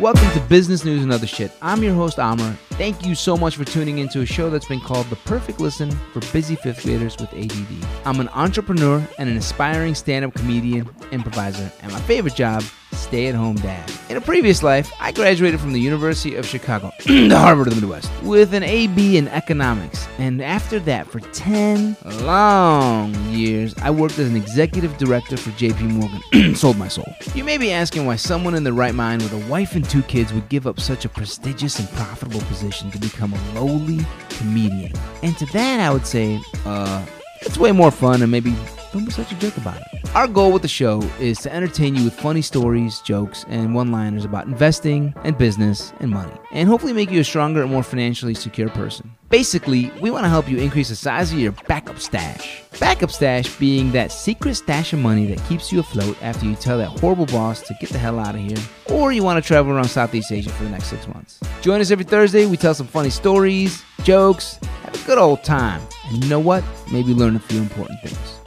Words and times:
Welcome 0.00 0.30
to 0.30 0.40
Business 0.48 0.82
News 0.82 1.02
and 1.02 1.12
Other 1.12 1.26
Shit. 1.26 1.52
I'm 1.60 1.82
your 1.82 1.92
host, 1.92 2.18
Amr. 2.18 2.56
Thank 2.80 3.04
you 3.04 3.14
so 3.14 3.36
much 3.36 3.56
for 3.56 3.64
tuning 3.66 3.98
into 3.98 4.22
a 4.22 4.26
show 4.26 4.48
that's 4.48 4.64
been 4.64 4.80
called 4.80 5.04
the 5.10 5.16
perfect 5.16 5.60
listen 5.60 5.90
for 6.14 6.20
busy 6.32 6.56
fifth 6.56 6.82
graders 6.82 7.14
with 7.18 7.30
ADD. 7.34 7.86
I'm 8.06 8.20
an 8.20 8.30
entrepreneur 8.30 9.06
and 9.18 9.28
an 9.28 9.36
aspiring 9.36 9.94
stand 9.94 10.24
up 10.24 10.32
comedian, 10.32 10.88
improviser, 11.12 11.70
and 11.82 11.92
my 11.92 12.00
favorite 12.00 12.34
job, 12.34 12.64
stay 12.92 13.26
at 13.26 13.34
home 13.34 13.56
dad. 13.56 13.92
In 14.08 14.16
a 14.16 14.20
previous 14.20 14.62
life, 14.62 14.90
I 14.98 15.12
graduated 15.12 15.60
from 15.60 15.74
the 15.74 15.78
University 15.78 16.36
of 16.36 16.46
Chicago, 16.46 16.90
the 17.04 17.38
Harvard 17.38 17.68
of 17.68 17.74
the 17.74 17.82
Midwest, 17.82 18.10
with 18.22 18.54
an 18.54 18.62
AB 18.62 19.18
in 19.18 19.28
economics. 19.28 20.08
And 20.18 20.42
after 20.42 20.80
that, 20.80 21.06
for 21.06 21.20
10 21.20 21.98
long 22.22 23.14
years, 23.26 23.74
I 23.82 23.90
worked 23.90 24.18
as 24.18 24.28
an 24.28 24.36
executive 24.36 24.96
director 24.96 25.36
for 25.36 25.50
JP 25.50 25.82
Morgan. 25.82 26.54
Sold 26.56 26.78
my 26.78 26.88
soul. 26.88 27.06
You 27.34 27.44
may 27.44 27.58
be 27.58 27.72
asking 27.72 28.06
why 28.06 28.16
someone 28.16 28.54
in 28.54 28.64
the 28.64 28.72
right 28.72 28.94
mind 28.94 29.22
with 29.22 29.32
a 29.34 29.50
wife 29.50 29.76
and 29.76 29.88
two 29.88 30.02
kids 30.02 30.32
would 30.32 30.48
give 30.48 30.66
up 30.66 30.80
such 30.80 31.04
a 31.04 31.08
prestigious 31.08 31.78
and 31.78 31.88
profitable 31.90 32.40
position 32.40 32.69
to 32.70 32.98
become 32.98 33.32
a 33.32 33.52
lowly 33.54 34.04
comedian. 34.30 34.92
And 35.22 35.36
to 35.38 35.46
that, 35.46 35.80
I 35.80 35.92
would 35.92 36.06
say, 36.06 36.40
uh, 36.64 37.04
it's 37.42 37.58
way 37.58 37.72
more 37.72 37.90
fun 37.90 38.22
and 38.22 38.30
maybe 38.30 38.54
don't 38.92 39.04
be 39.04 39.10
such 39.10 39.30
a 39.32 39.34
jerk 39.36 39.56
about 39.56 39.76
it. 39.76 39.86
Our 40.14 40.26
goal 40.26 40.50
with 40.50 40.62
the 40.62 40.68
show 40.68 41.00
is 41.20 41.38
to 41.40 41.54
entertain 41.54 41.94
you 41.94 42.04
with 42.04 42.18
funny 42.18 42.42
stories, 42.42 42.98
jokes, 43.00 43.44
and 43.48 43.74
one 43.74 43.92
liners 43.92 44.24
about 44.24 44.46
investing 44.46 45.14
and 45.22 45.38
business 45.38 45.92
and 46.00 46.10
money, 46.10 46.32
and 46.50 46.68
hopefully 46.68 46.92
make 46.92 47.10
you 47.10 47.20
a 47.20 47.24
stronger 47.24 47.62
and 47.62 47.70
more 47.70 47.84
financially 47.84 48.34
secure 48.34 48.68
person. 48.68 49.12
Basically, 49.28 49.92
we 50.00 50.10
want 50.10 50.24
to 50.24 50.28
help 50.28 50.48
you 50.48 50.58
increase 50.58 50.88
the 50.88 50.96
size 50.96 51.32
of 51.32 51.38
your 51.38 51.52
backup 51.68 52.00
stash. 52.00 52.64
Backup 52.80 53.12
stash 53.12 53.54
being 53.58 53.92
that 53.92 54.10
secret 54.10 54.56
stash 54.56 54.92
of 54.92 54.98
money 54.98 55.26
that 55.26 55.48
keeps 55.48 55.70
you 55.70 55.78
afloat 55.78 56.20
after 56.20 56.44
you 56.46 56.56
tell 56.56 56.78
that 56.78 56.88
horrible 56.98 57.26
boss 57.26 57.62
to 57.62 57.74
get 57.80 57.90
the 57.90 57.98
hell 57.98 58.18
out 58.18 58.34
of 58.34 58.40
here, 58.40 58.58
or 58.88 59.12
you 59.12 59.22
want 59.22 59.40
to 59.40 59.46
travel 59.46 59.70
around 59.70 59.84
Southeast 59.84 60.32
Asia 60.32 60.50
for 60.50 60.64
the 60.64 60.70
next 60.70 60.86
six 60.86 61.06
months. 61.06 61.38
Join 61.60 61.80
us 61.80 61.92
every 61.92 62.04
Thursday. 62.04 62.46
We 62.46 62.56
tell 62.56 62.74
some 62.74 62.88
funny 62.88 63.10
stories, 63.10 63.84
jokes, 64.04 64.58
have 64.84 64.94
a 64.94 65.06
good 65.06 65.18
old 65.18 65.44
time. 65.44 65.80
And 66.08 66.22
you 66.22 66.30
know 66.30 66.40
what? 66.40 66.64
Maybe 66.92 67.14
learn 67.14 67.36
a 67.36 67.40
few 67.40 67.60
important 67.60 68.00
things. 68.00 68.40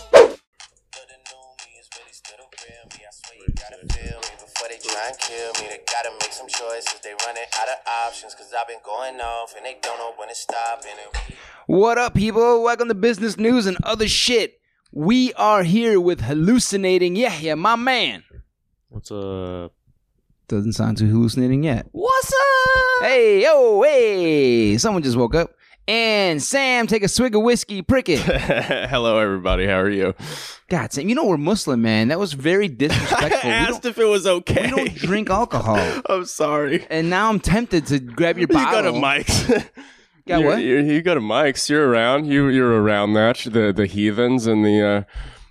What 11.66 11.98
up, 11.98 12.14
people? 12.14 12.64
Welcome 12.64 12.90
to 12.90 12.94
Business 12.94 13.38
News 13.38 13.66
and 13.66 13.78
Other 13.84 14.08
Shit. 14.08 14.60
We 14.92 15.34
are 15.34 15.64
here 15.64 16.00
with 16.00 16.22
hallucinating 16.22 17.16
Yahya, 17.16 17.40
yeah, 17.40 17.48
yeah, 17.48 17.56
my 17.56 17.76
man. 17.76 18.24
What's 18.90 19.12
up? 19.12 19.74
Doesn't 20.48 20.74
sound 20.74 20.98
too 20.98 21.08
hallucinating 21.08 21.64
yet. 21.64 21.88
What's 21.92 22.32
up? 22.34 23.04
Hey, 23.04 23.44
yo, 23.44 23.82
hey. 23.82 24.78
Someone 24.78 25.02
just 25.04 25.18
woke 25.18 25.36
up. 25.36 25.52
And 25.88 26.42
Sam, 26.42 26.88
take 26.88 27.04
a 27.04 27.08
swig 27.10 27.36
of 27.36 27.42
whiskey, 27.42 27.82
prick 27.82 28.08
it. 28.08 28.20
Hello, 28.90 29.20
everybody. 29.20 29.66
How 29.68 29.80
are 29.80 29.90
you? 29.90 30.14
God, 30.70 30.94
Sam, 30.94 31.10
you 31.10 31.16
know 31.16 31.26
we're 31.26 31.38
Muslim, 31.38 31.82
man. 31.82 32.08
That 32.08 32.20
was 32.20 32.34
very 32.34 32.66
I 32.66 32.70
disrespectful. 32.70 33.40
we, 33.50 33.54
asked 33.56 33.82
don't, 33.84 33.92
if 33.92 33.98
it 33.98 34.06
was 34.06 34.26
okay. 34.26 34.64
we 34.64 34.70
don't 34.70 34.96
drink 34.96 35.30
alcohol. 35.30 36.02
I'm 36.10 36.26
sorry. 36.26 36.86
And 36.90 37.10
now 37.10 37.30
I'm 37.30 37.40
tempted 37.40 37.88
to 37.88 38.00
grab 38.00 38.38
your 38.38 38.48
You 38.50 38.54
got 38.54 38.86
a 38.86 38.94
mic. 38.94 39.28
Got 40.26 40.40
You're- 40.40 40.46
what? 40.46 40.60
you're- 40.64 40.94
you 40.94 41.02
got 41.02 41.18
a 41.18 41.22
mics. 41.22 41.70
You're 41.70 41.86
around. 41.90 42.28
You 42.28 42.48
you're 42.48 42.82
around 42.82 43.14
that. 43.14 43.40
The 43.40 43.74
the 43.76 43.86
heathens 43.86 44.48
and 44.48 44.64
the 44.64 44.82
uh, 44.82 45.04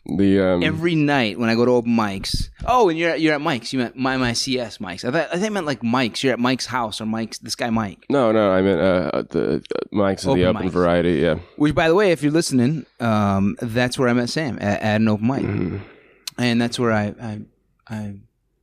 the 0.04 0.40
um. 0.40 0.62
Every 0.62 0.94
night 0.94 1.38
when 1.38 1.48
I 1.48 1.54
go 1.54 1.64
to 1.64 1.70
open 1.72 1.92
mics. 1.96 2.48
Oh, 2.66 2.88
and 2.88 2.98
you're 2.98 3.10
at, 3.10 3.20
you're 3.20 3.34
at 3.34 3.40
Mike's. 3.40 3.72
You 3.72 3.78
meant 3.78 3.96
my 3.96 4.16
my 4.16 4.32
CS 4.32 4.80
Mike's. 4.80 5.04
I 5.04 5.10
thought 5.10 5.28
I 5.32 5.36
thought 5.36 5.44
you 5.44 5.50
meant 5.50 5.66
like 5.66 5.82
Mike's. 5.82 6.22
You're 6.24 6.32
at 6.32 6.38
Mike's 6.40 6.66
house 6.66 7.00
or 7.00 7.06
Mike's. 7.06 7.38
This 7.38 7.54
guy 7.54 7.70
Mike. 7.70 8.04
no, 8.10 8.32
no. 8.32 8.50
I 8.50 8.62
meant 8.62 8.80
uh, 8.80 9.22
the 9.30 9.54
uh, 9.56 9.94
mics 9.96 10.26
of 10.26 10.34
the 10.36 10.44
Open 10.44 10.56
open 10.56 10.68
mics. 10.68 10.72
variety. 10.72 11.12
Yeah. 11.20 11.36
Which, 11.56 11.74
by 11.74 11.88
the 11.88 11.94
way, 11.94 12.10
if 12.12 12.22
you're 12.22 12.32
listening, 12.32 12.84
um, 13.00 13.56
that's 13.60 13.98
where 13.98 14.08
I 14.08 14.12
met 14.12 14.28
Sam 14.28 14.58
at, 14.60 14.80
at 14.82 14.96
an 15.00 15.08
open 15.08 15.26
mic, 15.26 15.42
Mm-hmm. 15.42 15.76
and 16.38 16.60
that's 16.60 16.78
where 16.78 16.92
I, 16.92 17.14
I 17.22 17.40
I 17.88 18.14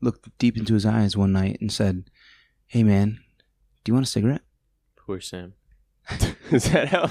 looked 0.01 0.27
deep 0.39 0.57
into 0.57 0.73
his 0.73 0.85
eyes 0.85 1.15
one 1.17 1.31
night 1.31 1.57
and 1.61 1.71
said, 1.71 2.03
"Hey, 2.67 2.83
man, 2.83 3.19
do 3.83 3.89
you 3.89 3.93
want 3.93 4.05
a 4.05 4.09
cigarette?" 4.09 4.41
Poor 4.95 5.19
Sam. 5.21 5.53
Is 6.51 6.71
that 6.71 6.87
how? 6.87 7.09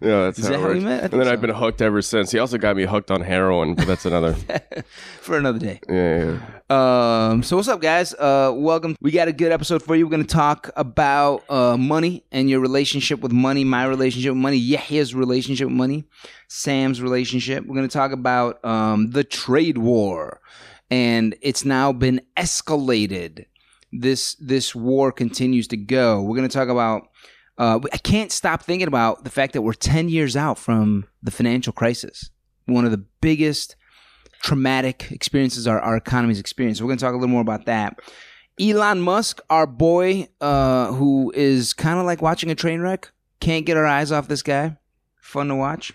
yeah, 0.00 0.24
that's 0.24 0.38
Is 0.38 0.46
how 0.46 0.52
that 0.52 0.60
how 0.60 0.68
we 0.72 0.80
met? 0.80 1.12
And 1.12 1.20
then 1.20 1.28
I've 1.28 1.40
been 1.40 1.50
hooked 1.50 1.80
ever 1.80 2.02
since. 2.02 2.32
He 2.32 2.38
also 2.38 2.58
got 2.58 2.76
me 2.76 2.84
hooked 2.84 3.10
on 3.10 3.20
heroin, 3.20 3.74
but 3.74 3.86
that's 3.86 4.04
another. 4.04 4.34
For 5.20 5.38
another 5.38 5.60
day. 5.60 5.80
yeah, 5.88 6.38
yeah. 6.68 7.28
Um, 7.30 7.42
so 7.44 7.56
what's 7.56 7.68
up, 7.68 7.80
guys? 7.80 8.14
Uh, 8.14 8.52
welcome. 8.56 8.96
We 9.00 9.12
got 9.12 9.28
a 9.28 9.32
good 9.32 9.52
episode 9.52 9.82
for 9.82 9.94
you. 9.94 10.06
We're 10.06 10.10
gonna 10.10 10.24
talk 10.24 10.70
about 10.74 11.48
uh, 11.48 11.76
money 11.76 12.24
and 12.32 12.50
your 12.50 12.58
relationship 12.60 13.20
with 13.20 13.30
money, 13.30 13.62
my 13.62 13.84
relationship 13.84 14.30
with 14.32 14.42
money, 14.42 14.56
Yahya's 14.56 15.14
relationship 15.14 15.68
with 15.68 15.76
money, 15.76 16.04
Sam's 16.48 17.00
relationship. 17.00 17.64
We're 17.64 17.76
gonna 17.76 17.88
talk 17.88 18.10
about 18.10 18.64
um, 18.64 19.10
the 19.10 19.22
trade 19.22 19.78
war, 19.78 20.40
and 20.90 21.36
it's 21.42 21.64
now 21.64 21.92
been 21.92 22.22
escalated. 22.36 23.44
This 23.92 24.34
this 24.36 24.74
war 24.74 25.12
continues 25.12 25.68
to 25.68 25.76
go. 25.76 26.22
We're 26.22 26.36
gonna 26.36 26.48
talk 26.48 26.68
about. 26.68 27.08
Uh, 27.58 27.80
I 27.92 27.98
can't 27.98 28.32
stop 28.32 28.62
thinking 28.62 28.88
about 28.88 29.24
the 29.24 29.30
fact 29.30 29.52
that 29.52 29.62
we're 29.62 29.74
ten 29.74 30.08
years 30.08 30.36
out 30.36 30.58
from 30.58 31.06
the 31.22 31.30
financial 31.30 31.72
crisis, 31.72 32.30
one 32.66 32.84
of 32.84 32.90
the 32.90 33.04
biggest 33.20 33.76
traumatic 34.42 35.10
experiences 35.12 35.66
our, 35.66 35.78
our 35.80 35.96
economy's 35.96 36.40
experienced. 36.40 36.80
We're 36.80 36.88
going 36.88 36.98
to 36.98 37.04
talk 37.04 37.12
a 37.12 37.16
little 37.16 37.28
more 37.28 37.42
about 37.42 37.66
that. 37.66 37.98
Elon 38.60 39.00
Musk, 39.00 39.40
our 39.48 39.66
boy, 39.66 40.28
uh, 40.40 40.92
who 40.92 41.32
is 41.34 41.72
kind 41.72 41.98
of 41.98 42.06
like 42.06 42.20
watching 42.20 42.50
a 42.50 42.54
train 42.54 42.80
wreck, 42.80 43.10
can't 43.40 43.64
get 43.66 43.76
our 43.76 43.86
eyes 43.86 44.12
off 44.12 44.28
this 44.28 44.42
guy. 44.42 44.76
Fun 45.20 45.48
to 45.48 45.54
watch. 45.54 45.92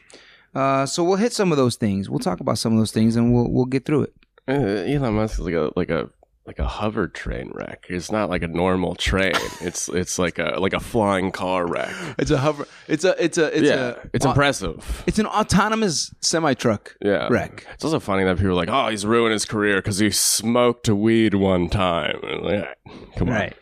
Uh, 0.56 0.86
so 0.86 1.04
we'll 1.04 1.18
hit 1.18 1.34
some 1.34 1.52
of 1.52 1.58
those 1.58 1.76
things. 1.76 2.10
We'll 2.10 2.20
talk 2.20 2.40
about 2.40 2.58
some 2.58 2.74
of 2.74 2.80
those 2.80 2.92
things, 2.92 3.16
and 3.16 3.34
we'll 3.34 3.52
we'll 3.52 3.66
get 3.66 3.86
through 3.86 4.04
it. 4.04 4.14
Uh, 4.48 4.84
Elon 4.88 5.14
Musk 5.14 5.34
is 5.34 5.46
like 5.46 5.54
a 5.54 5.72
like 5.76 5.90
a 5.90 6.10
like 6.48 6.60
a 6.60 6.68
hover 6.68 7.10
train 7.10 7.52
wreck. 7.54 7.86
It's 7.90 8.10
not 8.10 8.30
like 8.30 8.42
a 8.42 8.48
normal 8.48 8.96
train. 8.96 9.34
it's 9.62 9.90
it's 9.90 10.18
like 10.18 10.40
a 10.40 10.56
like 10.60 10.74
a 10.74 10.80
flying 10.80 11.32
car 11.32 11.68
wreck. 11.68 11.94
It's 12.18 12.32
a 12.32 12.38
hover. 12.38 12.66
It's 12.88 13.04
a 13.04 13.22
it's 13.24 13.38
a 13.38 13.56
it's 13.56 13.68
yeah, 13.68 13.76
a 13.76 13.96
it's 14.14 14.26
impressive. 14.26 15.04
It's 15.06 15.20
an 15.20 15.28
autonomous 15.28 16.14
semi 16.22 16.54
truck. 16.54 16.96
Yeah, 17.02 17.28
wreck. 17.28 17.68
It's 17.74 17.84
also 17.84 18.00
funny 18.00 18.24
that 18.24 18.38
people 18.38 18.52
are 18.52 18.56
like, 18.56 18.70
"Oh, 18.70 18.88
he's 18.88 19.06
ruined 19.06 19.34
his 19.34 19.46
career 19.46 19.76
because 19.76 20.00
he 20.00 20.10
smoked 20.10 20.88
weed 20.88 21.34
one 21.34 21.70
time." 21.70 22.20
Like, 22.42 22.76
come 23.18 23.28
on, 23.28 23.36
Right. 23.36 23.54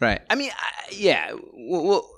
Right. 0.00 0.20
I 0.30 0.36
mean, 0.36 0.52
I, 0.56 0.92
yeah. 0.92 1.32
Well, 1.54 2.08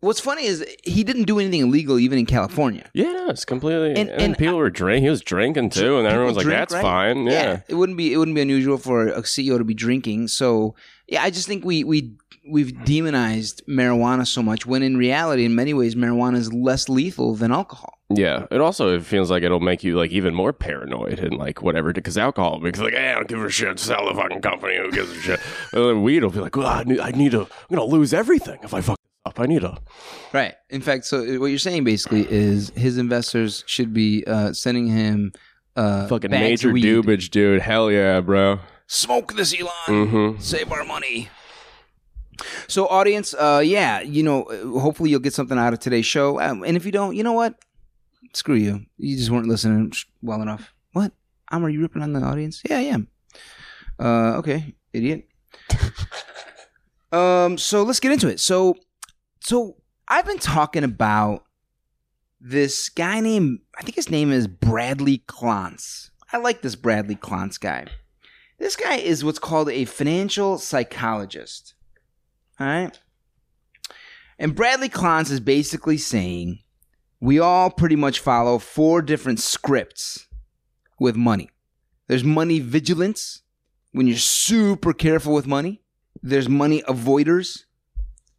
what's 0.00 0.20
funny 0.20 0.44
is 0.46 0.64
he 0.84 1.04
didn't 1.04 1.24
do 1.24 1.38
anything 1.38 1.60
illegal 1.60 1.98
even 1.98 2.18
in 2.18 2.26
California. 2.26 2.88
Yeah, 2.94 3.12
no, 3.12 3.28
it's 3.28 3.44
completely. 3.44 3.90
And- 3.90 4.08
And, 4.10 4.22
and 4.22 4.38
people 4.38 4.56
were 4.56 4.70
drinking. 4.70 5.04
He 5.04 5.10
was 5.10 5.22
drinking 5.22 5.70
too, 5.70 5.96
and 5.98 6.04
People 6.06 6.12
everyone's 6.12 6.36
like, 6.36 6.44
drink, 6.44 6.58
"That's 6.60 6.74
right? 6.74 6.82
fine." 6.82 7.26
Yeah. 7.26 7.60
it 7.68 7.74
wouldn't 7.74 7.98
be 7.98 8.12
it 8.12 8.16
wouldn't 8.16 8.34
be 8.34 8.40
unusual 8.42 8.78
for 8.78 9.08
a 9.08 9.22
CEO 9.22 9.58
to 9.58 9.64
be 9.64 9.74
drinking. 9.74 10.28
So 10.28 10.74
yeah, 11.06 11.22
I 11.22 11.30
just 11.30 11.46
think 11.46 11.64
we 11.64 11.84
we 11.84 12.14
we've 12.50 12.72
demonized 12.84 13.62
marijuana 13.68 14.26
so 14.26 14.42
much 14.42 14.64
when 14.66 14.82
in 14.82 14.96
reality, 14.96 15.44
in 15.44 15.54
many 15.54 15.74
ways, 15.74 15.94
marijuana 15.94 16.36
is 16.36 16.52
less 16.52 16.88
lethal 16.88 17.34
than 17.34 17.52
alcohol. 17.52 17.98
Yeah, 18.12 18.46
it 18.50 18.60
also 18.60 18.94
it 18.96 19.04
feels 19.04 19.30
like 19.30 19.42
it'll 19.44 19.60
make 19.60 19.84
you 19.84 19.96
like 19.96 20.10
even 20.10 20.34
more 20.34 20.52
paranoid 20.52 21.20
and 21.20 21.36
like 21.36 21.62
whatever 21.62 21.92
because 21.92 22.18
alcohol 22.18 22.58
because 22.58 22.80
like 22.80 22.94
hey, 22.94 23.10
I 23.12 23.14
don't 23.14 23.28
give 23.28 23.42
a 23.42 23.50
shit 23.50 23.78
sell 23.78 24.08
the 24.08 24.14
fucking 24.14 24.40
company 24.40 24.76
who 24.78 24.90
gives 24.90 25.10
a 25.10 25.20
shit. 25.20 25.40
And 25.72 25.84
then 25.84 26.02
weed 26.02 26.22
will 26.24 26.30
be 26.30 26.40
like 26.40 26.56
well, 26.56 26.66
I 26.66 26.82
need 26.84 26.98
I 27.00 27.10
need 27.10 27.32
to 27.32 27.42
I'm 27.42 27.48
gonna 27.76 27.84
lose 27.84 28.12
everything 28.12 28.58
if 28.64 28.74
I 28.74 28.80
fuck 28.80 28.96
up 29.24 29.38
I 29.38 29.46
need 29.46 29.64
Right. 30.32 30.54
In 30.70 30.80
fact, 30.80 31.04
so 31.04 31.38
what 31.38 31.46
you're 31.46 31.58
saying 31.58 31.84
basically 31.84 32.26
is 32.30 32.70
his 32.70 32.98
investors 32.98 33.64
should 33.66 33.92
be 33.92 34.24
uh, 34.26 34.52
sending 34.52 34.86
him 34.86 35.32
uh, 35.76 36.06
fucking 36.08 36.30
bags 36.30 36.42
major 36.42 36.68
of 36.68 36.74
weed. 36.74 36.84
dubage 36.84 37.30
dude 37.30 37.62
hell 37.62 37.90
yeah 37.92 38.20
bro 38.20 38.58
Smoke 38.92 39.34
this, 39.34 39.54
Elon. 39.54 39.70
mm-hmm 39.86 40.40
Save 40.40 40.72
our 40.72 40.84
money. 40.84 41.28
So, 42.66 42.88
audience, 42.88 43.34
uh, 43.34 43.62
yeah, 43.64 44.00
you 44.00 44.24
know, 44.24 44.42
uh, 44.44 44.80
hopefully 44.80 45.10
you'll 45.10 45.20
get 45.20 45.32
something 45.32 45.56
out 45.56 45.72
of 45.72 45.78
today's 45.78 46.06
show. 46.06 46.40
Um, 46.40 46.64
and 46.64 46.76
if 46.76 46.84
you 46.84 46.90
don't, 46.90 47.14
you 47.14 47.22
know 47.22 47.34
what? 47.34 47.54
Screw 48.32 48.56
you. 48.56 48.84
You 48.96 49.16
just 49.16 49.30
weren't 49.30 49.46
listening 49.46 49.92
well 50.22 50.42
enough. 50.42 50.74
What? 50.92 51.12
I'm 51.50 51.64
are 51.64 51.68
you 51.68 51.80
ripping 51.80 52.02
on 52.02 52.14
the 52.14 52.20
audience? 52.20 52.62
Yeah, 52.68 52.78
I 52.78 52.80
am. 52.80 53.08
Uh, 53.98 54.38
okay, 54.38 54.74
idiot. 54.92 55.28
um, 57.12 57.58
so 57.58 57.84
let's 57.84 58.00
get 58.00 58.10
into 58.10 58.26
it. 58.26 58.40
So, 58.40 58.76
so 59.40 59.76
I've 60.08 60.26
been 60.26 60.38
talking 60.38 60.84
about 60.84 61.44
this 62.40 62.88
guy 62.88 63.20
named 63.20 63.60
I 63.78 63.82
think 63.82 63.96
his 63.96 64.10
name 64.10 64.32
is 64.32 64.46
Bradley 64.46 65.22
Klontz. 65.26 66.10
I 66.32 66.38
like 66.38 66.62
this 66.62 66.76
Bradley 66.76 67.16
Klontz 67.16 67.58
guy. 67.58 67.86
This 68.58 68.76
guy 68.76 68.96
is 68.96 69.24
what's 69.24 69.38
called 69.38 69.70
a 69.70 69.84
financial 69.84 70.58
psychologist. 70.58 71.74
All 72.58 72.66
right. 72.66 72.98
And 74.38 74.54
Bradley 74.54 74.88
Klontz 74.88 75.30
is 75.30 75.40
basically 75.40 75.98
saying 75.98 76.60
we 77.20 77.38
all 77.38 77.70
pretty 77.70 77.96
much 77.96 78.20
follow 78.20 78.58
four 78.58 79.02
different 79.02 79.40
scripts 79.40 80.26
with 80.98 81.16
money. 81.16 81.50
There's 82.06 82.24
money 82.24 82.60
vigilance, 82.60 83.42
when 83.92 84.06
you're 84.06 84.16
super 84.16 84.92
careful 84.92 85.34
with 85.34 85.46
money. 85.46 85.82
There's 86.22 86.48
money 86.48 86.82
avoiders. 86.82 87.64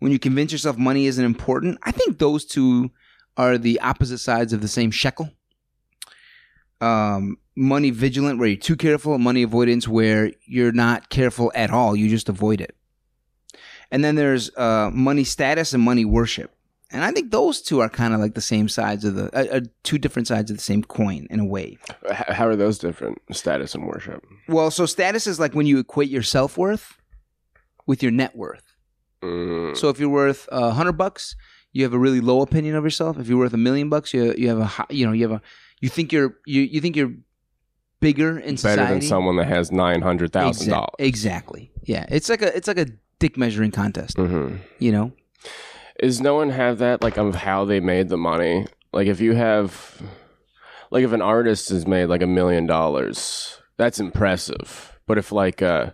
When 0.02 0.12
you 0.12 0.18
convince 0.18 0.52
yourself 0.52 0.80
money 0.80 1.06
isn't 1.06 1.24
important. 1.24 1.78
I 1.84 1.92
think 1.92 2.18
those 2.18 2.44
two 2.44 2.90
are 3.38 3.60
the 3.60 3.80
opposite 3.82 4.18
sides 4.18 4.52
of 4.52 4.60
the 4.60 4.68
same 4.68 4.90
shekel. 4.90 5.30
Um, 6.82 7.38
money 7.56 7.92
vigilant, 7.92 8.40
where 8.40 8.48
you're 8.48 8.58
too 8.58 8.76
careful, 8.76 9.14
and 9.14 9.24
money 9.24 9.44
avoidance, 9.44 9.88
where 9.88 10.32
you're 10.48 10.72
not 10.72 11.10
careful 11.10 11.52
at 11.54 11.70
all. 11.70 11.96
You 11.96 12.10
just 12.10 12.30
avoid 12.30 12.62
it. 12.62 12.76
And 13.92 14.04
then 14.04 14.16
there's 14.16 14.50
uh, 14.58 14.90
money 14.92 15.24
status 15.24 15.72
and 15.72 15.84
money 15.84 16.04
worship. 16.04 16.52
And 16.90 17.04
I 17.04 17.12
think 17.12 17.30
those 17.30 17.62
two 17.62 17.80
are 17.80 17.88
kind 17.88 18.16
of 18.16 18.20
like 18.20 18.34
the 18.34 18.42
same 18.42 18.70
sides 18.70 19.06
of 19.06 19.14
the 19.14 19.26
uh, 19.38 19.58
uh, 19.58 19.62
two 19.84 20.00
different 20.00 20.28
sides 20.28 20.50
of 20.50 20.58
the 20.58 20.64
same 20.64 20.84
coin 20.84 21.28
in 21.30 21.40
a 21.40 21.46
way. 21.46 21.78
How 22.12 22.48
are 22.48 22.56
those 22.56 22.80
different? 22.80 23.22
Status 23.32 23.76
and 23.76 23.86
worship. 23.86 24.26
Well, 24.48 24.72
so 24.72 24.88
status 24.88 25.28
is 25.28 25.40
like 25.40 25.54
when 25.54 25.68
you 25.68 25.78
equate 25.78 26.10
your 26.10 26.24
self 26.24 26.58
worth 26.58 26.98
with 27.86 28.02
your 28.02 28.12
net 28.12 28.36
worth. 28.36 28.71
Mm. 29.22 29.78
So 29.78 29.90
if 29.90 30.00
you're 30.00 30.10
worth 30.10 30.48
a 30.52 30.72
hundred 30.72 30.94
bucks, 30.94 31.36
you 31.74 31.84
have 31.84 31.94
a 31.94 32.00
really 32.00 32.22
low 32.22 32.42
opinion 32.42 32.76
of 32.76 32.84
yourself. 32.84 33.20
If 33.20 33.28
you're 33.28 33.38
worth 33.38 33.54
a 33.54 33.58
million 33.58 33.90
bucks, 33.90 34.14
you 34.14 34.34
you 34.38 34.50
have 34.50 34.60
a 34.60 34.66
hi- 34.66 34.88
you 34.90 35.06
know 35.06 35.12
you 35.12 35.24
have 35.30 35.40
a 35.40 35.42
you 35.80 35.90
think 35.90 36.12
you're 36.12 36.38
you 36.46 36.62
you 36.62 36.82
think 36.82 36.96
you're 36.96 37.14
bigger 38.00 38.38
in 38.40 38.56
better 38.56 38.58
society. 38.58 38.94
than 38.94 39.02
someone 39.02 39.38
that 39.38 39.48
has 39.48 39.72
nine 39.72 40.02
hundred 40.02 40.34
thousand 40.34 40.70
dollars. 40.70 40.96
Exactly. 41.00 41.72
Yeah, 41.84 42.06
it's 42.10 42.30
like 42.30 42.42
a 42.42 42.56
it's 42.56 42.68
like 42.68 42.80
a 42.80 42.88
dick 43.20 43.38
measuring 43.38 43.72
contest. 43.72 44.18
Mm-hmm. 44.18 44.58
You 44.80 44.92
know. 44.92 45.12
Is 46.02 46.20
no 46.20 46.34
one 46.34 46.50
have 46.50 46.80
that 46.80 47.04
like 47.04 47.18
of 47.18 47.36
how 47.36 47.64
they 47.64 47.80
made 47.80 48.10
the 48.10 48.18
money? 48.18 48.66
Like 48.92 49.08
if 49.08 49.22
you 49.22 49.36
have, 49.36 50.02
like 50.90 51.04
if 51.04 51.12
an 51.12 51.22
artist 51.22 51.70
has 51.70 51.86
made 51.86 52.08
like 52.08 52.24
a 52.24 52.28
million 52.28 52.66
dollars, 52.66 53.62
that's 53.78 54.00
impressive. 54.00 55.00
But 55.06 55.20
if 55.20 55.32
like 55.32 55.62
a 55.62 55.94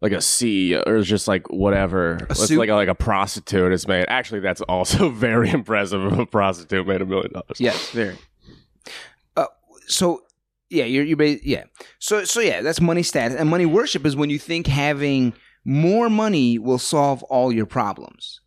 like 0.00 0.12
a 0.12 0.16
CEO 0.16 0.86
or 0.86 1.02
just 1.02 1.26
like 1.26 1.50
whatever, 1.50 2.18
let's 2.28 2.50
like 2.50 2.68
a, 2.68 2.74
like 2.74 2.88
a 2.88 2.94
prostitute 2.94 3.72
has 3.72 3.88
made. 3.88 4.06
Actually, 4.08 4.40
that's 4.40 4.60
also 4.62 5.08
very 5.10 5.50
impressive. 5.50 6.04
If 6.04 6.18
a 6.18 6.26
prostitute 6.26 6.86
made 6.86 7.02
a 7.02 7.06
million 7.06 7.32
dollars, 7.32 7.58
Yes, 7.60 7.90
very. 7.90 8.16
Uh, 9.36 9.46
so 9.86 10.22
yeah, 10.70 10.84
you're 10.84 11.04
you're 11.04 11.22
yeah. 11.42 11.64
So 11.98 12.24
so 12.24 12.40
yeah, 12.40 12.62
that's 12.62 12.80
money 12.80 13.02
status 13.02 13.36
and 13.36 13.48
money 13.48 13.66
worship 13.66 14.06
is 14.06 14.14
when 14.14 14.30
you 14.30 14.38
think 14.38 14.66
having 14.66 15.32
more 15.64 16.08
money 16.08 16.58
will 16.58 16.78
solve 16.78 17.22
all 17.24 17.52
your 17.52 17.66
problems. 17.66 18.40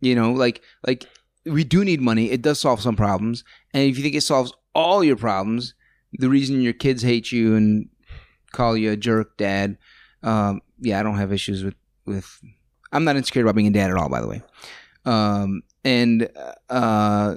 You 0.00 0.14
know, 0.14 0.32
like 0.32 0.62
like 0.86 1.06
we 1.44 1.62
do 1.62 1.84
need 1.84 2.00
money. 2.00 2.30
It 2.30 2.42
does 2.42 2.58
solve 2.58 2.80
some 2.80 2.96
problems, 2.96 3.44
and 3.74 3.82
if 3.82 3.96
you 3.96 4.02
think 4.02 4.14
it 4.14 4.22
solves 4.22 4.52
all 4.74 5.04
your 5.04 5.16
problems, 5.16 5.74
the 6.12 6.28
reason 6.28 6.62
your 6.62 6.72
kids 6.72 7.02
hate 7.02 7.32
you 7.32 7.54
and 7.54 7.88
call 8.52 8.76
you 8.76 8.92
a 8.92 8.96
jerk, 8.96 9.36
dad. 9.36 9.76
Um, 10.22 10.60
yeah, 10.80 11.00
I 11.00 11.02
don't 11.02 11.16
have 11.16 11.32
issues 11.32 11.64
with 11.64 11.74
with. 12.04 12.40
I'm 12.92 13.04
not 13.04 13.16
insecure 13.16 13.42
about 13.42 13.54
being 13.56 13.66
a 13.66 13.70
dad 13.70 13.90
at 13.90 13.96
all, 13.96 14.08
by 14.08 14.20
the 14.20 14.28
way. 14.28 14.42
Um, 15.04 15.62
and 15.84 16.28
uh, 16.70 17.36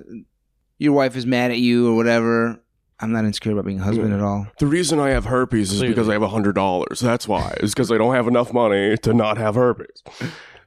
your 0.77 0.93
wife 0.93 1.15
is 1.15 1.25
mad 1.25 1.51
at 1.51 1.57
you 1.57 1.89
or 1.91 1.95
whatever. 1.95 2.61
I'm 2.99 3.11
not 3.11 3.25
insecure 3.25 3.53
about 3.53 3.65
being 3.65 3.79
a 3.79 3.83
husband 3.83 4.13
at 4.13 4.19
all. 4.21 4.47
the 4.59 4.67
reason 4.67 4.99
I 4.99 5.09
have 5.09 5.25
herpes 5.25 5.71
is 5.71 5.79
Clearly. 5.79 5.93
because 5.93 6.09
I 6.09 6.13
have 6.13 6.21
a 6.21 6.27
hundred 6.27 6.53
dollars. 6.55 6.99
That's 6.99 7.27
why. 7.27 7.55
It's 7.61 7.73
because 7.73 7.91
I 7.91 7.97
don't 7.97 8.13
have 8.13 8.27
enough 8.27 8.53
money 8.53 8.97
to 8.97 9.13
not 9.13 9.37
have 9.37 9.55
herpes. 9.55 10.03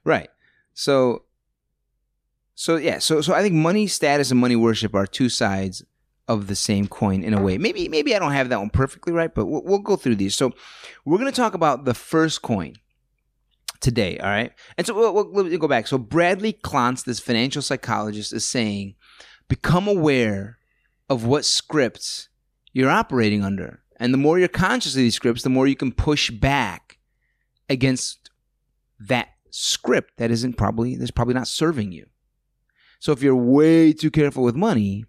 Right. 0.04 0.30
So 0.74 1.24
so 2.54 2.76
yeah, 2.76 2.98
so 2.98 3.20
so 3.20 3.34
I 3.34 3.42
think 3.42 3.54
money 3.54 3.86
status 3.86 4.30
and 4.30 4.40
money 4.40 4.56
worship 4.56 4.94
are 4.94 5.06
two 5.06 5.28
sides 5.28 5.84
of 6.28 6.46
the 6.46 6.54
same 6.54 6.86
coin 6.86 7.22
in 7.22 7.34
a 7.34 7.42
way. 7.42 7.58
Maybe 7.58 7.88
maybe 7.88 8.14
I 8.14 8.18
don't 8.18 8.32
have 8.32 8.48
that 8.50 8.58
one 8.58 8.70
perfectly 8.70 9.12
right, 9.12 9.34
but 9.34 9.46
we'll, 9.46 9.62
we'll 9.64 9.78
go 9.78 9.96
through 9.96 10.16
these. 10.16 10.34
So 10.34 10.52
we're 11.04 11.18
going 11.18 11.30
to 11.30 11.36
talk 11.36 11.54
about 11.54 11.84
the 11.84 11.94
first 11.94 12.42
coin 12.42 12.74
today, 13.80 14.18
all 14.18 14.28
right? 14.28 14.52
And 14.78 14.86
so 14.86 14.94
we'll, 14.94 15.30
we'll, 15.32 15.44
me 15.44 15.56
go 15.58 15.68
back. 15.68 15.86
So 15.86 15.98
Bradley 15.98 16.52
Klontz, 16.52 17.04
this 17.04 17.20
financial 17.20 17.60
psychologist 17.60 18.32
is 18.32 18.44
saying 18.44 18.94
become 19.48 19.88
aware 19.88 20.58
of 21.10 21.26
what 21.26 21.44
scripts 21.44 22.28
you're 22.72 22.90
operating 22.90 23.42
under. 23.42 23.82
And 23.96 24.14
the 24.14 24.18
more 24.18 24.38
you're 24.38 24.48
conscious 24.48 24.94
of 24.94 24.98
these 24.98 25.14
scripts, 25.14 25.42
the 25.42 25.50
more 25.50 25.66
you 25.66 25.76
can 25.76 25.92
push 25.92 26.30
back 26.30 26.98
against 27.68 28.30
that 28.98 29.28
script 29.50 30.14
that 30.16 30.30
isn't 30.30 30.56
probably 30.56 30.96
that's 30.96 31.10
probably 31.10 31.34
not 31.34 31.46
serving 31.46 31.92
you. 31.92 32.06
So 33.00 33.12
if 33.12 33.22
you're 33.22 33.36
way 33.36 33.92
too 33.92 34.10
careful 34.10 34.44
with 34.44 34.54
money 34.54 35.04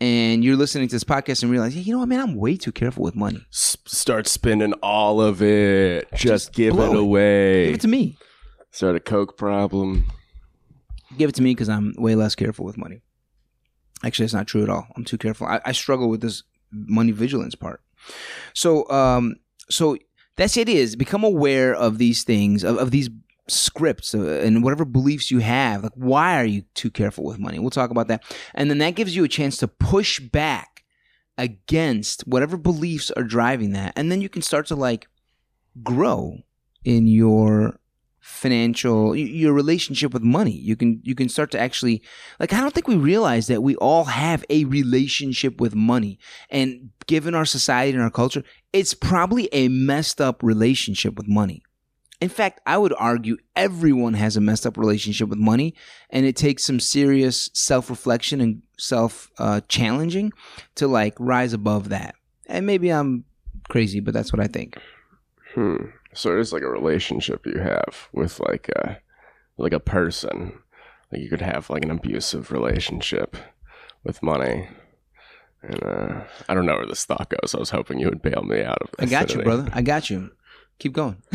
and 0.00 0.44
you're 0.44 0.56
listening 0.56 0.88
to 0.88 0.94
this 0.94 1.04
podcast 1.04 1.42
and 1.42 1.50
realize, 1.50 1.74
hey, 1.74 1.80
you 1.80 1.92
know 1.92 2.00
what, 2.00 2.08
man, 2.08 2.20
I'm 2.20 2.34
way 2.34 2.56
too 2.56 2.72
careful 2.72 3.02
with 3.04 3.14
money. 3.14 3.44
S- 3.52 3.76
start 3.86 4.26
spending 4.26 4.72
all 4.82 5.20
of 5.20 5.42
it. 5.42 6.08
Just, 6.12 6.22
Just 6.22 6.52
give 6.52 6.78
it 6.78 6.90
it. 6.90 6.96
away. 6.96 7.66
Give 7.66 7.74
it 7.76 7.80
to 7.82 7.88
me. 7.88 8.16
Start 8.70 8.96
a 8.96 9.00
coke 9.00 9.36
problem. 9.36 10.06
Give 11.16 11.28
it 11.28 11.34
to 11.36 11.42
me 11.42 11.52
because 11.52 11.68
I'm 11.68 11.94
way 11.96 12.14
less 12.16 12.34
careful 12.34 12.64
with 12.64 12.76
money. 12.76 13.02
Actually, 14.04 14.24
that's 14.24 14.34
not 14.34 14.46
true 14.46 14.62
at 14.62 14.68
all. 14.68 14.86
I'm 14.96 15.04
too 15.04 15.16
careful. 15.16 15.46
I, 15.46 15.60
I 15.64 15.72
struggle 15.72 16.08
with 16.10 16.20
this 16.20 16.42
money 16.72 17.12
vigilance 17.12 17.54
part. 17.54 17.80
So, 18.52 18.88
um, 18.90 19.36
so 19.70 19.96
that's 20.36 20.56
it. 20.56 20.68
Is 20.68 20.96
become 20.96 21.22
aware 21.24 21.72
of 21.72 21.98
these 21.98 22.24
things, 22.24 22.64
of, 22.64 22.76
of 22.78 22.90
these 22.90 23.08
scripts, 23.48 24.14
uh, 24.14 24.40
and 24.44 24.62
whatever 24.62 24.84
beliefs 24.84 25.30
you 25.30 25.38
have. 25.40 25.82
Like, 25.82 25.92
why 25.94 26.38
are 26.38 26.44
you 26.44 26.62
too 26.74 26.90
careful 26.90 27.24
with 27.24 27.38
money? 27.38 27.58
We'll 27.58 27.70
talk 27.70 27.90
about 27.90 28.08
that, 28.08 28.22
and 28.54 28.70
then 28.70 28.78
that 28.78 28.94
gives 28.94 29.14
you 29.14 29.24
a 29.24 29.28
chance 29.28 29.56
to 29.58 29.68
push 29.68 30.20
back 30.20 30.84
against 31.36 32.22
whatever 32.22 32.56
beliefs 32.56 33.10
are 33.12 33.24
driving 33.24 33.72
that, 33.72 33.92
and 33.96 34.10
then 34.10 34.20
you 34.20 34.28
can 34.28 34.42
start 34.42 34.66
to 34.68 34.76
like 34.76 35.08
grow 35.82 36.38
in 36.84 37.06
your 37.06 37.78
financial 38.24 39.14
your 39.14 39.52
relationship 39.52 40.14
with 40.14 40.22
money 40.22 40.50
you 40.50 40.74
can 40.76 40.98
you 41.04 41.14
can 41.14 41.28
start 41.28 41.50
to 41.50 41.60
actually 41.60 42.02
like 42.40 42.54
i 42.54 42.60
don't 42.60 42.72
think 42.72 42.88
we 42.88 42.96
realize 42.96 43.48
that 43.48 43.62
we 43.62 43.76
all 43.76 44.04
have 44.04 44.42
a 44.48 44.64
relationship 44.64 45.60
with 45.60 45.74
money 45.74 46.18
and 46.48 46.88
given 47.06 47.34
our 47.34 47.44
society 47.44 47.92
and 47.92 48.02
our 48.02 48.10
culture 48.10 48.42
it's 48.72 48.94
probably 48.94 49.50
a 49.52 49.68
messed 49.68 50.22
up 50.22 50.42
relationship 50.42 51.16
with 51.16 51.28
money 51.28 51.62
in 52.24 52.28
fact 52.28 52.60
i 52.66 52.76
would 52.82 52.94
argue 52.98 53.36
everyone 53.54 54.14
has 54.14 54.36
a 54.36 54.40
messed 54.40 54.66
up 54.66 54.76
relationship 54.84 55.28
with 55.28 55.38
money 55.38 55.74
and 56.10 56.26
it 56.26 56.36
takes 56.36 56.64
some 56.64 56.80
serious 56.80 57.50
self-reflection 57.52 58.40
and 58.40 58.62
self 58.78 59.30
uh, 59.38 59.60
challenging 59.68 60.32
to 60.74 60.86
like 60.88 61.14
rise 61.18 61.52
above 61.52 61.88
that 61.90 62.14
and 62.46 62.66
maybe 62.66 62.88
i'm 62.90 63.24
crazy 63.68 64.00
but 64.00 64.12
that's 64.14 64.32
what 64.32 64.40
i 64.40 64.46
think 64.46 64.76
Hmm. 65.54 65.76
So 66.14 66.36
it's 66.38 66.52
like 66.52 66.62
a 66.62 66.68
relationship 66.68 67.46
you 67.46 67.60
have 67.60 68.08
with 68.12 68.40
like 68.40 68.68
a 68.70 68.98
like 69.56 69.72
a 69.72 69.80
person. 69.80 70.58
Like 71.12 71.22
you 71.22 71.30
could 71.30 71.40
have 71.40 71.70
like 71.70 71.84
an 71.84 71.90
abusive 71.90 72.50
relationship 72.50 73.36
with 74.02 74.22
money. 74.22 74.68
And 75.62 75.82
uh, 75.82 76.24
I 76.48 76.54
don't 76.54 76.66
know 76.66 76.76
where 76.76 76.86
this 76.86 77.04
thought 77.04 77.30
goes. 77.30 77.54
I 77.54 77.58
was 77.58 77.70
hoping 77.70 77.98
you 77.98 78.08
would 78.08 78.20
bail 78.20 78.42
me 78.42 78.62
out 78.62 78.82
of 78.82 78.90
this. 78.98 79.06
I 79.06 79.10
got 79.10 79.34
you, 79.34 79.42
brother. 79.42 79.68
I 79.72 79.82
got 79.82 80.10
you. 80.10 80.30
Keep 80.78 80.92
going. 80.92 81.22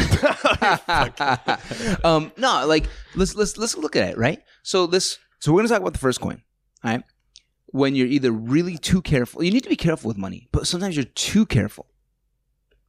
um, 2.04 2.32
no, 2.38 2.66
like 2.68 2.86
let's 3.16 3.36
let's 3.36 3.58
let's 3.58 3.78
look 3.78 3.96
at 3.96 4.10
it, 4.10 4.18
right? 4.18 4.44
So 4.64 4.86
this 4.86 5.18
so 5.40 5.54
we're 5.54 5.60
gonna 5.60 5.70
talk 5.70 5.82
about 5.82 5.94
the 5.94 6.00
first 6.00 6.20
coin. 6.20 6.42
All 6.84 6.92
right. 6.92 7.04
When 7.68 7.96
you're 7.96 8.08
either 8.08 8.32
really 8.32 8.78
too 8.78 9.02
careful, 9.02 9.44
you 9.44 9.52
need 9.52 9.64
to 9.64 9.70
be 9.70 9.76
careful 9.76 10.08
with 10.08 10.18
money, 10.18 10.50
but 10.52 10.66
sometimes 10.68 10.96
you're 10.96 11.06
too 11.06 11.46
careful. 11.46 11.88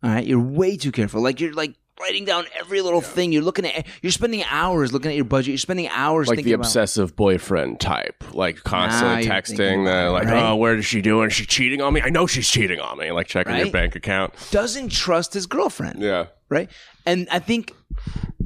All 0.02 0.10
right, 0.10 0.26
you're 0.26 0.40
way 0.40 0.76
too 0.78 0.92
careful. 0.92 1.22
Like 1.22 1.40
you're 1.40 1.52
like 1.52 1.74
writing 2.00 2.24
down 2.24 2.46
every 2.58 2.80
little 2.80 3.00
thing. 3.00 3.32
You're 3.32 3.42
looking 3.42 3.66
at. 3.66 3.86
You're 4.02 4.12
spending 4.12 4.42
hours 4.44 4.92
looking 4.92 5.10
at 5.10 5.16
your 5.16 5.24
budget. 5.24 5.48
You're 5.48 5.58
spending 5.58 5.88
hours 5.88 6.28
like 6.28 6.36
thinking 6.36 6.50
the 6.50 6.54
about. 6.56 6.66
obsessive 6.66 7.14
boyfriend 7.16 7.80
type, 7.80 8.24
like 8.32 8.58
ah, 8.64 8.68
constantly 8.68 9.24
you're 9.24 9.32
texting, 9.34 9.82
about 9.82 10.04
the, 10.06 10.10
like, 10.10 10.24
right? 10.26 10.50
oh, 10.50 10.56
where 10.56 10.74
is 10.76 10.84
she 10.86 11.02
doing? 11.02 11.28
Is 11.28 11.34
she 11.34 11.46
cheating 11.46 11.80
on 11.80 11.92
me? 11.94 12.00
I 12.02 12.08
know 12.08 12.26
she's 12.26 12.48
cheating 12.48 12.80
on 12.80 12.98
me. 12.98 13.12
Like 13.12 13.26
checking 13.26 13.56
your 13.56 13.70
bank 13.70 13.94
account. 13.96 14.34
Doesn't 14.50 14.90
trust 14.90 15.34
his 15.34 15.46
girlfriend, 15.46 16.00
Yeah, 16.02 16.26
right? 16.48 16.70
And 17.06 17.28
I 17.30 17.38
think 17.38 17.74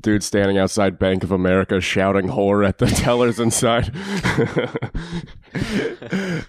dude 0.00 0.22
standing 0.22 0.58
outside 0.58 0.98
Bank 0.98 1.24
of 1.24 1.32
America 1.32 1.80
shouting 1.80 2.28
"whore" 2.28 2.66
at 2.66 2.78
the 2.78 2.86
tellers 3.02 3.40
inside. 3.40 3.92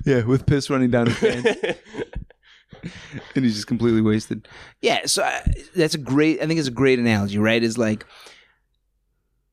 Yeah, 0.06 0.24
with 0.24 0.46
piss 0.46 0.70
running 0.70 0.92
down 0.92 1.08
his 1.08 1.18
pants. 1.44 1.80
and 3.36 3.46
he's 3.46 3.56
just 3.56 3.68
completely 3.68 4.01
wasted. 4.01 4.48
Yeah, 4.82 5.06
so 5.06 5.24
I, 5.24 5.42
that's 5.75 5.96
a 5.96 6.00
great. 6.00 6.42
I 6.42 6.48
think 6.48 6.60
it's 6.60 6.68
a 6.68 6.72
great 6.72 7.00
analogy, 7.00 7.38
right? 7.38 7.62
Is 7.62 7.77
like 7.77 8.06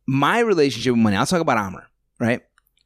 my 0.07 0.41
relationship 0.41 0.93
with 0.93 1.03
money. 1.03 1.17
I'll 1.17 1.27
talk 1.27 1.41
about 1.41 1.59
Amr, 1.59 1.87
right? 2.19 2.43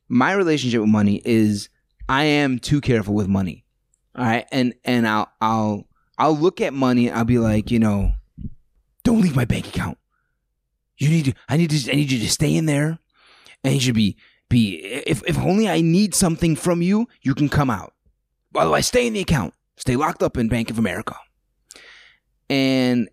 My 0.08 0.32
relationship 0.32 0.80
with 0.80 0.90
money 0.90 1.20
is 1.24 1.68
I 2.08 2.24
am 2.24 2.58
too 2.58 2.80
careful 2.80 3.14
with 3.14 3.28
money. 3.28 3.64
All 4.14 4.24
right, 4.24 4.46
and 4.52 4.74
and 4.84 5.06
I'll 5.06 5.30
I'll 5.40 5.88
I'll 6.18 6.36
look 6.36 6.60
at 6.60 6.72
money. 6.72 7.08
and 7.08 7.18
I'll 7.18 7.24
be 7.24 7.38
like, 7.38 7.70
you 7.70 7.78
know, 7.78 8.12
don't 9.04 9.20
leave 9.20 9.36
my 9.36 9.44
bank 9.44 9.68
account. 9.68 9.98
You 10.98 11.08
need 11.10 11.26
to. 11.26 11.34
I 11.48 11.56
need 11.56 11.70
to. 11.70 11.92
I 11.92 11.96
need 11.96 12.10
you 12.10 12.20
to 12.20 12.30
stay 12.30 12.54
in 12.54 12.66
there, 12.66 12.98
and 13.62 13.74
you 13.74 13.80
should 13.80 13.94
be 13.94 14.16
be. 14.48 14.76
If 15.06 15.22
if 15.26 15.38
only 15.38 15.68
I 15.68 15.82
need 15.82 16.14
something 16.14 16.56
from 16.56 16.80
you, 16.80 17.08
you 17.20 17.34
can 17.34 17.48
come 17.48 17.68
out. 17.68 17.92
Otherwise, 18.54 18.86
stay 18.86 19.06
in 19.06 19.12
the 19.12 19.20
account. 19.20 19.52
Stay 19.76 19.96
locked 19.96 20.22
up 20.22 20.36
in 20.36 20.48
Bank 20.48 20.70
of 20.70 20.78
America. 20.78 21.16
And 22.48 23.08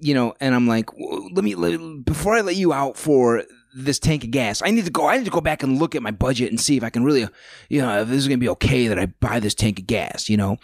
you 0.00 0.14
know, 0.14 0.34
and 0.40 0.54
I'm 0.54 0.68
like, 0.68 0.90
let 1.32 1.44
me 1.44 1.54
let, 1.54 2.04
before 2.04 2.34
I 2.34 2.40
let 2.40 2.56
you 2.56 2.72
out 2.72 2.96
for 2.96 3.42
this 3.74 3.98
tank 3.98 4.24
of 4.24 4.30
gas, 4.30 4.62
I 4.62 4.70
need 4.70 4.84
to 4.84 4.90
go. 4.90 5.08
I 5.08 5.18
need 5.18 5.24
to 5.24 5.30
go 5.30 5.40
back 5.40 5.62
and 5.62 5.78
look 5.78 5.94
at 5.94 6.02
my 6.02 6.10
budget 6.10 6.50
and 6.50 6.60
see 6.60 6.76
if 6.76 6.84
I 6.84 6.90
can 6.90 7.04
really, 7.04 7.28
you 7.68 7.80
know, 7.80 8.02
if 8.02 8.08
this 8.08 8.18
is 8.18 8.28
gonna 8.28 8.38
be 8.38 8.48
okay 8.50 8.88
that 8.88 8.98
I 8.98 9.06
buy 9.06 9.40
this 9.40 9.54
tank 9.54 9.80
of 9.80 9.86
gas. 9.86 10.28
You 10.28 10.36
know, 10.36 10.56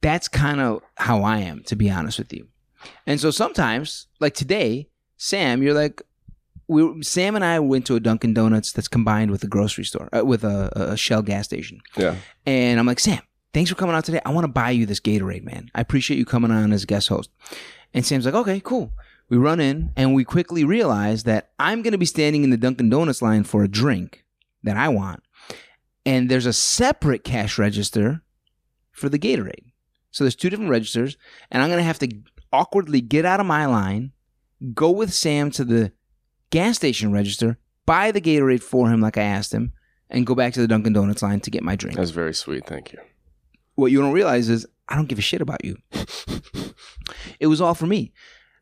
that's 0.00 0.28
kind 0.28 0.60
of 0.60 0.82
how 0.96 1.22
I 1.22 1.38
am, 1.38 1.62
to 1.64 1.76
be 1.76 1.90
honest 1.90 2.18
with 2.18 2.32
you. 2.32 2.48
And 3.06 3.20
so 3.20 3.30
sometimes, 3.30 4.08
like 4.20 4.34
today, 4.34 4.88
Sam, 5.16 5.62
you're 5.62 5.74
like, 5.74 6.02
we 6.68 7.02
Sam 7.02 7.36
and 7.36 7.44
I 7.44 7.60
went 7.60 7.86
to 7.86 7.94
a 7.94 8.00
Dunkin' 8.00 8.34
Donuts 8.34 8.72
that's 8.72 8.88
combined 8.88 9.30
with 9.30 9.44
a 9.44 9.46
grocery 9.46 9.84
store, 9.84 10.08
uh, 10.12 10.24
with 10.24 10.42
a, 10.42 10.70
a 10.74 10.96
Shell 10.96 11.22
gas 11.22 11.44
station. 11.44 11.80
Yeah. 11.96 12.16
And 12.44 12.80
I'm 12.80 12.86
like, 12.86 13.00
Sam, 13.00 13.20
thanks 13.56 13.70
for 13.70 13.76
coming 13.76 13.96
out 13.96 14.04
today. 14.04 14.20
I 14.26 14.32
want 14.32 14.44
to 14.44 14.52
buy 14.52 14.68
you 14.68 14.84
this 14.84 15.00
Gatorade, 15.00 15.42
man. 15.42 15.70
I 15.74 15.80
appreciate 15.80 16.18
you 16.18 16.26
coming 16.26 16.50
on 16.50 16.74
as 16.74 16.82
a 16.82 16.86
guest 16.86 17.08
host. 17.08 17.30
And 17.94 18.04
Sam's 18.04 18.26
like, 18.26 18.34
okay, 18.34 18.60
cool. 18.60 18.92
We 19.30 19.38
run 19.38 19.60
in 19.60 19.92
and 19.96 20.14
we 20.14 20.24
quickly 20.24 20.62
realize 20.62 21.22
that 21.22 21.52
I'm 21.58 21.80
going 21.80 21.92
to 21.92 21.98
be 21.98 22.04
standing 22.04 22.44
in 22.44 22.50
the 22.50 22.58
Dunkin' 22.58 22.90
Donuts 22.90 23.22
line 23.22 23.44
for 23.44 23.64
a 23.64 23.68
drink 23.68 24.26
that 24.62 24.76
I 24.76 24.88
want. 24.90 25.22
And 26.04 26.30
there's 26.30 26.44
a 26.44 26.52
separate 26.52 27.24
cash 27.24 27.56
register 27.56 28.20
for 28.92 29.08
the 29.08 29.18
Gatorade. 29.18 29.72
So 30.10 30.22
there's 30.22 30.36
two 30.36 30.50
different 30.50 30.70
registers. 30.70 31.16
And 31.50 31.62
I'm 31.62 31.70
going 31.70 31.80
to 31.80 31.84
have 31.84 31.98
to 32.00 32.10
awkwardly 32.52 33.00
get 33.00 33.24
out 33.24 33.40
of 33.40 33.46
my 33.46 33.64
line, 33.64 34.12
go 34.74 34.90
with 34.90 35.14
Sam 35.14 35.50
to 35.52 35.64
the 35.64 35.92
gas 36.50 36.76
station 36.76 37.10
register, 37.10 37.56
buy 37.86 38.10
the 38.10 38.20
Gatorade 38.20 38.62
for 38.62 38.90
him 38.90 39.00
like 39.00 39.16
I 39.16 39.22
asked 39.22 39.54
him, 39.54 39.72
and 40.10 40.26
go 40.26 40.34
back 40.34 40.52
to 40.52 40.60
the 40.60 40.68
Dunkin' 40.68 40.92
Donuts 40.92 41.22
line 41.22 41.40
to 41.40 41.50
get 41.50 41.62
my 41.62 41.74
drink 41.74 41.96
That's 41.96 42.10
very 42.10 42.34
sweet. 42.34 42.66
Thank 42.66 42.92
you. 42.92 42.98
What 43.76 43.92
you 43.92 44.00
don't 44.00 44.12
realize 44.12 44.48
is 44.48 44.66
I 44.88 44.96
don't 44.96 45.08
give 45.08 45.18
a 45.18 45.22
shit 45.22 45.40
about 45.40 45.64
you. 45.64 45.76
it 47.40 47.46
was 47.46 47.60
all 47.60 47.74
for 47.74 47.86
me. 47.86 48.12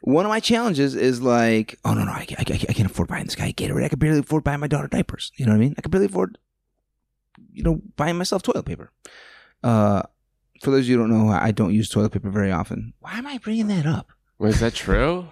One 0.03 0.27
of 0.27 0.31
my 0.31 0.41
challenges 0.41 0.95
is 0.95 1.23
like, 1.23 1.79
oh 1.85 1.95
no 1.95 2.05
no, 2.05 2.13
I, 2.13 2.27
I, 2.39 2.43
I 2.43 2.73
can't 2.73 2.91
afford 2.91 3.09
buying 3.09 3.25
this 3.25 3.35
guy 3.35 3.47
a 3.47 3.53
Gatorade. 3.53 3.85
I 3.85 3.89
can 3.89 3.99
barely 3.99 4.19
afford 4.19 4.45
buying 4.45 4.61
my 4.61 4.67
daughter 4.67 4.89
diapers. 4.89 5.33
You 5.37 5.47
know 5.47 5.53
what 5.53 5.57
I 5.57 5.61
mean? 5.61 5.75
I 5.79 5.81
can 5.81 5.91
barely 5.91 6.07
afford, 6.07 6.37
you 7.53 7.63
know, 7.63 7.81
buying 7.97 8.19
myself 8.19 8.43
toilet 8.43 8.67
paper. 8.67 8.91
Uh, 9.63 10.03
for 10.61 10.71
those 10.71 10.85
of 10.85 10.89
you 10.89 10.99
who 10.99 11.09
don't 11.09 11.11
know, 11.11 11.31
I 11.31 11.53
don't 11.53 11.73
use 11.73 11.89
toilet 11.89 12.13
paper 12.13 12.29
very 12.29 12.53
often. 12.53 12.93
Why 13.01 13.15
am 13.17 13.27
I 13.27 13.39
bringing 13.39 13.69
that 13.69 13.87
up? 13.87 14.13
Wait, 14.39 14.51
is 14.51 14.61
that 14.61 14.75
true? 14.75 15.27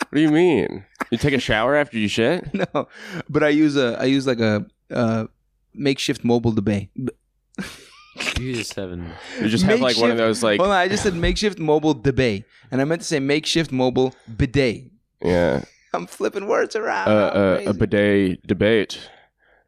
what 0.00 0.14
do 0.14 0.20
you 0.20 0.30
mean? 0.30 0.84
You 1.10 1.18
take 1.18 1.34
a 1.34 1.40
shower 1.40 1.74
after 1.76 1.98
you 1.98 2.08
shit? 2.08 2.52
no, 2.74 2.88
but 3.28 3.42
I 3.42 3.48
use 3.50 3.76
a 3.76 3.98
I 4.00 4.04
use 4.04 4.26
like 4.26 4.40
a 4.40 4.66
uh, 4.90 5.26
makeshift 5.74 6.24
mobile 6.24 6.52
debate. 6.52 6.90
You 8.38 8.54
just 8.54 8.74
haven't. 8.74 9.06
You 9.40 9.48
just 9.48 9.64
have 9.64 9.80
like 9.80 9.96
one 9.98 10.10
of 10.10 10.16
those 10.16 10.42
like 10.42 10.60
Hold 10.60 10.70
on, 10.70 10.76
I 10.76 10.88
just 10.88 11.02
said 11.02 11.14
makeshift 11.14 11.58
mobile 11.58 11.94
debate, 11.94 12.44
and 12.70 12.80
I 12.80 12.84
meant 12.84 13.00
to 13.02 13.06
say 13.06 13.18
makeshift 13.20 13.72
mobile 13.72 14.14
bidet. 14.36 14.90
yeah 15.22 15.64
I'm 15.94 16.06
flipping 16.06 16.46
words 16.46 16.76
around. 16.76 17.08
uh, 17.08 17.10
uh, 17.12 17.56
Crazy. 17.56 17.70
a 17.70 17.74
bidet 17.74 18.46
debate, 18.46 19.10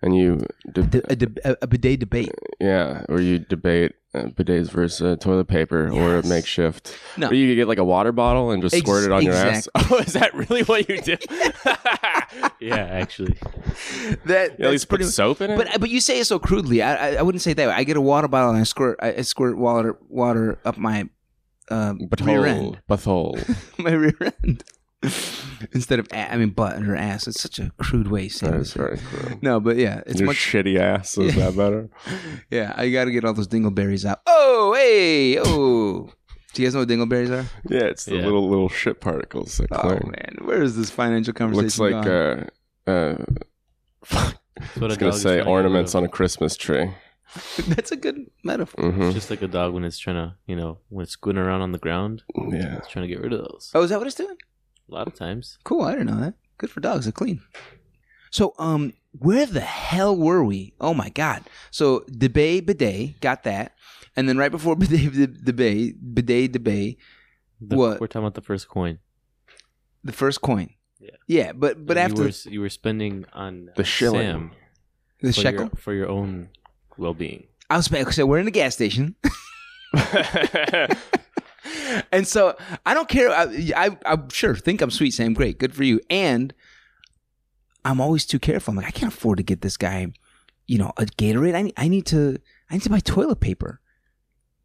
and 0.02 0.16
you 0.16 0.44
de- 0.72 0.82
D- 0.82 1.00
a, 1.08 1.16
deb- 1.16 1.38
a, 1.44 1.56
a 1.62 1.66
bidet 1.66 2.00
debate. 2.00 2.30
yeah, 2.60 3.04
or 3.08 3.20
you 3.20 3.38
debate 3.38 3.92
uh, 4.14 4.24
bidets 4.24 4.70
versus 4.70 5.00
uh, 5.02 5.16
toilet 5.16 5.46
paper 5.46 5.90
or 5.90 6.16
a 6.16 6.26
makeshift. 6.26 6.96
No. 7.16 7.28
Or 7.28 7.34
you 7.34 7.54
get 7.54 7.68
like 7.68 7.78
a 7.78 7.84
water 7.84 8.10
bottle 8.12 8.50
and 8.50 8.60
just 8.62 8.74
Ex- 8.74 8.82
squirt 8.84 9.04
it 9.04 9.12
on 9.12 9.22
your 9.22 9.34
ass. 9.34 9.68
Oh, 9.74 9.98
is 9.98 10.14
that 10.14 10.34
really 10.34 10.62
what 10.62 10.88
you 10.88 11.00
do? 11.00 11.16
Yeah, 12.60 12.76
actually. 12.76 13.36
That 14.26 14.58
You 14.58 14.66
at 14.66 14.70
least 14.70 14.88
put 14.88 14.96
pretty- 14.98 15.10
soap 15.10 15.40
in 15.40 15.50
it. 15.50 15.56
But 15.56 15.80
but 15.80 15.90
you 15.90 16.00
say 16.00 16.20
it 16.20 16.26
so 16.26 16.38
crudely. 16.38 16.82
I, 16.82 16.94
I 16.94 17.14
I 17.16 17.22
wouldn't 17.22 17.42
say 17.42 17.52
it 17.52 17.56
that. 17.56 17.68
way. 17.68 17.74
I 17.74 17.84
get 17.84 17.96
a 17.96 18.00
water 18.00 18.28
bottle 18.28 18.50
and 18.50 18.58
I 18.58 18.64
squirt 18.64 18.98
I, 19.02 19.14
I 19.14 19.20
squirt 19.22 19.56
water 19.56 19.98
water 20.08 20.58
up 20.64 20.76
my 20.76 21.08
uh, 21.70 21.94
rear 22.22 22.46
end, 22.46 22.80
Butthole. 22.88 23.36
Butthole. 23.38 23.78
my 23.78 23.92
rear 23.92 24.16
end, 24.44 24.62
instead 25.72 25.98
of 25.98 26.06
a- 26.12 26.32
I 26.32 26.36
mean 26.36 26.50
butt 26.50 26.76
and 26.76 26.84
her 26.86 26.96
ass. 26.96 27.26
It's 27.26 27.40
such 27.40 27.58
a 27.58 27.70
crude 27.78 28.08
way 28.08 28.26
of 28.26 28.32
saying 28.32 28.52
That 28.52 28.58
it. 28.58 28.62
is 28.62 28.72
very 28.74 28.98
cool. 28.98 29.38
No, 29.42 29.60
but 29.60 29.76
yeah, 29.76 30.02
it's 30.06 30.20
Your 30.20 30.26
much. 30.28 30.36
shitty 30.36 30.78
ass. 30.78 31.16
Is 31.18 31.34
that 31.36 31.56
better? 31.56 31.88
Yeah, 32.50 32.74
I 32.76 32.90
got 32.90 33.06
to 33.06 33.10
get 33.10 33.24
all 33.24 33.32
those 33.34 33.48
dingleberries 33.48 34.04
out. 34.04 34.20
Oh, 34.26 34.74
hey, 34.76 35.38
oh. 35.38 36.10
Do 36.52 36.62
you 36.62 36.66
guys 36.66 36.74
know 36.74 36.80
what 36.80 36.88
dingleberries 36.88 37.30
are? 37.30 37.46
Yeah, 37.68 37.84
it's 37.84 38.04
the 38.06 38.16
Yeah. 38.16 38.24
little 38.24 38.48
little 38.48 38.68
shit 38.68 39.00
particles 39.00 39.56
that 39.58 39.68
Oh 39.72 39.80
cling. 39.82 40.10
man, 40.16 40.36
where 40.42 40.62
is 40.62 40.76
this 40.76 40.90
financial 40.90 41.32
conversation? 41.32 41.64
Looks 41.64 41.78
like 41.78 42.04
gone? 42.04 42.48
uh, 42.86 42.90
uh, 42.90 43.24
That's 44.76 44.76
I 44.76 44.86
was 44.86 44.96
gonna 44.98 45.12
say 45.12 45.22
trying 45.22 45.38
to 45.38 45.44
get 45.44 45.46
ornaments 45.46 45.94
on 45.94 46.04
a 46.04 46.08
Christmas 46.08 46.56
tree. 46.56 46.90
that's 47.68 47.92
a 47.92 47.96
good 47.96 48.26
metaphor. 48.42 48.90
hmm 48.90 49.02
of. 49.02 49.14
Just 49.14 49.30
like 49.30 49.40
a 49.40 49.46
dog 49.46 49.72
when 49.72 49.84
it's 49.84 49.96
trying 49.98 50.16
to, 50.16 50.34
you 50.46 50.56
know, 50.56 50.78
when 50.88 51.04
it's 51.04 51.12
squinting 51.12 51.44
around 51.44 51.62
on 51.62 51.70
the 51.70 51.78
ground, 51.78 52.24
Yeah. 52.34 52.78
it's 52.78 52.88
trying 52.88 53.04
to 53.04 53.08
get 53.08 53.22
rid 53.22 53.32
of 53.32 53.38
those. 53.38 53.70
Oh, 53.74 53.82
is 53.84 53.90
that 53.90 53.98
what 53.98 54.08
it's 54.08 54.16
doing? 54.16 54.36
A 54.90 54.94
lot 54.94 55.06
of 55.06 55.14
times. 55.14 55.58
Cool. 55.64 55.82
I 55.82 55.92
didn't 55.92 56.08
know 56.08 56.20
that. 56.20 56.34
Good 56.58 56.70
for 56.70 56.80
dogs. 56.80 57.04
They're 57.04 57.12
clean. 57.12 57.40
So, 58.30 58.54
um, 58.58 58.92
where 59.12 59.46
the 59.46 59.60
hell 59.60 60.16
were 60.16 60.44
we? 60.44 60.74
Oh 60.80 60.94
my 60.94 61.08
god. 61.10 61.42
So, 61.70 62.00
debay 62.10 62.64
bidet 62.64 63.20
got 63.20 63.44
that, 63.44 63.72
and 64.16 64.28
then 64.28 64.36
right 64.36 64.50
before 64.50 64.76
bidet 64.80 65.12
debay 65.44 65.94
bidet 66.14 66.52
debay, 66.52 66.96
The, 67.60 67.76
What? 67.76 68.00
We're 68.00 68.06
talking 68.06 68.22
about 68.22 68.34
the 68.34 68.40
first 68.40 68.68
coin. 68.68 68.98
the 70.04 70.12
first 70.12 70.40
coin. 70.40 70.70
Yeah. 70.98 71.10
Yeah, 71.26 71.52
but 71.52 71.86
but 71.86 71.96
And 71.96 72.12
after 72.12 72.22
you 72.22 72.28
were, 72.28 72.50
you 72.52 72.60
were 72.60 72.68
spending 72.68 73.24
on 73.32 73.70
The 73.76 73.84
shilling. 73.84 74.26
Sam 74.26 74.50
the 75.20 75.32
for 75.32 75.40
shekel, 75.40 75.64
your, 75.66 75.70
for 75.76 75.92
your 75.94 76.08
own 76.08 76.48
well-being. 76.96 77.46
I 77.68 77.76
was 77.76 77.90
so 78.14 78.26
we're 78.26 78.38
in 78.38 78.48
a 78.48 78.50
gas 78.50 78.74
station. 78.74 79.14
and 82.12 82.26
so 82.26 82.56
I 82.84 82.94
don't 82.94 83.08
care. 83.08 83.30
I, 83.30 83.72
I 83.76 83.96
I'm 84.06 84.28
sure 84.30 84.54
think 84.54 84.80
I'm 84.80 84.90
sweet, 84.90 85.12
Sam. 85.12 85.34
Great, 85.34 85.58
good 85.58 85.74
for 85.74 85.84
you. 85.84 86.00
And 86.10 86.54
I'm 87.84 88.00
always 88.00 88.26
too 88.26 88.38
careful. 88.38 88.72
I'm 88.72 88.76
like, 88.76 88.86
I 88.86 88.90
can't 88.90 89.12
afford 89.12 89.38
to 89.38 89.42
get 89.42 89.62
this 89.62 89.76
guy, 89.76 90.08
you 90.66 90.78
know, 90.78 90.92
a 90.96 91.04
Gatorade. 91.04 91.54
I 91.54 91.62
need, 91.62 91.74
I 91.76 91.88
need 91.88 92.06
to 92.06 92.38
I 92.70 92.74
need 92.74 92.82
to 92.82 92.90
buy 92.90 93.00
toilet 93.00 93.40
paper. 93.40 93.80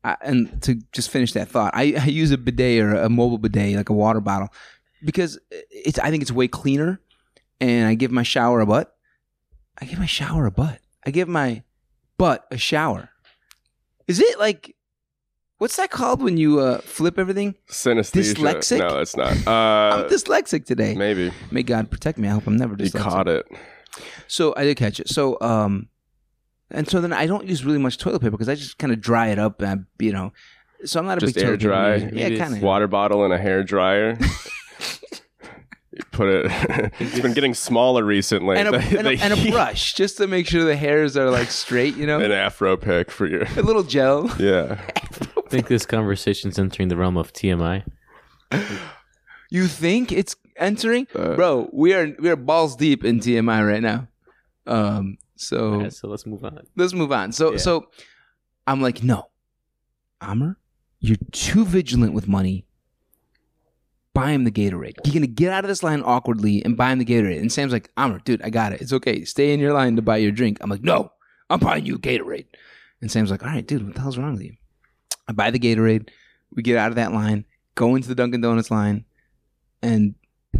I, 0.04 0.18
and 0.22 0.62
to 0.64 0.76
just 0.92 1.10
finish 1.10 1.34
that 1.34 1.48
thought, 1.48 1.72
I, 1.74 1.96
I 2.00 2.06
use 2.06 2.32
a 2.32 2.38
bidet 2.38 2.80
or 2.80 2.94
a 2.94 3.10
mobile 3.10 3.40
bidet, 3.40 3.76
like 3.76 3.90
a 3.90 3.94
water 3.94 4.22
bottle, 4.22 4.50
because 5.04 5.40
it's 5.50 5.98
I 6.00 6.12
think 6.12 6.22
it's 6.22 6.32
way 6.32 6.48
cleaner. 6.48 7.00
And 7.62 7.88
I 7.88 7.96
give 7.96 8.12
my 8.12 8.24
shower 8.24 8.60
a 8.60 8.66
butt. 8.66 8.94
I 9.80 9.86
give 9.86 9.98
my 9.98 10.06
shower 10.06 10.46
a 10.46 10.52
butt. 10.52 10.80
I 11.06 11.12
give 11.12 11.30
my 11.30 11.64
butt 12.18 12.46
a 12.52 12.58
shower. 12.58 13.10
Is 14.08 14.20
it 14.20 14.40
like 14.40 14.76
what's 15.58 15.76
that 15.78 15.90
called 15.92 16.22
when 16.22 16.38
you 16.38 16.60
uh, 16.60 16.80
flip 16.80 17.18
everything? 17.20 17.56
Synesthesia. 17.70 18.34
Dyslexic? 18.36 18.80
No, 18.80 19.00
it's 19.00 19.16
not. 19.16 19.32
I'm 19.48 20.06
Uh, 20.06 20.08
dyslexic 20.10 20.66
today. 20.66 20.94
maybe 20.96 21.32
May 21.52 21.64
God 21.64 21.90
protect 21.92 22.18
me. 22.18 22.28
I 22.28 22.32
hope 22.32 22.48
I'm 22.48 22.58
never 22.58 22.76
dyslexic. 22.76 22.94
you 22.96 23.00
caught 23.00 23.28
it. 23.28 23.46
So 24.28 24.54
I 24.58 24.64
did 24.64 24.76
catch 24.78 25.00
it. 25.00 25.08
So 25.10 25.38
um, 25.42 25.88
and 26.72 26.88
so 26.90 27.00
then 27.02 27.14
I 27.14 27.26
don't 27.28 27.46
use 27.48 27.64
really 27.64 27.78
much 27.80 27.98
toilet 27.98 28.20
paper 28.22 28.32
because 28.32 28.50
I 28.50 28.56
just 28.56 28.78
kind 28.78 28.92
of 28.92 29.00
dry 29.00 29.28
it 29.28 29.40
up 29.40 29.62
and 29.62 29.86
you 30.00 30.12
know. 30.12 30.34
So 30.84 31.00
I'm 31.00 31.06
not 31.06 31.18
a 31.18 31.22
Just 31.22 31.36
big 31.36 31.44
air 31.44 31.58
toilet 31.58 32.00
paper 32.00 32.10
dry? 32.12 32.20
Yeah, 32.30 32.38
kind 32.38 32.56
of. 32.58 32.62
Water 32.62 32.88
bottle 32.88 33.24
and 33.24 33.34
a 33.34 33.38
hair 33.38 33.64
dryer. 33.64 34.18
put 36.12 36.28
it. 36.28 36.46
it's 37.00 37.20
been 37.22 37.34
getting 37.34 37.54
smaller 37.54 38.04
recently. 38.04 38.58
And 38.58 38.68
a, 38.68 38.72
The- 38.72 38.98
and, 39.00 39.08
a, 39.08 39.12
and 39.22 39.34
a 39.34 39.52
brush 39.52 39.94
just 39.94 40.18
to 40.18 40.28
make 40.28 40.48
sure 40.48 40.64
the 40.66 40.76
hairs 40.76 41.16
are 41.16 41.30
like 41.30 41.50
straight, 41.50 41.96
you 41.96 42.06
know, 42.06 42.20
An 42.20 42.32
afro 42.32 42.76
pick 42.78 43.10
for 43.10 43.26
your. 43.26 43.44
a 43.44 43.62
little 43.62 43.84
gel. 43.84 44.30
Yeah. 44.40 44.82
I 45.46 45.50
think 45.50 45.68
this 45.68 45.86
conversation's 45.86 46.58
entering 46.58 46.90
the 46.90 46.98
realm 46.98 47.18
of 47.18 47.32
TMI. 47.34 47.84
You 49.52 49.68
think 49.68 50.12
it's 50.12 50.36
entering, 50.58 51.08
Uh, 51.16 51.36
bro? 51.36 51.70
We 51.72 51.94
are 51.94 52.14
we 52.20 52.30
are 52.30 52.36
balls 52.36 52.76
deep 52.76 53.04
in 53.06 53.20
TMI 53.20 53.66
right 53.66 53.82
now. 53.82 54.08
Um, 54.66 55.18
so 55.36 55.74
Alright, 55.74 55.94
so 55.94 56.08
let's 56.08 56.26
move 56.26 56.44
on. 56.44 56.60
let's 56.76 56.94
move 56.94 57.12
on. 57.12 57.32
So 57.32 57.52
Yeah. 57.52 57.58
so 57.58 57.88
I'm 58.66 58.82
like, 58.82 59.04
no, 59.04 59.30
Amr, 60.22 60.58
you're 61.00 61.18
too 61.32 61.66
vigilant 61.66 62.14
with 62.14 62.28
money. 62.28 62.66
Buy 64.16 64.32
him 64.32 64.46
the 64.46 64.52
Gatorade. 64.52 64.96
You're 65.06 65.14
gonna 65.14 65.28
get 65.28 65.52
out 65.52 65.64
of 65.66 65.68
this 65.70 65.84
line 65.84 66.02
awkwardly 66.04 66.64
and 66.66 66.76
buy 66.76 66.92
him 66.92 67.00
the 67.00 67.06
Gatorade. 67.06 67.40
And 67.40 67.52
Sam's 67.52 67.74
like, 67.74 67.92
Amr, 67.98 68.20
dude, 68.26 68.42
I 68.42 68.50
got 68.50 68.74
it. 68.74 68.82
It's 68.82 68.94
okay. 68.94 69.24
Stay 69.26 69.54
in 69.54 69.60
your 69.60 69.74
line 69.74 69.96
to 69.98 70.02
buy 70.02 70.18
your 70.18 70.32
drink. 70.32 70.58
I'm 70.62 70.70
like, 70.70 70.84
no, 70.84 71.12
I'm 71.50 71.60
buying 71.60 71.86
you 71.86 71.96
a 71.96 72.00
Gatorade. 72.00 72.46
And 73.02 73.12
Sam's 73.12 73.30
like, 73.30 73.44
all 73.44 73.50
right, 73.50 73.66
dude, 73.68 73.86
what 73.86 73.94
the 73.94 74.02
hell's 74.02 74.18
wrong 74.18 74.34
with 74.34 74.44
you? 74.44 74.56
I 75.28 75.34
buy 75.34 75.52
the 75.52 75.60
Gatorade. 75.60 76.10
We 76.54 76.64
get 76.64 76.78
out 76.78 76.90
of 76.90 76.96
that 76.96 77.12
line, 77.14 77.46
go 77.76 77.96
into 77.96 78.08
the 78.08 78.16
Dunkin' 78.16 78.42
Donuts 78.42 78.72
line, 78.72 79.06
and 79.82 80.16
I 80.56 80.60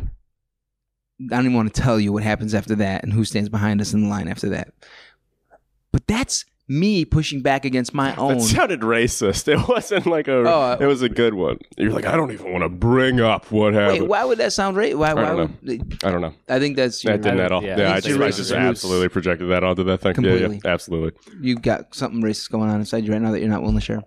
don't 1.30 1.46
even 1.46 1.54
want 1.54 1.74
to 1.74 1.82
tell 1.82 2.00
you 2.00 2.12
what 2.12 2.24
happens 2.24 2.54
after 2.54 2.76
that 2.76 3.04
and 3.04 3.14
who 3.14 3.24
stands 3.24 3.50
behind 3.50 3.80
us 3.80 3.94
in 3.94 4.04
the 4.04 4.10
line 4.10 4.28
after 4.28 4.50
that. 4.50 4.74
But 5.94 6.08
that's 6.08 6.44
me 6.68 7.06
pushing 7.06 7.42
back 7.42 7.64
against 7.64 7.94
my 7.94 8.14
own. 8.16 8.40
That 8.40 8.44
sounded 8.44 8.82
racist. 8.82 9.48
It 9.54 9.66
wasn't 9.70 10.08
like 10.08 10.28
a. 10.28 10.34
Oh, 10.40 10.62
uh, 10.62 10.78
it 10.82 10.88
was 10.88 11.02
a 11.04 11.08
good 11.08 11.36
one. 11.36 11.60
You're 11.78 11.94
like, 11.94 12.06
I 12.06 12.18
don't 12.18 12.32
even 12.34 12.52
want 12.52 12.64
to 12.64 12.70
bring 12.70 13.22
up 13.22 13.50
what 13.52 13.74
happened. 13.74 14.02
Wait, 14.02 14.10
why 14.10 14.26
would 14.26 14.40
that 14.40 14.52
sound 14.52 14.76
racist? 14.76 14.96
Why? 14.96 15.14
Why 15.14 15.26
don't 15.36 15.64
would? 15.64 16.04
I 16.04 16.12
don't 16.12 16.22
know. 16.22 16.34
I 16.50 16.60
think 16.60 16.76
that's 16.76 17.02
your, 17.04 17.14
That 17.16 17.22
didn't 17.24 17.40
I- 17.40 17.44
at 17.46 17.52
all. 17.54 17.64
yeah, 17.64 17.78
Yeah, 17.78 17.94
I 17.94 18.00
just, 18.02 18.20
I 18.20 18.28
racist 18.28 18.38
just 18.38 18.52
absolutely 18.52 19.10
projected 19.10 19.50
that 19.52 19.64
onto 19.64 19.84
that 19.86 20.02
thing. 20.02 20.10
Yeah, 20.10 20.14
Completely. 20.16 20.62
yeah, 20.66 20.72
absolutely. 20.74 21.12
you've 21.40 21.62
got 21.62 21.96
something 21.96 22.22
racist 22.22 22.50
going 22.50 22.70
on 22.70 22.80
inside 22.82 23.06
you 23.06 23.14
right 23.14 23.22
now 23.22 23.32
that 23.32 23.40
you're 23.40 23.48
not 23.50 23.62
willing 23.62 23.76
to 23.78 23.82
share 23.82 24.04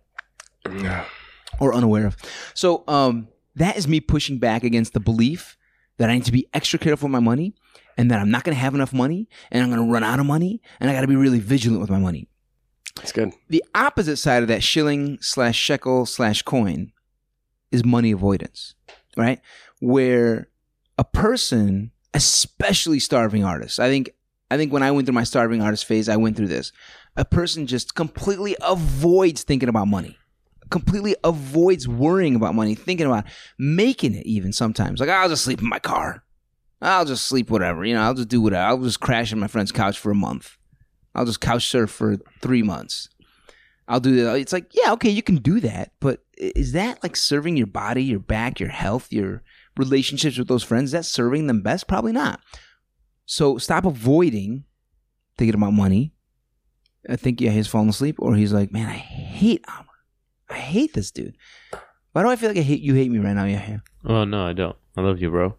or 1.60 1.74
unaware 1.74 2.06
of. 2.06 2.16
So, 2.54 2.84
um, 2.88 3.28
That 3.56 3.76
is 3.76 3.88
me 3.88 4.00
pushing 4.00 4.38
back 4.38 4.62
against 4.62 4.92
the 4.92 5.00
belief 5.00 5.56
that 5.96 6.08
I 6.08 6.14
need 6.14 6.24
to 6.26 6.32
be 6.32 6.46
extra 6.54 6.78
careful 6.78 7.08
with 7.08 7.12
my 7.12 7.18
money 7.20 7.54
and 7.96 8.08
that 8.10 8.20
I'm 8.20 8.30
not 8.30 8.44
going 8.44 8.54
to 8.54 8.60
have 8.60 8.72
enough 8.74 8.92
money 8.92 9.28
and 9.50 9.62
I'm 9.62 9.68
going 9.68 9.84
to 9.84 9.92
run 9.92 10.04
out 10.04 10.20
of 10.20 10.26
money 10.26 10.62
and 10.78 10.88
I 10.88 10.92
got 10.94 11.00
to 11.00 11.08
be 11.08 11.16
really 11.16 11.40
vigilant 11.40 11.80
with 11.80 11.90
my 11.90 11.98
money. 11.98 12.28
It's 13.02 13.10
good. 13.10 13.32
The 13.48 13.64
opposite 13.74 14.16
side 14.18 14.42
of 14.42 14.48
that 14.48 14.62
shilling 14.62 15.18
slash 15.20 15.56
shekel 15.58 16.06
slash 16.06 16.42
coin 16.42 16.92
is 17.72 17.84
money 17.84 18.12
avoidance, 18.12 18.74
right? 19.16 19.40
Where 19.80 20.48
a 20.96 21.04
person, 21.04 21.90
especially 22.14 23.00
starving 23.00 23.44
artists, 23.44 23.80
I 23.80 23.88
think, 23.88 24.10
I 24.52 24.56
think 24.56 24.72
when 24.72 24.84
I 24.84 24.92
went 24.92 25.06
through 25.06 25.14
my 25.14 25.24
starving 25.24 25.62
artist 25.62 25.84
phase, 25.84 26.08
I 26.08 26.16
went 26.16 26.36
through 26.36 26.48
this. 26.48 26.70
A 27.16 27.24
person 27.24 27.66
just 27.66 27.96
completely 27.96 28.56
avoids 28.62 29.42
thinking 29.42 29.68
about 29.68 29.88
money, 29.88 30.16
completely 30.70 31.16
avoids 31.24 31.88
worrying 31.88 32.34
about 32.34 32.54
money, 32.54 32.74
thinking 32.74 33.06
about 33.06 33.24
making 33.58 34.14
it 34.14 34.26
even 34.26 34.52
sometimes. 34.52 35.00
Like, 35.00 35.08
I'll 35.08 35.28
just 35.28 35.44
sleep 35.44 35.60
in 35.60 35.68
my 35.68 35.78
car. 35.78 36.24
I'll 36.80 37.04
just 37.04 37.26
sleep 37.26 37.50
whatever, 37.50 37.84
you 37.84 37.94
know, 37.94 38.02
I'll 38.02 38.14
just 38.14 38.28
do 38.28 38.40
whatever. 38.40 38.64
I'll 38.64 38.82
just 38.82 39.00
crash 39.00 39.32
on 39.32 39.40
my 39.40 39.48
friend's 39.48 39.72
couch 39.72 39.98
for 39.98 40.12
a 40.12 40.14
month. 40.14 40.56
I'll 41.14 41.24
just 41.24 41.40
couch 41.40 41.66
surf 41.66 41.90
for 41.90 42.18
three 42.40 42.62
months. 42.62 43.08
I'll 43.88 43.98
do 44.00 44.22
that. 44.22 44.36
It's 44.36 44.52
like, 44.52 44.70
yeah, 44.72 44.92
okay, 44.92 45.10
you 45.10 45.22
can 45.22 45.36
do 45.36 45.58
that, 45.60 45.92
but 45.98 46.20
is 46.36 46.72
that 46.72 47.02
like 47.02 47.16
serving 47.16 47.56
your 47.56 47.66
body, 47.66 48.04
your 48.04 48.20
back, 48.20 48.60
your 48.60 48.68
health, 48.68 49.12
your 49.12 49.42
relationships 49.76 50.38
with 50.38 50.46
those 50.46 50.62
friends? 50.62 50.90
Is 50.90 50.92
that 50.92 51.04
serving 51.04 51.46
them 51.46 51.62
best? 51.62 51.88
Probably 51.88 52.12
not. 52.12 52.40
So 53.26 53.58
stop 53.58 53.84
avoiding 53.84 54.64
thinking 55.36 55.54
about 55.54 55.72
money. 55.72 56.12
I 57.08 57.16
think 57.16 57.40
yeah, 57.40 57.50
he's 57.50 57.66
falling 57.66 57.88
asleep, 57.88 58.16
or 58.18 58.34
he's 58.34 58.52
like, 58.52 58.70
man, 58.70 58.88
I 58.88 58.96
hate 58.98 59.64
Amr. 59.68 59.87
I 60.50 60.56
hate 60.56 60.94
this 60.94 61.10
dude. 61.10 61.36
Why 62.12 62.22
do 62.22 62.30
I 62.30 62.36
feel 62.36 62.48
like 62.50 62.58
I 62.58 62.62
hate 62.62 62.80
you? 62.80 62.94
Hate 62.94 63.10
me 63.10 63.18
right 63.18 63.34
now, 63.34 63.44
Yahya? 63.44 63.82
Oh 64.04 64.24
no, 64.24 64.46
I 64.46 64.52
don't. 64.52 64.76
I 64.96 65.02
love 65.02 65.20
you, 65.20 65.30
bro. 65.30 65.54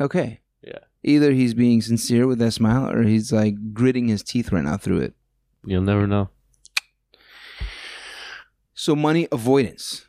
Okay. 0.00 0.40
Yeah. 0.62 0.78
Either 1.02 1.32
he's 1.32 1.54
being 1.54 1.80
sincere 1.80 2.26
with 2.26 2.38
that 2.38 2.52
smile, 2.52 2.90
or 2.90 3.02
he's 3.02 3.32
like 3.32 3.72
gritting 3.72 4.08
his 4.08 4.22
teeth 4.22 4.52
right 4.52 4.64
now 4.64 4.76
through 4.76 5.00
it. 5.00 5.14
You'll 5.64 5.82
never 5.82 6.06
know. 6.06 6.30
So 8.74 8.96
money 8.96 9.28
avoidance 9.30 10.06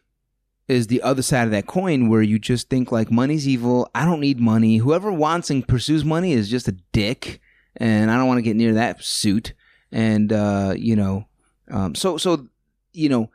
is 0.67 0.87
the 0.87 1.01
other 1.01 1.21
side 1.21 1.43
of 1.43 1.51
that 1.51 1.67
coin 1.67 2.07
where 2.07 2.21
you 2.21 2.39
just 2.39 2.69
think 2.69 2.91
like 2.91 3.11
money's 3.11 3.47
evil. 3.47 3.89
I 3.93 4.05
don't 4.05 4.21
need 4.21 4.39
money. 4.39 4.77
Whoever 4.77 5.11
wants 5.11 5.49
and 5.49 5.67
pursues 5.67 6.05
money 6.05 6.31
is 6.31 6.49
just 6.49 6.67
a 6.69 6.77
dick, 6.93 7.41
and 7.77 8.09
I 8.09 8.15
don't 8.17 8.27
want 8.27 8.37
to 8.37 8.43
get 8.43 8.55
near 8.55 8.73
that 8.75 9.03
suit. 9.03 9.53
And 9.91 10.31
uh, 10.31 10.73
you 10.77 10.95
know, 10.95 11.27
um, 11.69 11.95
so 11.95 12.17
so 12.17 12.47
you 12.93 13.09
know, 13.09 13.29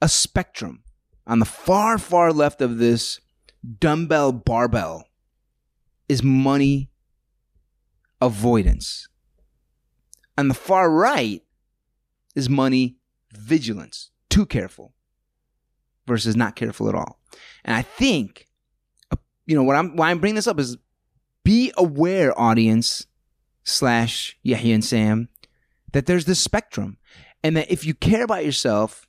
a 0.00 0.08
spectrum 0.08 0.82
on 1.26 1.38
the 1.38 1.44
far 1.44 1.98
far 1.98 2.32
left 2.32 2.60
of 2.60 2.78
this 2.78 3.20
dumbbell 3.78 4.32
barbell 4.32 5.04
is 6.08 6.22
money 6.22 6.90
avoidance. 8.20 9.08
On 10.36 10.48
the 10.48 10.54
far 10.54 10.90
right 10.90 11.42
is 12.34 12.48
money 12.48 12.96
vigilance, 13.32 14.10
too 14.28 14.46
careful 14.46 14.94
versus 16.06 16.34
not 16.34 16.56
careful 16.56 16.88
at 16.88 16.94
all. 16.94 17.20
And 17.64 17.76
I 17.76 17.82
think, 17.82 18.48
uh, 19.10 19.16
you 19.46 19.54
know, 19.54 19.62
what 19.62 19.76
I'm 19.76 19.96
why 19.96 20.10
I'm 20.10 20.18
bringing 20.18 20.36
this 20.36 20.46
up 20.46 20.58
is 20.58 20.76
be 21.44 21.72
aware, 21.76 22.38
audience 22.38 23.06
slash 23.64 24.36
Yahya 24.42 24.74
and 24.74 24.84
Sam, 24.84 25.28
that 25.92 26.06
there's 26.06 26.24
this 26.24 26.40
spectrum, 26.40 26.98
and 27.42 27.56
that 27.56 27.70
if 27.70 27.84
you 27.84 27.94
care 27.94 28.24
about 28.24 28.44
yourself 28.44 29.06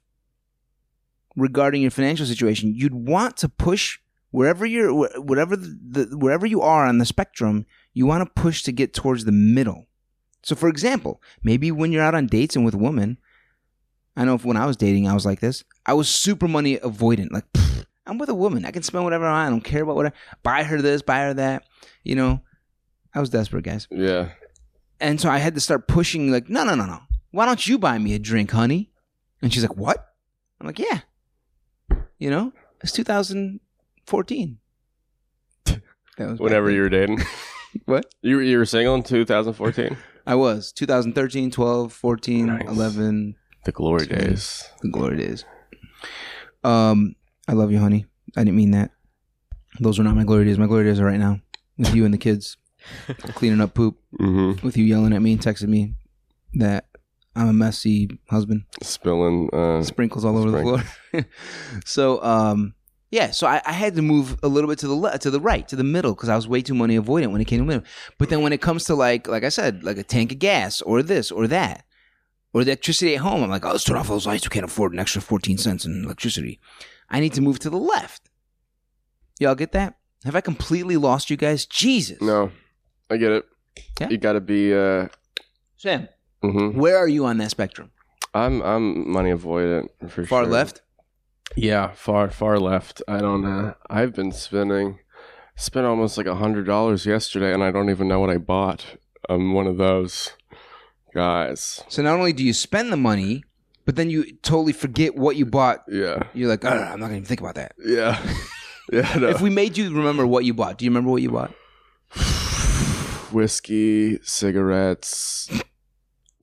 regarding 1.36 1.82
your 1.82 1.92
financial 1.92 2.26
situation, 2.26 2.74
you'd 2.76 2.94
want 2.94 3.38
to 3.38 3.50
push 3.50 4.00
wherever 4.32 4.66
you're, 4.66 4.92
wh- 4.92 5.26
whatever 5.26 5.56
the, 5.56 6.06
the 6.08 6.18
wherever 6.18 6.46
you 6.46 6.62
are 6.62 6.86
on 6.86 6.98
the 6.98 7.06
spectrum, 7.06 7.66
you 7.94 8.06
want 8.06 8.24
to 8.24 8.42
push 8.42 8.64
to 8.64 8.72
get 8.72 8.94
towards 8.94 9.26
the 9.26 9.32
middle. 9.32 9.88
So, 10.44 10.56
for 10.56 10.70
example, 10.70 11.22
maybe 11.44 11.72
when 11.72 11.92
you're 11.92 12.04
out 12.04 12.16
on 12.16 12.28
dates 12.28 12.56
and 12.56 12.66
with 12.66 12.76
women, 12.76 13.18
I 14.16 14.26
know 14.26 14.36
if 14.36 14.44
when 14.44 14.58
I 14.58 14.66
was 14.66 14.76
dating, 14.78 15.08
I 15.08 15.14
was 15.14 15.26
like 15.26 15.40
this. 15.40 15.64
I 15.86 15.94
was 15.94 16.10
super 16.10 16.48
money 16.48 16.78
avoidant. 16.78 17.32
Like, 17.32 17.52
pfft, 17.54 17.86
I'm 18.06 18.18
with 18.18 18.30
a 18.30 18.36
woman. 18.36 18.66
I 18.66 18.72
can 18.72 18.84
spend 18.84 19.04
whatever 19.04 19.26
I 19.26 19.32
want. 19.32 19.48
I 19.48 19.50
don't 19.50 19.64
care 19.64 19.84
about 19.84 19.96
whatever. 19.96 20.16
Buy 20.44 20.64
her 20.64 20.82
this, 20.82 21.02
buy 21.02 21.20
her 21.20 21.34
that. 21.36 21.64
You 22.04 22.16
know, 22.16 22.42
I 23.14 23.20
was 23.20 23.30
desperate, 23.30 23.64
guys. 23.64 23.88
Yeah. 23.92 24.30
And 25.00 25.22
so 25.22 25.30
I 25.30 25.38
had 25.38 25.56
to 25.56 25.62
start 25.62 25.88
pushing, 25.88 26.32
like, 26.32 26.50
no, 26.50 26.64
no, 26.64 26.76
no, 26.76 26.86
no. 26.86 27.00
Why 27.32 27.46
don't 27.46 27.66
you 27.66 27.78
buy 27.78 27.98
me 27.98 28.14
a 28.14 28.20
drink, 28.20 28.52
honey? 28.52 28.92
And 29.42 29.54
she's 29.54 29.64
like, 29.64 29.78
what? 29.78 30.14
I'm 30.60 30.68
like, 30.68 30.80
yeah. 30.80 31.02
You 32.22 32.30
know, 32.30 32.54
it's 32.82 32.92
2014. 32.92 34.58
That 36.18 36.30
was 36.30 36.40
Whenever 36.40 36.70
you 36.70 36.82
were 36.82 36.90
dating. 36.90 37.22
What? 37.86 38.14
You, 38.22 38.36
were- 38.36 38.42
you 38.44 38.58
were 38.58 38.66
single 38.66 38.94
in 38.96 39.02
2014? 39.04 39.96
I 40.28 40.36
was 40.36 40.74
2013, 40.74 41.50
12, 41.52 41.94
14, 41.94 42.46
Nice. 42.46 42.68
11. 42.68 43.36
The 43.64 43.72
glory 43.72 44.06
days. 44.08 44.70
The 44.82 44.90
glory 44.90 45.16
days. 45.18 45.46
Um, 46.66 47.16
I 47.48 47.54
love 47.54 47.72
you, 47.72 47.80
honey. 47.80 48.06
I 48.36 48.42
didn't 48.44 48.58
mean 48.58 48.72
that. 48.72 48.92
Those 49.80 50.00
are 50.00 50.04
not 50.04 50.18
my 50.18 50.26
glory 50.26 50.44
days. 50.46 50.60
My 50.60 50.68
glory 50.68 50.84
days 50.84 51.00
are 51.00 51.06
right 51.06 51.18
now 51.20 51.40
with 51.78 51.96
you 51.96 52.04
and 52.04 52.14
the 52.14 52.18
kids 52.18 52.58
cleaning 53.36 53.62
up 53.62 53.74
poop, 53.74 53.98
Mm-hmm. 54.20 54.64
with 54.66 54.76
you 54.78 54.84
yelling 54.84 55.14
at 55.14 55.22
me 55.22 55.32
and 55.32 55.42
texting 55.42 55.70
me 55.70 55.94
that 56.56 56.86
I'm 57.36 57.48
a 57.48 57.54
messy 57.54 58.20
husband. 58.30 58.64
Spilling. 58.82 59.50
Uh, 59.54 59.84
Sprinkles 59.84 60.26
all 60.26 60.38
over 60.38 60.52
the 60.52 60.62
floor. 60.62 61.26
so, 61.86 62.22
um, 62.24 62.74
yeah. 63.10 63.32
So 63.32 63.48
I, 63.48 63.62
I 63.66 63.72
had 63.72 63.96
to 63.96 64.02
move 64.02 64.38
a 64.44 64.48
little 64.48 64.70
bit 64.70 64.80
to 64.80 64.88
the 64.88 64.96
left, 64.96 65.22
to 65.24 65.32
the 65.32 65.40
right, 65.40 65.68
to 65.70 65.76
the 65.76 65.84
middle, 65.84 66.14
because 66.14 66.30
I 66.30 66.36
was 66.36 66.48
way 66.48 66.62
too 66.62 66.74
money 66.74 66.98
avoidant 67.00 67.32
when 67.32 67.42
it 67.42 67.46
came 67.46 67.60
to 67.60 67.66
middle. 67.66 67.84
But 68.18 68.30
then 68.30 68.42
when 68.42 68.52
it 68.54 68.62
comes 68.62 68.84
to 68.86 68.96
like, 68.96 69.28
like 69.28 69.44
I 69.44 69.50
said, 69.50 69.84
like 69.84 69.98
a 69.98 70.04
tank 70.04 70.32
of 70.34 70.40
gas 70.40 70.82
or 70.82 71.02
this 71.02 71.32
or 71.32 71.48
that, 71.48 71.86
or 72.54 72.66
the 72.66 72.72
electricity 72.72 73.16
at 73.16 73.22
home, 73.22 73.44
I'm 73.44 73.50
like, 73.50 73.66
oh, 73.66 73.72
let's 73.72 73.86
turn 73.86 73.98
off 73.98 74.10
those 74.10 74.28
lights. 74.28 74.46
We 74.46 74.50
can't 74.50 74.66
afford 74.66 74.92
an 74.92 75.00
extra 75.00 75.22
14 75.22 75.58
cents 75.58 75.86
in 75.86 76.04
electricity. 76.04 76.60
I 77.10 77.22
need 77.22 77.34
to 77.34 77.42
move 77.42 77.60
to 77.60 77.70
the 77.70 77.78
left. 77.78 78.30
Y'all 79.40 79.56
get 79.56 79.72
that? 79.72 79.96
Have 80.26 80.36
I 80.36 80.42
completely 80.42 80.98
lost 80.98 81.30
you 81.30 81.38
guys? 81.38 81.66
Jesus. 81.66 82.22
no, 82.22 82.52
I 83.10 83.18
get 83.18 83.32
it. 83.32 83.46
Yeah. 84.00 84.10
You 84.10 84.18
got 84.18 84.34
to 84.34 84.42
be. 84.42 84.74
Uh, 84.74 85.08
Sam, 85.78 86.08
mhm. 86.44 86.76
where 86.76 86.98
are 86.98 87.08
you 87.08 87.26
on 87.26 87.38
that 87.38 87.52
spectrum? 87.52 87.92
I'm 88.34 88.62
I'm 88.62 89.12
money 89.12 89.32
avoidant 89.32 89.88
for 90.10 90.26
Far 90.26 90.44
sure. 90.44 90.52
left? 90.52 90.82
Yeah, 91.56 91.92
far 91.92 92.30
far 92.30 92.60
left. 92.60 93.02
I 93.08 93.18
don't 93.20 93.42
know. 93.42 93.76
I've 93.90 94.14
been 94.14 94.32
spending 94.32 95.00
spent 95.56 95.86
almost 95.86 96.18
like 96.18 96.28
a 96.28 96.36
hundred 96.36 96.66
dollars 96.66 97.06
yesterday, 97.06 97.54
and 97.54 97.64
I 97.64 97.72
don't 97.72 97.90
even 97.90 98.08
know 98.08 98.20
what 98.20 98.30
I 98.30 98.38
bought. 98.38 98.86
I'm 99.30 99.54
one 99.54 99.68
of 99.68 99.78
those 99.78 100.32
guys. 101.14 101.84
So 101.90 102.02
not 102.02 102.18
only 102.18 102.34
do 102.34 102.44
you 102.44 102.54
spend 102.54 102.92
the 102.92 102.98
money, 102.98 103.44
but 103.86 103.96
then 103.96 104.10
you 104.10 104.34
totally 104.42 104.74
forget 104.74 105.16
what 105.16 105.36
you 105.36 105.46
bought. 105.46 105.84
Yeah, 105.90 106.24
You're 106.34 106.50
like, 106.50 106.64
"Ugh, 106.64 106.72
I'm 106.72 107.00
not 107.00 107.08
to 107.10 107.14
even 107.16 107.26
think 107.26 107.42
about 107.42 107.56
that. 107.56 107.74
yeah, 107.84 108.18
yeah. 108.92 109.14
No. 109.18 109.28
If 109.30 109.42
we 109.42 109.50
made 109.50 109.78
you 109.78 109.94
remember 109.94 110.26
what 110.26 110.46
you 110.46 110.54
bought, 110.54 110.78
do 110.78 110.86
you 110.86 110.92
remember 110.92 111.12
what 111.12 111.22
you 111.22 111.32
bought? 111.32 111.54
whiskey, 113.32 114.20
cigarettes. 114.24 115.50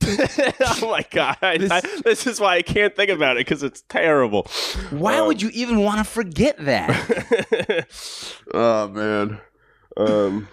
oh 0.61 0.89
my 0.91 1.05
god! 1.11 1.37
This- 1.41 1.71
I- 1.71 1.81
this 2.05 2.27
is 2.27 2.41
why 2.41 2.57
I 2.57 2.63
can't 2.63 2.95
think 2.95 3.11
about 3.11 3.37
it 3.37 3.41
because 3.47 3.63
it's 3.63 3.83
terrible. 3.89 4.45
Why 4.91 5.19
Um, 5.19 5.27
would 5.29 5.43
you 5.43 5.51
even 5.53 5.83
want 5.83 5.99
to 5.99 6.05
forget 6.05 6.57
that? 6.65 7.87
oh 8.55 8.89
man. 8.89 9.41
Um. 9.97 10.49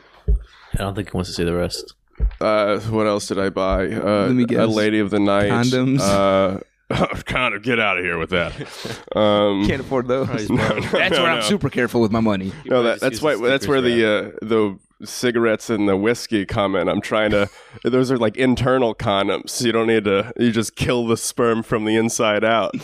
I 0.73 0.79
don't 0.79 0.95
think 0.95 1.11
he 1.11 1.15
wants 1.17 1.29
to 1.29 1.35
see 1.35 1.43
the 1.45 1.53
rest. 1.55 1.93
Uh, 2.41 2.79
what 2.81 3.07
else 3.07 3.27
did 3.27 3.39
I 3.39 3.49
buy? 3.49 3.87
Uh, 3.87 4.25
Let 4.27 4.31
me 4.31 4.45
guess. 4.45 4.59
A 4.59 4.67
lady 4.67 4.99
of 4.99 5.09
the 5.09 5.19
night. 5.19 5.49
Condoms? 5.51 5.99
Uh, 6.01 6.59
kind 7.25 7.53
of 7.55 7.63
get 7.63 7.79
out 7.79 7.97
of 7.97 8.03
here 8.03 8.17
with 8.17 8.29
that. 8.31 8.53
Um, 9.17 9.65
Can't 9.67 9.81
afford 9.81 10.07
those. 10.07 10.49
No, 10.49 10.55
no, 10.55 10.79
That's 10.81 11.15
no, 11.15 11.23
where 11.23 11.31
I'm 11.31 11.41
super 11.43 11.69
careful 11.69 12.01
with 12.01 12.11
my 12.11 12.19
money. 12.19 12.51
No, 12.65 12.83
that, 12.83 12.99
that's 12.99 13.21
why. 13.21 13.35
That's 13.35 13.67
where 13.67 13.81
the 13.81 14.05
uh, 14.05 14.45
the 14.45 14.77
cigarettes 15.03 15.69
and 15.69 15.87
the 15.87 15.97
whiskey 15.97 16.45
come 16.45 16.75
in. 16.75 16.87
I'm 16.87 17.01
trying 17.01 17.31
to. 17.31 17.49
Those 17.83 18.11
are 18.11 18.17
like 18.17 18.37
internal 18.37 18.95
condoms. 18.95 19.63
You 19.63 19.71
don't 19.71 19.87
need 19.87 20.05
to. 20.05 20.33
You 20.37 20.51
just 20.51 20.75
kill 20.75 21.07
the 21.07 21.17
sperm 21.17 21.63
from 21.63 21.85
the 21.85 21.95
inside 21.95 22.43
out. 22.43 22.75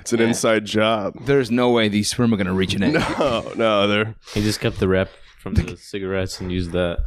It's 0.00 0.12
an 0.12 0.20
inside 0.20 0.64
job. 0.64 1.14
There's 1.24 1.50
no 1.50 1.70
way 1.70 1.88
these 1.88 2.10
sperm 2.10 2.32
are 2.32 2.36
going 2.36 2.46
to 2.46 2.52
reach 2.52 2.74
an 2.74 2.82
egg. 2.82 2.94
No, 2.94 3.52
no, 3.56 3.86
they're 3.86 4.14
He 4.34 4.42
just 4.42 4.60
kept 4.60 4.80
the 4.80 4.88
wrap 4.88 5.08
from 5.40 5.54
the 5.54 5.76
cigarettes 5.76 6.40
and 6.40 6.50
used 6.50 6.72
that. 6.72 7.04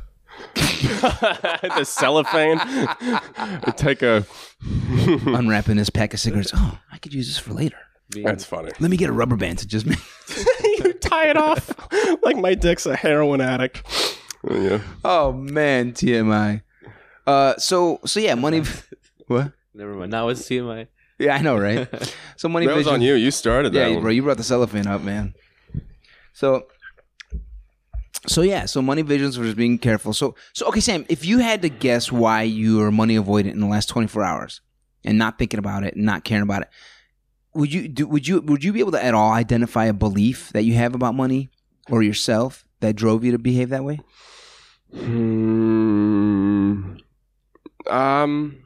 the 0.56 1.86
cellophane. 1.86 2.60
Take 3.76 4.02
a. 4.02 4.26
Unwrapping 5.26 5.78
this 5.78 5.90
pack 5.90 6.14
of 6.14 6.20
cigarettes. 6.20 6.52
Oh, 6.54 6.80
I 6.92 6.98
could 6.98 7.14
use 7.14 7.28
this 7.28 7.38
for 7.38 7.54
later. 7.54 7.78
That's 8.24 8.46
funny. 8.46 8.72
Let 8.80 8.92
me 8.92 8.98
get 8.98 9.10
a 9.10 9.14
rubber 9.14 9.36
band 9.36 9.60
to 9.60 9.68
just 9.68 9.86
make. 9.86 10.00
you 10.64 10.94
tie 10.94 11.30
it 11.30 11.38
off 11.38 11.72
like 12.24 12.38
my 12.38 12.54
dick's 12.54 12.86
a 12.86 12.96
heroin 12.96 13.42
addict. 13.42 13.84
Yeah. 14.50 14.82
Oh 15.04 15.32
man, 15.34 15.94
TMI. 15.94 16.62
Uh, 17.26 17.56
so 17.58 18.00
so 18.06 18.20
yeah, 18.20 18.36
money. 18.36 18.64
what? 19.28 19.52
Never 19.74 19.94
mind. 19.96 20.12
Now 20.12 20.30
it's 20.30 20.42
TMI. 20.44 20.88
Yeah, 21.18 21.36
I 21.36 21.42
know, 21.42 21.58
right? 21.58 21.88
So 22.38 22.50
money. 22.50 22.66
That 22.68 22.76
was 22.76 22.88
on 22.88 23.02
you. 23.02 23.14
You 23.16 23.32
started 23.32 23.72
that 23.74 23.80
Yeah, 23.88 23.94
one. 23.96 24.02
bro, 24.02 24.12
you 24.12 24.22
brought 24.22 24.36
the 24.38 24.44
cellophane 24.44 24.88
up, 24.88 25.02
man. 25.02 25.34
So, 26.34 26.66
so 28.28 28.42
yeah, 28.42 28.66
so 28.66 28.82
money 28.82 29.04
vigilance 29.04 29.38
versus 29.38 29.54
being 29.56 29.78
careful. 29.78 30.12
So, 30.14 30.36
so 30.52 30.68
okay, 30.68 30.82
Sam, 30.82 31.06
if 31.08 31.24
you 31.26 31.40
had 31.40 31.62
to 31.62 31.70
guess 31.70 32.12
why 32.12 32.42
you 32.42 32.78
were 32.80 32.92
money 32.92 33.16
avoidant 33.18 33.52
in 33.54 33.62
the 33.62 33.68
last 33.68 33.88
twenty 33.88 34.08
four 34.08 34.22
hours 34.24 34.60
and 35.06 35.18
not 35.18 35.38
thinking 35.40 35.60
about 35.60 35.84
it 35.86 35.96
and 35.96 36.06
not 36.06 36.26
caring 36.26 36.44
about 36.44 36.64
it, 36.64 36.68
would 37.54 37.74
you 37.74 37.88
do? 37.88 38.06
Would 38.08 38.28
you 38.28 38.42
would 38.42 38.64
you 38.66 38.74
be 38.74 38.82
able 38.82 38.92
to 38.92 39.04
at 39.04 39.14
all 39.14 39.32
identify 39.32 39.86
a 39.86 39.94
belief 39.94 40.52
that 40.52 40.64
you 40.64 40.74
have 40.74 40.94
about 40.94 41.16
money 41.16 41.50
or 41.90 42.04
yourself 42.04 42.66
that 42.82 42.98
drove 42.98 43.24
you 43.24 43.32
to 43.32 43.40
behave 43.40 43.70
that 43.70 43.86
way? 43.86 44.00
Hmm. 44.96 46.96
Um, 47.88 48.58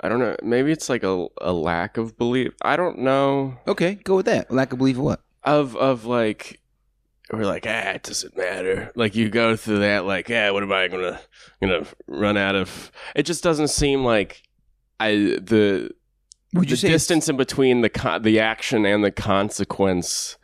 I 0.00 0.08
don't 0.08 0.18
know. 0.18 0.36
Maybe 0.42 0.72
it's 0.72 0.88
like 0.88 1.02
a 1.02 1.26
a 1.40 1.52
lack 1.52 1.96
of 1.96 2.16
belief. 2.18 2.52
I 2.62 2.76
don't 2.76 2.98
know. 2.98 3.58
Okay, 3.66 3.94
go 3.96 4.16
with 4.16 4.26
that. 4.26 4.50
Lack 4.50 4.72
of 4.72 4.78
belief 4.78 4.96
of 4.96 5.02
what? 5.02 5.20
Of 5.44 5.76
of 5.76 6.04
like, 6.04 6.60
we're 7.32 7.46
like, 7.46 7.66
ah, 7.66 7.90
it 7.90 8.02
doesn't 8.02 8.36
matter. 8.36 8.92
Like 8.94 9.14
you 9.14 9.28
go 9.28 9.56
through 9.56 9.80
that, 9.80 10.04
like, 10.04 10.30
ah, 10.30 10.52
what 10.52 10.62
am 10.62 10.72
I 10.72 10.88
gonna 10.88 11.20
gonna 11.60 11.86
run 12.06 12.36
out 12.36 12.54
of? 12.54 12.90
It 13.14 13.24
just 13.24 13.42
doesn't 13.42 13.68
seem 13.68 14.04
like 14.04 14.42
I 15.00 15.12
the 15.12 15.90
Would 16.54 16.70
you 16.70 16.76
the 16.76 16.80
say 16.80 16.88
distance 16.88 17.28
in 17.28 17.36
between 17.36 17.80
the 17.80 17.90
con- 17.90 18.22
the 18.22 18.40
action 18.40 18.84
and 18.84 19.04
the 19.04 19.12
consequence 19.12 20.36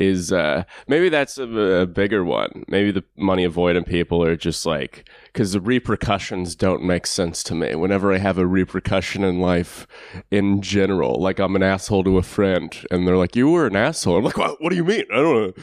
is 0.00 0.32
uh 0.32 0.64
maybe 0.88 1.08
that's 1.08 1.36
a, 1.38 1.44
a 1.48 1.86
bigger 1.86 2.24
one. 2.24 2.64
Maybe 2.68 2.90
the 2.90 3.04
money 3.16 3.46
avoidant 3.46 3.86
people 3.86 4.24
are 4.24 4.34
just 4.36 4.64
like 4.66 5.08
because 5.26 5.52
the 5.52 5.60
repercussions 5.60 6.56
don't 6.56 6.82
make 6.82 7.06
sense 7.06 7.42
to 7.44 7.54
me. 7.54 7.74
Whenever 7.74 8.12
i 8.12 8.18
have 8.18 8.38
a 8.38 8.46
repercussion 8.46 9.22
in 9.24 9.40
life 9.40 9.86
in 10.30 10.62
general 10.62 11.20
like 11.20 11.38
i'm 11.38 11.54
an 11.56 11.62
asshole 11.62 12.04
to 12.04 12.18
a 12.18 12.22
friend 12.22 12.84
and 12.90 13.06
they're 13.06 13.16
like 13.16 13.36
you 13.36 13.48
were 13.50 13.66
an 13.66 13.76
asshole. 13.76 14.16
I'm 14.18 14.24
like 14.24 14.36
what, 14.38 14.60
what 14.62 14.70
do 14.70 14.76
you 14.76 14.84
mean? 14.84 15.04
I 15.12 15.16
don't 15.16 15.34
know. 15.56 15.62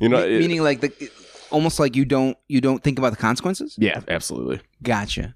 You 0.00 0.08
know 0.08 0.20
Me- 0.26 0.36
it- 0.36 0.40
meaning 0.40 0.62
like 0.62 0.80
the 0.80 1.10
almost 1.50 1.78
like 1.80 1.96
you 1.96 2.04
don't 2.04 2.36
you 2.48 2.60
don't 2.60 2.82
think 2.82 2.98
about 2.98 3.10
the 3.10 3.18
consequences? 3.18 3.74
yeah 3.78 4.00
absolutely. 4.08 4.60
Gotcha. 4.82 5.34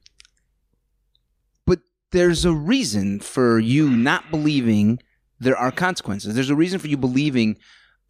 But 1.67 1.81
there's 2.13 2.45
a 2.45 2.53
reason 2.53 3.21
for 3.21 3.59
you 3.59 3.91
not 3.91 4.31
believing 4.31 5.01
there 5.39 5.57
are 5.57 5.71
consequences. 5.71 6.35
There's 6.35 6.49
a 6.49 6.55
reason 6.55 6.79
for 6.79 6.87
you 6.87 6.97
believing, 6.97 7.59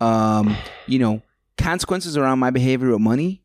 um, 0.01 0.57
you 0.87 0.99
know, 0.99 1.23
consequences 1.59 2.17
around 2.17 2.39
my 2.39 2.51
behavior 2.51 2.91
with 2.91 3.01
money. 3.01 3.43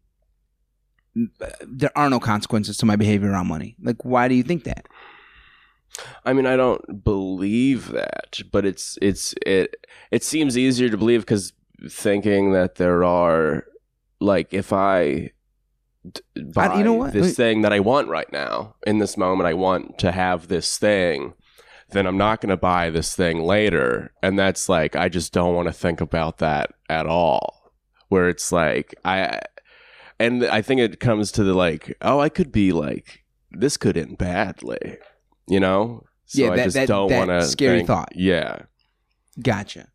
There 1.62 1.92
are 1.96 2.10
no 2.10 2.20
consequences 2.20 2.78
to 2.78 2.86
my 2.86 2.96
behavior 2.96 3.32
around 3.32 3.48
money. 3.48 3.76
Like, 3.82 4.06
why 4.06 4.28
do 4.28 4.36
you 4.36 4.44
think 4.44 4.64
that? 4.64 4.88
I 6.24 6.34
mean, 6.34 6.46
I 6.46 6.56
don't 6.56 7.04
believe 7.04 7.92
that, 7.92 8.40
but 8.52 8.66
it's 8.66 8.98
it's 9.02 9.34
it 9.46 9.76
it 10.10 10.24
seems 10.24 10.58
easier 10.58 10.90
to 10.90 10.98
believe 10.98 11.22
because 11.22 11.54
thinking 11.90 12.54
that 12.54 12.76
there 12.76 13.04
are 13.04 13.66
like 14.20 14.54
if 14.54 14.72
I 14.72 15.32
d- 16.10 16.22
buy 16.54 16.78
you 16.78 16.84
know 16.84 16.94
what? 16.94 17.14
this 17.14 17.28
Wait. 17.28 17.36
thing 17.36 17.62
that 17.64 17.74
I 17.74 17.80
want 17.80 18.08
right 18.08 18.32
now 18.32 18.76
in 18.88 19.00
this 19.00 19.18
moment, 19.18 19.48
I 19.48 19.54
want 19.54 19.98
to 20.00 20.12
have 20.12 20.48
this 20.48 20.78
thing. 20.78 21.34
Then 21.92 22.06
I'm 22.08 22.18
not 22.18 22.40
going 22.42 22.50
to 22.50 22.58
buy 22.58 22.90
this 22.90 23.16
thing 23.16 23.42
later, 23.44 24.14
and 24.24 24.40
that's 24.40 24.70
like 24.70 24.96
I 24.96 25.10
just 25.10 25.34
don't 25.34 25.56
want 25.56 25.68
to 25.68 25.74
think 25.74 26.00
about 26.02 26.38
that 26.38 26.72
at 26.90 27.06
all. 27.06 27.72
Where 28.08 28.30
it's 28.30 28.52
like 28.52 28.96
I, 29.06 29.40
and 30.20 30.46
I 30.46 30.62
think 30.62 30.82
it 30.82 31.00
comes 31.00 31.32
to 31.34 31.44
the 31.44 31.54
like, 31.54 31.96
oh, 32.02 32.20
I 32.20 32.30
could 32.30 32.52
be 32.52 32.72
like 32.72 33.24
this 33.52 33.78
could 33.78 33.98
end 33.98 34.18
badly, 34.18 34.98
you 35.48 35.60
know. 35.60 36.06
So 36.26 36.44
Yeah, 36.44 36.52
I 36.52 36.64
just 36.64 36.76
that- 36.76 36.88
don't 36.88 37.12
want 37.12 37.30
to 37.30 37.44
scary 37.46 37.84
thought. 37.86 38.14
Yeah, 38.16 38.64
Gotcha. 39.42 39.88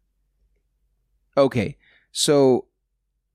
Okay, 1.37 1.77
so 2.13 2.67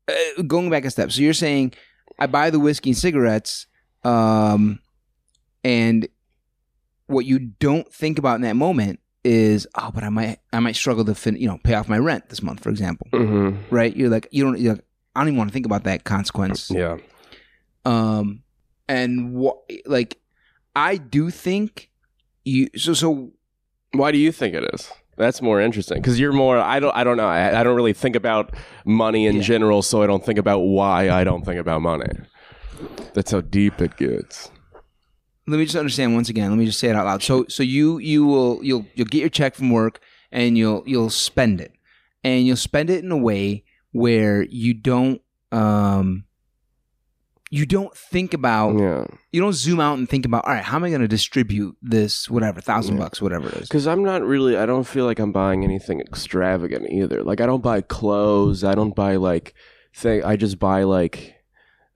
uh, 0.07 0.41
going 0.43 0.69
back 0.69 0.85
a 0.85 0.89
step, 0.91 1.11
so 1.11 1.21
you're 1.21 1.33
saying 1.33 1.73
I 2.17 2.27
buy 2.27 2.49
the 2.49 2.59
whiskey 2.59 2.91
and 2.91 2.97
cigarettes, 2.97 3.67
um, 4.03 4.79
and 5.63 6.07
what 7.11 7.25
you 7.25 7.39
don't 7.39 7.91
think 7.93 8.17
about 8.19 8.35
in 8.35 8.41
that 8.41 8.55
moment 8.55 8.99
is, 9.23 9.67
oh, 9.75 9.91
but 9.93 10.03
I 10.03 10.09
might, 10.09 10.39
I 10.51 10.59
might 10.59 10.75
struggle 10.75 11.05
to, 11.05 11.13
fin- 11.13 11.35
you 11.37 11.47
know, 11.47 11.59
pay 11.63 11.75
off 11.75 11.87
my 11.87 11.97
rent 11.99 12.29
this 12.29 12.41
month, 12.41 12.61
for 12.63 12.69
example, 12.69 13.07
hmm 13.11 13.55
right? 13.69 13.95
You're 13.95 14.09
like, 14.09 14.27
you 14.31 14.43
don't, 14.43 14.59
you're 14.59 14.73
like, 14.75 14.85
I 15.15 15.19
don't 15.21 15.27
even 15.29 15.37
want 15.37 15.49
to 15.49 15.53
think 15.53 15.65
about 15.65 15.83
that 15.83 16.03
consequence. 16.03 16.71
yeah. 16.71 16.97
Um, 17.85 18.43
and 18.87 19.33
what, 19.33 19.57
like, 19.85 20.17
I 20.75 20.97
do 20.97 21.29
think 21.29 21.89
you. 22.45 22.69
So, 22.77 22.93
so 22.93 23.31
Why 23.93 24.11
do 24.11 24.17
you 24.17 24.31
think 24.31 24.53
it 24.55 24.63
is? 24.73 24.91
That's 25.17 25.41
more 25.41 25.59
interesting 25.61 26.01
because 26.01 26.19
you're 26.19 26.31
more. 26.33 26.57
I 26.57 26.79
don't. 26.79 26.95
I 26.95 27.03
don't 27.03 27.17
know. 27.17 27.27
I, 27.27 27.59
I 27.59 27.63
don't 27.63 27.75
really 27.75 27.93
think 27.93 28.15
about 28.15 28.53
money 28.85 29.25
in 29.27 29.37
Yeah. 29.37 29.41
general, 29.41 29.81
so 29.81 30.01
I 30.03 30.07
don't 30.07 30.23
think 30.25 30.37
about 30.39 30.59
why 30.59 31.09
I 31.09 31.23
don't 31.23 31.43
think 31.45 31.59
about 31.59 31.81
money. 31.81 32.09
That's 33.13 33.31
how 33.31 33.41
deep 33.41 33.81
it 33.81 33.97
gets. 33.97 34.50
Let 35.47 35.57
me 35.57 35.65
just 35.65 35.75
understand 35.75 36.13
once 36.13 36.29
again. 36.29 36.49
Let 36.49 36.57
me 36.59 36.65
just 36.65 36.79
say 36.79 36.89
it 36.89 36.95
out 36.95 37.05
loud. 37.05 37.23
So 37.23 37.45
so 37.49 37.63
you 37.63 37.97
you 37.99 38.25
will 38.25 38.59
you'll 38.63 38.85
you'll 38.95 39.07
get 39.07 39.19
your 39.19 39.29
check 39.29 39.55
from 39.55 39.69
work 39.69 39.99
and 40.31 40.57
you'll 40.57 40.83
you'll 40.85 41.09
spend 41.09 41.59
it. 41.61 41.73
And 42.23 42.45
you'll 42.45 42.55
spend 42.57 42.89
it 42.89 43.03
in 43.03 43.11
a 43.11 43.17
way 43.17 43.63
where 43.91 44.43
you 44.43 44.73
don't 44.73 45.21
um 45.51 46.25
you 47.53 47.65
don't 47.65 47.93
think 47.97 48.33
about 48.33 48.79
Yeah, 48.79 49.05
you 49.33 49.41
don't 49.41 49.51
zoom 49.53 49.81
out 49.81 49.97
and 49.97 50.07
think 50.07 50.25
about 50.25 50.45
all 50.45 50.53
right, 50.53 50.63
how 50.63 50.77
am 50.77 50.85
I 50.85 50.89
gonna 50.91 51.07
distribute 51.07 51.75
this 51.81 52.29
whatever, 52.29 52.61
thousand 52.61 52.95
Yeah. 52.95 53.01
bucks, 53.03 53.21
whatever 53.21 53.49
it 53.49 53.55
is. 53.55 53.67
because 53.67 53.87
I'm 53.87 54.03
not 54.03 54.21
really. 54.23 54.55
I 54.55 54.65
don't 54.65 54.87
feel 54.87 55.03
like 55.05 55.19
I'm 55.19 55.33
buying 55.33 55.63
anything 55.65 55.99
extravagant 55.99 56.89
either. 56.89 57.23
Like 57.23 57.41
I 57.41 57.45
don't 57.45 57.61
buy 57.63 57.81
clothes. 57.81 58.63
I 58.63 58.73
don't 58.75 58.95
buy 58.95 59.17
like 59.17 59.53
thing. 59.93 60.23
I 60.23 60.37
just 60.37 60.59
buy 60.59 60.83
like 60.83 61.35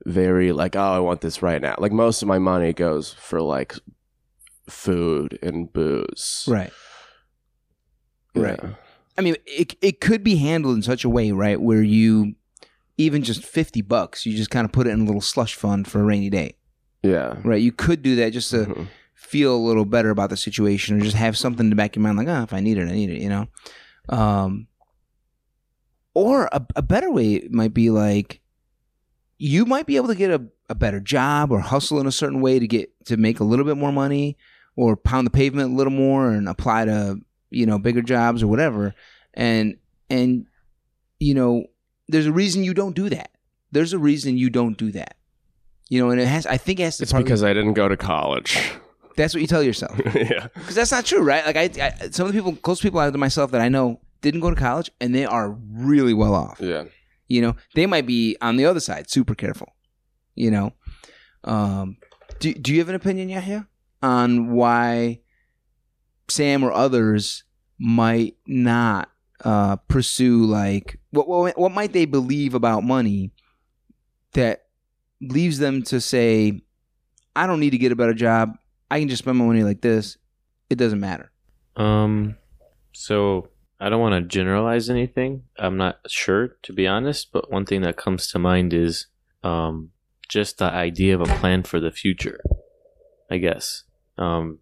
very 0.06 0.52
like 0.52 0.76
oh 0.76 0.80
I 0.92 0.98
want 1.00 1.20
this 1.20 1.42
right 1.42 1.60
now. 1.60 1.74
Like 1.78 1.92
most 1.92 2.22
of 2.22 2.28
my 2.28 2.38
money 2.38 2.72
goes 2.72 3.12
for 3.12 3.42
like 3.42 3.74
food 4.70 5.38
and 5.42 5.70
booze. 5.72 6.44
Right. 6.48 6.72
Right. 8.34 8.58
Yeah. 8.62 8.70
I 9.18 9.22
mean, 9.22 9.36
it 9.46 9.74
it 9.82 10.00
could 10.00 10.22
be 10.22 10.36
handled 10.36 10.76
in 10.76 10.82
such 10.82 11.04
a 11.04 11.08
way, 11.08 11.32
right, 11.32 11.60
where 11.60 11.82
you 11.82 12.34
even 12.98 13.22
just 13.22 13.44
fifty 13.44 13.82
bucks, 13.82 14.24
you 14.26 14.36
just 14.36 14.50
kind 14.50 14.64
of 14.64 14.72
put 14.72 14.86
it 14.86 14.90
in 14.90 15.00
a 15.00 15.04
little 15.04 15.20
slush 15.20 15.54
fund 15.54 15.88
for 15.88 16.00
a 16.00 16.04
rainy 16.04 16.30
day, 16.30 16.56
Yeah. 17.02 17.36
right? 17.44 17.60
You 17.60 17.72
could 17.72 18.02
do 18.02 18.16
that 18.16 18.32
just 18.32 18.50
to 18.50 18.66
Mhm. 18.66 18.88
feel 19.14 19.54
a 19.56 19.66
little 19.66 19.84
better 19.86 20.10
about 20.10 20.30
the 20.30 20.36
situation, 20.36 20.96
or 20.96 21.00
just 21.00 21.16
have 21.16 21.36
something 21.36 21.68
to 21.70 21.76
back 21.76 21.96
your 21.96 22.02
mind, 22.02 22.16
like, 22.18 22.28
oh, 22.28 22.42
if 22.42 22.52
I 22.52 22.60
need 22.60 22.78
it, 22.78 22.88
I 22.88 22.92
need 22.92 23.10
it, 23.10 23.20
you 23.22 23.28
know. 23.28 23.46
Um, 24.08 24.68
or 26.14 26.46
a, 26.52 26.64
a 26.76 26.82
better 26.82 27.10
way 27.10 27.46
might 27.50 27.74
be 27.74 27.90
like, 27.90 28.40
you 29.38 29.64
might 29.64 29.86
be 29.86 29.96
able 29.96 30.08
to 30.08 30.14
get 30.14 30.30
a, 30.30 30.42
a 30.68 30.74
better 30.74 31.00
job 31.00 31.52
or 31.52 31.60
hustle 31.60 32.00
in 32.00 32.06
a 32.06 32.12
certain 32.12 32.40
way 32.40 32.58
to 32.58 32.66
get 32.66 32.90
to 33.06 33.16
make 33.16 33.40
a 33.40 33.44
little 33.44 33.64
bit 33.64 33.76
more 33.76 33.92
money, 33.92 34.36
or 34.76 34.96
pound 34.96 35.26
the 35.26 35.30
pavement 35.30 35.72
a 35.72 35.76
little 35.76 35.92
more 35.92 36.30
and 36.30 36.48
apply 36.48 36.84
to 36.84 37.20
you 37.50 37.66
know 37.66 37.78
bigger 37.78 38.02
jobs 38.02 38.42
or 38.42 38.46
whatever, 38.46 38.94
and 39.34 39.76
and 40.10 40.46
you 41.18 41.34
know, 41.34 41.64
there's 42.08 42.26
a 42.26 42.32
reason 42.32 42.64
you 42.64 42.74
don't 42.74 42.94
do 42.94 43.08
that. 43.08 43.30
There's 43.72 43.92
a 43.92 43.98
reason 43.98 44.36
you 44.36 44.50
don't 44.50 44.76
do 44.76 44.92
that. 44.92 45.16
You 45.88 46.02
know, 46.02 46.10
and 46.10 46.20
it 46.20 46.26
has. 46.26 46.46
I 46.46 46.56
think 46.56 46.80
it 46.80 46.84
has 46.84 46.96
to. 46.98 47.04
It's 47.04 47.12
because 47.12 47.42
I 47.42 47.52
didn't 47.52 47.74
go 47.74 47.88
to 47.88 47.96
college. 47.96 48.58
that's 49.16 49.34
what 49.34 49.40
you 49.40 49.46
tell 49.46 49.62
yourself. 49.62 49.98
yeah. 50.14 50.48
Because 50.54 50.74
that's 50.74 50.92
not 50.92 51.04
true, 51.04 51.22
right? 51.22 51.46
Like 51.46 51.56
I, 51.56 51.84
I, 51.84 52.10
some 52.10 52.26
of 52.26 52.32
the 52.32 52.38
people, 52.38 52.56
close 52.56 52.80
people 52.80 53.00
out 53.00 53.12
to 53.12 53.18
myself 53.18 53.52
that 53.52 53.60
I 53.60 53.68
know 53.68 54.00
didn't 54.20 54.40
go 54.40 54.50
to 54.50 54.56
college, 54.56 54.90
and 55.00 55.14
they 55.14 55.24
are 55.24 55.50
really 55.50 56.14
well 56.14 56.34
off. 56.34 56.60
Yeah. 56.60 56.84
You 57.28 57.42
know, 57.42 57.56
they 57.74 57.86
might 57.86 58.06
be 58.06 58.36
on 58.40 58.56
the 58.56 58.66
other 58.66 58.80
side, 58.80 59.10
super 59.10 59.34
careful. 59.34 59.74
You 60.34 60.50
know, 60.50 60.72
um, 61.44 61.96
do 62.38 62.52
do 62.54 62.72
you 62.72 62.78
have 62.78 62.88
an 62.88 62.94
opinion, 62.94 63.28
Yahya, 63.28 63.66
on 64.02 64.52
why 64.52 65.20
Sam 66.28 66.62
or 66.62 66.72
others 66.72 67.44
might 67.78 68.36
not 68.46 69.10
uh, 69.44 69.76
pursue 69.76 70.44
like 70.44 70.98
what, 71.10 71.28
what 71.28 71.58
what 71.58 71.72
might 71.72 71.92
they 71.92 72.04
believe 72.04 72.54
about 72.54 72.84
money 72.84 73.32
that 74.32 74.66
leaves 75.20 75.58
them 75.58 75.82
to 75.82 76.00
say, 76.00 76.60
I 77.34 77.46
don't 77.46 77.60
need 77.60 77.70
to 77.70 77.78
get 77.78 77.92
a 77.92 77.96
better 77.96 78.14
job. 78.14 78.56
I 78.90 79.00
can 79.00 79.08
just 79.08 79.22
spend 79.22 79.38
my 79.38 79.44
money 79.44 79.64
like 79.64 79.80
this. 79.80 80.18
It 80.68 80.76
doesn't 80.76 81.00
matter. 81.00 81.30
Um, 81.76 82.36
so 82.92 83.48
I 83.78 83.88
don't 83.88 84.00
want 84.00 84.14
to 84.14 84.28
generalize 84.28 84.88
anything. 84.88 85.42
I'm 85.58 85.76
not 85.76 85.98
sure, 86.08 86.56
to 86.62 86.72
be 86.72 86.86
honest. 86.86 87.30
But 87.32 87.50
one 87.50 87.66
thing 87.66 87.82
that 87.82 87.96
comes 87.96 88.28
to 88.28 88.38
mind 88.38 88.72
is 88.72 89.06
um, 89.42 89.90
just 90.28 90.58
the 90.58 90.64
idea 90.64 91.14
of 91.14 91.20
a 91.20 91.38
plan 91.38 91.62
for 91.62 91.78
the 91.78 91.90
future. 91.90 92.40
I 93.30 93.38
guess. 93.38 93.84
Um, 94.18 94.60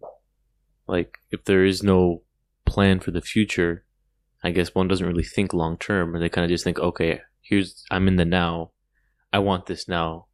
like 0.87 1.17
if 1.31 1.45
there 1.45 1.63
is 1.63 1.81
no 1.81 2.23
plan 2.65 2.99
for 2.99 3.11
the 3.11 3.21
future, 3.21 3.85
I 4.43 4.51
guess 4.51 4.75
one 4.75 4.87
doesn't 4.87 5.07
really 5.07 5.23
think 5.23 5.53
long 5.53 5.77
term, 5.77 6.15
or 6.15 6.19
they 6.19 6.29
kind 6.29 6.45
of 6.45 6.49
just 6.49 6.63
think, 6.63 6.79
okay, 6.79 7.21
here's 7.41 7.83
I'm 7.89 8.07
in 8.07 8.15
the 8.17 8.25
now. 8.25 8.71
I 9.31 9.39
want 9.39 9.65
this 9.65 9.87
now. 9.87 10.27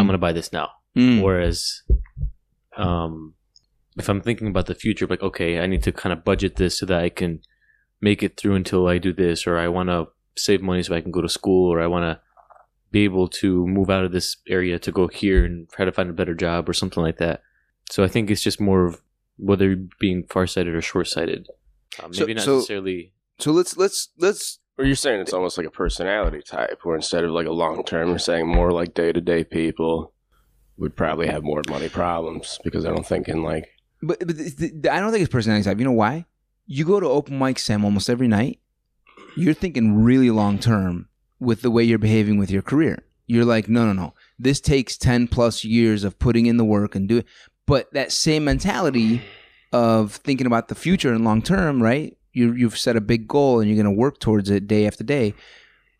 I'm 0.00 0.06
gonna 0.06 0.18
buy 0.18 0.32
this 0.32 0.52
now. 0.52 0.70
Mm. 0.96 1.22
Whereas, 1.22 1.82
um, 2.76 3.34
if 3.96 4.08
I'm 4.08 4.20
thinking 4.20 4.48
about 4.48 4.66
the 4.66 4.74
future, 4.74 5.06
like, 5.06 5.22
okay, 5.22 5.60
I 5.60 5.66
need 5.66 5.82
to 5.84 5.92
kind 5.92 6.12
of 6.12 6.24
budget 6.24 6.56
this 6.56 6.78
so 6.78 6.86
that 6.86 7.00
I 7.00 7.08
can 7.10 7.40
make 8.00 8.22
it 8.22 8.36
through 8.36 8.54
until 8.54 8.86
I 8.86 8.98
do 8.98 9.12
this, 9.12 9.46
or 9.46 9.58
I 9.58 9.68
want 9.68 9.88
to 9.88 10.08
save 10.36 10.62
money 10.62 10.82
so 10.82 10.94
I 10.94 11.00
can 11.00 11.10
go 11.10 11.20
to 11.20 11.28
school, 11.28 11.72
or 11.72 11.80
I 11.80 11.86
want 11.86 12.04
to 12.04 12.20
be 12.90 13.04
able 13.04 13.28
to 13.28 13.66
move 13.66 13.90
out 13.90 14.04
of 14.04 14.12
this 14.12 14.36
area 14.48 14.78
to 14.78 14.90
go 14.92 15.08
here 15.08 15.44
and 15.44 15.68
try 15.70 15.84
to 15.84 15.92
find 15.92 16.08
a 16.08 16.14
better 16.14 16.34
job 16.34 16.68
or 16.68 16.72
something 16.72 17.02
like 17.02 17.18
that. 17.18 17.42
So 17.90 18.02
I 18.04 18.08
think 18.08 18.30
it's 18.30 18.42
just 18.42 18.60
more 18.60 18.86
of 18.86 19.02
whether 19.36 19.66
you're 19.68 19.86
being 20.00 20.24
farsighted 20.28 20.74
or 20.74 20.80
short-sighted. 20.80 21.48
Uh, 22.02 22.08
so- 22.12 22.20
maybe 22.20 22.34
not 22.34 22.44
so- 22.44 22.54
necessarily. 22.56 23.12
So 23.38 23.52
let's 23.52 23.76
let's 23.76 24.08
let's 24.18 24.58
Or 24.78 24.84
you're 24.84 24.96
saying 24.96 25.20
it's 25.20 25.32
almost 25.32 25.58
like 25.58 25.66
a 25.66 25.70
personality 25.70 26.42
type, 26.42 26.80
where 26.82 26.96
instead 26.96 27.22
of 27.24 27.30
like 27.30 27.46
a 27.46 27.52
long 27.52 27.84
term, 27.84 28.08
you're 28.08 28.18
saying 28.18 28.48
more 28.48 28.72
like 28.72 28.94
day 28.94 29.12
to 29.12 29.20
day 29.20 29.44
people 29.44 30.12
would 30.76 30.96
probably 30.96 31.26
have 31.28 31.42
more 31.44 31.62
money 31.68 31.88
problems 31.88 32.58
because 32.64 32.84
I 32.84 32.90
don't 32.90 33.06
think 33.06 33.28
in 33.28 33.42
like 33.42 33.68
But, 34.02 34.18
but 34.20 34.36
the, 34.36 34.72
the, 34.82 34.92
I 34.92 34.98
don't 35.00 35.10
think 35.12 35.22
it's 35.22 35.32
personality 35.32 35.64
type. 35.64 35.78
You 35.78 35.84
know 35.84 35.92
why? 35.92 36.24
You 36.68 36.84
go 36.84 37.00
to 37.00 37.06
open 37.08 37.38
mic, 37.38 37.58
Sam, 37.58 37.84
almost 37.84 38.08
every 38.10 38.28
night. 38.28 38.60
You're 39.36 39.54
thinking 39.54 40.02
really 40.02 40.30
long 40.30 40.58
term 40.58 41.08
with 41.40 41.62
the 41.62 41.70
way 41.70 41.82
you're 41.82 41.98
behaving 41.98 42.38
with 42.38 42.50
your 42.50 42.62
career. 42.62 43.04
You're 43.26 43.44
like, 43.44 43.68
no, 43.68 43.86
no, 43.86 43.92
no. 43.92 44.14
This 44.38 44.60
takes 44.60 44.96
ten 44.96 45.28
plus 45.28 45.64
years 45.64 46.04
of 46.04 46.18
putting 46.18 46.46
in 46.46 46.56
the 46.58 46.64
work 46.64 46.94
and 46.94 47.08
do 47.08 47.18
it. 47.18 47.26
But 47.66 47.92
that 47.94 48.12
same 48.12 48.44
mentality 48.44 49.22
of 49.72 50.12
thinking 50.16 50.46
about 50.46 50.68
the 50.68 50.74
future 50.74 51.12
and 51.12 51.24
long 51.24 51.42
term, 51.42 51.82
right? 51.82 52.16
You 52.32 52.52
you've 52.52 52.78
set 52.78 52.96
a 52.96 53.00
big 53.00 53.26
goal 53.26 53.60
and 53.60 53.68
you're 53.68 53.82
going 53.82 53.94
to 53.94 53.98
work 54.00 54.20
towards 54.20 54.50
it 54.50 54.66
day 54.66 54.86
after 54.86 55.04
day. 55.04 55.34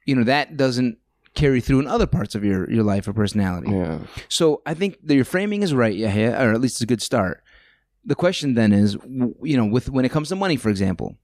You 0.07 0.17
know 0.17 0.25
that 0.25 0.57
doesn't 0.57 0.99
carry 1.35 1.61
through 1.61 1.81
in 1.81 1.87
other 1.87 2.07
parts 2.07 2.35
of 2.35 2.45
your 2.45 2.71
your 2.71 2.83
life 2.83 3.07
or 3.07 3.13
personality. 3.13 3.71
yeah. 3.71 4.01
So 4.29 4.63
I 4.67 4.75
think 4.75 4.99
that 5.07 5.15
your 5.15 5.25
framing 5.25 5.63
is 5.63 5.73
right, 5.75 5.95
yeah, 5.95 6.43
or 6.43 6.53
at 6.53 6.61
least 6.61 6.77
it's 6.77 6.83
a 6.83 6.87
good 6.87 7.03
start. 7.03 7.43
The 8.05 8.15
question 8.15 8.55
then 8.55 8.73
is, 8.73 8.97
you 9.43 9.57
know, 9.57 9.67
with 9.67 9.91
when 9.91 10.05
it 10.05 10.11
comes 10.11 10.29
to 10.31 10.37
money, 10.37 10.57
for 10.57 10.71
example, 10.71 11.17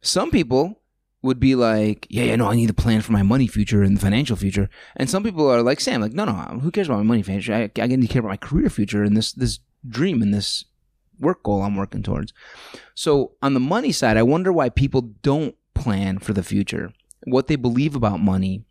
some 0.00 0.30
people 0.30 0.80
would 1.22 1.40
be 1.40 1.54
like, 1.54 2.06
yeah, 2.10 2.24
yeah, 2.24 2.36
no, 2.36 2.48
I 2.48 2.54
need 2.54 2.70
a 2.70 2.74
plan 2.74 3.00
for 3.00 3.12
my 3.12 3.22
money 3.22 3.46
future 3.46 3.82
and 3.82 3.96
the 3.96 4.00
financial 4.00 4.36
future, 4.36 4.68
and 4.96 5.10
some 5.10 5.22
people 5.22 5.48
are 5.50 5.62
like 5.62 5.80
Sam, 5.80 6.00
like, 6.00 6.12
no, 6.12 6.24
no, 6.24 6.32
who 6.60 6.70
cares 6.70 6.88
about 6.88 6.98
my 6.98 7.04
money 7.04 7.22
future? 7.22 7.54
I, 7.54 7.70
I 7.80 7.86
need 7.86 8.02
to 8.02 8.06
care 8.06 8.20
about 8.20 8.28
my 8.30 8.36
career 8.36 8.70
future 8.70 9.02
and 9.02 9.16
this 9.16 9.32
this 9.32 9.60
dream 9.88 10.22
and 10.22 10.32
this 10.32 10.64
work 11.18 11.42
goal 11.42 11.62
I'm 11.62 11.76
working 11.76 12.02
towards. 12.02 12.32
So 12.94 13.32
on 13.42 13.54
the 13.54 13.60
money 13.60 13.92
side, 13.92 14.16
I 14.16 14.22
wonder 14.22 14.52
why 14.52 14.68
people 14.68 15.02
don't 15.22 15.56
plan 15.74 16.18
for 16.18 16.32
the 16.32 16.42
future, 16.42 16.92
what 17.24 17.46
they 17.48 17.56
believe 17.56 17.96
about 17.96 18.20
money. 18.20 18.64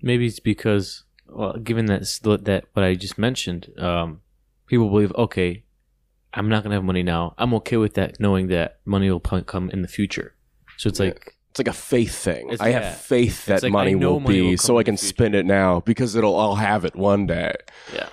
Maybe 0.00 0.26
it's 0.26 0.40
because, 0.40 1.04
well, 1.26 1.54
given 1.54 1.86
that 1.86 2.02
that 2.44 2.64
what 2.72 2.84
I 2.84 2.94
just 2.94 3.18
mentioned, 3.18 3.72
um, 3.78 4.20
people 4.66 4.88
believe, 4.88 5.12
okay, 5.16 5.63
I'm 6.34 6.48
not 6.48 6.62
gonna 6.62 6.74
have 6.74 6.84
money 6.84 7.02
now. 7.02 7.34
I'm 7.38 7.54
okay 7.54 7.76
with 7.76 7.94
that, 7.94 8.18
knowing 8.20 8.48
that 8.48 8.80
money 8.84 9.10
will 9.10 9.20
p- 9.20 9.42
come 9.42 9.70
in 9.70 9.82
the 9.82 9.88
future. 9.88 10.34
So 10.76 10.88
it's 10.88 10.98
Yeah. 11.00 11.06
like, 11.06 11.30
It's 11.50 11.60
like 11.60 11.68
a 11.68 11.72
faith 11.72 12.14
thing. 12.16 12.46
It's- 12.50 12.60
I 12.60 12.70
yeah. 12.70 12.80
have 12.82 12.96
faith 12.96 13.46
that 13.46 13.62
like, 13.62 13.70
money 13.72 13.92
I 13.92 13.94
know 13.94 14.14
will 14.14 14.20
money 14.20 14.34
be, 14.34 14.42
will 14.42 14.50
come 14.50 14.56
so 14.56 14.76
I 14.76 14.80
in 14.80 14.84
can 14.86 14.96
future. 14.96 15.08
spend 15.14 15.34
it 15.36 15.46
now 15.46 15.80
because 15.80 16.16
it'll. 16.16 16.36
I'll 16.38 16.56
have 16.56 16.84
it 16.84 16.96
one 16.96 17.26
day. 17.28 17.52
yeah, 17.94 18.08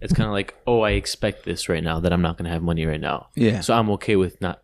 it's 0.00 0.12
kind 0.12 0.26
of 0.26 0.32
like, 0.32 0.54
oh, 0.66 0.80
I 0.80 0.90
expect 0.92 1.44
this 1.44 1.68
right 1.68 1.82
now 1.82 2.00
that 2.00 2.12
I'm 2.12 2.20
not 2.22 2.36
gonna 2.36 2.50
have 2.50 2.62
money 2.62 2.84
right 2.86 3.00
now. 3.00 3.28
Yeah, 3.36 3.60
So 3.60 3.74
I'm 3.74 3.88
okay 3.90 4.16
with 4.16 4.40
not 4.40 4.62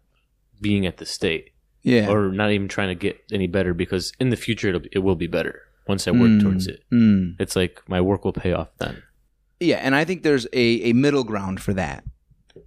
being 0.60 0.84
at 0.86 0.96
the 0.98 1.06
state 1.06 1.50
yeah, 1.82 2.10
or 2.10 2.30
not 2.32 2.50
even 2.50 2.68
trying 2.68 2.88
to 2.88 2.94
get 2.94 3.18
any 3.32 3.46
better 3.46 3.72
because 3.72 4.12
in 4.20 4.30
the 4.30 4.36
future 4.36 4.68
it'll, 4.70 4.82
it 4.92 4.98
will 4.98 5.14
be 5.16 5.26
better 5.28 5.62
once 5.86 6.06
I 6.06 6.10
work 6.10 6.30
Mm, 6.30 6.42
towards 6.42 6.66
it. 6.66 6.82
mm. 6.92 7.36
It's 7.38 7.56
like 7.56 7.80
my 7.88 8.00
work 8.00 8.24
will 8.24 8.32
pay 8.34 8.52
off 8.52 8.68
then. 8.78 9.02
Yeah, 9.60 9.76
and 9.76 9.94
I 9.94 10.04
think 10.04 10.22
there's 10.22 10.46
a, 10.52 10.90
a 10.90 10.92
middle 10.92 11.24
ground 11.24 11.60
for 11.62 11.72
that, 11.74 12.04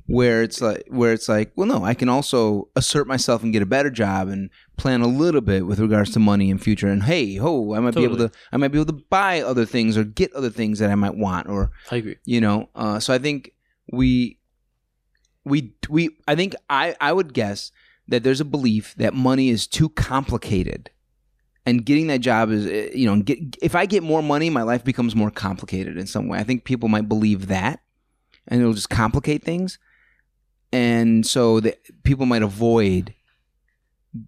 where 0.06 0.44
it's 0.44 0.62
like 0.62 0.84
where 0.88 1.14
it's 1.14 1.30
like, 1.30 1.52
well, 1.56 1.68
no, 1.68 1.84
I 1.84 1.94
can 1.94 2.10
also 2.10 2.70
assert 2.76 3.08
myself 3.08 3.42
and 3.44 3.54
get 3.54 3.62
a 3.62 3.66
better 3.66 3.90
job 3.90 4.28
and 4.28 4.50
plan 4.78 5.02
a 5.02 5.08
little 5.08 5.42
bit 5.42 5.66
with 5.66 5.80
regards 5.80 6.12
to 6.12 6.20
money 6.20 6.52
and 6.52 6.62
future. 6.62 6.88
And 6.88 7.04
hey, 7.04 7.36
ho, 7.36 7.74
I 7.74 7.80
might 7.80 7.96
be 7.96 8.04
able 8.04 8.18
to 8.18 8.32
I 8.52 8.58
might 8.58 8.70
be 8.70 8.80
able 8.80 8.94
to 8.94 9.04
buy 9.10 9.42
other 9.42 9.66
things 9.66 9.98
or 9.98 10.04
get 10.04 10.34
other 10.34 10.50
things 10.50 10.80
that 10.80 10.90
I 10.90 10.96
might 10.96 11.16
want, 11.16 11.48
or 11.48 11.72
I 11.90 11.98
agree. 11.98 12.18
you 12.26 12.42
know. 12.42 12.70
Uh, 12.76 13.00
so 13.00 13.14
I 13.14 13.18
think 13.18 13.54
we 13.92 14.40
we 15.46 15.74
we 15.90 16.10
I 16.28 16.36
think 16.36 16.56
I 16.70 16.96
I 17.00 17.14
would 17.14 17.34
guess 17.34 17.72
that 18.08 18.24
there's 18.24 18.42
a 18.42 18.46
belief 18.46 18.96
that 18.96 19.14
money 19.14 19.50
is 19.50 19.68
too 19.68 19.90
complicated. 19.90 20.90
And 21.66 21.86
getting 21.86 22.08
that 22.08 22.20
job 22.20 22.52
is, 22.52 22.66
uh, 22.66 22.92
you 22.94 23.06
know, 23.06 23.22
get, 23.22 23.40
if 23.62 23.74
I 23.74 23.86
get 23.86 24.04
more 24.04 24.22
money, 24.22 24.50
my 24.50 24.64
life 24.64 24.84
becomes 24.84 25.16
more 25.16 25.32
complicated 25.32 25.98
in 25.98 26.08
some 26.08 26.28
way. 26.28 26.38
I 26.38 26.44
think 26.44 26.66
people 26.66 26.90
might 26.90 27.08
believe 27.08 27.48
that, 27.48 27.80
and 28.50 28.60
it'll 28.60 28.74
just 28.74 28.90
complicate 28.90 29.46
things. 29.46 29.80
And 30.74 31.26
so 31.26 31.62
people 32.04 32.26
might 32.26 32.42
avoid, 32.42 33.14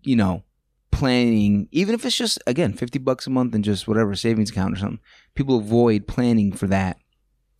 you 0.03 0.15
know, 0.15 0.43
planning, 0.91 1.67
even 1.71 1.95
if 1.95 2.05
it's 2.05 2.15
just 2.15 2.39
again 2.47 2.71
fifty 2.71 2.99
bucks 2.99 3.25
a 3.25 3.31
month 3.31 3.55
and 3.55 3.63
just 3.63 3.87
whatever 3.87 4.15
savings 4.15 4.51
account 4.51 4.73
or 4.75 4.77
something. 4.77 4.99
People 5.33 5.57
avoid 5.57 6.07
planning 6.07 6.53
for 6.53 6.67
that 6.67 6.97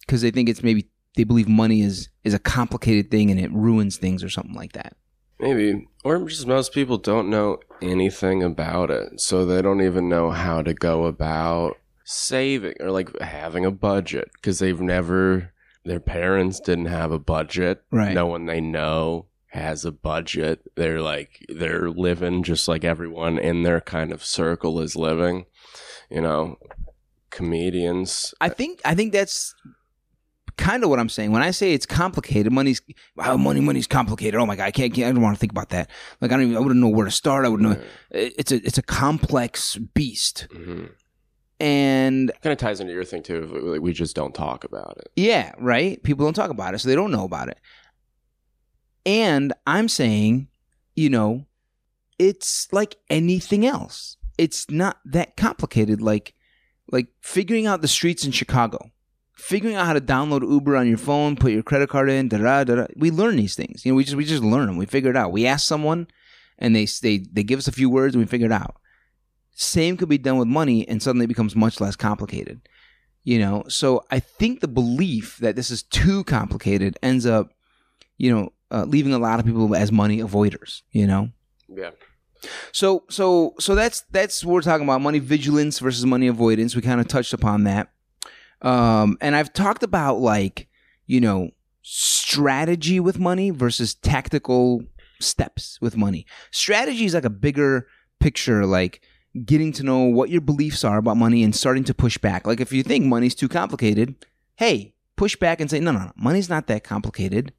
because 0.01 0.21
they 0.21 0.29
think 0.31 0.47
it's 0.47 0.61
maybe 0.61 0.87
they 1.15 1.23
believe 1.23 1.49
money 1.49 1.81
is 1.81 2.09
is 2.23 2.35
a 2.35 2.39
complicated 2.39 3.09
thing 3.09 3.31
and 3.31 3.39
it 3.39 3.51
ruins 3.51 3.97
things 3.97 4.23
or 4.23 4.29
something 4.29 4.53
like 4.53 4.73
that. 4.73 4.95
Maybe, 5.39 5.87
or 6.03 6.23
just 6.29 6.47
most 6.47 6.71
people 6.71 6.97
don't 6.97 7.29
know 7.29 7.57
anything 7.81 8.43
about 8.43 8.91
it, 8.91 9.19
so 9.19 9.45
they 9.45 9.63
don't 9.63 9.81
even 9.81 10.07
know 10.07 10.29
how 10.29 10.61
to 10.61 10.73
go 10.75 11.05
about 11.05 11.77
saving 12.03 12.75
or 12.79 12.91
like 12.91 13.19
having 13.19 13.65
a 13.65 13.71
budget 13.71 14.29
because 14.33 14.59
they've 14.59 14.79
never. 14.79 15.51
Their 15.85 15.99
parents 15.99 16.59
didn't 16.59 16.87
have 16.87 17.11
a 17.11 17.19
budget. 17.19 17.83
Right. 17.91 18.13
No 18.13 18.25
one 18.25 18.47
they 18.47 18.59
know 18.59 19.27
has 19.47 19.85
a 19.85 19.91
budget. 19.91 20.61
They're 20.75 21.01
like 21.01 21.45
they're 21.47 21.89
living 21.89 22.43
just 22.43 22.67
like 22.67 22.83
everyone 22.83 23.37
in 23.37 23.63
their 23.63 23.81
kind 23.81 24.11
of 24.11 24.25
circle 24.25 24.81
is 24.81 24.95
living. 24.95 25.45
You 26.09 26.21
know, 26.21 26.57
comedians. 27.29 28.33
I 28.41 28.49
think 28.49 28.81
I 28.83 28.95
think 28.95 29.13
that's 29.13 29.53
kind 30.57 30.83
of 30.83 30.89
what 30.89 30.99
I'm 30.99 31.09
saying 31.09 31.31
when 31.31 31.41
I 31.41 31.51
say 31.51 31.73
it's 31.73 31.85
complicated. 31.85 32.51
Money's 32.51 32.81
wow, 33.15 33.37
money, 33.37 33.61
money's 33.61 33.87
complicated. 33.87 34.39
Oh 34.39 34.45
my 34.45 34.55
god, 34.55 34.65
I 34.65 34.71
can't. 34.71 34.97
I 34.97 35.11
don't 35.11 35.21
want 35.21 35.35
to 35.35 35.39
think 35.39 35.51
about 35.51 35.69
that. 35.69 35.89
Like 36.21 36.31
I 36.31 36.35
don't. 36.35 36.45
Even, 36.47 36.57
I 36.57 36.59
wouldn't 36.59 36.79
know 36.79 36.89
where 36.89 37.05
to 37.05 37.11
start. 37.11 37.45
I 37.45 37.49
wouldn't 37.49 37.69
know. 37.69 37.83
It's 38.11 38.51
a 38.51 38.55
it's 38.55 38.77
a 38.77 38.83
complex 38.83 39.75
beast, 39.77 40.47
hmm 40.51 40.85
and 41.59 42.31
Kind 42.41 42.51
of 42.51 42.57
ties 42.57 42.79
into 42.79 42.93
your 42.93 43.03
thing 43.03 43.23
too. 43.23 43.45
Like 43.45 43.81
we 43.81 43.93
just 43.93 44.15
don't 44.15 44.35
talk 44.35 44.63
about 44.63 44.97
it. 44.97 45.11
Yeah, 45.15 45.53
right? 45.57 46.01
People 46.03 46.25
don't 46.25 46.33
talk 46.33 46.49
about 46.49 46.73
it, 46.73 46.79
so 46.79 46.89
they 46.89 46.95
don't 46.95 47.11
know 47.11 47.23
about 47.23 47.49
it. 47.49 47.59
And 49.05 49.53
I'm 49.67 49.87
saying, 49.87 50.47
you 50.95 51.09
know, 51.09 51.45
it's 52.17 52.71
like 52.73 52.97
anything 53.09 53.65
else. 53.65 54.17
It's 54.37 54.69
not 54.69 54.99
that 55.05 55.37
complicated 55.37 56.01
like 56.01 56.33
like 56.91 57.07
figuring 57.21 57.65
out 57.65 57.81
the 57.81 57.87
streets 57.87 58.25
in 58.25 58.31
Chicago. 58.31 58.91
Figuring 59.33 59.75
out 59.75 59.85
how 59.85 59.93
to 59.93 60.01
download 60.01 60.49
Uber 60.49 60.77
on 60.77 60.87
your 60.87 60.97
phone, 60.97 61.35
put 61.35 61.51
your 61.51 61.61
credit 61.61 61.89
card 61.89 62.09
in, 62.09 62.29
da 62.29 62.37
da 62.37 62.63
da. 62.63 62.85
We 62.95 63.11
learn 63.11 63.35
these 63.35 63.55
things. 63.55 63.85
You 63.85 63.91
know, 63.91 63.95
we 63.95 64.03
just 64.03 64.15
we 64.15 64.25
just 64.25 64.43
learn 64.43 64.67
them. 64.67 64.77
We 64.77 64.85
figure 64.85 65.09
it 65.09 65.17
out. 65.17 65.31
We 65.31 65.45
ask 65.45 65.67
someone 65.67 66.07
and 66.57 66.75
they 66.75 66.85
they 67.01 67.17
they 67.17 67.43
give 67.43 67.59
us 67.59 67.67
a 67.67 67.73
few 67.73 67.89
words 67.89 68.15
and 68.15 68.23
we 68.23 68.27
figure 68.27 68.47
it 68.47 68.51
out. 68.51 68.77
Same 69.55 69.97
could 69.97 70.09
be 70.09 70.17
done 70.17 70.37
with 70.37 70.47
money 70.47 70.87
and 70.87 71.01
suddenly 71.01 71.23
it 71.25 71.29
becomes 71.29 71.55
much 71.55 71.81
less 71.81 71.95
complicated 71.95 72.61
you 73.25 73.39
know? 73.39 73.63
So 73.67 74.05
i 74.11 74.19
think 74.19 74.61
the 74.61 74.67
belief 74.67 75.37
that 75.39 75.57
this 75.57 75.69
is 75.69 75.83
too 75.83 76.23
complicated 76.23 76.97
ends 77.03 77.25
up 77.25 77.51
you 78.17 78.33
know 78.33 78.53
uh, 78.71 78.85
leaving 78.85 79.13
a 79.13 79.19
lot 79.19 79.39
of 79.39 79.45
people 79.45 79.75
as 79.75 79.91
money 79.91 80.19
avoiders 80.19 80.83
you 80.91 81.07
know? 81.07 81.29
Yeah. 81.67 81.91
so 82.71 83.03
so 83.09 83.55
so 83.59 83.75
that's 83.75 84.01
that's 84.11 84.45
what 84.45 84.53
we're 84.53 84.61
talking 84.61 84.85
about 84.85 85.01
money 85.01 85.19
vigilance 85.19 85.79
versus 85.79 86.05
money 86.05 86.27
avoidance. 86.27 86.75
We 86.75 86.81
kind 86.83 87.01
of 87.01 87.07
touched 87.07 87.33
upon 87.33 87.63
that. 87.63 87.89
Um 88.61 89.17
and 89.19 89.35
i've 89.35 89.51
talked 89.51 89.83
about 89.83 90.19
like 90.19 90.67
you 91.07 91.19
know 91.19 91.49
strategy 91.81 92.99
with 92.99 93.19
money 93.19 93.49
versus 93.49 93.93
tactical 93.95 94.83
steps 95.19 95.79
with 95.81 95.95
money. 95.97 96.25
Strategy 96.51 97.05
is 97.05 97.13
like 97.13 97.25
a 97.25 97.29
bigger 97.29 97.87
picture 98.19 98.65
like 98.65 99.01
getting 99.43 99.71
to 99.71 99.83
know 99.83 100.03
what 100.03 100.29
your 100.29 100.41
beliefs 100.41 100.83
are 100.83 100.97
about 100.97 101.17
money 101.17 101.43
and 101.43 101.55
starting 101.55 101.83
to 101.83 101.93
push 101.93 102.17
back 102.17 102.47
like 102.47 102.61
if 102.61 102.71
you 102.71 102.83
think 102.83 103.05
money's 103.05 103.35
too 103.35 103.49
complicated 103.49 104.15
hey 104.55 104.93
push 105.17 105.35
back 105.35 105.59
and 105.59 105.69
say 105.69 105.79
no 105.79 105.91
no 105.91 105.99
no 105.99 106.11
money's 106.15 106.49
not 106.49 106.67
that 106.67 106.83
complicated 106.83 107.51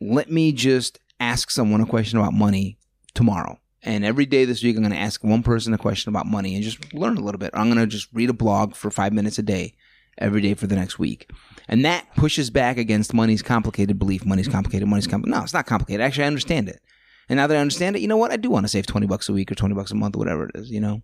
let 0.00 0.30
me 0.30 0.52
just 0.52 0.98
ask 1.20 1.50
someone 1.50 1.80
a 1.80 1.86
question 1.86 2.18
about 2.18 2.32
money 2.32 2.78
tomorrow. 3.14 3.58
And 3.82 4.04
every 4.04 4.26
day 4.26 4.44
this 4.44 4.62
week, 4.62 4.76
I'm 4.76 4.82
going 4.82 4.92
to 4.92 4.98
ask 4.98 5.22
one 5.22 5.42
person 5.42 5.72
a 5.72 5.78
question 5.78 6.10
about 6.10 6.26
money 6.26 6.54
and 6.54 6.64
just 6.64 6.92
learn 6.92 7.16
a 7.16 7.20
little 7.20 7.38
bit. 7.38 7.50
I'm 7.54 7.66
going 7.66 7.78
to 7.78 7.86
just 7.86 8.08
read 8.12 8.30
a 8.30 8.34
blog 8.34 8.74
for 8.74 8.90
five 8.90 9.12
minutes 9.12 9.38
a 9.38 9.42
day, 9.42 9.74
every 10.18 10.40
day 10.40 10.54
for 10.54 10.66
the 10.66 10.76
next 10.76 10.98
week. 10.98 11.30
And 11.68 11.84
that 11.84 12.14
pushes 12.16 12.50
back 12.50 12.76
against 12.76 13.14
money's 13.14 13.42
complicated 13.42 13.98
belief. 13.98 14.24
Money's 14.24 14.48
complicated. 14.48 14.88
Money's 14.88 15.06
complicated. 15.06 15.38
No, 15.38 15.44
it's 15.44 15.54
not 15.54 15.66
complicated. 15.66 16.00
Actually, 16.00 16.24
I 16.24 16.28
understand 16.28 16.68
it. 16.68 16.80
And 17.28 17.36
now 17.36 17.46
that 17.46 17.56
I 17.56 17.60
understand 17.60 17.96
it, 17.96 18.02
you 18.02 18.08
know 18.08 18.16
what? 18.16 18.30
I 18.30 18.36
do 18.36 18.50
want 18.50 18.64
to 18.64 18.68
save 18.68 18.86
20 18.86 19.06
bucks 19.06 19.28
a 19.28 19.32
week 19.32 19.52
or 19.52 19.54
20 19.54 19.74
bucks 19.74 19.90
a 19.90 19.94
month 19.94 20.16
or 20.16 20.18
whatever 20.18 20.46
it 20.46 20.52
is, 20.54 20.70
you 20.70 20.80
know? 20.80 21.02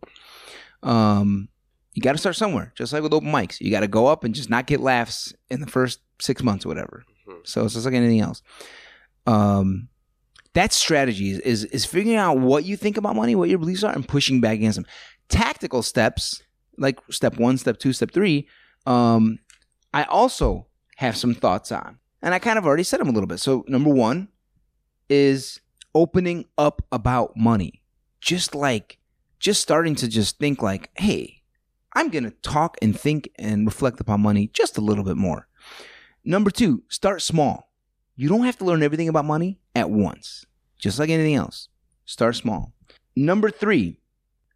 Um, 0.83 1.49
you 1.93 2.03
got 2.03 2.13
to 2.13 2.19
start 2.19 2.37
somewhere, 2.37 2.73
just 2.75 2.93
like 2.93 3.03
with 3.03 3.13
open 3.13 3.31
mics. 3.31 3.61
You 3.61 3.71
got 3.71 3.81
to 3.81 3.89
go 3.89 4.07
up 4.07 4.25
and 4.25 4.35
just 4.35 4.51
not 4.51 4.67
get 4.67 4.81
laughs 4.81 5.33
in 5.51 5.61
the 5.61 5.67
first 5.67 6.01
six 6.21 6.43
months 6.43 6.65
or 6.65 6.69
whatever. 6.69 7.05
So 7.45 7.65
it's 7.65 7.75
just 7.75 7.87
like 7.87 7.95
anything 7.95 8.21
else. 8.21 8.43
Um, 9.27 9.89
That's 10.55 10.77
strategy 10.77 11.31
is, 11.31 11.39
is 11.41 11.65
is 11.67 11.85
figuring 11.85 12.19
out 12.19 12.39
what 12.39 12.65
you 12.65 12.77
think 12.77 12.97
about 12.97 13.17
money, 13.17 13.35
what 13.35 13.49
your 13.49 13.59
beliefs 13.59 13.85
are, 13.85 13.95
and 13.95 14.07
pushing 14.07 14.41
back 14.41 14.55
against 14.55 14.77
them. 14.77 14.87
Tactical 15.29 15.83
steps 15.83 16.43
like 16.77 17.01
step 17.11 17.39
one, 17.39 17.59
step 17.59 17.79
two, 17.79 17.93
step 17.93 18.11
three. 18.11 18.49
Um, 18.87 19.39
I 19.93 20.05
also 20.05 20.67
have 20.97 21.17
some 21.17 21.35
thoughts 21.35 21.73
on, 21.73 21.99
and 22.23 22.35
I 22.35 22.39
kind 22.39 22.59
of 22.59 22.67
already 22.67 22.83
said 22.83 23.01
them 23.01 23.09
a 23.09 23.13
little 23.13 23.27
bit. 23.27 23.41
So 23.41 23.65
number 23.69 23.91
one 23.91 24.29
is 25.09 25.61
opening 25.95 26.47
up 26.59 26.83
about 26.93 27.37
money, 27.37 27.83
just 28.21 28.55
like 28.55 28.99
just 29.39 29.61
starting 29.61 29.95
to 29.97 30.09
just 30.09 30.39
think 30.39 30.63
like, 30.63 30.91
hey, 30.97 31.43
I'm 31.95 32.09
gonna 32.09 32.33
talk 32.43 32.77
and 32.83 32.99
think 32.99 33.31
and 33.37 33.67
reflect 33.67 34.01
upon 34.01 34.21
money 34.23 34.49
just 34.53 34.79
a 34.79 34.81
little 34.81 35.05
bit 35.05 35.17
more. 35.17 35.49
Number 36.25 36.51
two, 36.51 36.83
start 36.89 37.23
small. 37.23 37.71
You 38.17 38.29
don't 38.29 38.45
have 38.45 38.59
to 38.59 38.65
learn 38.65 38.83
everything 38.83 39.09
about 39.09 39.25
money 39.25 39.61
at 39.75 39.91
once, 39.91 40.47
just 40.79 40.99
like 40.99 41.11
anything 41.11 41.35
else. 41.35 41.69
Start 42.05 42.37
small. 42.37 42.73
Number 43.17 43.51
three, 43.51 44.01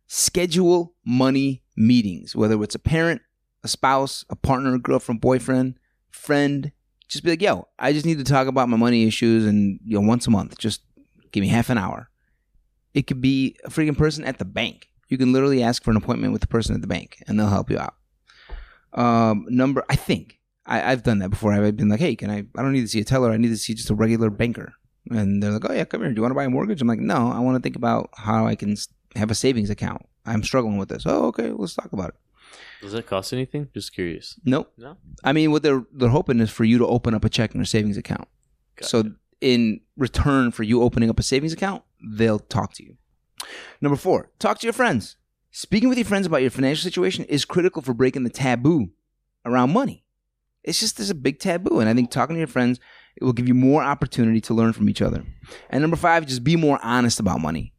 schedule 0.07 0.95
money 1.05 1.63
meetings, 1.77 2.35
whether 2.35 2.61
it's 2.63 2.75
a 2.75 2.81
parent, 2.81 3.23
a 3.63 3.69
spouse, 3.69 4.25
a 4.31 4.37
partner, 4.37 4.77
girlfriend, 4.79 5.21
boyfriend, 5.21 5.79
friend. 6.11 6.73
Just 7.09 7.25
be 7.25 7.31
like, 7.31 7.43
yo, 7.43 7.69
I 7.79 7.93
just 7.93 8.05
need 8.05 8.19
to 8.19 8.25
talk 8.25 8.49
about 8.49 8.69
my 8.69 8.77
money 8.77 9.07
issues 9.07 9.47
and 9.47 9.81
you 9.85 10.01
know, 10.01 10.07
once 10.07 10.27
a 10.27 10.31
month. 10.31 10.59
Just 10.59 10.83
give 11.33 11.43
me 11.43 11.49
half 11.49 11.71
an 11.71 11.79
hour. 11.79 12.11
It 12.95 13.07
could 13.07 13.21
be 13.21 13.57
a 13.65 13.71
freaking 13.71 13.97
person 13.97 14.25
at 14.25 14.39
the 14.39 14.45
bank. 14.45 14.91
You 15.09 15.19
can 15.19 15.33
literally 15.33 15.63
ask 15.63 15.83
for 15.83 15.91
an 15.91 15.97
appointment 15.97 16.33
with 16.33 16.43
the 16.43 16.49
person 16.49 16.75
at 16.75 16.81
the 16.81 16.87
bank 16.87 17.23
and 17.27 17.39
they'll 17.39 17.49
help 17.49 17.71
you 17.71 17.79
out. 17.79 17.95
Um, 18.93 19.47
number, 19.49 19.85
I 19.89 19.97
think 19.97 20.39
I, 20.67 20.93
I've 20.93 21.03
done 21.03 21.19
that 21.21 21.31
before. 21.31 21.53
I've 21.53 21.77
been 21.77 21.89
like, 21.89 22.01
hey, 22.01 22.15
can 22.15 22.31
I? 22.31 22.45
I 22.57 22.63
don't 22.63 22.73
need 22.73 22.83
to 22.83 22.89
see 22.89 23.01
a 23.01 23.05
teller. 23.05 23.31
I 23.31 23.37
need 23.37 23.49
to 23.49 23.57
see 23.57 23.75
just 23.75 23.91
a 23.91 23.95
regular 23.95 24.31
banker. 24.31 24.75
And 25.11 25.43
they're 25.43 25.53
like, 25.53 25.69
oh 25.69 25.73
yeah, 25.73 25.85
come 25.85 26.03
here. 26.03 26.11
Do 26.11 26.17
you 26.17 26.23
want 26.23 26.33
to 26.33 26.37
buy 26.37 26.45
a 26.45 26.51
mortgage? 26.51 26.83
I'm 26.83 26.89
like, 26.89 27.01
no, 27.01 27.31
I 27.33 27.39
want 27.41 27.57
to 27.57 27.63
think 27.63 27.77
about 27.77 28.11
how 28.15 28.47
I 28.47 28.55
can 28.55 28.77
have 29.17 29.31
a 29.31 29.35
savings 29.35 29.71
account. 29.71 30.07
I'm 30.27 30.43
struggling 30.43 30.77
with 30.77 30.91
this. 30.91 31.05
Oh, 31.07 31.27
okay, 31.27 31.51
let's 31.51 31.75
talk 31.75 31.93
about 31.93 32.11
it. 32.11 32.15
Does 32.83 32.93
that 32.93 33.07
cost 33.07 33.33
anything? 33.33 33.69
Just 33.73 33.95
curious. 33.95 34.39
Nope. 34.45 34.73
No. 34.77 34.97
I 35.25 35.33
mean, 35.33 35.51
what 35.51 35.63
they're 35.63 35.85
they're 35.93 36.11
hoping 36.11 36.41
is 36.41 36.51
for 36.51 36.65
you 36.65 36.79
to 36.79 36.87
open 36.87 37.15
up 37.15 37.25
a 37.25 37.29
checking 37.29 37.61
or 37.61 37.65
savings 37.65 37.97
account. 37.97 38.29
So 38.83 39.13
in 39.41 39.81
return 39.97 40.51
for 40.51 40.63
you 40.63 40.83
opening 40.83 41.11
up 41.11 41.19
a 41.19 41.23
savings 41.23 41.53
account, 41.53 41.83
they'll 42.03 42.39
talk 42.39 42.73
to 42.75 42.85
you. 42.85 42.97
Number 43.81 43.97
four, 43.97 44.31
talk 44.39 44.59
to 44.59 44.67
your 44.67 44.73
friends. 44.73 45.17
Speaking 45.51 45.89
with 45.89 45.99
your 45.99 46.05
friends 46.05 46.27
about 46.27 46.43
your 46.43 46.51
financial 46.51 46.83
situation 46.83 47.25
is 47.25 47.45
critical 47.45 47.83
for 47.83 47.95
breaking 47.95 48.25
the 48.25 48.31
taboo 48.31 48.91
around 49.45 49.73
money. 49.73 50.05
It's 50.65 50.81
just 50.81 50.97
there's 50.97 51.11
a 51.11 51.15
big 51.15 51.39
taboo, 51.39 51.81
and 51.81 51.89
I 51.89 51.95
think 51.95 52.11
talking 52.11 52.35
to 52.35 52.41
your 52.41 52.47
friends 52.47 52.79
it 53.17 53.25
will 53.25 53.33
give 53.33 53.49
you 53.49 53.55
more 53.55 53.83
opportunity 53.83 54.41
to 54.43 54.55
learn 54.55 54.73
from 54.73 54.89
each 54.89 55.03
other. 55.03 55.25
And 55.71 55.81
number 55.81 55.97
five, 55.97 56.27
just 56.27 56.45
be 56.45 56.55
more 56.55 56.79
honest 56.83 57.19
about 57.19 57.41
money. 57.41 57.73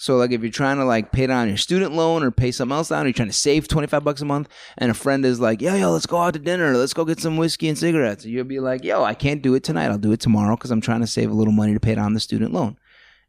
So 0.00 0.16
like 0.16 0.32
if 0.32 0.40
you're 0.40 0.50
trying 0.50 0.78
to 0.78 0.86
like 0.86 1.12
pay 1.12 1.26
down 1.26 1.48
your 1.48 1.58
student 1.58 1.92
loan 1.92 2.22
or 2.22 2.30
pay 2.30 2.52
something 2.52 2.74
else 2.74 2.88
down, 2.88 3.02
or 3.02 3.08
you're 3.08 3.12
trying 3.12 3.28
to 3.28 3.34
save 3.34 3.68
25 3.68 4.02
bucks 4.02 4.22
a 4.22 4.24
month 4.24 4.48
and 4.78 4.90
a 4.90 4.94
friend 4.94 5.26
is 5.26 5.40
like, 5.40 5.60
yo, 5.60 5.74
yo, 5.74 5.92
let's 5.92 6.06
go 6.06 6.16
out 6.16 6.32
to 6.32 6.38
dinner. 6.38 6.74
Let's 6.74 6.94
go 6.94 7.04
get 7.04 7.20
some 7.20 7.36
whiskey 7.36 7.68
and 7.68 7.76
cigarettes. 7.76 8.24
You'll 8.24 8.44
be 8.44 8.60
like, 8.60 8.82
yo, 8.82 9.04
I 9.04 9.12
can't 9.12 9.42
do 9.42 9.54
it 9.54 9.62
tonight. 9.62 9.90
I'll 9.90 9.98
do 9.98 10.12
it 10.12 10.20
tomorrow 10.20 10.56
because 10.56 10.70
I'm 10.70 10.80
trying 10.80 11.02
to 11.02 11.06
save 11.06 11.30
a 11.30 11.34
little 11.34 11.52
money 11.52 11.74
to 11.74 11.80
pay 11.80 11.94
down 11.94 12.14
the 12.14 12.20
student 12.20 12.54
loan. 12.54 12.78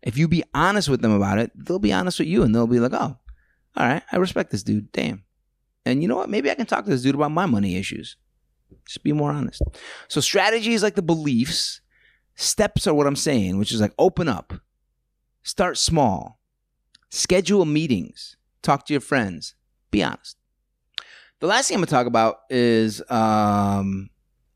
If 0.01 0.17
you 0.17 0.29
be 0.29 0.45
honest 0.53 0.87
with 0.87 1.01
them 1.01 1.11
about 1.11 1.39
it, 1.39 1.51
they'll 1.55 1.77
be 1.77 1.91
honest 1.91 2.19
with 2.19 2.29
you 2.29 2.41
and 2.41 2.55
they'll 2.55 2.67
be 2.67 2.79
like, 2.79 2.93
oh, 2.93 3.17
all 3.75 3.85
right, 3.85 4.03
I 4.09 4.15
respect 4.15 4.51
this 4.51 4.63
dude. 4.63 4.93
Damn. 4.93 5.25
And 5.85 6.01
you 6.01 6.07
know 6.07 6.15
what? 6.15 6.29
Maybe 6.29 6.49
I 6.49 6.55
can 6.55 6.67
talk 6.67 6.85
to 6.85 6.89
this 6.89 7.01
dude 7.01 7.15
about 7.15 7.31
my 7.31 7.47
money 7.47 7.75
issues. 7.75 8.15
Just 8.87 9.03
be 9.03 9.11
more 9.11 9.31
honest. 9.31 9.61
So 10.07 10.21
strategies 10.21 10.83
like 10.83 10.95
the 10.95 11.01
beliefs, 11.01 11.81
steps 12.35 12.87
are 12.87 12.93
what 12.93 13.07
I'm 13.07 13.17
saying, 13.17 13.57
which 13.57 13.73
is 13.73 13.81
like 13.81 13.93
open 13.99 14.29
up, 14.29 14.53
start 15.43 15.77
small, 15.77 16.39
schedule 17.11 17.65
meetings, 17.65 18.37
talk 18.63 18.85
to 18.87 18.93
your 18.93 19.01
friends, 19.01 19.53
be 19.91 20.01
honest. 20.01 20.37
The 21.39 21.47
last 21.47 21.67
thing 21.67 21.75
I'm 21.75 21.81
gonna 21.81 21.87
talk 21.91 22.07
about 22.07 22.39
is 22.49 23.01
um, 23.11 24.09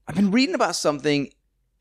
I've 0.08 0.16
been 0.16 0.32
reading 0.32 0.56
about 0.56 0.76
something 0.76 1.30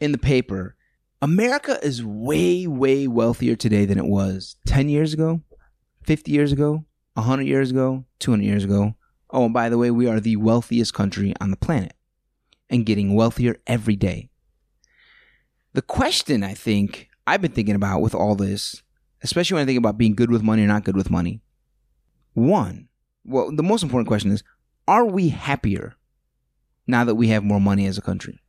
in 0.00 0.12
the 0.12 0.18
paper. 0.18 0.76
America 1.22 1.78
is 1.82 2.04
way, 2.04 2.66
way 2.66 3.06
wealthier 3.06 3.56
today 3.56 3.86
than 3.86 3.98
it 3.98 4.06
was 4.06 4.56
10 4.66 4.88
years 4.88 5.14
ago, 5.14 5.40
50 6.02 6.30
years 6.30 6.52
ago, 6.52 6.84
100 7.14 7.42
years 7.44 7.70
ago, 7.70 8.04
200 8.18 8.44
years 8.44 8.64
ago. 8.64 8.94
Oh, 9.30 9.44
and 9.44 9.54
by 9.54 9.68
the 9.68 9.78
way, 9.78 9.90
we 9.90 10.06
are 10.06 10.20
the 10.20 10.36
wealthiest 10.36 10.92
country 10.92 11.34
on 11.40 11.50
the 11.50 11.56
planet 11.56 11.94
and 12.68 12.86
getting 12.86 13.14
wealthier 13.14 13.56
every 13.66 13.96
day. 13.96 14.30
The 15.72 15.82
question 15.82 16.42
I 16.42 16.54
think 16.54 17.08
I've 17.26 17.40
been 17.40 17.52
thinking 17.52 17.74
about 17.74 18.00
with 18.00 18.14
all 18.14 18.36
this, 18.36 18.82
especially 19.24 19.56
when 19.56 19.62
I 19.62 19.66
think 19.66 19.78
about 19.78 19.98
being 19.98 20.14
good 20.14 20.30
with 20.30 20.42
money 20.42 20.62
or 20.62 20.68
not 20.68 20.84
good 20.84 20.96
with 20.96 21.10
money, 21.10 21.40
one, 22.34 22.88
well, 23.24 23.50
the 23.54 23.62
most 23.62 23.82
important 23.82 24.06
question 24.06 24.30
is 24.30 24.44
are 24.86 25.04
we 25.04 25.30
happier 25.30 25.96
now 26.86 27.04
that 27.04 27.14
we 27.14 27.28
have 27.28 27.42
more 27.42 27.60
money 27.60 27.86
as 27.86 27.98
a 27.98 28.02
country? 28.02 28.40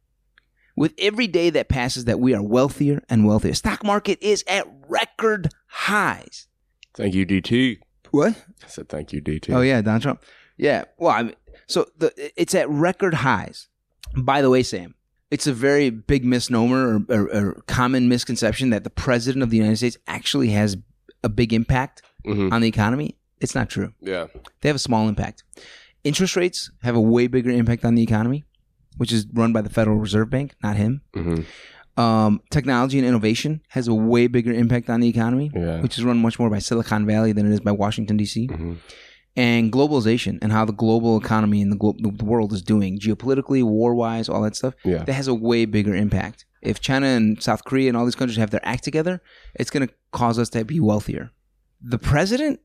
With 0.76 0.94
every 0.98 1.28
day 1.28 1.50
that 1.52 1.70
passes 1.70 2.04
that 2.06 2.20
we 2.20 2.36
are 2.36 2.44
wealthier 2.44 3.02
and 3.08 3.26
wealthier. 3.26 3.54
Stock 3.54 3.82
market 3.82 4.20
is 4.22 4.44
at 4.46 4.68
record 4.90 5.50
highs. 5.68 6.48
Thank 6.94 7.16
you, 7.16 7.26
DT. 7.26 7.80
What? 8.12 8.36
I 8.62 8.68
said 8.68 8.90
thank 8.90 9.14
you, 9.14 9.22
DT. 9.22 9.56
Oh 9.56 9.62
yeah, 9.62 9.82
Donald 9.82 10.02
Trump. 10.04 10.24
Yeah. 10.58 10.84
Well, 10.98 11.12
I 11.12 11.24
mean, 11.24 11.36
so 11.68 11.88
the 11.98 12.14
it's 12.40 12.54
at 12.54 12.70
record 12.70 13.14
highs. 13.14 13.70
By 14.18 14.42
the 14.42 14.50
way, 14.50 14.64
Sam, 14.64 14.96
it's 15.32 15.48
a 15.48 15.54
very 15.54 15.90
big 15.90 16.24
misnomer 16.26 17.00
or, 17.10 17.16
or, 17.16 17.36
or 17.36 17.54
common 17.68 18.08
misconception 18.08 18.70
that 18.70 18.84
the 18.84 18.90
president 18.90 19.44
of 19.44 19.50
the 19.50 19.58
United 19.58 19.78
States 19.78 19.98
actually 20.08 20.50
has 20.50 20.78
a 21.24 21.30
big 21.30 21.52
impact 21.54 22.02
Mhm. 22.26 22.52
on 22.52 22.62
the 22.62 22.68
economy. 22.68 23.18
It's 23.42 23.56
not 23.56 23.70
true. 23.70 23.94
Yeah. 24.02 24.28
They 24.62 24.70
have 24.70 24.76
a 24.76 24.80
small 24.80 25.08
impact. 25.08 25.44
Interest 26.04 26.36
rates 26.36 26.72
have 26.84 26.96
a 26.96 27.02
way 27.02 27.28
bigger 27.28 27.50
impact 27.50 27.84
on 27.86 27.96
the 27.96 28.04
economy, 28.04 28.44
which 28.98 29.12
is 29.12 29.26
run 29.34 29.52
by 29.54 29.62
the 29.62 29.70
Federal 29.70 29.98
Reserve 29.98 30.30
Bank, 30.30 30.56
not 30.64 30.76
him. 30.78 31.02
hmm 31.14 31.42
Um, 31.98 32.42
technology 32.52 32.98
and 33.00 33.08
innovation 33.08 33.62
has 33.70 33.88
a 33.88 33.94
way 33.94 34.28
bigger 34.28 34.52
impact 34.52 34.90
on 34.90 35.00
the 35.00 35.08
economy, 35.08 35.50
Yeah. 35.56 35.82
which 35.82 35.98
is 35.98 36.04
run 36.04 36.18
much 36.18 36.38
more 36.38 36.50
by 36.50 36.60
Silicon 36.60 37.06
Valley 37.06 37.32
than 37.32 37.46
it 37.46 37.54
is 37.54 37.62
by 37.62 37.72
Washington 37.72 38.18
D.C. 38.18 38.48
hmm 38.48 38.74
And 39.38 39.70
globalization 39.70 40.40
and 40.42 40.54
how 40.54 40.64
the 40.64 40.72
global 40.72 41.18
economy 41.18 41.62
and 41.62 41.70
the, 41.70 41.76
glo- 41.76 41.98
the 42.00 42.24
world 42.24 42.54
is 42.54 42.62
doing 42.62 43.00
geopolitically, 43.00 43.64
war 43.64 43.94
wise, 43.94 44.30
all 44.30 44.42
that 44.44 44.56
stuff. 44.56 44.76
Yeah. 44.86 45.04
That 45.04 45.12
has 45.12 45.28
a 45.28 45.34
way 45.34 45.66
bigger 45.66 45.94
impact. 45.94 46.46
If 46.62 46.80
China 46.80 47.08
and 47.08 47.44
South 47.44 47.66
Korea 47.66 47.90
and 47.90 47.98
all 47.98 48.06
these 48.06 48.16
countries 48.16 48.38
have 48.38 48.52
their 48.52 48.66
act 48.66 48.86
together, 48.86 49.22
it's 49.56 49.70
going 49.70 49.88
to 49.88 49.94
cause 50.12 50.40
us 50.40 50.50
to 50.52 50.64
be 50.64 50.80
wealthier. 50.80 51.32
The 51.82 52.00
president, 52.00 52.62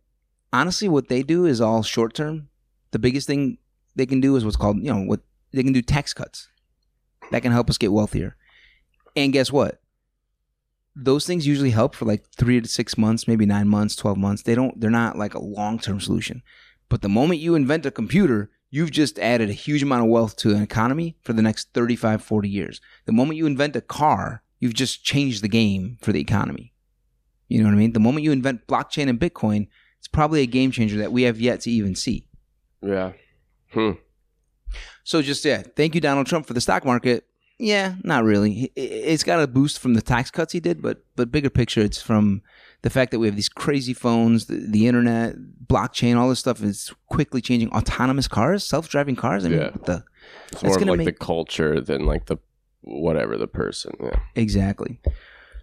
honestly, 0.52 0.88
what 0.88 1.08
they 1.08 1.24
do 1.24 1.44
is 1.44 1.60
all 1.60 1.82
short 1.82 2.14
term. 2.14 2.48
The 2.92 3.00
biggest 3.00 3.26
thing 3.26 3.58
they 3.96 4.06
can 4.06 4.20
do 4.20 4.36
is 4.36 4.44
what's 4.44 4.56
called, 4.56 4.76
you 4.78 4.92
know, 4.92 5.02
what 5.02 5.20
they 5.52 5.64
can 5.64 5.72
do 5.72 5.82
tax 5.82 6.14
cuts. 6.14 6.48
That 7.32 7.42
can 7.42 7.52
help 7.52 7.68
us 7.68 7.78
get 7.78 7.92
wealthier. 7.92 8.36
And 9.16 9.32
guess 9.32 9.50
what? 9.50 9.80
Those 11.02 11.26
things 11.26 11.46
usually 11.46 11.70
help 11.70 11.94
for 11.94 12.04
like 12.04 12.26
three 12.36 12.60
to 12.60 12.68
six 12.68 12.98
months, 12.98 13.26
maybe 13.26 13.46
nine 13.46 13.68
months, 13.68 13.96
12 13.96 14.18
months. 14.18 14.42
They 14.42 14.54
don't, 14.54 14.78
they're 14.80 14.90
not 14.90 15.16
like 15.16 15.34
a 15.34 15.42
long 15.42 15.78
term 15.78 16.00
solution. 16.00 16.42
But 16.88 17.02
the 17.02 17.08
moment 17.08 17.40
you 17.40 17.54
invent 17.54 17.86
a 17.86 17.90
computer, 17.90 18.50
you've 18.68 18.90
just 18.90 19.18
added 19.18 19.48
a 19.48 19.54
huge 19.54 19.82
amount 19.82 20.04
of 20.04 20.10
wealth 20.10 20.36
to 20.36 20.50
an 20.50 20.62
economy 20.62 21.16
for 21.22 21.32
the 21.32 21.42
next 21.42 21.72
35, 21.72 22.22
40 22.22 22.48
years. 22.48 22.80
The 23.06 23.12
moment 23.12 23.36
you 23.36 23.46
invent 23.46 23.76
a 23.76 23.80
car, 23.80 24.42
you've 24.58 24.74
just 24.74 25.04
changed 25.04 25.42
the 25.42 25.48
game 25.48 25.98
for 26.00 26.12
the 26.12 26.20
economy. 26.20 26.74
You 27.48 27.60
know 27.60 27.68
what 27.68 27.74
I 27.74 27.78
mean? 27.78 27.92
The 27.92 28.00
moment 28.00 28.24
you 28.24 28.32
invent 28.32 28.66
blockchain 28.66 29.08
and 29.08 29.18
Bitcoin, 29.18 29.68
it's 29.98 30.08
probably 30.08 30.42
a 30.42 30.46
game 30.46 30.70
changer 30.70 30.98
that 30.98 31.12
we 31.12 31.22
have 31.22 31.40
yet 31.40 31.60
to 31.62 31.70
even 31.70 31.94
see. 31.94 32.26
Yeah. 32.82 33.12
Hmm. 33.72 33.92
So 35.04 35.22
just 35.22 35.44
yeah, 35.44 35.62
thank 35.76 35.94
you 35.94 36.00
Donald 36.00 36.26
Trump 36.26 36.46
for 36.46 36.54
the 36.54 36.60
stock 36.60 36.84
market. 36.84 37.26
Yeah, 37.62 37.96
not 38.02 38.24
really. 38.24 38.72
It- 38.74 38.80
It's 39.12 39.22
got 39.24 39.42
a 39.42 39.46
boost 39.46 39.78
from 39.78 39.94
the 39.94 40.00
tax 40.02 40.30
cuts 40.30 40.52
he 40.52 40.60
did, 40.60 40.80
but 40.80 41.04
but 41.16 41.30
bigger 41.30 41.50
picture, 41.50 41.82
it's 41.82 42.00
from 42.00 42.40
the 42.82 42.90
fact 42.90 43.10
that 43.10 43.18
we 43.18 43.26
have 43.26 43.36
these 43.36 43.50
crazy 43.50 43.92
phones, 43.92 44.46
the, 44.46 44.64
the 44.66 44.86
internet, 44.86 45.36
blockchain, 45.66 46.16
all 46.16 46.30
this 46.30 46.38
stuff 46.38 46.62
is 46.62 46.92
quickly 47.08 47.42
changing. 47.42 47.70
Autonomous 47.72 48.26
cars, 48.28 48.64
self-driving 48.64 49.16
cars. 49.16 49.44
I 49.44 49.48
mean, 49.50 49.58
Yeah. 49.60 49.70
the 49.84 50.04
It's 50.52 50.62
more 50.62 50.76
of 50.78 50.98
like 50.98 51.04
the 51.04 51.12
culture 51.12 51.80
than 51.82 52.06
like 52.06 52.26
the 52.26 52.38
whatever 52.80 53.36
the 53.36 53.46
person. 53.46 53.92
Yeah. 54.02 54.18
exactly. 54.34 54.98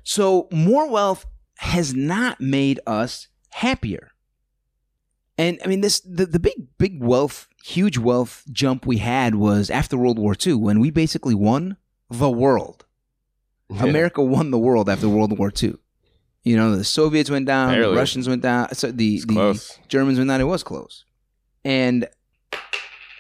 So 0.03 0.47
more 0.51 0.88
wealth 0.89 1.26
has 1.57 1.95
not 1.95 2.39
made 2.39 2.80
us 2.86 3.28
happier. 3.49 4.11
And 5.39 5.59
I 5.63 5.67
mean, 5.67 5.82
this 5.82 5.99
the, 6.01 6.26
the 6.28 6.39
big 6.39 6.78
big 6.78 7.01
wealth, 7.03 7.47
huge 7.63 7.97
wealth 7.97 8.43
jump 8.51 8.86
we 8.86 8.97
had 8.97 9.36
was 9.36 9.69
after 9.71 9.97
World 9.97 10.19
War 10.19 10.36
II 10.45 10.53
when 10.55 10.80
we 10.80 10.91
basically 10.91 11.34
won 11.36 11.78
the 12.10 12.30
world. 12.30 12.86
America 13.80 14.24
won 14.24 14.51
the 14.51 14.58
world 14.58 14.89
after 14.89 15.10
World 15.10 15.38
War 15.38 15.51
II. 15.62 15.76
You 16.43 16.55
know, 16.55 16.76
the 16.76 16.86
Soviets 16.86 17.30
went 17.30 17.45
down, 17.45 17.78
the 17.80 17.93
Russians 17.93 18.30
went 18.30 18.41
down, 18.41 18.74
so 18.74 18.91
the, 18.91 19.22
the. 19.28 19.78
Germans 19.89 20.18
went 20.18 20.30
down. 20.30 20.39
It 20.39 20.45
was 20.45 20.64
close. 20.64 21.03
And 21.66 22.08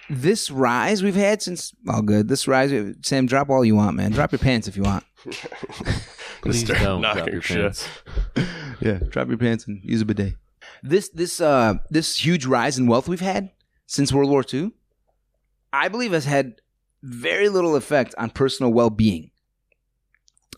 this 0.09 0.49
rise 0.49 1.03
we've 1.03 1.15
had 1.15 1.41
since 1.41 1.73
all 1.89 2.01
good. 2.01 2.29
This 2.29 2.47
rise, 2.47 2.71
Sam, 3.01 3.25
drop 3.25 3.49
all 3.49 3.65
you 3.65 3.75
want, 3.75 3.97
man. 3.97 4.11
Drop 4.11 4.31
your 4.31 4.39
pants 4.39 4.69
if 4.69 4.77
you 4.77 4.83
want. 4.83 5.03
Please 6.41 6.63
Start 6.63 6.79
don't 6.79 7.01
drop 7.01 7.17
knocking 7.17 7.33
your 7.33 7.41
shit. 7.41 7.57
pants. 7.57 7.87
Yeah, 8.79 8.99
drop 9.09 9.27
your 9.27 9.39
pants 9.39 9.65
and 9.65 9.83
use 9.83 10.01
a 10.01 10.05
bidet. 10.05 10.35
This 10.83 11.09
this 11.09 11.41
uh 11.41 11.79
this 11.89 12.15
huge 12.23 12.45
rise 12.45 12.77
in 12.77 12.85
wealth 12.85 13.07
we've 13.07 13.19
had 13.19 13.49
since 13.87 14.13
World 14.13 14.29
War 14.29 14.45
II, 14.53 14.71
I 15.73 15.87
believe 15.87 16.11
has 16.11 16.25
had 16.25 16.61
very 17.03 17.49
little 17.49 17.75
effect 17.75 18.13
on 18.17 18.29
personal 18.29 18.71
well 18.73 18.89
being. 18.89 19.31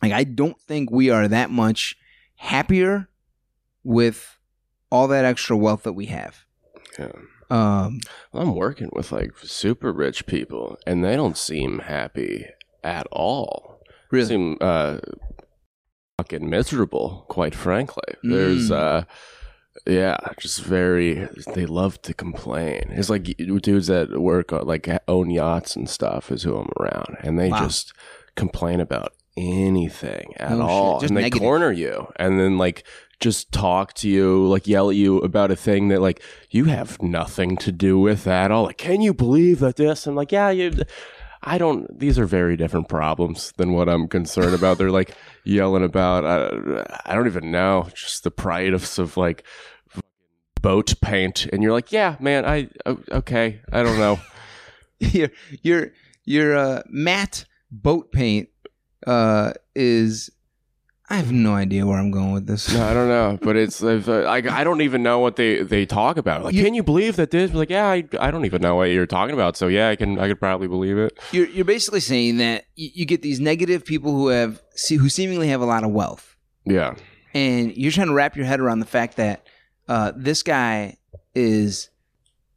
Like 0.02 0.12
I 0.14 0.24
don't 0.24 0.60
think 0.62 0.92
we 0.92 1.10
are 1.10 1.28
that 1.28 1.50
much 1.52 1.98
happier 2.36 3.10
with 3.84 4.38
all 4.92 5.08
that 5.10 5.26
extra 5.26 5.58
wealth 5.58 5.84
that 5.84 5.94
we 5.94 6.06
have. 6.08 6.46
Yeah. 6.98 7.12
Um, 7.52 8.00
I'm 8.34 8.56
working 8.56 8.90
with 8.94 9.12
like 9.12 9.32
super 9.40 9.92
rich 9.92 10.26
people, 10.26 10.78
and 10.86 11.04
they 11.04 11.16
don't 11.16 11.38
seem 11.38 11.80
happy 11.80 12.46
at 12.84 13.08
all. 13.12 13.82
really, 14.12 14.28
Seem 14.28 14.58
uh, 14.62 15.00
fucking 16.18 16.50
miserable, 16.50 17.26
quite 17.30 17.56
frankly. 17.56 18.04
There's 18.24 18.70
Mm. 18.70 18.76
uh, 18.76 19.04
yeah, 19.88 20.17
just 20.39 20.61
very. 20.63 21.28
They 21.55 21.65
love 21.65 22.01
to 22.03 22.13
complain. 22.13 22.84
It's 22.89 23.09
like 23.09 23.24
dudes 23.24 23.88
that 23.88 24.20
work 24.20 24.51
uh, 24.53 24.63
like 24.63 24.89
own 25.07 25.30
yachts 25.30 25.76
and 25.76 25.89
stuff 25.89 26.32
is 26.32 26.43
who 26.43 26.57
I'm 26.57 26.70
around, 26.80 27.17
and 27.22 27.39
they 27.39 27.49
Wow. 27.49 27.59
just 27.59 27.93
complain 28.36 28.80
about 28.80 29.13
anything 29.38 30.34
at 30.38 30.51
Oh, 30.53 30.61
all, 30.61 30.99
and 31.01 31.15
they 31.15 31.22
negative. 31.24 31.39
corner 31.41 31.72
you, 31.72 32.07
and 32.17 32.39
then 32.39 32.57
like 32.57 32.84
just 33.20 33.51
talk 33.51 33.93
to 33.93 34.09
you, 34.09 34.47
like 34.47 34.65
yell 34.67 34.89
at 34.89 34.95
you 34.95 35.17
about 35.20 35.51
a 35.51 35.55
thing 35.55 35.89
that 35.89 36.01
like 36.01 36.22
you 36.49 36.65
have 36.65 37.01
nothing 37.01 37.57
to 37.57 37.72
do 37.72 37.99
with 37.99 38.28
at 38.28 38.51
all. 38.51 38.63
Like, 38.65 38.78
can 38.78 39.01
you 39.01 39.13
believe 39.13 39.59
that 39.59 39.76
this? 39.76 40.07
I'm 40.07 40.15
like, 40.15 40.32
yeah, 40.32 40.49
you. 40.49 40.74
I 41.41 41.57
don't. 41.57 41.97
These 41.99 42.20
are 42.20 42.26
very 42.26 42.57
different 42.57 42.89
problems 42.89 43.53
than 43.55 43.72
what 43.72 43.88
I'm 43.88 44.09
concerned 44.09 44.53
about. 44.53 44.78
They're 44.78 44.91
like 44.91 45.15
yelling 45.44 45.84
about. 45.84 46.26
Uh, 46.26 46.84
I 47.06 47.16
don't 47.16 47.28
even 47.28 47.52
know. 47.52 47.90
Just 47.94 48.24
the 48.24 48.32
price 48.32 48.98
of 48.98 49.18
like 49.18 49.44
boat 50.62 50.94
paint, 51.02 51.46
and 51.48 51.64
you're 51.64 51.72
like, 51.72 51.92
yeah, 51.92 52.16
man. 52.20 52.46
I 52.46 52.70
okay. 53.12 53.62
I 53.72 53.84
don't 53.84 54.00
know. 54.00 54.20
your 55.00 55.30
your 55.62 55.92
your 56.26 56.58
uh, 56.58 56.84
matte 56.90 57.46
boat 57.72 58.12
paint 58.12 58.50
uh, 59.08 59.54
is. 59.76 60.30
I 61.12 61.16
have 61.16 61.32
no 61.32 61.55
idea 61.55 61.88
where 61.88 61.97
I'm 61.97 62.12
going 62.12 62.34
with 62.34 62.45
this. 62.45 62.72
No, 62.72 62.84
I 62.86 62.93
don't 62.93 63.07
know, 63.07 63.39
but 63.41 63.55
it's 63.55 63.82
if, 63.82 64.07
uh, 64.07 64.22
I 64.26 64.38
I 64.38 64.64
don't 64.64 64.82
even 64.82 65.01
know 65.01 65.18
what 65.20 65.38
they 65.38 65.64
they 65.64 65.86
talk 65.86 66.18
about. 66.18 66.43
Like, 66.43 66.53
You- 66.53 66.64
can 66.64 66.74
you 66.76 66.84
believe 66.84 67.16
that 67.16 67.32
this? 67.32 67.51
Like, 67.53 67.72
yeah, 67.72 67.88
I, 67.88 68.03
I 68.20 68.30
don't 68.30 68.45
even 68.45 68.62
know 68.62 68.76
what 68.76 68.91
you're 68.91 69.07
talking 69.07 69.34
about. 69.34 69.57
So 69.57 69.68
yeah, 69.68 69.89
I 69.89 69.95
can 69.95 70.20
I 70.20 70.28
could 70.28 70.39
probably 70.39 70.68
believe 70.68 70.97
it. 70.99 71.18
You're 71.32 71.47
you're 71.47 71.66
basically 71.66 71.99
saying 72.01 72.38
that 72.38 72.66
you, 72.76 72.89
you 72.93 73.05
get 73.05 73.22
these 73.24 73.39
negative 73.39 73.84
people 73.86 74.12
who 74.12 74.28
have 74.28 74.62
see, 74.76 74.95
who 74.97 75.10
seemingly 75.10 75.47
have 75.47 75.62
a 75.62 75.66
lot 75.66 75.84
of 75.84 75.89
wealth, 75.91 76.36
Yeah, 76.66 76.93
and 77.34 77.76
you're 77.76 77.91
trying 77.91 78.07
to 78.07 78.14
wrap 78.14 78.36
your 78.38 78.45
head 78.45 78.60
around 78.60 78.80
the 78.80 78.86
fact 78.86 79.18
that 79.18 79.47
uh, 79.88 80.12
this 80.16 80.43
guy 80.43 80.97
is 81.34 81.89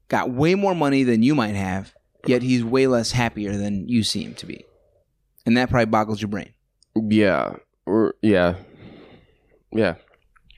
got 0.09 0.31
way 0.31 0.55
more 0.55 0.75
money 0.75 1.05
than 1.05 1.23
you 1.23 1.35
might 1.35 1.55
have, 1.55 1.95
yet 2.27 2.43
he's 2.43 2.63
way 2.63 2.87
less 2.87 3.13
happier 3.13 3.57
than 3.57 3.89
you 3.89 4.03
seem 4.03 4.35
to 4.35 4.45
be, 4.47 4.63
and 5.47 5.57
that 5.57 5.71
probably 5.71 5.87
boggles 5.87 6.21
your 6.21 6.29
brain. 6.29 6.53
yeah, 6.95 7.55
or 7.87 8.15
yeah, 8.23 8.57
yeah. 9.73 9.97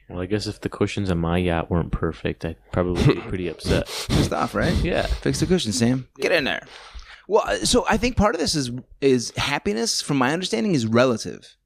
Well, 0.09 0.21
I 0.21 0.27
guess 0.27 0.47
if 0.47 0.61
the 0.61 0.69
cushions 0.69 1.11
on 1.11 1.19
my 1.19 1.39
yacht 1.39 1.71
weren't 1.71 1.91
perfect, 1.91 2.45
I'd 2.45 2.57
probably 2.73 3.15
be 3.15 3.21
pretty 3.29 3.49
upset. 3.49 3.87
Pissed 3.87 4.33
off, 4.33 4.55
right? 4.55 4.75
Yeah. 4.85 5.07
Fix 5.07 5.41
the 5.41 5.47
cushions, 5.47 5.79
Sam. 5.79 6.09
Get 6.19 6.31
in 6.31 6.45
there. 6.45 6.67
Well, 7.27 7.43
uh, 7.47 7.57
so 7.65 7.87
I 7.89 7.97
think 7.97 8.17
part 8.17 8.35
of 8.35 8.41
this 8.41 8.55
is 8.55 8.71
is 9.01 9.33
happiness, 9.37 10.03
from 10.03 10.19
my 10.19 10.33
understanding, 10.33 10.75
is 10.75 10.87
relative. 10.87 11.57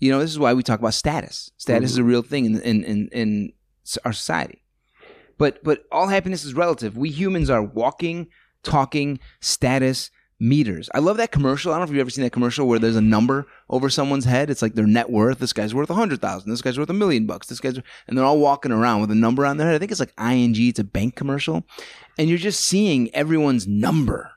You 0.00 0.10
know, 0.10 0.20
this 0.20 0.30
is 0.30 0.38
why 0.38 0.54
we 0.54 0.62
talk 0.62 0.80
about 0.80 0.94
status. 0.94 1.50
Status 1.56 1.92
is 1.92 1.98
a 1.98 2.04
real 2.04 2.22
thing 2.22 2.44
in 2.46 2.60
in 2.60 2.84
in, 2.84 3.08
in 3.12 3.52
our 4.04 4.12
society. 4.12 4.64
But 5.38 5.62
but 5.62 5.84
all 5.92 6.08
happiness 6.08 6.44
is 6.44 6.54
relative. 6.54 6.96
We 6.96 7.10
humans 7.10 7.48
are 7.48 7.62
walking, 7.62 8.28
talking 8.64 9.20
status 9.40 10.10
meters. 10.40 10.88
I 10.94 10.98
love 11.00 11.16
that 11.16 11.32
commercial. 11.32 11.72
I 11.72 11.74
don't 11.76 11.80
know 11.80 11.84
if 11.84 11.90
you've 11.90 12.00
ever 12.00 12.10
seen 12.10 12.24
that 12.24 12.30
commercial 12.32 12.66
where 12.68 12.78
there's 12.78 12.96
a 12.96 13.00
number 13.00 13.46
over 13.68 13.90
someone's 13.90 14.24
head. 14.24 14.50
It's 14.50 14.62
like 14.62 14.74
their 14.74 14.86
net 14.86 15.10
worth. 15.10 15.38
This 15.40 15.52
guy's 15.52 15.74
worth 15.74 15.90
a 15.90 15.94
hundred 15.94 16.20
thousand. 16.20 16.50
This 16.50 16.62
guy's 16.62 16.78
worth 16.78 16.90
a 16.90 16.94
million 16.94 17.26
bucks. 17.26 17.48
This 17.48 17.60
guy's 17.60 17.76
and 18.06 18.16
they're 18.16 18.24
all 18.24 18.38
walking 18.38 18.70
around 18.72 19.00
with 19.00 19.10
a 19.10 19.14
number 19.16 19.44
on 19.44 19.56
their 19.56 19.66
head. 19.66 19.74
I 19.76 19.78
think 19.78 19.90
it's 19.90 20.00
like 20.00 20.14
ING. 20.20 20.54
It's 20.56 20.78
a 20.78 20.84
bank 20.84 21.16
commercial, 21.16 21.64
and 22.18 22.28
you're 22.28 22.38
just 22.38 22.60
seeing 22.64 23.12
everyone's 23.14 23.66
number 23.66 24.30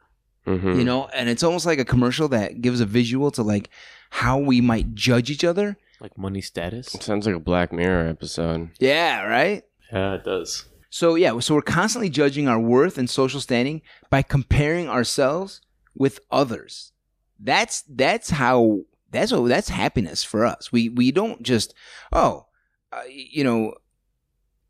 hmm 0.46 0.74
you 0.74 0.84
know 0.84 1.08
and 1.14 1.30
it's 1.30 1.44
almost 1.44 1.68
like 1.68 1.78
a 1.78 1.86
commercial 1.86 2.28
that 2.28 2.62
gives 2.62 2.82
a 2.82 2.86
visual 2.88 3.30
to 3.30 3.44
like 3.44 3.70
how 4.10 4.40
we 4.40 4.60
might 4.60 4.96
judge 4.96 5.30
each 5.30 5.44
other 5.44 5.78
Like 6.00 6.18
money 6.18 6.42
status? 6.42 6.96
It 6.96 7.04
sounds 7.04 7.28
like 7.28 7.36
a 7.36 7.40
Black 7.40 7.72
Mirror 7.72 8.08
episode. 8.08 8.72
yeah 8.80 9.22
right 9.22 9.64
Yeah, 9.94 10.16
it 10.16 10.24
does. 10.24 10.66
so 10.90 11.14
yeah 11.14 11.38
so 11.42 11.54
we're 11.54 11.62
constantly 11.62 12.10
judging 12.10 12.48
our 12.48 12.60
worth 12.60 12.98
and 12.98 13.08
social 13.08 13.40
standing 13.40 13.84
by 14.10 14.24
comparing 14.24 14.90
ourselves 14.90 15.62
with 15.96 16.20
others. 16.32 16.92
That's 17.40 17.84
that's 17.90 18.30
how 18.30 18.82
that's 19.10 19.32
what 19.32 19.48
that's 19.48 19.70
happiness 19.70 20.24
for 20.24 20.46
us. 20.46 20.72
We 20.72 20.90
we 20.90 21.12
don't 21.12 21.42
just 21.44 21.74
oh 22.12 22.46
uh, 22.92 23.02
you 23.10 23.44
know 23.44 23.74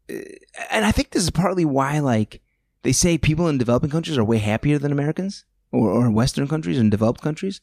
uh, 0.10 0.16
and 0.70 0.86
i 0.86 0.92
think 0.92 1.10
this 1.10 1.24
is 1.24 1.32
partly 1.32 1.66
why 1.66 2.00
like 2.00 2.42
they 2.84 2.92
say 2.92 3.18
people 3.18 3.48
in 3.48 3.58
developing 3.58 3.90
countries 3.90 4.18
are 4.18 4.24
way 4.24 4.38
happier 4.38 4.78
than 4.78 4.92
americans 4.92 5.46
or, 5.72 5.90
or 5.90 6.12
western 6.12 6.48
countries 6.48 6.78
and 6.78 6.92
developed 6.92 7.22
countries. 7.22 7.62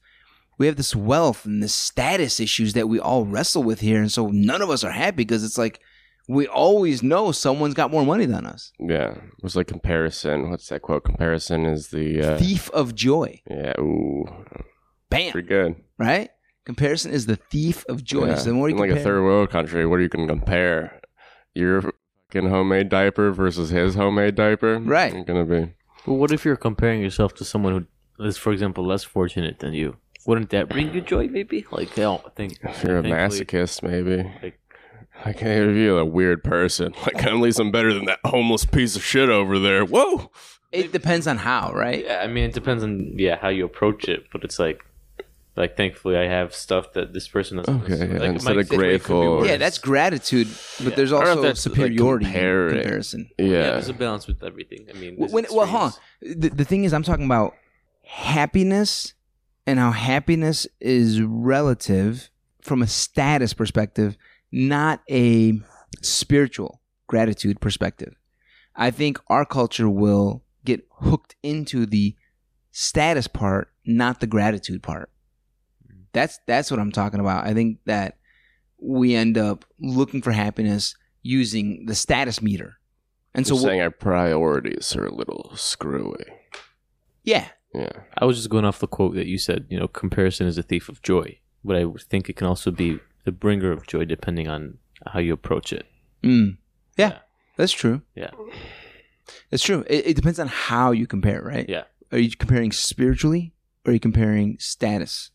We 0.57 0.67
have 0.67 0.77
this 0.77 0.97
wealth 0.97 1.45
and 1.45 1.63
this 1.63 1.75
status 1.75 2.41
issues 2.41 2.73
that 2.73 2.89
we 2.89 2.99
all 2.99 3.25
wrestle 3.25 3.63
with 3.63 3.81
here 3.81 4.01
and 4.01 4.11
so 4.11 4.29
none 4.29 4.63
of 4.63 4.71
us 4.71 4.83
are 4.83 4.91
happy 4.91 5.19
because 5.19 5.45
it's 5.45 5.59
like 5.59 5.81
we 6.29 6.47
always 6.47 7.03
know 7.03 7.33
someone's 7.33 7.75
got 7.75 7.91
more 7.91 8.05
money 8.05 8.27
than 8.27 8.45
us 8.47 8.73
Yeah, 8.79 9.13
it 9.13 9.43
was 9.43 9.57
like 9.57 9.67
comparison. 9.67 10.51
What's 10.51 10.69
that 10.69 10.83
quote? 10.83 11.05
Comparison 11.05 11.65
is 11.67 11.89
the 11.89 12.23
uh, 12.23 12.39
thief 12.39 12.71
of 12.71 12.95
joy 12.95 13.41
yeah. 13.51 13.73
Ooh, 13.81 14.25
bam 15.11 15.33
pretty 15.33 15.49
good. 15.49 15.77
right 15.99 16.31
comparison 16.65 17.11
is 17.13 17.27
the 17.27 17.37
thief 17.37 17.85
of 17.89 18.05
joy 18.05 18.27
Yeah. 18.29 18.35
so 18.37 18.51
the 18.51 18.55
more 18.55 18.69
you 18.69 18.75
In 18.77 18.81
like 18.81 18.91
a 18.91 19.03
third 19.03 19.23
world 19.23 19.51
country, 19.51 19.87
what 19.87 19.99
are 19.99 20.03
you 20.03 20.09
can 20.11 20.29
compare 20.29 21.01
your 21.55 21.81
fucking 22.31 22.51
homemade 22.51 22.89
diaper 22.91 23.33
versus 23.33 23.71
his 23.71 23.95
homemade 23.95 24.35
diaper? 24.35 24.79
Right. 24.79 25.15
It's 25.15 25.27
gonna 25.27 25.47
be. 25.47 25.73
But 26.07 26.15
what 26.15 26.31
if 26.31 26.45
you're 26.45 26.57
comparing 26.57 27.01
yourself 27.01 27.35
to 27.37 27.45
someone 27.45 27.87
who 28.19 28.25
is, 28.27 28.37
for 28.37 28.53
example, 28.53 28.87
less 28.87 29.03
fortunate 29.03 29.59
than 29.61 29.73
you? 29.73 29.97
Wouldn't 30.27 30.51
that 30.51 30.69
bring 30.69 30.93
you 30.95 31.01
joy, 31.01 31.27
maybe? 31.29 31.65
Like, 31.73 31.93
I 31.99 32.03
don't 32.03 32.35
think. 32.37 32.59
If 32.63 32.85
you're 32.85 32.99
a 32.99 33.03
masochist, 33.03 33.83
maybe. 33.83 34.31
Like- 34.43 34.61
Like, 35.25 35.41
hey, 35.41 35.59
if 35.59 35.77
you're 35.77 35.99
a 35.99 36.05
weird 36.05 36.45
person, 36.45 36.95
like 37.07 37.25
at 37.25 37.35
least 37.35 37.59
I'm 37.61 37.71
better 37.71 37.93
than 37.93 38.05
that 38.07 38.21
homeless 38.25 38.65
piece 38.65 38.97
of 38.97 39.05
shit 39.05 39.29
over 39.29 39.59
there. 39.59 39.85
Whoa. 39.85 40.31
it 40.73 40.93
depends 40.93 41.27
on 41.27 41.39
how 41.39 41.73
right 41.73 42.05
Yeah, 42.05 42.21
I 42.23 42.27
mean, 42.27 42.45
it 42.45 42.53
depends 42.53 42.83
on 42.83 43.15
yeah 43.17 43.37
how 43.37 43.49
you 43.49 43.65
approach 43.65 44.09
it, 44.09 44.27
but 44.33 44.45
it's 44.45 44.59
like, 44.59 44.85
like 45.57 45.77
thankfully 45.77 46.17
I 46.17 46.27
have 46.29 46.55
stuff 46.55 46.93
that 46.93 47.13
this 47.13 47.27
person 47.27 47.57
doesn't. 47.57 47.83
Okay, 47.83 47.97
yeah, 48.13 48.21
like, 48.21 48.31
instead 48.31 48.57
of 48.59 48.67
situation 48.67 48.69
could 48.69 48.71
be 48.71 48.77
grateful. 48.77 49.47
yeah 49.47 49.57
that's 49.57 49.79
gratitude 49.79 50.47
but 50.85 50.95
there's 50.95 51.13
I 51.13 51.17
don't 51.17 51.25
know 51.25 51.31
if 51.31 51.37
also 51.39 51.49
that's, 51.49 51.61
superiority 51.61 52.27
in 52.27 52.33
comparing. 52.33 52.75
comparison 52.83 53.31
Yeah. 53.39 53.47
Yeah, 53.47 53.63
there's 53.73 53.89
a 53.89 53.95
balance 53.95 54.27
with 54.29 54.45
everything. 54.45 54.87
I 54.89 54.97
mean, 54.97 55.17
when, 55.17 55.47
well 55.51 55.67
hold 55.67 55.83
on 55.83 55.93
the, 56.23 56.51
the 56.51 56.65
thing 56.65 56.85
is 56.85 56.93
i'm 56.93 57.03
talking 57.03 57.25
about 57.25 57.55
happiness 58.05 59.15
and 59.67 59.79
how 59.79 59.91
happiness 59.91 60.67
is 60.81 61.21
relative 61.23 62.31
from 62.61 62.83
a 62.83 62.87
status 62.87 63.53
perspective 63.53 64.17
not 64.53 65.01
a 65.11 65.53
spiritual 66.03 66.81
gratitude 67.07 67.61
perspective 67.61 68.15
i 68.77 68.91
think 68.91 69.19
our 69.29 69.45
culture 69.45 69.89
will 69.89 70.45
get 70.65 70.87
hooked 71.01 71.35
into 71.43 71.87
the 71.87 72.15
status 72.71 73.27
part 73.27 73.73
not 73.87 74.21
the 74.21 74.27
gratitude 74.27 74.83
part 74.83 75.11
that's 76.13 76.39
that's 76.47 76.71
what 76.71 76.79
i'm 76.81 76.93
talking 76.93 77.21
about 77.21 77.47
i 77.47 77.53
think 77.55 77.79
that 77.87 78.19
we 78.81 79.15
end 79.15 79.37
up 79.37 79.65
looking 79.81 80.23
for 80.23 80.33
happiness 80.33 80.95
using 81.23 81.85
the 81.87 81.95
status 81.95 82.41
meter 82.41 82.79
and 83.35 83.47
So 83.47 83.57
so 83.57 83.67
saying 83.67 83.81
our 83.81 83.91
priorities 83.91 84.95
are 84.97 85.07
a 85.07 85.15
little 85.15 85.53
screwy. 85.57 86.25
yeah 87.25 87.49
Yeah. 87.75 87.93
I 88.17 88.25
was 88.25 88.37
just 88.37 88.49
going 88.51 88.65
off 88.65 88.79
the 88.79 88.87
quote 88.87 89.15
that 89.15 89.27
you 89.27 89.37
said. 89.39 89.67
You 89.69 89.79
know, 89.79 89.87
comparison 89.89 90.47
is 90.47 90.57
a 90.59 90.63
thief 90.63 90.89
of 90.89 91.03
joy, 91.03 91.39
but 91.63 91.77
I 91.77 91.85
think 92.09 92.29
it 92.31 92.37
can 92.37 92.47
also 92.47 92.71
be 92.71 92.99
the 93.29 93.33
bringer 93.33 93.71
of 93.73 93.87
joy, 93.87 94.07
depending 94.07 94.49
on 94.49 94.79
how 95.07 95.19
you 95.21 95.35
approach 95.35 95.71
it. 95.71 95.85
Mm. 96.23 96.57
Yeah, 96.97 97.09
Yeah. 97.11 97.19
that's 97.59 97.73
true. 97.73 98.01
Yeah. 98.15 98.31
It's 99.51 99.63
true. 99.63 99.85
It, 99.87 100.07
it 100.07 100.17
depends 100.17 100.39
on 100.39 100.49
how 100.49 100.93
you 100.93 101.07
compare, 101.07 101.43
right? 101.43 101.69
Yeah. 101.69 101.85
Are 102.11 102.17
you 102.19 102.31
comparing 102.31 102.73
spiritually 102.73 103.53
or 103.85 103.91
are 103.91 103.93
you 103.93 104.01
comparing 104.01 104.57
status? 104.59 105.31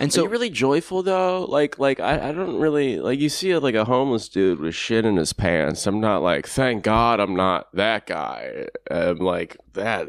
And 0.00 0.12
So 0.12 0.16
so 0.16 0.22
Are 0.22 0.24
you 0.24 0.30
really 0.30 0.50
joyful 0.50 1.02
though? 1.02 1.44
Like, 1.44 1.78
like 1.78 2.00
I, 2.00 2.30
I 2.30 2.32
don't 2.32 2.58
really 2.58 2.98
like. 2.98 3.20
You 3.20 3.28
see 3.28 3.56
like 3.56 3.74
a 3.74 3.84
homeless 3.84 4.28
dude 4.28 4.60
with 4.60 4.74
shit 4.74 5.04
in 5.04 5.16
his 5.16 5.32
pants. 5.32 5.86
I'm 5.86 6.00
not 6.00 6.22
like, 6.22 6.46
thank 6.46 6.82
God 6.82 7.20
I'm 7.20 7.36
not 7.36 7.68
that 7.74 8.06
guy. 8.06 8.66
I'm 8.90 9.18
like 9.18 9.56
that. 9.74 10.08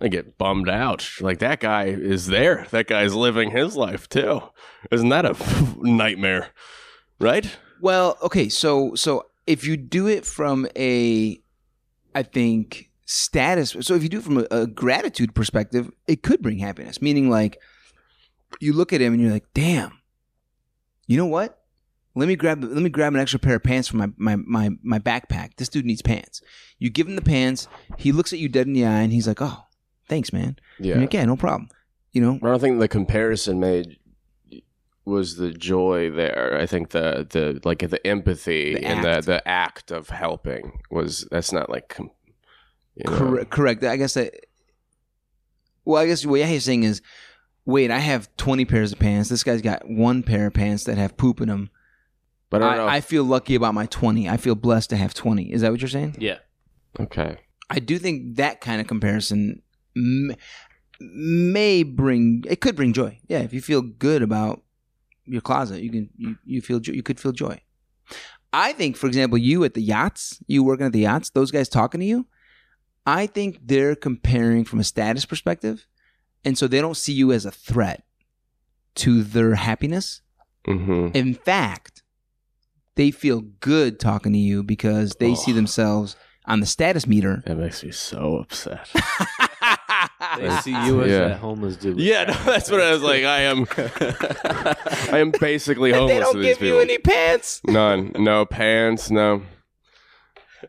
I 0.00 0.08
get 0.08 0.36
bummed 0.36 0.68
out. 0.68 1.08
Like 1.20 1.38
that 1.38 1.60
guy 1.60 1.84
is 1.84 2.26
there. 2.26 2.66
That 2.70 2.86
guy's 2.86 3.14
living 3.14 3.50
his 3.50 3.76
life 3.76 4.08
too. 4.08 4.42
Isn't 4.90 5.08
that 5.08 5.24
a 5.24 5.36
nightmare? 5.78 6.50
Right? 7.18 7.56
Well, 7.80 8.18
okay, 8.22 8.48
so 8.48 8.94
so 8.94 9.26
if 9.46 9.66
you 9.66 9.76
do 9.76 10.06
it 10.06 10.24
from 10.24 10.66
a, 10.76 11.40
I 12.14 12.22
think 12.22 12.90
status. 13.06 13.76
So 13.80 13.94
if 13.94 14.02
you 14.02 14.08
do 14.08 14.18
it 14.18 14.24
from 14.24 14.38
a, 14.38 14.46
a 14.50 14.66
gratitude 14.66 15.34
perspective, 15.34 15.90
it 16.06 16.22
could 16.22 16.40
bring 16.42 16.58
happiness. 16.58 17.02
Meaning, 17.02 17.30
like, 17.30 17.60
you 18.60 18.72
look 18.72 18.92
at 18.92 19.00
him 19.00 19.12
and 19.12 19.22
you're 19.22 19.32
like, 19.32 19.46
"Damn, 19.54 19.98
you 21.06 21.16
know 21.16 21.26
what? 21.26 21.60
Let 22.16 22.28
me 22.28 22.36
grab 22.36 22.62
let 22.62 22.82
me 22.82 22.90
grab 22.90 23.14
an 23.14 23.20
extra 23.20 23.40
pair 23.40 23.56
of 23.56 23.62
pants 23.64 23.88
from 23.88 23.98
my 23.98 24.08
my 24.16 24.36
my 24.36 24.70
my 24.82 24.98
backpack. 24.98 25.56
This 25.56 25.68
dude 25.68 25.84
needs 25.84 26.02
pants. 26.02 26.40
You 26.78 26.90
give 26.90 27.08
him 27.08 27.16
the 27.16 27.22
pants. 27.22 27.66
He 27.98 28.12
looks 28.12 28.32
at 28.32 28.38
you 28.38 28.48
dead 28.48 28.66
in 28.66 28.72
the 28.72 28.84
eye 28.86 29.00
and 29.00 29.12
he's 29.12 29.26
like, 29.26 29.42
"Oh, 29.42 29.64
thanks, 30.08 30.32
man. 30.32 30.56
Yeah. 30.78 30.94
You're 30.94 31.00
like, 31.02 31.14
yeah, 31.14 31.24
no 31.24 31.36
problem. 31.36 31.68
You 32.12 32.20
know, 32.20 32.34
I 32.36 32.46
don't 32.46 32.60
think 32.60 32.78
the 32.78 32.86
comparison 32.88 33.58
made 33.58 33.98
was 35.04 35.36
the 35.36 35.50
joy 35.50 36.10
there. 36.10 36.56
I 36.60 36.66
think 36.66 36.90
the 36.90 37.26
the 37.28 37.60
like 37.64 37.80
the 37.80 38.04
empathy 38.06 38.74
The 38.74 38.84
and 38.84 39.04
act. 39.04 39.26
the 39.26 39.32
the 39.32 39.48
act 39.48 39.90
of 39.90 40.10
helping 40.10 40.80
was 40.90 41.26
that's 41.32 41.52
not 41.52 41.68
like 41.68 41.96
you 41.98 43.10
know, 43.10 43.16
Correct. 43.18 43.50
Correct. 43.50 43.82
I 43.84 43.96
guess 43.96 44.14
that. 44.14 44.32
Well, 45.84 46.00
I 46.00 46.06
guess 46.06 46.24
what 46.24 46.40
he's 46.42 46.64
saying 46.64 46.84
is, 46.84 47.02
wait, 47.66 47.90
I 47.90 47.98
have 47.98 48.34
twenty 48.36 48.64
pairs 48.64 48.92
of 48.92 48.98
pants. 48.98 49.28
This 49.28 49.44
guy's 49.44 49.62
got 49.62 49.88
one 49.88 50.22
pair 50.22 50.46
of 50.46 50.54
pants 50.54 50.84
that 50.84 50.98
have 50.98 51.16
poop 51.16 51.40
in 51.40 51.48
them. 51.48 51.70
But 52.50 52.62
I 52.62 52.68
don't 52.68 52.76
know. 52.76 52.86
I, 52.86 52.96
I 52.96 53.00
feel 53.00 53.24
lucky 53.24 53.54
about 53.54 53.74
my 53.74 53.86
twenty. 53.86 54.28
I 54.28 54.36
feel 54.36 54.54
blessed 54.54 54.90
to 54.90 54.96
have 54.96 55.14
twenty. 55.14 55.52
Is 55.52 55.62
that 55.62 55.70
what 55.70 55.80
you're 55.80 55.88
saying? 55.88 56.16
Yeah. 56.18 56.38
okay. 57.00 57.38
I 57.70 57.78
do 57.78 57.98
think 57.98 58.36
that 58.36 58.60
kind 58.60 58.80
of 58.80 58.86
comparison 58.86 59.62
may, 59.94 60.36
may 61.00 61.82
bring. 61.82 62.44
It 62.46 62.60
could 62.60 62.76
bring 62.76 62.92
joy. 62.92 63.18
Yeah, 63.26 63.40
if 63.40 63.52
you 63.52 63.60
feel 63.60 63.80
good 63.80 64.22
about 64.22 64.62
your 65.24 65.40
closet, 65.40 65.82
you 65.82 65.90
can. 65.90 66.10
You, 66.16 66.36
you 66.44 66.60
feel. 66.60 66.80
You 66.82 67.02
could 67.02 67.18
feel 67.18 67.32
joy. 67.32 67.60
I 68.52 68.72
think, 68.72 68.96
for 68.96 69.08
example, 69.08 69.36
you 69.36 69.64
at 69.64 69.74
the 69.74 69.82
yachts, 69.82 70.40
you 70.46 70.62
working 70.62 70.86
at 70.86 70.92
the 70.92 71.00
yachts, 71.00 71.30
those 71.30 71.50
guys 71.50 71.68
talking 71.68 72.00
to 72.00 72.06
you, 72.06 72.26
I 73.04 73.26
think 73.26 73.58
they're 73.64 73.96
comparing 73.96 74.64
from 74.64 74.78
a 74.78 74.84
status 74.84 75.24
perspective. 75.24 75.88
And 76.44 76.56
so 76.58 76.66
they 76.66 76.80
don't 76.80 76.96
see 76.96 77.12
you 77.12 77.32
as 77.32 77.46
a 77.46 77.50
threat 77.50 78.04
to 78.96 79.22
their 79.22 79.54
happiness. 79.54 80.20
Mm-hmm. 80.68 81.08
In 81.16 81.34
fact, 81.34 82.02
they 82.96 83.10
feel 83.10 83.40
good 83.60 83.98
talking 83.98 84.32
to 84.32 84.38
you 84.38 84.62
because 84.62 85.14
they 85.18 85.34
see 85.34 85.52
Oh. 85.52 85.54
themselves 85.54 86.16
on 86.46 86.60
the 86.60 86.66
status 86.66 87.06
meter. 87.06 87.42
That 87.46 87.56
makes 87.56 87.82
me 87.82 87.90
so 87.92 88.36
upset. 88.38 88.88
They 90.38 90.50
see 90.60 90.70
you 90.86 91.02
as 91.02 91.10
Yeah. 91.10 91.28
that 91.28 91.38
homeless 91.38 91.76
dude. 91.76 91.98
yeah, 91.98 92.24
no, 92.24 92.32
that's 92.44 92.70
what 92.70 92.80
I 92.80 92.92
was 92.92 93.02
like. 93.02 93.24
I 93.24 93.40
am. 93.42 93.66
I 95.12 95.18
am 95.18 95.32
basically 95.38 95.90
And 95.92 96.00
homeless 96.00 96.16
they 96.16 96.20
don't 96.20 96.32
to 96.34 96.38
these 96.40 96.48
give 96.48 96.58
people. 96.58 96.76
you 96.76 96.80
any 96.82 96.98
pants. 96.98 97.60
None. 97.66 98.12
No 98.18 98.44
pants. 98.44 99.10
No. 99.10 99.42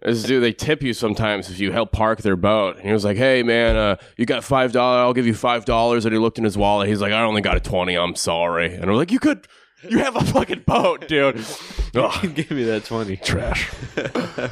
This 0.01 0.23
dude, 0.23 0.41
they 0.43 0.53
tip 0.53 0.81
you 0.83 0.93
sometimes 0.93 1.49
if 1.49 1.59
you 1.59 1.71
help 1.71 1.91
park 1.91 2.21
their 2.21 2.35
boat. 2.35 2.77
And 2.77 2.85
he 2.85 2.91
was 2.93 3.03
like, 3.05 3.17
"Hey, 3.17 3.43
man, 3.43 3.75
uh, 3.75 3.95
you 4.17 4.25
got 4.25 4.43
five 4.43 4.71
dollars? 4.71 4.99
I'll 4.99 5.13
give 5.13 5.27
you 5.27 5.33
five 5.33 5.65
dollars." 5.65 6.05
And 6.05 6.13
he 6.13 6.19
looked 6.19 6.37
in 6.37 6.43
his 6.43 6.57
wallet. 6.57 6.87
He's 6.89 7.01
like, 7.01 7.13
"I 7.13 7.21
only 7.23 7.41
got 7.41 7.57
a 7.57 7.59
twenty. 7.59 7.95
I'm 7.95 8.15
sorry." 8.15 8.73
And 8.73 8.85
I'm 8.85 8.95
like, 8.95 9.11
"You 9.11 9.19
could, 9.19 9.47
you 9.87 9.99
have 9.99 10.15
a 10.15 10.23
fucking 10.23 10.63
boat, 10.65 11.07
dude." 11.07 11.43
Ugh, 11.95 12.35
Give 12.35 12.51
me 12.51 12.63
that 12.65 12.85
20. 12.85 13.17
trash. 13.17 13.69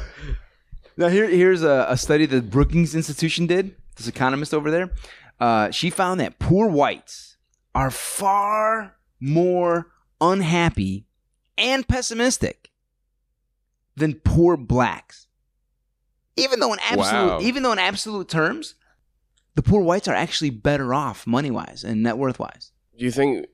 Now 0.96 1.08
here, 1.08 1.28
here's 1.28 1.62
a, 1.64 1.86
a 1.88 1.96
study 1.96 2.24
that 2.26 2.50
Brookings 2.50 2.94
Institution 2.94 3.46
did. 3.48 3.74
This 3.96 4.06
economist 4.06 4.54
over 4.54 4.70
there, 4.70 4.92
uh, 5.40 5.70
she 5.72 5.90
found 5.90 6.20
that 6.20 6.38
poor 6.38 6.68
whites 6.68 7.36
are 7.74 7.90
far 7.90 8.96
more 9.20 9.88
unhappy 10.20 11.06
and 11.58 11.86
pessimistic 11.88 12.70
than 13.96 14.14
poor 14.14 14.56
blacks. 14.56 15.26
Even 16.36 16.60
though 16.60 16.72
in 16.72 16.78
absolute, 16.80 17.28
Wow. 17.28 17.40
even 17.40 17.62
though 17.62 17.72
in 17.72 17.78
absolute 17.78 18.28
terms, 18.28 18.74
the 19.54 19.62
poor 19.62 19.82
whites 19.82 20.08
are 20.08 20.14
actually 20.14 20.50
better 20.50 20.92
off 20.92 21.26
money 21.26 21.50
wise 21.50 21.84
and 21.84 22.02
net 22.02 22.18
worth 22.18 22.38
wise. 22.40 22.72
Do 22.98 23.04
you 23.04 23.10
think 23.12 23.46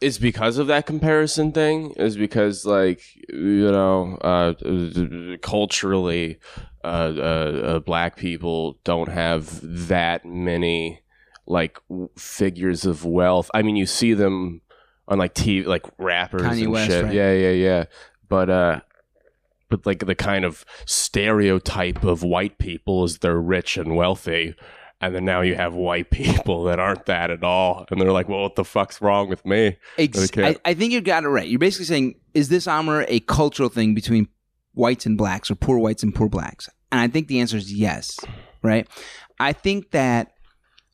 it's 0.00 0.18
because 0.18 0.58
of 0.58 0.66
that 0.66 0.84
comparison 0.86 1.52
thing? 1.52 1.92
Is 1.92 2.16
because 2.16 2.64
like 2.66 3.00
you 3.28 3.70
know, 3.70 4.16
uh, 4.20 4.54
culturally, 5.42 6.38
uh, 6.84 6.86
uh, 6.86 7.20
uh, 7.20 7.78
black 7.80 8.16
people 8.16 8.78
don't 8.84 9.08
have 9.08 9.60
that 9.88 10.24
many 10.24 11.00
like 11.46 11.78
w- 11.88 12.10
figures 12.16 12.84
of 12.84 13.04
wealth. 13.04 13.50
I 13.54 13.62
mean, 13.62 13.76
you 13.76 13.86
see 13.86 14.12
them 14.14 14.60
on 15.06 15.18
like 15.18 15.34
TV, 15.34 15.66
like 15.66 15.86
rappers 15.98 16.42
Kanye 16.42 16.64
and 16.64 16.72
West, 16.72 16.90
shit. 16.90 17.04
right? 17.04 17.14
Yeah, 17.14 17.32
yeah, 17.32 17.50
yeah. 17.50 17.84
But 18.28 18.50
uh, 18.50 18.80
but 19.68 19.84
like 19.86 20.06
the 20.06 20.14
kind 20.14 20.44
of 20.44 20.64
stereotype 20.86 22.04
of 22.04 22.22
white 22.22 22.58
people 22.58 23.04
is 23.04 23.18
they're 23.18 23.40
rich 23.40 23.76
and 23.76 23.96
wealthy. 23.96 24.54
And 25.00 25.14
then 25.14 25.24
now 25.24 25.42
you 25.42 25.54
have 25.54 25.74
white 25.74 26.10
people 26.12 26.64
that 26.64 26.78
aren't 26.80 27.06
that 27.06 27.30
at 27.30 27.44
all. 27.44 27.86
And 27.90 28.00
they're 28.00 28.12
like, 28.12 28.28
well, 28.28 28.42
what 28.42 28.56
the 28.56 28.64
fuck's 28.64 29.00
wrong 29.00 29.28
with 29.28 29.44
me? 29.46 29.76
Ex- 29.96 30.18
Okay. 30.30 30.48
I, 30.64 30.70
I 30.70 30.74
think 30.74 30.92
you 30.92 31.00
got 31.00 31.24
it 31.24 31.28
right. 31.28 31.48
You're 31.48 31.58
basically 31.58 31.86
saying, 31.86 32.14
is 32.34 32.48
this 32.48 32.66
armor 32.66 33.04
a 33.08 33.20
cultural 33.20 33.68
thing 33.68 33.94
between 33.94 34.28
whites 34.74 35.06
and 35.06 35.16
blacks 35.16 35.50
or 35.50 35.54
poor 35.54 35.78
whites 35.78 36.02
and 36.02 36.14
poor 36.14 36.28
blacks? 36.28 36.68
And 36.90 37.00
I 37.00 37.08
think 37.08 37.28
the 37.28 37.40
answer 37.40 37.56
is 37.56 37.72
yes, 37.72 38.18
right? 38.62 38.88
I 39.38 39.52
think 39.52 39.90
that, 39.92 40.32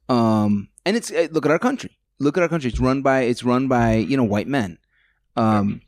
um, 0.08 0.68
and 0.84 0.96
it's 0.96 1.10
uh, 1.10 1.28
look 1.30 1.46
at 1.46 1.52
our 1.52 1.58
country. 1.58 1.96
Look 2.18 2.36
at 2.36 2.42
our 2.42 2.48
country. 2.48 2.68
It's 2.70 2.80
run 2.80 3.00
by 3.02 3.22
it's 3.22 3.42
run 3.44 3.68
by 3.68 3.94
you 3.94 4.16
know 4.16 4.24
white 4.24 4.48
men. 4.48 4.78
Um, 5.36 5.80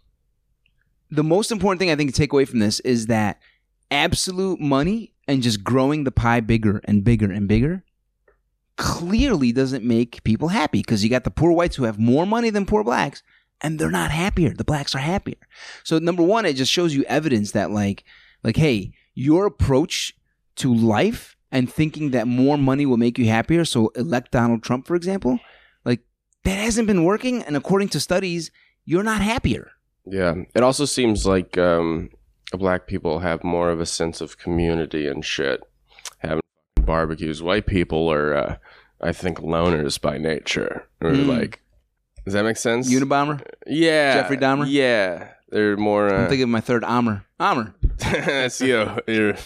the 1.10 1.24
most 1.24 1.50
important 1.52 1.78
thing 1.78 1.90
I 1.90 1.96
think 1.96 2.10
to 2.10 2.16
take 2.16 2.32
away 2.32 2.44
from 2.44 2.58
this 2.58 2.80
is 2.80 3.06
that 3.06 3.40
absolute 3.90 4.60
money 4.60 5.12
and 5.28 5.42
just 5.42 5.62
growing 5.62 6.04
the 6.04 6.10
pie 6.10 6.40
bigger 6.40 6.80
and 6.84 7.04
bigger 7.04 7.30
and 7.30 7.48
bigger 7.48 7.84
clearly 8.76 9.52
doesn't 9.52 9.84
make 9.84 10.22
people 10.24 10.48
happy 10.48 10.80
because 10.80 11.02
you 11.02 11.10
got 11.10 11.24
the 11.24 11.30
poor 11.30 11.52
whites 11.52 11.76
who 11.76 11.84
have 11.84 11.98
more 11.98 12.26
money 12.26 12.50
than 12.50 12.66
poor 12.66 12.84
blacks 12.84 13.22
and 13.60 13.78
they're 13.78 13.90
not 13.90 14.10
happier. 14.10 14.50
The 14.50 14.64
blacks 14.64 14.94
are 14.94 14.98
happier. 14.98 15.38
So 15.82 15.98
number 15.98 16.22
one 16.22 16.44
it 16.44 16.54
just 16.54 16.72
shows 16.72 16.94
you 16.94 17.04
evidence 17.04 17.52
that 17.52 17.70
like 17.70 18.04
like 18.42 18.56
hey 18.56 18.92
your 19.14 19.46
approach 19.46 20.14
to 20.56 20.72
life 20.72 21.36
and 21.50 21.72
thinking 21.72 22.10
that 22.10 22.26
more 22.26 22.58
money 22.58 22.86
will 22.86 22.96
make 22.96 23.18
you 23.18 23.26
happier 23.26 23.64
so 23.64 23.88
elect 23.96 24.32
donald 24.32 24.62
trump 24.62 24.86
for 24.86 24.94
example 24.94 25.38
like 25.84 26.00
that 26.44 26.56
hasn't 26.58 26.86
been 26.86 27.04
working 27.04 27.42
and 27.42 27.56
according 27.56 27.88
to 27.88 28.00
studies 28.00 28.50
you're 28.84 29.02
not 29.02 29.20
happier 29.20 29.70
Yeah. 30.06 30.34
It 30.54 30.62
also 30.62 30.84
seems 30.84 31.26
like 31.26 31.58
um, 31.58 32.10
black 32.52 32.86
people 32.86 33.18
have 33.20 33.42
more 33.44 33.70
of 33.70 33.80
a 33.80 33.86
sense 33.86 34.20
of 34.20 34.38
community 34.38 35.06
and 35.08 35.24
shit. 35.24 35.60
Having 36.18 36.40
barbecues. 36.82 37.42
White 37.42 37.66
people 37.66 38.10
are, 38.10 38.34
uh, 38.34 38.56
I 39.00 39.12
think, 39.12 39.38
loners 39.40 40.00
by 40.00 40.18
nature. 40.18 40.86
Or 41.00 41.10
Mm. 41.10 41.26
like, 41.26 41.60
does 42.24 42.34
that 42.34 42.44
make 42.44 42.56
sense? 42.56 42.88
unabomber 42.92 43.40
yeah. 43.66 44.14
Jeffrey 44.14 44.36
Dahmer? 44.38 44.66
Yeah. 44.68 45.28
They're 45.50 45.76
more. 45.76 46.08
i'm 46.12 46.24
Uh, 46.24 46.28
thinking 46.28 46.42
of 46.44 46.48
my 46.48 46.60
third 46.60 46.82
armor 46.84 47.24
armor 47.38 47.74
that's 47.98 48.60
you. 48.68 48.88
You're 49.06 49.36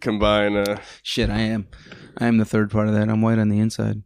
combine. 0.00 0.56
Uh, 0.56 0.78
shit 1.02 1.30
i 1.30 1.38
am 1.38 1.66
i 2.18 2.26
am 2.26 2.36
the 2.38 2.44
third 2.44 2.70
part 2.70 2.88
of 2.88 2.94
that 2.94 3.08
i'm 3.08 3.22
white 3.22 3.38
on 3.38 3.48
the 3.48 3.58
inside 3.58 4.02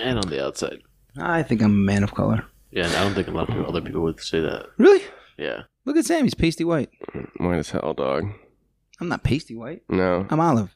And 0.00 0.18
on 0.18 0.28
the 0.30 0.42
outside. 0.44 0.78
i 1.18 1.42
think 1.42 1.60
i'm 1.62 1.70
a 1.72 1.74
man 1.74 2.02
of 2.02 2.14
color 2.14 2.44
Yeah, 2.74 2.86
and 2.86 2.94
I 2.96 3.04
don't 3.04 3.14
think 3.14 3.28
a 3.28 3.30
lot 3.30 3.48
of 3.48 3.54
people, 3.54 3.68
other 3.68 3.80
people 3.80 4.02
would 4.02 4.20
say 4.20 4.40
that. 4.40 4.66
really 4.78 5.02
Yeah. 5.38 5.62
look 5.86 5.96
at 5.96 6.04
sam 6.04 6.24
he's 6.24 6.34
pasty 6.34 6.64
white 6.64 6.90
white 7.38 7.58
as 7.58 7.70
hell, 7.70 7.94
dog. 7.94 8.24
i'm 9.00 9.08
not 9.08 9.22
pasty 9.22 9.54
white 9.54 9.82
No. 9.88 10.26
i'm 10.30 10.40
olive 10.40 10.74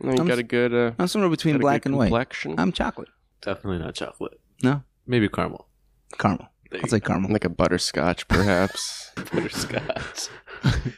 No, 0.00 0.12
you 0.12 0.18
I'm 0.20 0.26
got 0.28 0.38
a 0.38 0.42
good. 0.42 0.74
Uh, 0.74 0.92
i'm 0.98 1.06
somewhere 1.08 1.30
between 1.30 1.58
black 1.58 1.82
good 1.82 1.90
and 1.90 1.96
white 1.98 2.06
complexion. 2.08 2.54
i'm 2.58 2.72
chocolate 2.72 3.08
Definitely 3.40 3.78
not 3.84 3.94
chocolate. 3.94 4.40
No? 4.62 4.82
Maybe 5.06 5.28
caramel. 5.28 5.68
caramel 6.18 6.48
i'll 6.72 6.88
say 6.88 6.98
caramel 7.00 7.30
like 7.30 7.44
a 7.44 7.48
butterscotch, 7.50 8.26
perhaps. 8.28 9.12
Butterscotch. 9.32 10.28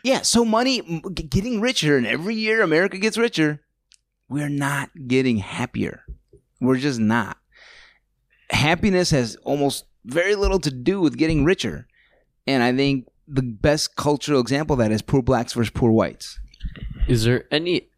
Yeah, 0.05 0.23
so 0.23 0.45
money 0.45 0.79
m- 0.81 1.03
g- 1.13 1.25
getting 1.25 1.61
richer, 1.61 1.97
and 1.97 2.07
every 2.07 2.37
year 2.37 2.63
America 2.63 2.99
gets 2.99 3.19
richer. 3.19 3.61
We're 4.29 4.49
not 4.49 4.91
getting 5.09 5.39
happier. 5.39 6.05
We're 6.61 6.77
just 6.79 7.01
not. 7.01 7.37
Happiness 8.51 9.11
has 9.11 9.37
almost 9.45 9.85
very 10.05 10.35
little 10.35 10.61
to 10.61 10.71
do 10.71 11.01
with 11.01 11.17
getting 11.17 11.45
richer. 11.45 11.87
And 12.47 12.63
I 12.63 12.75
think 12.75 13.07
the 13.27 13.43
best 13.43 13.97
cultural 13.97 14.41
example 14.41 14.75
of 14.75 14.79
that 14.79 14.93
is 14.93 15.03
poor 15.03 15.23
blacks 15.23 15.53
versus 15.53 15.71
poor 15.71 15.91
whites. 15.91 16.39
Is 17.09 17.25
there 17.25 17.45
any 17.51 17.89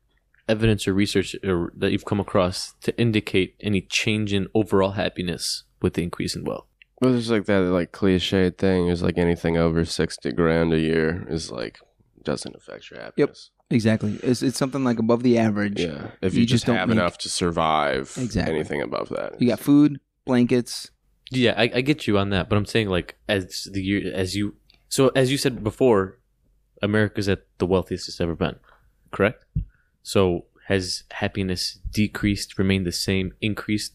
evidence 0.48 0.88
or 0.88 0.94
research 0.94 1.36
or, 1.44 1.72
that 1.76 1.92
you've 1.92 2.06
come 2.06 2.20
across 2.20 2.74
to 2.82 2.98
indicate 2.98 3.54
any 3.60 3.82
change 3.82 4.32
in 4.32 4.48
overall 4.54 4.92
happiness 4.92 5.64
with 5.82 5.94
the 5.94 6.02
increase 6.02 6.34
in 6.34 6.44
wealth? 6.44 6.64
Well, 7.00 7.12
there's 7.12 7.30
like 7.30 7.44
that 7.44 7.60
like 7.60 7.92
cliche 7.92 8.50
thing 8.50 8.88
is 8.88 9.02
like 9.02 9.18
anything 9.18 9.56
over 9.56 9.84
sixty 9.84 10.32
grand 10.32 10.72
a 10.72 10.80
year 10.80 11.26
is 11.28 11.50
like 11.50 11.78
doesn't 12.24 12.56
affect 12.56 12.90
your 12.90 13.00
happiness. 13.00 13.50
Yep, 13.60 13.76
exactly. 13.76 14.18
It's, 14.22 14.42
it's 14.42 14.58
something 14.58 14.82
like 14.82 14.98
above 14.98 15.22
the 15.22 15.38
average. 15.38 15.80
Yeah, 15.80 16.08
if 16.22 16.34
You 16.34 16.40
you, 16.40 16.46
just 16.46 16.62
just, 16.62 16.66
don't 16.66 16.76
have 16.76 16.88
make- 16.88 16.96
enough 16.98 17.18
to 17.18 17.28
survive, 17.28 18.12
Exactly. 18.18 18.52
anything 18.54 18.82
above 18.82 19.10
that, 19.10 19.40
You 19.40 19.48
got 19.48 19.60
food, 19.60 20.00
blankets. 20.28 20.90
Yeah, 21.30 21.54
I, 21.56 21.64
I 21.74 21.80
get 21.82 22.06
you 22.06 22.16
on 22.18 22.30
that, 22.30 22.48
but 22.48 22.56
I'm 22.56 22.64
saying 22.66 22.88
like 22.88 23.16
as 23.28 23.68
the 23.72 23.82
year 23.82 24.12
as 24.14 24.34
you 24.36 24.54
so 24.88 25.08
as 25.16 25.30
you 25.32 25.36
said 25.38 25.62
before, 25.64 26.20
America's 26.82 27.28
at 27.28 27.40
the 27.58 27.66
wealthiest 27.66 28.08
it's 28.08 28.20
ever 28.20 28.34
been, 28.34 28.56
correct? 29.10 29.44
So 30.02 30.46
has 30.68 31.04
happiness 31.10 31.78
decreased, 31.90 32.58
remained 32.58 32.86
the 32.86 32.92
same, 32.92 33.32
increased 33.40 33.92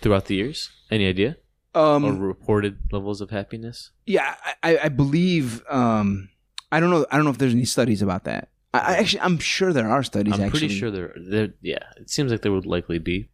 throughout 0.00 0.24
the 0.26 0.36
years? 0.36 0.70
Any 0.90 1.06
idea? 1.06 1.36
Um, 1.74 2.04
or 2.04 2.12
reported 2.14 2.78
levels 2.92 3.20
of 3.20 3.30
happiness? 3.30 3.90
Yeah, 4.06 4.34
I, 4.62 4.78
I- 4.84 4.88
believe. 4.88 5.62
Um, 5.68 6.28
I 6.70 6.80
don't 6.80 6.90
know. 6.90 7.04
I 7.10 7.16
don't 7.16 7.24
know 7.24 7.30
if 7.30 7.38
there's 7.38 7.52
any 7.52 7.64
studies 7.64 8.00
about 8.02 8.24
that. 8.24 8.48
I, 8.72 8.78
I 8.78 8.96
actually, 8.96 9.20
I'm 9.20 9.38
sure 9.38 9.72
there 9.72 9.88
are 9.88 10.02
studies. 10.02 10.34
I'm 10.34 10.40
actually, 10.42 10.60
pretty 10.60 10.78
sure 10.78 10.90
there, 10.90 11.14
there. 11.16 11.48
Yeah, 11.62 11.84
it 11.96 12.10
seems 12.10 12.30
like 12.32 12.42
there 12.42 12.52
would 12.52 12.66
likely 12.66 12.98
be. 12.98 13.28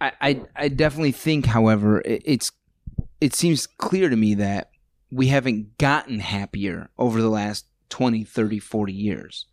I, 0.00 0.12
I, 0.20 0.40
I 0.56 0.68
definitely 0.68 1.12
think, 1.12 1.46
however, 1.46 2.00
it, 2.00 2.22
it's 2.24 2.52
it 3.20 3.34
seems 3.34 3.66
clear 3.66 4.08
to 4.08 4.16
me 4.16 4.34
that 4.34 4.70
we 5.10 5.28
haven't 5.28 5.76
gotten 5.78 6.20
happier 6.20 6.88
over 6.98 7.20
the 7.20 7.28
last 7.28 7.66
20, 7.90 8.24
30, 8.24 8.58
40 8.60 8.92
years. 8.92 9.46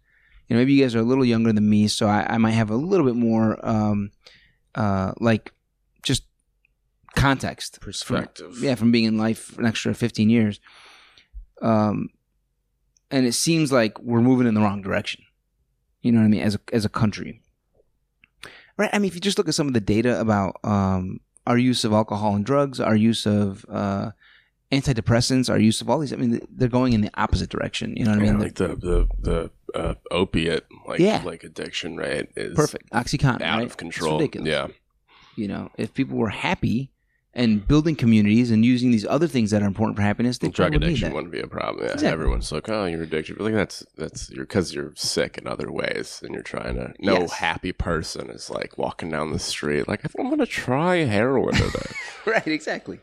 You 0.48 0.56
know, 0.56 0.62
maybe 0.62 0.74
you 0.74 0.84
guys 0.84 0.94
are 0.94 1.00
a 1.00 1.04
little 1.04 1.26
younger 1.26 1.52
than 1.52 1.68
me, 1.68 1.88
so 1.88 2.08
I, 2.08 2.26
I 2.30 2.38
might 2.38 2.52
have 2.52 2.70
a 2.70 2.76
little 2.76 3.06
bit 3.06 3.16
more, 3.16 3.58
um, 3.68 4.12
uh, 4.76 5.14
like, 5.20 5.52
just 6.04 6.24
context, 7.16 7.78
from- 7.78 7.86
perspective. 7.86 8.62
yeah, 8.62 8.76
from 8.76 8.92
being 8.92 9.06
in 9.06 9.18
life 9.18 9.40
for 9.40 9.62
an 9.62 9.68
extra 9.68 9.96
15 9.96 10.30
years. 10.30 10.60
Um, 11.62 12.10
and 13.10 13.26
it 13.26 13.34
seems 13.34 13.72
like 13.72 14.00
we're 14.00 14.22
moving 14.22 14.46
in 14.46 14.54
the 14.54 14.62
wrong 14.62 14.82
direction. 14.82 15.24
You 16.02 16.12
know 16.12 16.20
what 16.20 16.26
I 16.26 16.30
mean? 16.30 16.42
As 16.42 16.56
a, 16.56 16.60
as 16.72 16.86
a 16.86 16.90
country. 16.90 17.42
Right. 18.78 18.90
I 18.94 19.00
mean, 19.00 19.08
if 19.08 19.16
you 19.16 19.22
just 19.22 19.38
look 19.38 19.48
at 19.48 19.56
some 19.56 19.68
of 19.68 19.74
the 19.74 19.80
data 19.82 20.20
about 20.20 20.58
um, 20.64 21.20
our 21.48 21.58
use 21.58 21.84
of 21.86 21.94
alcohol 21.94 22.36
and 22.36 22.46
drugs, 22.46 22.80
our 22.80 22.96
use 22.96 23.26
of 23.26 23.66
uh, 23.70 24.12
antidepressants, 24.72 25.50
our 25.50 25.60
use 25.60 25.82
of 25.82 25.90
all 25.90 26.00
these, 26.00 26.12
I 26.12 26.18
mean, 26.18 26.40
they're 26.50 26.68
going 26.68 26.94
in 26.94 27.02
the 27.02 27.12
opposite 27.16 27.50
direction. 27.50 27.96
You 27.96 28.06
know 28.06 28.12
what 28.12 28.20
I 28.20 28.24
mean? 28.24 28.40
like 28.40 28.56
the 28.56 28.68
the 28.70 29.08
the 29.20 29.52
uh, 29.80 29.94
opiate 30.12 30.66
like 30.88 31.00
Yeah. 31.00 31.22
like 31.24 31.44
addiction 31.44 31.98
rate 31.98 32.30
is 32.36 32.56
Perfect. 32.56 32.90
Oxycontin. 32.92 33.42
out 33.42 33.60
right? 33.60 33.66
of 33.66 33.78
control. 33.78 34.22
Yeah, 34.22 34.68
You 35.36 35.48
know, 35.48 35.72
if 35.78 35.94
people 35.94 36.18
were 36.18 36.30
happy 36.30 36.92
and 37.36 37.68
building 37.68 37.96
communities 37.98 38.50
and 38.50 38.64
using 38.64 38.92
these 38.92 39.06
other 39.06 39.28
things 39.28 39.52
that 39.52 39.62
are 39.62 39.66
important 39.68 39.98
for 39.98 40.02
happiness, 40.02 40.38
they 40.38 40.48
drug 40.48 40.74
addiction 40.74 41.10
that. 41.10 41.16
wouldn't 41.16 41.34
be 41.34 41.42
a 41.42 41.48
problem. 41.48 41.86
Yeah, 41.86 41.92
Exactly. 41.94 42.10
everyone's 42.14 42.52
like, 42.52 42.70
oh, 42.70 42.86
you're 42.86 43.04
addicted. 43.04 43.38
But 43.38 43.44
like 43.46 43.54
that's 43.54 43.86
that's 43.98 44.30
you're 44.32 44.46
because 44.46 44.74
you're 44.74 44.94
sick 44.96 45.38
in 45.38 45.46
other 45.46 45.72
ways, 45.72 46.22
and 46.24 46.34
you're 46.34 46.44
trying 46.44 46.76
to. 46.76 46.94
No 47.00 47.20
Yes. 47.22 47.34
happy 47.34 47.74
person 47.74 48.30
is 48.30 48.50
like 48.50 48.78
walking 48.78 49.10
down 49.10 49.32
the 49.32 49.40
street 49.40 49.88
like 49.88 50.02
I 50.06 50.08
think 50.08 50.24
I'm 50.26 50.30
gonna 50.30 50.46
try 50.46 50.98
heroin 50.98 51.54
today. 51.56 51.92
right 52.26 52.48
exactly 52.48 53.00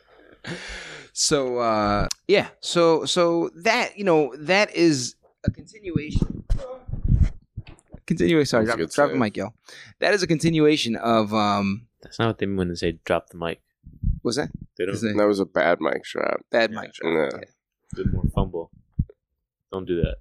so 1.13 1.59
uh 1.59 2.09
yeah 2.27 2.49
so 2.61 3.05
so 3.05 3.51
that 3.55 3.97
you 3.99 4.05
know 4.05 4.35
that 4.39 4.75
is 4.75 5.15
a 5.45 5.51
continuation 5.51 6.43
continuation 8.07 8.47
sorry 8.47 8.65
That's 8.65 8.75
a 8.75 8.79
drop, 8.79 8.91
drop 8.93 9.09
the 9.11 9.15
save. 9.15 9.21
mic 9.21 9.37
yo 9.37 9.53
that 10.01 10.15
is 10.15 10.23
a 10.23 10.27
continuation 10.27 10.97
of 10.97 11.33
um 11.35 11.87
That's 12.03 12.19
not 12.19 12.29
what 12.29 12.39
they 12.39 12.47
mean 12.47 12.57
when 12.57 12.69
they 12.69 12.75
say 12.75 12.99
drop 13.05 13.29
the 13.31 13.37
mic. 13.37 13.61
What's 14.23 14.37
that 14.39 14.51
They 14.79 14.87
don't 14.87 15.17
that 15.17 15.27
was 15.29 15.41
a 15.41 15.45
bad 15.47 15.79
mic 15.81 16.03
drop. 16.05 16.41
bad 16.51 16.71
Yeah. 16.73 16.81
mic 16.81 16.93
drop 16.95 17.13
Yeah. 17.13 17.39
Yeah. 17.39 18.05
do 18.05 18.05
more 18.13 18.25
fumble. 18.35 18.71
Don't 19.71 19.87
do 19.87 19.97
that. 20.03 20.17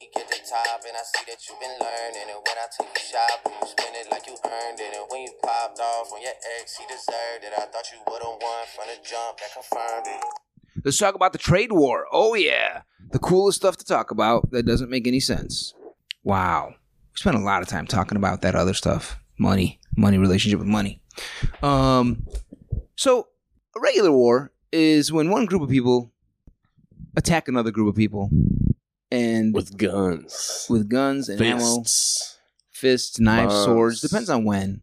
Get 0.00 0.28
the 0.28 0.36
top, 0.48 0.80
and 0.86 0.94
I 0.96 1.02
see 1.02 1.24
that 1.26 1.38
you've 1.48 1.58
been 1.60 1.76
learning. 1.80 2.28
And 2.28 2.38
when 2.46 2.58
I 2.58 2.66
take 2.76 2.92
you 2.94 3.04
shopping, 3.10 3.52
you 3.62 3.66
spend 3.66 3.96
it 3.96 4.10
like 4.10 4.26
you 4.26 4.34
earned 4.44 4.78
it. 4.78 4.92
And 4.94 5.06
when 5.10 5.22
you 5.22 5.32
popped 5.42 5.80
off 5.80 6.12
on 6.12 6.20
your 6.20 6.34
ex, 6.60 6.76
he 6.76 6.84
deserved 6.86 7.42
it. 7.44 7.52
I 7.56 7.64
thought 7.66 7.86
you 7.92 7.98
would've 8.06 8.22
won 8.42 8.66
from 8.74 8.86
the 8.88 8.98
jump, 9.08 9.38
that 9.38 9.52
confirmed 9.54 10.06
it. 10.06 10.24
let's 10.84 10.98
talk 10.98 11.14
about 11.14 11.32
the 11.32 11.38
trade 11.38 11.72
war 11.72 12.06
oh 12.12 12.34
yeah 12.34 12.82
the 13.12 13.18
coolest 13.18 13.56
stuff 13.56 13.76
to 13.78 13.84
talk 13.84 14.10
about 14.10 14.50
that 14.50 14.64
doesn't 14.66 14.90
make 14.90 15.06
any 15.06 15.18
sense 15.20 15.72
wow 16.22 16.68
we 16.68 17.16
spent 17.16 17.34
a 17.34 17.40
lot 17.40 17.62
of 17.62 17.68
time 17.68 17.86
talking 17.86 18.16
about 18.18 18.42
that 18.42 18.54
other 18.54 18.74
stuff 18.74 19.18
money 19.38 19.80
money 19.96 20.18
relationship 20.18 20.58
with 20.58 20.68
money 20.68 21.00
um 21.62 22.22
so 22.96 23.26
a 23.76 23.80
regular 23.80 24.10
war 24.12 24.52
is 24.72 25.12
when 25.12 25.30
one 25.30 25.46
group 25.46 25.62
of 25.62 25.68
people 25.68 26.10
attack 27.16 27.48
another 27.48 27.70
group 27.70 27.88
of 27.88 27.94
people 27.94 28.30
and 29.10 29.54
with, 29.54 29.76
guns, 29.76 30.66
With 30.68 30.88
guns, 30.88 31.28
and 31.28 31.40
ammo 31.40 31.58
fists. 31.82 32.38
fists 32.72 33.20
knives 33.20 33.52
Bombs. 33.54 33.64
swords 33.64 34.00
depends 34.00 34.28
on 34.30 34.44
when 34.44 34.82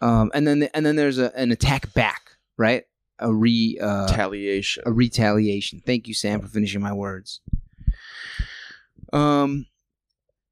um 0.00 0.30
and 0.34 0.46
then 0.46 0.68
and 0.74 0.84
then 0.86 0.96
there's 0.96 1.18
a, 1.18 1.34
an 1.36 1.52
attack 1.52 1.92
back 1.92 2.32
right 2.56 2.84
a 3.18 3.32
re 3.32 3.78
uh, 3.80 4.06
Retaliation. 4.08 4.82
a 4.86 4.92
retaliation. 4.92 5.82
Thank 5.84 6.08
you, 6.08 6.14
Sam, 6.14 6.40
for 6.40 6.48
finishing 6.48 6.80
my 6.80 6.92
words. 6.94 7.40
Um, 9.12 9.66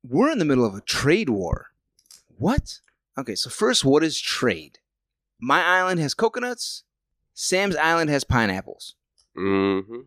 we're 0.07 0.31
in 0.31 0.39
the 0.39 0.45
middle 0.45 0.67
of 0.67 0.75
a 0.75 0.83
trade 0.83 1.31
war. 1.31 1.69
What? 2.37 2.81
Okay, 3.17 3.35
so 3.35 3.49
first, 3.49 3.87
what 3.87 4.05
is 4.05 4.21
trade? 4.21 4.81
My 5.41 5.65
island 5.65 5.99
has 6.01 6.13
coconuts. 6.13 6.85
Sam's 7.41 7.77
island 7.77 8.11
has 8.11 8.25
pineapples. 8.25 8.97
Mm-hmm. 9.37 10.01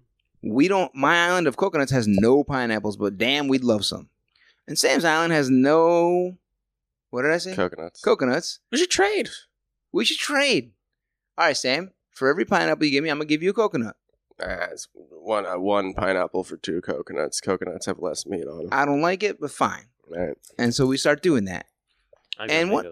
We 0.44 0.68
don't. 0.68 0.94
My 0.94 1.28
island 1.28 1.48
of 1.48 1.56
coconuts 1.56 1.92
has 1.94 2.06
no 2.06 2.44
pineapples, 2.44 2.98
but 2.98 3.18
damn, 3.18 3.48
we'd 3.48 3.64
love 3.64 3.86
some. 3.86 4.10
And 4.68 4.78
Sam's 4.78 5.06
island 5.06 5.32
has 5.32 5.50
no. 5.50 6.38
What 7.10 7.22
did 7.22 7.32
I 7.32 7.38
say? 7.38 7.56
Coconuts. 7.56 8.02
coconuts. 8.02 8.60
We 8.70 8.78
should 8.80 8.90
trade. 8.92 9.30
We 9.94 10.04
should 10.04 10.18
trade. 10.18 10.72
All 11.38 11.46
right, 11.46 11.56
Sam. 11.56 11.92
For 12.10 12.28
every 12.30 12.44
pineapple 12.44 12.86
you 12.86 12.92
give 12.92 13.04
me, 13.06 13.10
I'm 13.10 13.18
gonna 13.18 13.26
give 13.28 13.42
you 13.42 13.52
a 13.52 13.54
coconut. 13.54 13.96
Uh, 14.38 14.68
one 15.12 15.46
uh, 15.46 15.58
one 15.58 15.94
pineapple 15.94 16.44
for 16.44 16.58
two 16.58 16.82
coconuts. 16.82 17.40
Coconuts 17.40 17.86
have 17.86 18.00
less 18.00 18.26
meat 18.26 18.46
on 18.46 18.58
them. 18.58 18.70
I 18.74 18.84
don't 18.84 19.02
like 19.02 19.24
it, 19.24 19.40
but 19.40 19.52
fine. 19.52 19.86
right. 20.10 20.36
And 20.58 20.76
so 20.76 20.86
we 20.86 20.98
start 20.98 21.22
doing 21.24 21.46
that. 21.46 21.68
I 22.38 22.48
got 22.48 22.54
And 22.54 22.72
what- 22.72 22.88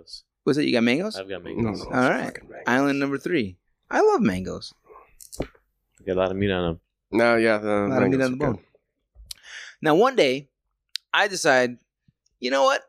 Was 0.45 0.57
it 0.57 0.63
you 0.65 0.71
got 0.71 0.83
mangoes? 0.83 1.17
I've 1.17 1.27
got 1.27 1.43
mangoes. 1.43 1.83
no, 1.89 1.91
All 1.91 2.03
it's 2.03 2.37
mangoes. 2.41 2.63
Island 2.67 2.99
number 2.99 3.17
three. 3.17 3.57
I 3.91 4.01
love 4.01 4.21
mangoes. 4.21 4.73
Got 6.05 6.13
a 6.13 6.19
lot 6.19 6.31
of 6.31 6.37
meat 6.37 6.51
on 6.51 6.63
them. 6.63 6.79
No, 7.11 7.35
yeah, 7.37 7.57
the 7.57 7.85
A 7.85 7.87
lot 7.87 8.03
of 8.03 8.09
meat 8.09 8.19
mangoes 8.19 8.25
on 8.25 8.37
the 8.37 8.45
are 8.45 8.47
bone. 8.47 8.55
good. 8.55 8.65
Now 9.81 9.95
one 9.95 10.15
day, 10.15 10.49
I 11.13 11.27
decide, 11.27 11.77
you 12.39 12.51
know 12.51 12.63
what? 12.63 12.83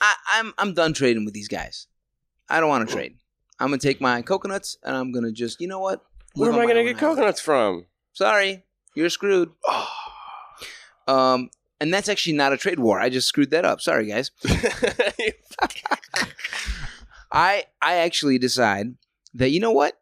I, 0.00 0.14
I'm 0.32 0.52
I'm 0.58 0.74
done 0.74 0.92
trading 0.92 1.24
with 1.24 1.32
these 1.34 1.48
guys. 1.48 1.86
I 2.48 2.60
don't 2.60 2.68
want 2.68 2.86
to 2.88 2.94
trade. 2.94 3.16
I'm 3.58 3.68
gonna 3.68 3.78
take 3.78 4.00
my 4.00 4.20
coconuts 4.22 4.76
and 4.82 4.96
I'm 4.96 5.12
gonna 5.12 5.30
just, 5.32 5.60
you 5.60 5.68
know 5.68 5.78
what? 5.78 6.04
Where 6.34 6.50
Live 6.50 6.54
am 6.56 6.60
I 6.60 6.64
my 6.64 6.68
gonna 6.72 6.80
own 6.80 6.86
get 6.86 7.02
island. 7.02 7.16
coconuts 7.18 7.40
from? 7.40 7.86
Sorry, 8.12 8.64
you're 8.94 9.10
screwed. 9.10 9.50
Um, 11.08 11.50
and 11.80 11.92
that's 11.92 12.08
actually 12.08 12.34
not 12.34 12.52
a 12.52 12.56
trade 12.56 12.78
war. 12.78 13.00
I 13.00 13.08
just 13.08 13.26
screwed 13.26 13.50
that 13.50 13.64
up. 13.64 13.80
Sorry, 13.80 14.06
guys. 14.06 14.30
I 17.32 17.64
I 17.80 17.94
actually 17.96 18.38
decide 18.38 18.94
that 19.34 19.50
you 19.50 19.60
know 19.60 19.72
what? 19.72 19.98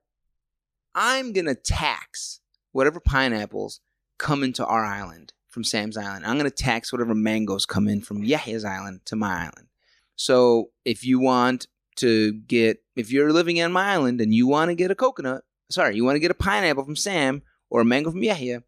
I'm 0.95 1.32
gonna 1.32 1.55
tax 1.55 2.41
whatever 2.72 3.01
pineapples 3.01 3.80
come 4.18 4.43
into 4.43 4.64
our 4.64 4.84
island 4.84 5.32
from 5.49 5.64
Sam's 5.64 5.97
island. 5.97 6.24
I'm 6.26 6.36
gonna 6.36 6.51
tax 6.51 6.93
whatever 6.93 7.14
mangoes 7.14 7.66
come 7.66 7.88
in 7.88 8.01
from 8.01 8.22
Yahya's 8.22 8.64
island 8.64 9.01
to 9.07 9.16
my 9.16 9.41
island. 9.41 9.68
So 10.16 10.70
if 10.84 11.05
you 11.05 11.18
want 11.18 11.66
to 11.97 12.32
get 12.32 12.82
if 12.97 13.11
you're 13.11 13.32
living 13.32 13.61
on 13.62 13.72
my 13.72 13.93
island 13.93 14.20
and 14.20 14.34
you 14.34 14.47
want 14.47 14.70
to 14.70 14.74
get 14.74 14.91
a 14.91 14.95
coconut, 14.95 15.45
sorry, 15.70 15.97
you 15.97 16.05
want 16.05 16.16
to 16.16 16.20
get 16.20 16.30
a 16.30 16.34
pineapple 16.34 16.84
from 16.84 16.97
Sam 16.97 17.43
or 17.68 17.80
a 17.80 17.84
mango 17.84 18.11
from 18.11 18.22
Yahya, 18.22 18.62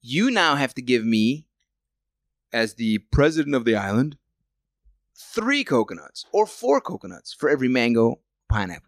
you 0.00 0.30
now 0.30 0.54
have 0.54 0.74
to 0.74 0.82
give 0.82 1.04
me 1.04 1.46
as 2.52 2.74
the 2.74 2.98
president 3.10 3.54
of 3.54 3.64
the 3.64 3.76
island 3.76 4.16
three 5.14 5.64
coconuts 5.64 6.24
or 6.32 6.46
four 6.46 6.80
coconuts 6.80 7.32
for 7.32 7.48
every 7.48 7.68
mango 7.68 8.20
pineapple. 8.48 8.85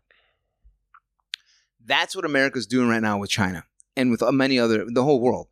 That's 1.88 2.14
what 2.14 2.24
America's 2.24 2.66
doing 2.66 2.88
right 2.88 3.02
now 3.02 3.18
with 3.18 3.30
China 3.30 3.64
and 3.96 4.10
with 4.10 4.22
many 4.32 4.58
other 4.58 4.84
the 4.88 5.02
whole 5.02 5.20
world. 5.20 5.48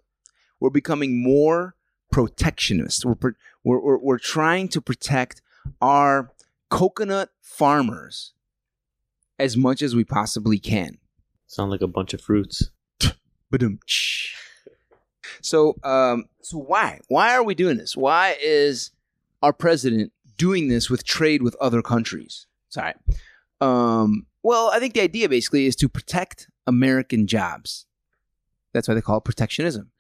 We're 0.61 0.70
becoming 0.70 1.22
more 1.22 1.74
protectionist. 2.12 3.05
We're 3.05 3.16
we're, 3.64 3.80
we're, 3.80 3.99
we're 3.99 4.18
trying 4.18 4.68
to 4.68 4.80
protect 4.80 5.43
our 5.80 6.30
coconut 6.70 7.30
farmers 7.41 8.32
as 9.39 9.57
much 9.57 9.82
as 9.82 9.95
we 9.97 10.05
possibly 10.05 10.59
can. 10.59 10.99
Sound 11.47 11.70
like 11.70 11.82
a 11.82 11.89
bunch 11.89 12.14
of 12.14 12.20
fruits. 12.20 12.70
So, 15.43 15.76
um, 15.82 16.26
so 16.43 16.59
why? 16.59 17.01
Why 17.09 17.34
are 17.34 17.43
we 17.43 17.55
doing 17.55 17.76
this? 17.76 17.97
Why 17.97 18.37
is 18.43 18.91
our 19.43 19.53
president 19.53 20.12
doing 20.37 20.68
this 20.68 20.91
with 20.91 21.05
trade 21.05 21.43
with 21.43 21.57
other 21.61 21.82
countries? 21.82 22.47
Sorry. 22.68 22.95
Um, 23.61 24.26
well, 24.47 24.70
I 24.72 24.78
think 24.78 24.94
the 24.94 25.01
idea 25.01 25.28
basically 25.28 25.66
is 25.66 25.74
to 25.74 25.88
protect 25.88 26.49
American 26.68 27.26
jobs. 27.26 27.84
That's 28.72 28.86
why 28.86 28.94
they 28.94 29.01
call 29.01 29.18
it 29.18 29.24
protectionism. 29.24 29.90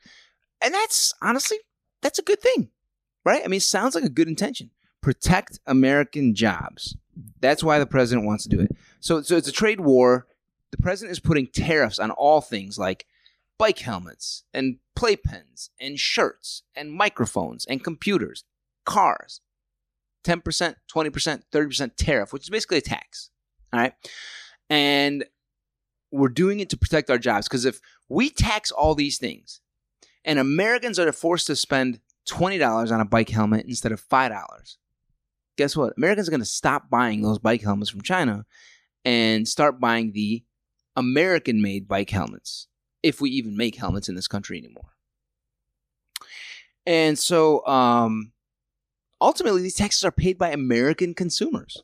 And 0.62 0.72
that's 0.72 1.12
honestly, 1.20 1.58
that's 2.00 2.20
a 2.20 2.22
good 2.22 2.40
thing, 2.40 2.70
right? 3.24 3.42
I 3.44 3.48
mean, 3.48 3.56
it 3.56 3.64
sounds 3.64 3.96
like 3.96 4.04
a 4.04 4.08
good 4.08 4.28
intention. 4.28 4.70
Protect 5.00 5.58
American 5.66 6.32
jobs. 6.32 6.96
That's 7.40 7.64
why 7.64 7.80
the 7.80 7.86
president 7.86 8.24
wants 8.24 8.44
to 8.44 8.48
do 8.48 8.60
it. 8.60 8.76
So, 9.00 9.20
so 9.20 9.36
it's 9.36 9.48
a 9.48 9.52
trade 9.52 9.80
war. 9.80 10.28
The 10.70 10.76
president 10.76 11.10
is 11.10 11.18
putting 11.18 11.48
tariffs 11.48 11.98
on 11.98 12.12
all 12.12 12.40
things 12.40 12.78
like 12.78 13.04
bike 13.58 13.80
helmets 13.80 14.44
and 14.54 14.76
playpens 14.96 15.70
and 15.80 15.98
shirts 15.98 16.62
and 16.76 16.92
microphones 16.92 17.66
and 17.66 17.82
computers, 17.82 18.44
cars. 18.84 19.40
10%, 20.22 20.76
20%, 20.92 21.42
30% 21.52 21.90
tariff, 21.96 22.32
which 22.32 22.44
is 22.44 22.50
basically 22.50 22.78
a 22.78 22.82
tax. 22.82 23.30
All 23.72 23.80
right. 23.80 23.92
And 24.70 25.24
we're 26.10 26.28
doing 26.28 26.60
it 26.60 26.70
to 26.70 26.76
protect 26.76 27.10
our 27.10 27.18
jobs 27.18 27.48
because 27.48 27.64
if 27.64 27.80
we 28.08 28.30
tax 28.30 28.70
all 28.70 28.94
these 28.94 29.18
things 29.18 29.60
and 30.24 30.38
Americans 30.38 30.98
are 30.98 31.10
forced 31.12 31.46
to 31.48 31.56
spend 31.56 32.00
$20 32.28 32.92
on 32.92 33.00
a 33.00 33.04
bike 33.04 33.28
helmet 33.28 33.66
instead 33.66 33.92
of 33.92 34.06
$5, 34.06 34.76
guess 35.56 35.76
what? 35.76 35.94
Americans 35.96 36.28
are 36.28 36.32
going 36.32 36.40
to 36.40 36.46
stop 36.46 36.90
buying 36.90 37.22
those 37.22 37.38
bike 37.38 37.62
helmets 37.62 37.90
from 37.90 38.02
China 38.02 38.44
and 39.04 39.46
start 39.46 39.80
buying 39.80 40.12
the 40.12 40.44
American 40.96 41.60
made 41.60 41.86
bike 41.86 42.10
helmets 42.10 42.68
if 43.02 43.20
we 43.20 43.30
even 43.30 43.56
make 43.56 43.76
helmets 43.76 44.08
in 44.08 44.14
this 44.14 44.28
country 44.28 44.58
anymore. 44.58 44.96
And 46.86 47.18
so 47.18 47.66
um, 47.66 48.32
ultimately, 49.20 49.62
these 49.62 49.74
taxes 49.74 50.04
are 50.04 50.12
paid 50.12 50.38
by 50.38 50.50
American 50.50 51.14
consumers 51.14 51.82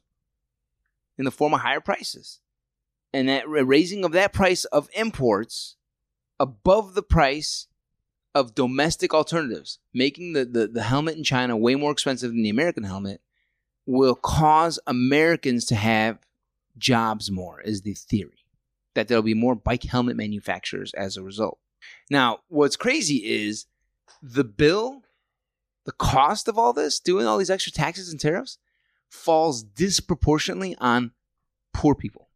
in 1.19 1.25
the 1.25 1.31
form 1.31 1.55
of 1.55 1.61
higher 1.61 1.81
prices. 1.81 2.41
And 3.13 3.29
that 3.29 3.49
raising 3.49 4.05
of 4.05 4.13
that 4.13 4.33
price 4.33 4.65
of 4.67 4.89
imports 4.95 5.77
above 6.41 6.95
the 6.95 7.03
price 7.03 7.67
of 8.35 8.55
domestic 8.55 9.13
alternatives, 9.13 9.79
making 9.93 10.33
the, 10.33 10.45
the, 10.45 10.67
the 10.67 10.83
helmet 10.83 11.17
in 11.17 11.25
China 11.25 11.57
way 11.57 11.75
more 11.75 11.93
expensive 11.93 12.31
than 12.31 12.43
the 12.43 12.51
American 12.51 12.85
helmet, 12.85 13.21
will 13.85 14.15
cause 14.15 14.79
Americans 14.87 15.67
to 15.67 15.75
have 15.75 16.19
jobs 16.79 17.31
more, 17.31 17.61
is 17.61 17.83
the 17.83 17.95
theory. 17.95 18.47
That 18.95 19.09
there'll 19.09 19.23
be 19.23 19.35
more 19.35 19.55
bike 19.55 19.85
helmet 19.85 20.17
manufacturers 20.17 20.93
as 20.95 21.17
a 21.17 21.23
result. 21.23 21.59
Now, 22.11 22.39
what's 22.49 22.77
crazy 22.77 23.17
is 23.17 23.67
the 24.23 24.45
bill, 24.45 25.03
the 25.85 25.93
cost 25.93 26.49
of 26.49 26.59
all 26.59 26.73
this, 26.73 27.01
doing 27.01 27.27
all 27.27 27.39
these 27.39 27.51
extra 27.51 27.73
taxes 27.73 28.11
and 28.11 28.21
tariffs, 28.21 28.59
falls 29.13 29.63
disproportionately 29.63 30.75
on 30.81 31.13
poor 31.75 31.95
people. 31.95 32.29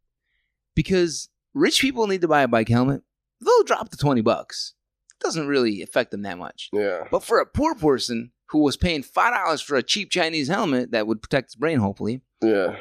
Because 0.75 1.27
rich 1.53 1.81
people 1.81 2.05
need 2.07 2.21
to 2.21 2.27
buy 2.27 2.43
a 2.43 2.47
bike 2.47 2.69
helmet, 2.69 3.01
they'll 3.43 3.63
drop 3.63 3.89
the 3.89 3.97
20 3.97 4.21
bucks. 4.21 4.73
It 5.19 5.23
doesn't 5.23 5.47
really 5.47 5.81
affect 5.81 6.11
them 6.11 6.21
that 6.21 6.37
much. 6.37 6.69
Yeah. 6.71 7.05
But 7.09 7.23
for 7.23 7.39
a 7.39 7.45
poor 7.45 7.73
person 7.73 8.31
who 8.49 8.59
was 8.59 8.77
paying 8.77 9.01
$5 9.03 9.63
for 9.63 9.75
a 9.75 9.83
cheap 9.83 10.11
Chinese 10.11 10.47
helmet 10.47 10.91
that 10.91 11.07
would 11.07 11.21
protect 11.21 11.49
his 11.49 11.55
brain, 11.55 11.79
hopefully, 11.79 12.21
Yeah. 12.41 12.77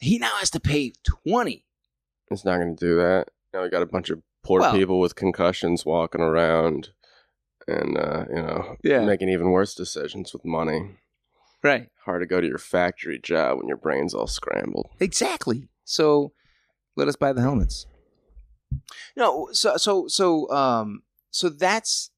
he 0.00 0.18
now 0.18 0.34
has 0.36 0.50
to 0.50 0.60
pay 0.60 0.92
20 1.24 1.64
It's 2.30 2.44
not 2.44 2.58
going 2.58 2.76
to 2.76 2.84
do 2.84 2.96
that. 2.96 3.28
Now 3.54 3.62
we 3.62 3.70
got 3.70 3.80
a 3.82 3.86
bunch 3.86 4.10
of 4.10 4.20
poor 4.42 4.60
Well- 4.60 4.72
people 4.74 4.98
with 5.00 5.14
concussions 5.14 5.86
walking 5.86 6.20
around 6.20 6.90
and, 7.66 7.96
uh, 7.96 8.24
you 8.28 8.42
know, 8.42 8.76
Yeah. 8.82 9.04
making 9.06 9.28
even 9.30 9.50
worse 9.50 9.74
decisions 9.74 10.32
with 10.34 10.44
money. 10.44 10.96
Right. 11.62 11.88
Hard 12.04 12.22
to 12.22 12.26
go 12.26 12.40
to 12.40 12.46
your 12.46 12.58
factory 12.58 13.18
job 13.18 13.58
when 13.58 13.68
your 13.68 13.76
brain's 13.76 14.14
all 14.14 14.26
scrambled. 14.26 14.88
Exactly. 15.00 15.68
So 15.84 16.32
let 16.96 17.08
us 17.08 17.16
buy 17.16 17.32
the 17.32 17.40
helmets. 17.40 17.86
No, 19.16 19.48
so 19.52 19.76
so 19.76 20.08
so 20.08 20.50
um 20.50 21.02
so 21.30 21.48
that's 21.48 22.10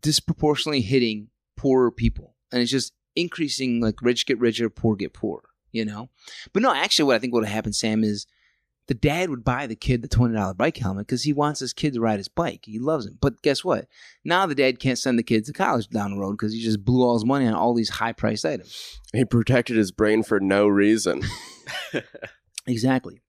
disproportionately 0.00 0.80
hitting 0.80 1.28
poorer 1.56 1.90
people. 1.90 2.34
And 2.52 2.62
it's 2.62 2.70
just 2.70 2.92
increasing 3.16 3.80
like 3.80 4.02
rich 4.02 4.26
get 4.26 4.38
richer, 4.38 4.70
poor 4.70 4.96
get 4.96 5.12
poor, 5.12 5.42
you 5.72 5.84
know? 5.84 6.08
But 6.52 6.62
no, 6.62 6.72
actually 6.72 7.06
what 7.06 7.16
I 7.16 7.18
think 7.18 7.34
would 7.34 7.44
have 7.44 7.52
happened, 7.52 7.76
Sam, 7.76 8.02
is 8.02 8.26
the 8.90 8.94
dad 8.94 9.30
would 9.30 9.44
buy 9.44 9.68
the 9.68 9.76
kid 9.76 10.02
the 10.02 10.08
twenty 10.08 10.34
dollar 10.34 10.52
bike 10.52 10.76
helmet 10.76 11.06
because 11.06 11.22
he 11.22 11.32
wants 11.32 11.60
his 11.60 11.72
kid 11.72 11.94
to 11.94 12.00
ride 12.00 12.18
his 12.18 12.26
bike. 12.26 12.64
He 12.64 12.80
loves 12.80 13.06
him. 13.06 13.18
But 13.20 13.40
guess 13.40 13.64
what? 13.64 13.86
Now 14.24 14.46
the 14.46 14.54
dad 14.56 14.80
can't 14.80 14.98
send 14.98 15.16
the 15.16 15.22
kid 15.22 15.44
to 15.44 15.52
college 15.52 15.88
down 15.90 16.10
the 16.10 16.18
road 16.18 16.32
because 16.32 16.52
he 16.52 16.60
just 16.60 16.84
blew 16.84 17.04
all 17.04 17.14
his 17.14 17.24
money 17.24 17.46
on 17.46 17.54
all 17.54 17.72
these 17.72 17.88
high 17.88 18.12
priced 18.12 18.44
items. 18.44 18.98
He 19.12 19.24
protected 19.24 19.76
his 19.76 19.92
brain 19.92 20.24
for 20.24 20.40
no 20.40 20.66
reason. 20.66 21.22
Exactly. 22.66 23.22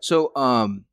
So, 0.00 0.30
um, 0.36 0.84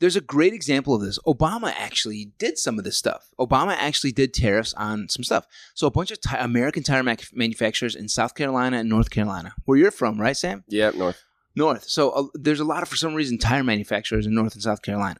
there's 0.00 0.14
a 0.16 0.20
great 0.20 0.52
example 0.52 0.94
of 0.94 1.00
this. 1.02 1.18
Obama 1.26 1.72
actually 1.76 2.30
did 2.38 2.56
some 2.56 2.78
of 2.78 2.84
this 2.84 2.96
stuff. 2.96 3.28
Obama 3.40 3.74
actually 3.76 4.12
did 4.12 4.32
tariffs 4.32 4.72
on 4.74 5.08
some 5.08 5.24
stuff. 5.24 5.44
So, 5.74 5.86
a 5.86 5.90
bunch 5.90 6.10
of 6.12 6.20
ti- 6.20 6.36
American 6.38 6.84
tire 6.84 7.02
mac- 7.02 7.34
manufacturers 7.34 7.96
in 7.96 8.08
South 8.08 8.34
Carolina 8.34 8.78
and 8.78 8.88
North 8.88 9.10
Carolina, 9.10 9.54
where 9.64 9.76
you're 9.76 9.90
from, 9.90 10.20
right, 10.20 10.36
Sam? 10.36 10.62
Yeah, 10.68 10.90
North. 10.90 11.24
North. 11.56 11.84
So, 11.88 12.10
uh, 12.10 12.24
there's 12.34 12.60
a 12.60 12.64
lot 12.64 12.82
of, 12.82 12.88
for 12.88 12.96
some 12.96 13.14
reason, 13.14 13.38
tire 13.38 13.64
manufacturers 13.64 14.26
in 14.26 14.34
North 14.34 14.54
and 14.54 14.62
South 14.62 14.82
Carolina. 14.82 15.18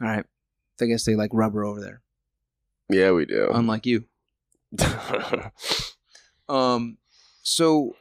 All 0.00 0.08
right. 0.08 0.24
I 0.80 0.86
guess 0.86 1.04
they 1.04 1.14
like 1.14 1.30
rubber 1.32 1.64
over 1.64 1.80
there, 1.80 2.02
Yeah, 2.90 3.12
we 3.12 3.24
do. 3.26 3.48
unlike 3.52 3.86
you. 3.86 4.04
Um, 6.48 6.98
so 7.42 7.96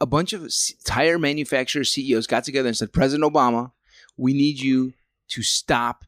a 0.00 0.06
bunch 0.06 0.32
of 0.32 0.50
tire 0.84 1.18
manufacturer 1.18 1.84
CEOs 1.84 2.26
got 2.26 2.42
together 2.44 2.68
and 2.68 2.76
said, 2.76 2.92
President 2.92 3.30
Obama, 3.32 3.72
we 4.16 4.32
need 4.32 4.58
you 4.58 4.94
to 5.28 5.42
stop 5.42 6.04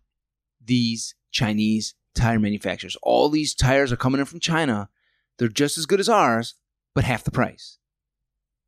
these 0.64 1.14
Chinese 1.30 1.94
tire 2.14 2.40
manufacturers. 2.40 2.96
All 3.02 3.28
these 3.28 3.54
tires 3.54 3.92
are 3.92 3.96
coming 3.96 4.18
in 4.18 4.24
from 4.26 4.40
China. 4.40 4.88
They're 5.38 5.48
just 5.48 5.78
as 5.78 5.86
good 5.86 6.00
as 6.00 6.08
ours, 6.08 6.54
but 6.94 7.04
half 7.04 7.22
the 7.22 7.30
price. 7.30 7.78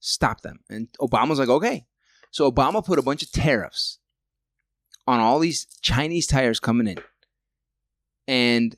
Stop 0.07 0.43
them. 0.43 0.61
And 0.71 0.87
Obama's 1.01 1.41
like, 1.41 1.49
okay. 1.49 1.85
So 2.31 2.51
Obama 2.51 2.85
put 2.85 2.99
a 2.99 3.03
bunch 3.03 3.23
of 3.23 3.33
tariffs 3.33 3.99
on 5.07 5.19
all 5.19 5.41
these 5.41 5.67
Chinese 5.83 6.29
tires 6.29 6.61
coming 6.61 6.87
in. 6.87 6.99
And 8.29 8.77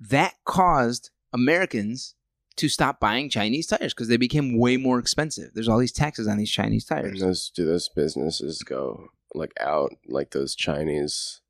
that 0.00 0.34
caused 0.44 1.10
Americans 1.32 2.16
to 2.56 2.68
stop 2.68 2.98
buying 2.98 3.30
Chinese 3.30 3.68
tires 3.68 3.94
because 3.94 4.08
they 4.08 4.16
became 4.16 4.58
way 4.58 4.76
more 4.76 4.98
expensive. 4.98 5.52
There's 5.54 5.68
all 5.68 5.78
these 5.78 5.92
taxes 5.92 6.26
on 6.26 6.36
these 6.36 6.50
Chinese 6.50 6.84
tires. 6.84 7.20
those 7.20 7.50
do 7.50 7.64
those 7.64 7.88
businesses 7.88 8.62
go 8.62 9.10
like 9.34 9.52
out 9.60 9.92
like 10.08 10.30
those 10.30 10.56
Chinese 10.56 11.42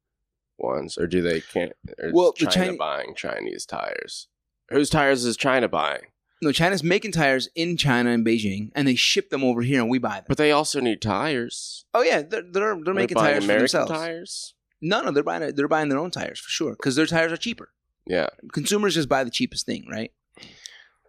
ones, 0.59 0.99
or 0.99 1.07
do 1.07 1.23
they 1.23 1.41
can't? 1.41 1.73
Or 1.99 2.11
Well, 2.13 2.13
well, 2.13 2.35
the 2.39 2.47
China 2.47 2.75
buying 2.75 3.15
Chinese 3.15 3.65
tires. 3.65 4.29
Whose 4.69 4.91
tires 4.91 5.25
is 5.25 5.39
China 5.39 5.69
buying? 5.69 6.03
No, 6.41 6.53
China's 6.53 6.85
making 6.85 7.13
tires 7.13 7.49
in 7.57 7.77
China 7.77 8.11
and 8.11 8.25
Beijing, 8.25 8.71
and 8.75 8.87
they 8.87 8.95
ship 8.95 9.31
them 9.31 9.43
over 9.43 9.63
here, 9.63 9.81
and 9.81 9.91
we 9.91 9.99
buy 9.99 10.17
them. 10.17 10.25
But 10.29 10.39
they 10.39 10.53
also 10.53 10.81
need 10.81 11.03
tires. 11.03 11.85
Oh 11.93 12.03
yeah, 12.03 12.23
they're 12.23 12.43
they're, 12.43 12.79
they're 12.85 12.95
making 12.95 13.17
buying 13.17 13.33
tires 13.35 13.45
American 13.45 13.67
for 13.69 13.79
themselves. 13.79 13.91
tires. 13.91 14.55
No, 14.81 15.03
no, 15.03 15.11
they're 15.11 15.25
buying 15.25 15.55
they're 15.55 15.67
buying 15.69 15.89
their 15.89 15.99
own 15.99 16.11
tires 16.13 16.39
for 16.39 16.51
sure 16.51 16.73
because 16.73 16.95
their 16.95 17.07
tires 17.07 17.33
are 17.33 17.37
cheaper. 17.37 17.71
Yeah, 18.07 18.29
Consumers 18.53 18.95
just 18.95 19.09
buy 19.09 19.25
the 19.25 19.31
cheapest 19.31 19.67
thing, 19.67 19.87
right? 19.91 20.13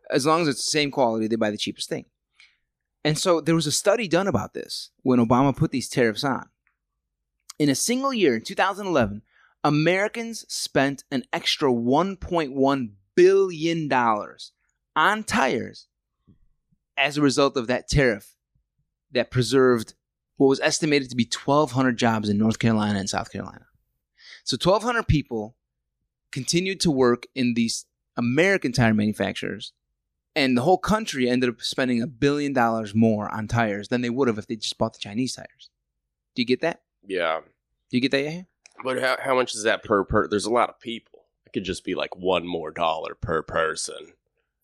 As 0.10 0.26
long 0.26 0.42
as 0.42 0.48
it's 0.48 0.66
the 0.66 0.72
same 0.72 0.90
quality, 0.90 1.28
they 1.28 1.36
buy 1.36 1.52
the 1.52 1.58
cheapest 1.58 1.88
thing. 1.88 2.06
And 3.06 3.18
so 3.18 3.40
there 3.40 3.56
was 3.56 3.68
a 3.68 3.72
study 3.72 4.08
done 4.08 4.28
about 4.28 4.54
this 4.54 4.90
when 5.04 5.20
Obama 5.26 5.56
put 5.56 5.72
these 5.72 5.88
tariffs 5.88 6.24
on. 6.24 6.50
In 7.60 7.70
a 7.70 7.76
single 7.76 8.14
year, 8.14 8.36
in 8.36 8.42
2011, 8.42 9.22
Americans 9.64 10.46
spent 10.50 11.04
an 11.12 11.24
extra 11.32 11.72
1.1 11.72 12.90
billion 13.16 13.88
dollars 13.88 14.52
on 14.96 15.24
tires 15.24 15.88
as 16.98 17.18
a 17.18 17.22
result 17.22 17.56
of 17.58 17.68
that 17.68 17.88
tariff 17.88 18.36
that 19.12 19.32
preserved 19.32 19.94
what 20.38 20.48
was 20.48 20.60
estimated 20.60 21.10
to 21.10 21.16
be 21.16 21.24
1,200 21.24 21.98
jobs 21.98 22.30
in 22.30 22.38
North 22.38 22.60
Carolina 22.60 23.00
and 23.00 23.10
South 23.10 23.32
Carolina. 23.32 23.66
So 24.44 24.56
1,200 24.56 25.08
people 25.08 25.56
continued 26.32 26.80
to 26.82 26.92
work 26.92 27.26
in 27.36 27.54
these 27.56 27.86
American 28.18 28.72
tire 28.72 28.94
manufacturers, 28.94 29.74
and 30.36 30.56
the 30.58 30.62
whole 30.62 30.78
country 30.78 31.30
ended 31.30 31.50
up 31.50 31.62
spending 31.62 32.02
a 32.02 32.08
billion 32.08 32.54
dollars 32.54 32.94
more 32.94 33.34
on 33.34 33.48
tires 33.48 33.88
than 33.88 34.02
they 34.02 34.10
would 34.10 34.28
have 34.28 34.38
if 34.38 34.48
they 34.48 34.56
just 34.56 34.78
bought 34.78 34.94
the 34.94 35.00
Chinese 35.00 35.36
tires. 35.36 35.70
Do 36.36 36.42
you 36.42 36.46
get 36.46 36.62
that? 36.62 36.82
yeah. 37.06 37.42
Do 37.90 37.98
you 37.98 38.02
get 38.02 38.12
that? 38.12 38.24
Yeah. 38.24 38.42
But 38.84 39.02
how 39.02 39.18
how 39.20 39.36
much 39.36 39.56
is 39.56 39.64
that 39.64 39.84
per 39.84 40.04
per? 40.04 40.28
There's 40.28 40.46
a 40.46 40.52
lot 40.52 40.70
of 40.70 40.80
people. 40.80 41.26
It 41.46 41.54
could 41.54 41.64
just 41.64 41.84
be 41.84 41.96
like 41.96 42.16
one 42.16 42.46
more 42.48 42.72
dollar 42.72 43.16
per 43.16 43.42
person. 43.42 44.14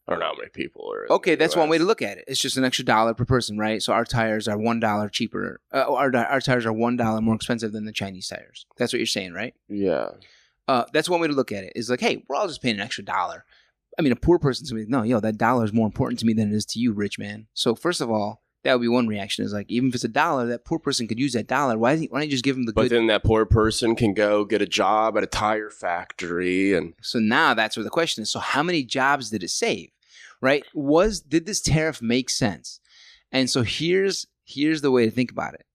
I 0.08 0.12
don't 0.12 0.20
know 0.20 0.28
how 0.28 0.36
many 0.38 0.49
people 0.49 0.89
are. 0.93 1.12
Okay, 1.16 1.34
that's 1.36 1.56
one 1.56 1.68
way 1.70 1.78
to 1.80 1.84
look 1.84 2.01
at 2.03 2.18
it. 2.20 2.26
It's 2.28 2.39
just 2.39 2.58
an 2.58 2.64
extra 2.64 2.86
dollar 2.86 3.14
per 3.16 3.26
person, 3.26 3.58
right? 3.58 3.82
So 3.82 3.91
our 3.91 4.06
tires 4.06 4.47
are 4.47 4.58
one 4.58 4.80
dollar 4.80 5.10
cheaper. 5.10 5.62
Uh, 5.74 5.91
our 5.93 6.16
our 6.16 6.41
tires 6.41 6.66
are 6.66 6.74
one 6.74 6.95
dollar 6.95 7.22
more 7.22 7.36
expensive 7.36 7.72
than 7.72 7.86
the 7.86 7.91
Chinese 7.91 8.28
tires. 8.28 8.66
That's 8.78 8.93
what 8.93 8.99
you're 8.99 9.08
saying, 9.08 9.34
right? 9.34 9.53
Yeah, 9.68 10.10
Uh, 10.68 10.86
that's 10.93 11.10
one 11.10 11.22
way 11.22 11.28
to 11.28 11.34
look 11.34 11.51
at 11.51 11.64
it. 11.64 11.74
Is 11.76 11.89
like, 11.89 12.01
hey, 12.01 12.24
we're 12.28 12.36
all 12.36 12.47
just 12.47 12.62
paying 12.62 12.76
an 12.76 12.82
extra 12.82 13.03
dollar. 13.03 13.45
I 13.97 14.01
mean, 14.03 14.12
a 14.12 14.16
poor 14.18 14.38
person's 14.39 14.70
gonna 14.70 14.82
be 14.82 14.84
like, 14.86 14.89
no, 14.91 15.03
yo, 15.03 15.20
that 15.22 15.38
dollar 15.38 15.64
is 15.66 15.74
more 15.74 15.88
important 15.88 16.20
to 16.20 16.26
me 16.26 16.34
than 16.34 16.51
it 16.51 16.56
is 16.56 16.66
to 16.68 16.80
you, 16.80 16.91
rich 16.93 17.18
man. 17.18 17.47
So 17.53 17.74
first 17.76 18.01
of 18.01 18.12
all, 18.12 18.41
That 18.64 18.74
would 18.74 18.82
be 18.82 18.88
one 18.88 19.08
reaction. 19.08 19.45
Is 19.45 19.53
like 19.53 19.70
even 19.70 19.89
if 19.89 19.95
it's 19.95 20.03
a 20.03 20.08
dollar, 20.08 20.47
that 20.47 20.66
poor 20.66 20.80
person 20.80 21.08
could 21.08 21.20
use 21.20 21.34
that 21.34 21.45
dollar. 21.47 21.78
Why, 21.78 21.97
why 21.97 22.20
don't 22.20 22.24
you 22.30 22.32
just 22.32 22.43
give 22.43 22.56
them 22.56 22.66
the 22.66 22.74
But 22.74 22.84
good? 22.84 22.91
then 22.91 23.08
that 23.08 23.24
poor 23.24 23.45
person 23.45 23.95
can 23.95 24.14
go 24.16 24.43
get 24.43 24.62
a 24.62 24.66
job 24.66 25.16
at 25.18 25.24
a 25.24 25.28
tire 25.28 25.70
factory 25.70 26.74
and 26.74 26.93
so 27.01 27.20
now 27.20 27.53
that's 27.53 27.78
where 27.78 27.84
the 27.84 27.89
question 27.89 28.22
is. 28.24 28.32
So 28.32 28.39
how 28.39 28.64
many 28.64 28.84
jobs 28.84 29.30
did 29.30 29.43
it 29.43 29.49
save? 29.49 29.89
Right? 30.41 30.63
Was 30.73 31.21
did 31.21 31.45
this 31.45 31.61
tariff 31.61 32.01
make 32.01 32.29
sense? 32.29 32.79
And 33.31 33.49
so 33.49 33.63
here's 33.63 34.25
here's 34.43 34.81
the 34.81 34.91
way 34.91 35.05
to 35.05 35.11
think 35.11 35.31
about 35.31 35.53
it. 35.53 35.65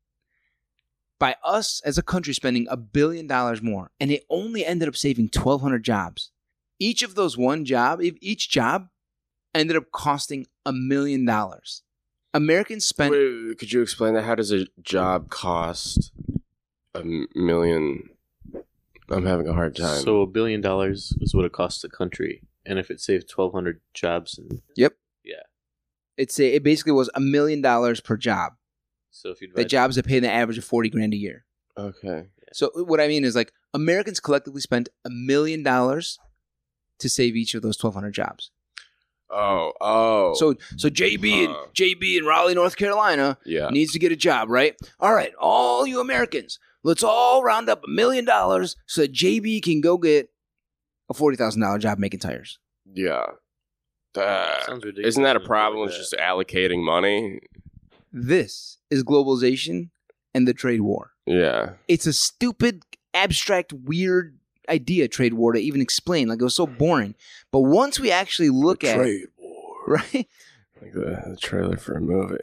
By 1.18 1.36
us 1.44 1.82
as 1.84 1.98
a 1.98 2.02
country 2.02 2.32
spending 2.32 2.66
a 2.70 2.76
billion 2.76 3.26
dollars 3.26 3.61
more, 3.61 3.90
and 4.00 4.11
it 4.11 4.24
only 4.30 4.64
ended 4.64 4.88
up 4.88 4.96
saving 4.96 5.28
1,200 5.34 5.84
jobs. 5.84 6.30
Each 6.78 7.02
of 7.02 7.14
those 7.14 7.36
one 7.36 7.66
job, 7.66 8.00
each 8.00 8.48
job 8.48 8.88
ended 9.54 9.76
up 9.76 9.90
costing 9.92 10.46
a 10.64 10.72
million 10.72 11.26
dollars. 11.26 11.82
Americans 12.32 12.86
spent 12.86 13.11
Wait, 13.11 13.58
could 13.58 13.72
you 13.72 13.82
explain 13.82 14.14
that? 14.14 14.22
How 14.22 14.34
does 14.34 14.52
a 14.52 14.66
job 14.80 15.30
cost 15.30 16.12
a 16.94 17.02
million? 17.34 18.08
I'm 19.11 19.26
having 19.26 19.48
a 19.48 19.52
hard 19.52 19.74
time. 19.76 20.00
So 20.02 20.22
a 20.22 20.26
billion 20.26 20.61
dollars 20.61 21.12
is 21.20 21.34
what 21.34 21.44
it 21.44 21.52
costs 21.52 21.82
the 21.82 21.88
country, 21.88 22.42
and 22.66 22.78
if 22.78 22.90
it 22.90 23.00
saved 23.00 23.28
twelve 23.28 23.52
hundred 23.52 23.80
jobs, 23.94 24.38
and 24.38 24.62
yep 24.76 24.94
yeah 25.24 25.42
it's 26.20 26.38
a, 26.38 26.56
it 26.56 26.62
basically 26.62 26.92
was 26.92 27.08
a 27.14 27.20
million 27.20 27.62
dollars 27.62 28.00
per 28.00 28.16
job. 28.16 28.52
so 29.11 29.30
if 29.30 29.40
you 29.40 29.50
The 29.54 29.64
jobs 29.64 29.96
that 29.96 30.06
pay 30.06 30.20
the 30.20 30.30
average 30.30 30.58
of 30.58 30.64
40 30.64 30.90
grand 30.90 31.14
a 31.14 31.16
year. 31.16 31.44
okay. 31.76 32.28
So 32.52 32.70
what 32.74 33.00
I 33.00 33.06
mean 33.06 33.24
is 33.24 33.36
like 33.36 33.52
Americans 33.72 34.18
collectively 34.18 34.61
spent 34.61 34.88
a 35.04 35.11
million 35.11 35.62
dollars 35.62 36.18
to 36.98 37.08
save 37.08 37.36
each 37.36 37.54
of 37.54 37.62
those 37.62 37.80
1,200 37.80 38.11
jobs. 38.11 38.50
Oh, 39.30 39.72
oh. 39.80 40.34
So 40.34 40.56
so 40.76 40.90
JB 40.90 41.44
uh-huh. 41.44 41.62
and 41.62 41.74
JB 41.74 42.18
in 42.18 42.24
Raleigh, 42.24 42.54
North 42.54 42.76
Carolina 42.76 43.38
yeah. 43.46 43.68
needs 43.70 43.92
to 43.92 44.00
get 44.00 44.11
a 44.11 44.16
job, 44.16 44.50
right? 44.50 44.74
All 44.98 45.14
right, 45.14 45.32
all 45.38 45.86
you 45.86 46.00
Americans, 46.00 46.58
let's 46.82 47.04
all 47.04 47.44
round 47.44 47.70
up 47.70 47.84
a 47.84 47.88
million 47.88 48.24
dollars 48.24 48.74
so 48.86 49.02
that 49.02 49.12
JB 49.12 49.62
can 49.62 49.80
go 49.80 49.96
get 49.96 50.30
a 51.11 51.14
forty 51.14 51.36
thousand 51.36 51.61
dollar 51.61 51.78
job 51.78 51.98
making 51.98 52.20
tires. 52.20 52.58
Yeah. 52.92 53.24
Uh, 54.16 54.62
Sounds 54.66 54.84
ridiculous. 54.84 55.08
isn't 55.14 55.22
that 55.22 55.36
a 55.36 55.38
when 55.38 55.42
you 55.42 55.46
put 55.46 55.46
it 55.46 55.48
problem? 55.48 55.80
like 55.82 55.88
It's 55.90 55.98
just 55.98 56.14
allocating 56.14 56.82
money. 56.84 57.40
This 58.12 58.78
is 58.90 59.04
globalization 59.04 59.90
and 60.34 60.48
the 60.48 60.54
trade 60.54 60.80
war. 60.80 61.12
Yeah. 61.26 61.72
It's 61.86 62.06
a 62.06 62.12
stupid, 62.12 62.82
abstract, 63.14 63.72
weird 63.72 64.36
idea, 64.68 65.06
trade 65.08 65.34
war, 65.34 65.52
to 65.52 65.61
even 65.61 65.80
explain. 65.80 66.28
Like 66.28 66.40
it 66.40 66.44
was 66.44 66.56
so 66.56 66.66
boring. 66.66 67.14
But 67.52 67.61
once 67.61 68.00
we 68.00 68.11
actually 68.11 68.50
look 68.50 68.82
at 68.82 68.96
trade 68.96 69.26
war. 69.38 69.74
right, 69.86 70.26
Like 70.82 70.92
the, 70.92 71.22
the 71.30 71.36
trailer 71.40 71.76
for 71.76 71.94
a 71.94 72.00
movie. 72.00 72.36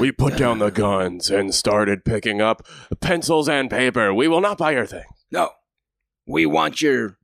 We 0.00 0.10
put 0.10 0.36
down 0.36 0.58
the 0.58 0.70
guns 0.70 1.30
and 1.30 1.54
started 1.54 2.04
picking 2.04 2.40
up 2.40 2.66
pencils 3.00 3.48
and 3.48 3.70
paper. 3.70 4.12
We 4.12 4.26
will 4.26 4.40
not 4.40 4.58
buy 4.58 4.72
your 4.72 4.86
thing. 4.86 5.04
no, 5.30 5.50
we 6.26 6.44
want 6.46 6.80
your 6.82 7.18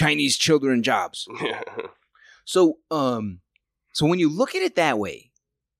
Chinese 0.00 0.36
children 0.36 0.82
jobs. 0.82 1.28
So, 2.46 2.78
um, 2.90 3.42
so 3.92 4.06
when 4.06 4.18
you 4.18 4.28
look 4.28 4.56
at 4.56 4.62
it 4.62 4.74
that 4.74 4.98
way, 4.98 5.30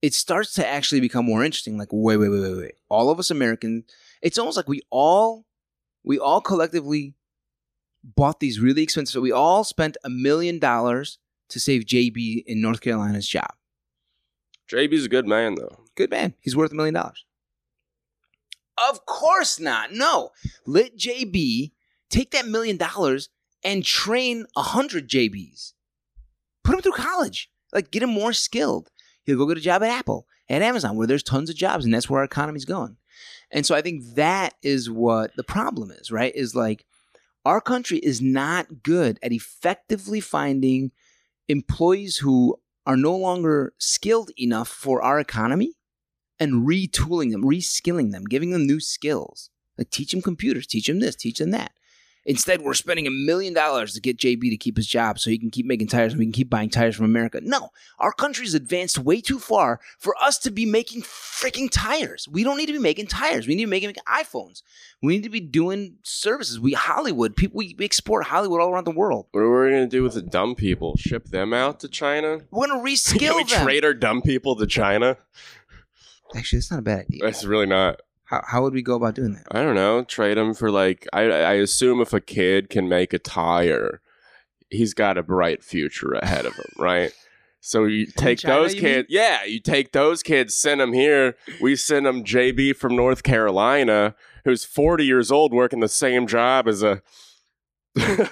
it 0.03 0.15
starts 0.15 0.53
to 0.55 0.65
actually 0.65 1.01
become 1.01 1.25
more 1.25 1.43
interesting. 1.43 1.77
Like, 1.77 1.89
wait, 1.91 2.17
wait, 2.17 2.29
wait, 2.29 2.43
wait, 2.43 2.57
wait. 2.57 2.75
All 2.89 3.11
of 3.11 3.19
us 3.19 3.33
Americans, 3.33 3.85
it's 4.23 4.39
almost 4.39 4.57
like 4.57 4.69
we 4.69 4.83
all, 4.89 5.47
we 6.05 6.21
all 6.21 6.41
collectively 6.41 7.17
bought 8.05 8.39
these 8.39 8.61
really 8.61 8.85
expensive. 8.85 9.15
So 9.15 9.21
we 9.21 9.33
all 9.33 9.65
spent 9.65 9.97
a 10.05 10.09
million 10.09 10.61
dollars 10.61 11.19
to 11.49 11.59
save 11.59 11.87
JB 11.87 12.45
in 12.47 12.61
North 12.61 12.81
Carolina's 12.83 13.27
job. 13.27 13.53
JB's 14.71 15.07
a 15.07 15.09
good 15.09 15.27
man, 15.27 15.57
though. 15.57 15.87
Good 15.97 16.11
man. 16.11 16.35
He's 16.39 16.55
worth 16.55 16.71
a 16.71 16.77
million 16.77 16.95
dollars. 16.95 17.25
Of 18.89 19.05
course 19.07 19.59
not. 19.59 19.93
No. 19.93 20.31
Let 20.67 20.97
JB 20.97 21.73
take 22.11 22.31
that 22.31 22.47
million 22.47 22.77
dollars 22.77 23.29
and 23.63 23.85
train 23.85 24.47
a 24.57 24.63
hundred 24.63 25.09
JBs. 25.09 25.73
Put 26.65 26.77
him 26.77 26.83
through 26.83 26.93
college. 26.93 27.51
Like 27.73 27.91
get 27.91 28.03
him 28.03 28.11
more 28.11 28.33
skilled. 28.33 28.91
He'll 29.25 29.39
go 29.39 29.47
get 29.47 29.59
a 29.59 29.61
job 29.61 29.83
at 29.83 29.91
Apple, 29.91 30.27
at 30.49 30.63
Amazon, 30.63 30.97
where 30.97 31.07
there's 31.07 31.23
tons 31.23 31.51
of 31.51 31.57
jobs, 31.57 31.85
and 31.85 31.93
that's 31.93 32.09
where 32.09 32.19
our 32.19 32.25
economy's 32.25 32.65
going. 32.65 32.97
And 33.51 33.67
so 33.67 33.75
I 33.75 33.83
think 33.83 34.15
that 34.15 34.55
is 34.63 34.91
what 34.91 35.35
the 35.37 35.45
problem 35.45 35.91
is, 35.91 36.11
right? 36.11 36.35
Is 36.35 36.55
like 36.55 36.85
our 37.45 37.61
country 37.61 37.99
is 37.99 38.21
not 38.21 38.83
good 38.83 39.19
at 39.23 39.33
effectively 39.33 40.21
finding 40.21 40.93
employees 41.49 42.19
who 42.19 42.57
are 42.87 42.97
no 42.97 43.17
longer 43.17 43.73
skilled 43.79 44.31
enough 44.39 44.69
for 44.69 45.03
our 45.03 45.21
economy 45.21 45.75
and 46.39 46.67
retooling 46.67 47.31
them, 47.31 47.43
reskilling 47.43 48.13
them, 48.13 48.25
giving 48.25 48.51
them 48.51 48.67
new 48.67 48.81
skills. 48.81 49.51
Like 49.77 49.91
teach 49.91 50.13
them 50.13 50.23
computers, 50.23 50.67
teach 50.67 50.87
them 50.87 51.01
this, 51.01 51.17
teach 51.17 51.39
them 51.39 51.51
that. 51.51 51.73
Instead, 52.27 52.61
we're 52.61 52.75
spending 52.75 53.07
a 53.07 53.11
million 53.11 53.55
dollars 53.55 53.95
to 53.95 54.01
get 54.01 54.19
JB 54.19 54.51
to 54.51 54.57
keep 54.57 54.77
his 54.77 54.87
job 54.87 55.19
so 55.19 55.31
he 55.31 55.39
can 55.39 55.51
keep 55.51 55.65
making 55.65 55.87
tires 55.89 56.13
and 56.13 56.19
we 56.19 56.27
can 56.27 56.33
keep 56.33 56.51
buying 56.51 56.69
tires 56.69 56.95
from 56.95 57.07
America. 57.07 57.41
No, 57.43 57.71
our 57.99 58.13
country's 58.13 58.55
advanced 58.55 58.99
way 58.99 59.21
too 59.21 59.39
far 59.39 59.81
for 59.99 60.15
us 60.21 60.39
to 60.41 60.51
be 60.51 60.67
making 60.67 61.03
freaking 61.03 61.69
tires. 61.71 62.29
We 62.31 62.45
don't 62.45 62.59
need 62.59 62.67
to 62.67 62.73
be 62.75 62.79
making 62.79 63.07
tires. 63.07 63.47
We 63.49 63.55
need 63.55 63.63
to 63.63 63.67
be 63.67 63.71
making 63.71 63.95
iPhones. 64.07 64.63
We 65.03 65.15
need 65.15 65.23
to 65.23 65.31
be 65.31 65.41
doing 65.41 65.97
services. 66.03 66.61
We 66.61 66.75
Hollywood 66.75 67.37
people. 67.37 67.57
We 67.57 67.75
export 67.81 68.27
Hollywood 68.27 68.61
all 68.61 68.69
around 68.71 68.85
the 68.85 68.91
world. 68.91 69.27
What 69.33 69.41
are 69.41 69.65
we 69.65 69.71
going 69.71 69.83
to 69.85 69.89
do 69.89 70.03
with 70.03 70.15
the 70.15 70.23
dumb 70.23 70.55
people? 70.55 70.97
Ship 70.99 71.25
them 71.25 71.55
out 71.55 71.81
to 71.81 71.89
China? 71.89 72.41
We're 72.51 72.67
gonna 72.69 72.81
reskill 72.85 73.19
Can 73.19 73.37
we 73.37 73.45
reskill 73.45 73.51
them. 73.51 73.65
trade 73.65 73.85
our 73.85 73.95
dumb 73.95 74.21
people 74.21 74.57
to 74.57 74.67
China? 74.67 75.17
Actually, 76.37 76.59
that's 76.59 76.71
not 76.71 76.81
a 76.81 76.83
bad 76.83 76.99
idea. 77.07 77.21
That's 77.23 77.45
really 77.45 77.67
not. 77.67 78.01
How, 78.31 78.45
how 78.47 78.63
would 78.63 78.75
we 78.75 78.83
go 78.83 78.95
about 78.95 79.17
doing 79.17 79.33
that? 79.33 79.45
I 79.51 79.61
don't 79.61 79.75
know. 79.75 80.05
Trade 80.05 80.37
them 80.37 80.55
for 80.55 80.71
like. 80.71 81.05
I 81.13 81.23
I 81.23 81.53
assume 81.55 82.01
if 82.01 82.13
a 82.13 82.21
kid 82.21 82.71
can 82.71 82.89
make 82.89 83.13
a 83.13 83.19
tire, 83.19 84.01
he's 84.71 84.95
got 84.95 85.19
a 85.19 85.23
bright 85.25 85.65
future 85.65 86.13
ahead 86.13 86.47
of 86.47 86.55
him, 86.55 86.73
right? 86.79 87.13
So 87.61 87.87
you 87.87 88.07
take 88.17 88.39
China, 88.39 88.55
those 88.55 88.75
you 88.77 88.81
kids. 88.83 89.09
Yeah, 89.11 89.43
you 89.45 89.59
take 89.59 89.91
those 89.91 90.23
kids, 90.23 90.55
send 90.55 90.81
them 90.81 90.93
here. 90.93 91.37
We 91.61 91.75
send 91.75 92.07
them 92.07 92.23
JB 92.23 92.77
from 92.77 92.95
North 92.95 93.25
Carolina, 93.25 94.15
who's 94.45 94.65
forty 94.65 95.05
years 95.05 95.33
old, 95.33 95.53
working 95.53 95.81
the 95.81 95.89
same 95.89 96.29
job 96.29 96.69
as 96.69 96.85
a 96.85 97.03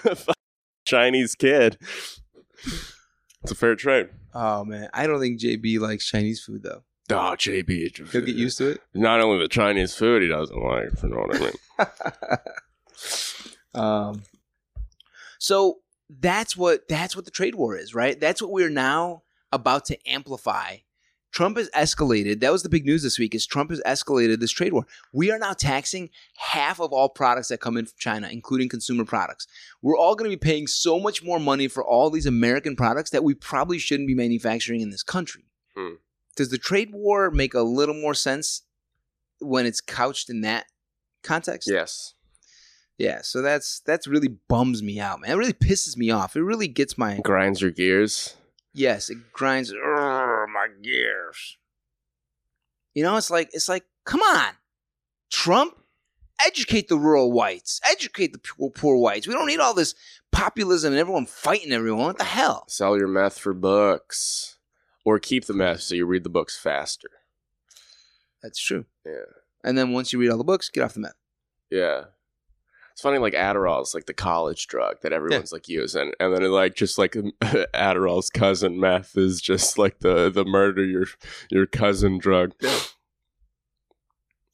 Chinese 0.84 1.34
kid. 1.34 1.76
It's 3.42 3.51
a 3.51 3.57
fair 3.57 3.74
trade. 3.74 4.11
Oh 4.32 4.64
man, 4.64 4.90
I 4.94 5.09
don't 5.09 5.18
think 5.18 5.40
JB 5.40 5.80
likes 5.80 6.07
Chinese 6.07 6.40
food 6.40 6.62
though. 6.62 6.84
Oh, 7.11 7.34
JB. 7.36 8.11
He'll 8.11 8.22
get 8.22 8.36
used 8.36 8.59
to 8.59 8.70
it. 8.70 8.80
Not 8.94 9.20
only 9.20 9.38
the 9.38 9.48
Chinese 9.48 9.94
food 9.94 10.22
he 10.22 10.28
doesn't 10.28 10.56
like, 10.56 11.02
you 11.02 11.09
know 11.09 11.16
what 11.16 11.36
I 11.36 11.40
mean. 11.40 11.52
um, 13.82 14.22
so 15.38 15.78
that's 16.11 16.56
what 16.56 16.88
that's 16.88 17.16
what 17.16 17.24
the 17.24 17.30
trade 17.30 17.54
war 17.54 17.76
is, 17.76 17.94
right? 17.94 18.18
That's 18.18 18.42
what 18.42 18.50
we're 18.50 18.70
now 18.70 19.22
about 19.52 19.84
to 19.86 20.09
amplify. 20.09 20.78
Trump 21.30 21.59
has 21.59 21.68
escalated. 21.70 22.40
That 22.40 22.52
was 22.52 22.62
the 22.62 22.68
big 22.68 22.86
news 22.86 23.02
this 23.02 23.18
week. 23.18 23.34
Is 23.34 23.46
Trump 23.46 23.70
has 23.70 23.82
escalated 23.86 24.40
this 24.40 24.50
trade 24.50 24.72
war? 24.72 24.86
We 25.12 25.30
are 25.30 25.38
now 25.38 25.52
taxing 25.52 26.11
half 26.36 26.80
of 26.80 26.92
all 26.92 27.11
products 27.11 27.48
that 27.48 27.61
come 27.61 27.76
in 27.76 27.84
from 27.84 27.94
China, 27.98 28.28
including 28.30 28.68
consumer 28.68 29.04
products. 29.04 29.46
We're 29.82 29.96
all 29.96 30.16
going 30.16 30.30
to 30.30 30.36
be 30.36 30.40
paying 30.40 30.66
so 30.66 30.98
much 30.98 31.22
more 31.22 31.38
money 31.38 31.68
for 31.68 31.84
all 31.84 32.11
these 32.11 32.26
American 32.26 32.76
products 32.76 33.11
that 33.11 33.24
we 33.24 33.34
probably 33.34 33.78
shouldn't 33.78 34.09
be 34.09 34.14
manufacturing 34.14 34.80
in 34.80 34.90
this 34.90 35.02
country. 35.02 35.44
Hmm. 35.76 35.94
Does 36.39 36.51
the 36.51 36.57
trade 36.57 36.91
war 36.93 37.32
make 37.32 37.53
a 37.53 37.62
little 37.62 37.97
more 37.97 38.14
sense 38.14 38.62
when 39.41 39.66
it's 39.66 39.80
couched 39.80 40.30
in 40.30 40.43
that 40.43 40.66
context? 41.24 41.68
yes. 41.70 42.14
Yeah, 42.97 43.22
so 43.22 43.43
that's 43.43 43.80
that's 43.80 44.07
really 44.07 44.28
bums 44.49 44.82
me 44.82 44.99
out, 45.01 45.20
man. 45.20 45.30
It 45.32 45.34
really 45.34 45.53
pisses 45.53 45.97
me 45.97 46.11
off. 46.11 46.34
It 46.36 46.43
really 46.43 46.68
gets 46.68 46.97
my 46.97 47.18
Grinds 47.18 47.61
your 47.61 47.70
gears. 47.72 48.36
yes, 48.72 49.11
it 49.11 49.18
grinds 49.32 49.72
"Urgh, 49.72 50.49
my 50.49 50.68
gears. 50.82 51.59
You 52.95 53.03
know, 53.03 53.16
it's 53.16 53.30
like 53.30 53.51
it's 53.53 53.68
like, 53.68 53.84
come 54.05 54.20
on, 54.20 54.53
Trump, 55.30 55.74
educate 56.45 56.89
the 56.89 56.99
rural 56.99 57.30
whites, 57.32 57.80
educate 57.89 58.32
the 58.32 58.39
poor, 58.39 58.70
poor 58.70 58.97
whites. 58.97 59.26
We 59.28 59.34
don't 59.34 59.47
need 59.47 59.61
all 59.61 59.74
this 59.74 59.95
populism 60.32 60.93
and 60.93 61.01
everyone 61.01 61.26
fighting 61.26 61.72
everyone. 61.72 62.07
What 62.07 62.18
the 62.18 62.24
hell? 62.24 62.64
Sell 62.68 62.97
your 62.97 63.09
meth 63.09 63.39
for 63.39 63.55
books. 63.55 64.57
Or 65.05 65.18
keep 65.18 65.46
the 65.46 65.55
meth 65.55 65.82
so 65.82 65.94
you 65.94 66.07
read 66.07 66.24
the 66.24 66.28
books 66.30 66.59
faster. 66.59 67.09
That's 68.42 68.61
true. 68.61 68.84
Yeah. 69.07 69.24
And 69.64 69.76
then 69.76 69.92
once 69.92 70.12
you 70.12 70.18
read 70.18 70.30
all 70.30 70.38
the 70.38 70.44
books, 70.44 70.68
get 70.68 70.82
off 70.82 70.94
the 70.94 71.01
meth. 71.01 71.14
Yeah. 71.70 72.05
It's 72.92 73.03
funny, 73.03 73.18
like 73.18 73.34
Adderall 73.34 73.82
is 73.82 73.94
like 73.94 74.07
the 74.07 74.12
college 74.12 74.66
drug 74.66 75.03
that 75.03 75.12
everyone's 75.12 75.53
like 75.53 75.68
using, 75.68 76.12
and 76.18 76.34
then 76.34 76.42
like 76.51 76.74
just 76.74 76.99
like 76.99 77.12
Adderall's 77.72 78.28
cousin 78.28 78.80
meth 78.80 79.16
is 79.16 79.40
just 79.40 79.78
like 79.78 80.01
the 80.01 80.28
the 80.30 80.44
murder 80.44 80.84
your 80.84 81.07
your 81.49 81.64
cousin 81.64 82.18
drug. 82.18 82.55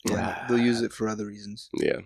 Yeah, 0.04 0.44
they'll 0.48 0.58
use 0.58 0.82
it 0.82 0.92
for 0.92 1.08
other 1.08 1.24
reasons. 1.24 1.70
Yeah. 1.72 2.00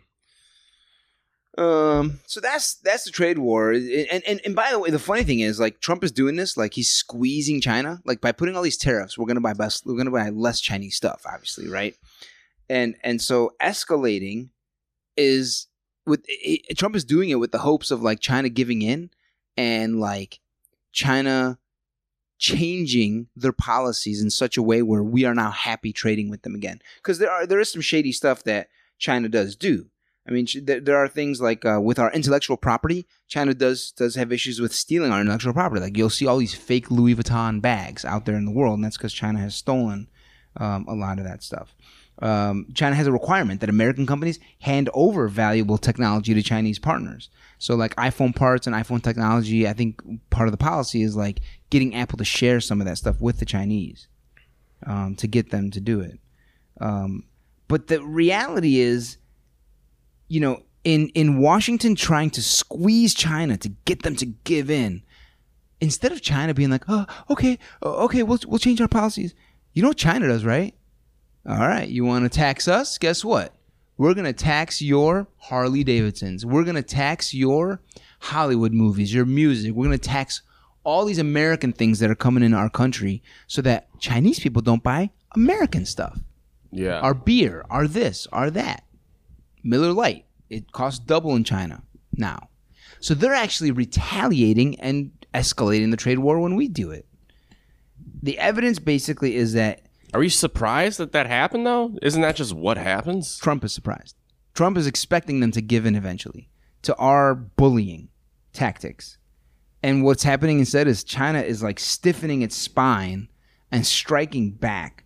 Um, 1.58 2.20
so 2.26 2.40
that's 2.40 2.76
that's 2.76 3.02
the 3.02 3.10
trade 3.10 3.38
war, 3.38 3.72
and, 3.72 4.22
and 4.24 4.40
and 4.44 4.54
by 4.54 4.70
the 4.70 4.78
way, 4.78 4.90
the 4.90 4.98
funny 5.00 5.24
thing 5.24 5.40
is, 5.40 5.58
like 5.58 5.80
Trump 5.80 6.04
is 6.04 6.12
doing 6.12 6.36
this, 6.36 6.56
like 6.56 6.72
he's 6.72 6.88
squeezing 6.88 7.60
China, 7.60 8.00
like 8.04 8.20
by 8.20 8.30
putting 8.30 8.54
all 8.54 8.62
these 8.62 8.76
tariffs, 8.76 9.18
we're 9.18 9.26
gonna 9.26 9.40
buy 9.40 9.54
best, 9.54 9.84
we're 9.84 9.96
gonna 9.96 10.12
buy 10.12 10.28
less 10.28 10.60
Chinese 10.60 10.94
stuff, 10.94 11.22
obviously, 11.26 11.68
right? 11.68 11.96
And 12.70 12.94
and 13.02 13.20
so 13.20 13.54
escalating 13.60 14.50
is 15.16 15.66
with 16.06 16.24
it, 16.28 16.78
Trump 16.78 16.94
is 16.94 17.04
doing 17.04 17.30
it 17.30 17.40
with 17.40 17.50
the 17.50 17.58
hopes 17.58 17.90
of 17.90 18.02
like 18.02 18.20
China 18.20 18.48
giving 18.48 18.82
in 18.82 19.10
and 19.56 19.98
like 19.98 20.38
China 20.92 21.58
changing 22.38 23.26
their 23.34 23.52
policies 23.52 24.22
in 24.22 24.30
such 24.30 24.56
a 24.56 24.62
way 24.62 24.80
where 24.80 25.02
we 25.02 25.24
are 25.24 25.34
now 25.34 25.50
happy 25.50 25.92
trading 25.92 26.30
with 26.30 26.42
them 26.42 26.54
again. 26.54 26.80
Because 27.02 27.18
there 27.18 27.32
are 27.32 27.46
there 27.48 27.58
is 27.58 27.72
some 27.72 27.82
shady 27.82 28.12
stuff 28.12 28.44
that 28.44 28.68
China 28.98 29.28
does 29.28 29.56
do. 29.56 29.86
I 30.28 30.30
mean, 30.30 30.46
there, 30.62 30.96
are 30.96 31.08
things 31.08 31.40
like 31.40 31.64
uh, 31.64 31.80
with 31.80 31.98
our 31.98 32.12
intellectual 32.12 32.58
property, 32.58 33.06
China 33.28 33.54
does 33.54 33.92
does 33.92 34.14
have 34.16 34.30
issues 34.30 34.60
with 34.60 34.74
stealing 34.74 35.10
our 35.10 35.22
intellectual 35.22 35.54
property. 35.54 35.80
Like 35.80 35.96
you'll 35.96 36.10
see 36.10 36.26
all 36.26 36.36
these 36.36 36.54
fake 36.54 36.90
Louis 36.90 37.14
Vuitton 37.14 37.62
bags 37.62 38.04
out 38.04 38.26
there 38.26 38.36
in 38.36 38.44
the 38.44 38.50
world, 38.50 38.74
and 38.74 38.84
that's 38.84 38.98
because 38.98 39.14
China 39.14 39.38
has 39.38 39.54
stolen 39.54 40.08
um, 40.58 40.84
a 40.86 40.94
lot 40.94 41.18
of 41.18 41.24
that 41.24 41.42
stuff. 41.42 41.74
Um, 42.20 42.66
China 42.74 42.94
has 42.94 43.06
a 43.06 43.12
requirement 43.12 43.60
that 43.60 43.70
American 43.70 44.06
companies 44.06 44.38
hand 44.60 44.90
over 44.92 45.28
valuable 45.28 45.78
technology 45.78 46.34
to 46.34 46.42
Chinese 46.42 46.78
partners. 46.78 47.30
So, 47.58 47.74
like 47.74 47.96
iPhone 47.96 48.36
parts 48.36 48.66
and 48.66 48.76
iPhone 48.76 49.02
technology, 49.02 49.66
I 49.66 49.72
think 49.72 50.02
part 50.28 50.48
of 50.48 50.52
the 50.52 50.58
policy 50.58 51.02
is 51.02 51.16
like 51.16 51.40
getting 51.70 51.94
Apple 51.94 52.18
to 52.18 52.24
share 52.24 52.60
some 52.60 52.80
of 52.80 52.86
that 52.86 52.98
stuff 52.98 53.20
with 53.20 53.38
the 53.38 53.46
Chinese 53.46 54.08
um, 54.86 55.14
to 55.16 55.26
get 55.26 55.50
them 55.50 55.70
to 55.70 55.80
do 55.80 56.00
it. 56.00 56.18
Um, 56.80 57.24
but 57.66 57.86
the 57.86 58.02
reality 58.02 58.78
is, 58.78 59.16
you 60.28 60.40
know, 60.40 60.62
in 60.84 61.08
in 61.10 61.38
Washington 61.38 61.94
trying 61.94 62.30
to 62.30 62.42
squeeze 62.42 63.14
China 63.14 63.56
to 63.56 63.68
get 63.84 64.02
them 64.02 64.16
to 64.16 64.26
give 64.26 64.70
in, 64.70 65.02
instead 65.80 66.12
of 66.12 66.22
China 66.22 66.54
being 66.54 66.70
like, 66.70 66.84
"Oh, 66.88 67.06
okay, 67.30 67.58
okay, 67.82 68.22
we'll 68.22 68.38
we'll 68.46 68.58
change 68.58 68.80
our 68.80 68.88
policies." 68.88 69.34
You 69.72 69.82
know 69.82 69.88
what 69.88 69.96
China 69.96 70.28
does, 70.28 70.44
right? 70.44 70.74
All 71.46 71.58
right, 71.58 71.88
you 71.88 72.04
want 72.04 72.24
to 72.24 72.28
tax 72.28 72.68
us? 72.68 72.98
Guess 72.98 73.24
what? 73.24 73.54
We're 73.96 74.14
going 74.14 74.26
to 74.26 74.32
tax 74.32 74.80
your 74.80 75.26
Harley 75.38 75.82
Davidsons. 75.82 76.46
We're 76.46 76.62
going 76.62 76.76
to 76.76 76.82
tax 76.82 77.34
your 77.34 77.80
Hollywood 78.20 78.72
movies, 78.72 79.12
your 79.12 79.24
music. 79.24 79.72
We're 79.72 79.86
going 79.86 79.98
to 79.98 80.08
tax 80.08 80.42
all 80.84 81.04
these 81.04 81.18
American 81.18 81.72
things 81.72 81.98
that 81.98 82.10
are 82.10 82.14
coming 82.14 82.42
in 82.42 82.54
our 82.54 82.70
country 82.70 83.22
so 83.46 83.60
that 83.62 83.88
Chinese 83.98 84.38
people 84.38 84.62
don't 84.62 84.82
buy 84.82 85.10
American 85.34 85.84
stuff. 85.84 86.18
Yeah. 86.70 87.00
Our 87.00 87.14
beer, 87.14 87.64
our 87.70 87.88
this, 87.88 88.26
our 88.32 88.50
that. 88.50 88.84
Miller 89.68 89.92
Lite, 89.92 90.24
it 90.48 90.72
costs 90.72 90.98
double 90.98 91.36
in 91.36 91.44
China 91.44 91.82
now. 92.16 92.48
So 93.00 93.12
they're 93.12 93.34
actually 93.34 93.70
retaliating 93.70 94.80
and 94.80 95.10
escalating 95.34 95.90
the 95.90 95.96
trade 95.96 96.20
war 96.20 96.40
when 96.40 96.56
we 96.56 96.68
do 96.68 96.90
it. 96.90 97.06
The 98.22 98.38
evidence 98.38 98.78
basically 98.78 99.36
is 99.36 99.52
that 99.52 99.82
Are 100.14 100.22
you 100.22 100.30
surprised 100.30 100.98
that 100.98 101.12
that 101.12 101.26
happened 101.26 101.66
though? 101.66 101.96
Isn't 102.00 102.22
that 102.22 102.36
just 102.36 102.54
what 102.54 102.78
happens? 102.78 103.36
Trump 103.36 103.62
is 103.62 103.74
surprised. 103.74 104.16
Trump 104.54 104.78
is 104.78 104.86
expecting 104.86 105.40
them 105.40 105.52
to 105.52 105.60
give 105.60 105.84
in 105.84 105.94
eventually 105.94 106.48
to 106.82 106.96
our 106.96 107.34
bullying 107.34 108.08
tactics. 108.54 109.18
And 109.82 110.02
what's 110.02 110.22
happening 110.22 110.60
instead 110.60 110.88
is 110.88 111.04
China 111.04 111.40
is 111.40 111.62
like 111.62 111.78
stiffening 111.78 112.40
its 112.40 112.56
spine 112.56 113.28
and 113.70 113.86
striking 113.86 114.50
back 114.52 115.04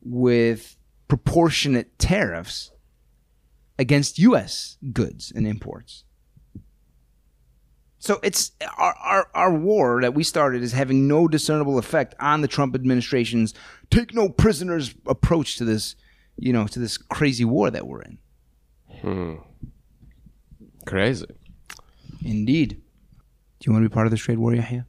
with 0.00 0.76
proportionate 1.08 1.98
tariffs 1.98 2.70
against 3.78 4.18
US 4.18 4.76
goods 4.92 5.32
and 5.34 5.46
imports. 5.46 6.04
So 7.98 8.20
it's 8.22 8.52
our, 8.76 8.94
our, 9.02 9.28
our 9.34 9.54
war 9.54 10.02
that 10.02 10.12
we 10.12 10.24
started 10.24 10.62
is 10.62 10.72
having 10.72 11.08
no 11.08 11.26
discernible 11.26 11.78
effect 11.78 12.14
on 12.20 12.42
the 12.42 12.48
Trump 12.48 12.74
administration's 12.74 13.54
take 13.90 14.12
no 14.12 14.28
prisoners 14.28 14.94
approach 15.06 15.56
to 15.56 15.64
this, 15.64 15.96
you 16.36 16.52
know, 16.52 16.66
to 16.66 16.78
this 16.78 16.98
crazy 16.98 17.46
war 17.46 17.70
that 17.70 17.86
we're 17.86 18.02
in. 18.02 18.18
Hmm. 19.00 19.34
Crazy. 20.84 21.24
Indeed. 22.22 22.82
Do 23.58 23.66
you 23.66 23.72
want 23.72 23.84
to 23.84 23.88
be 23.88 23.94
part 23.94 24.06
of 24.06 24.10
this 24.10 24.20
trade 24.20 24.38
war, 24.38 24.54
Yahya? 24.54 24.86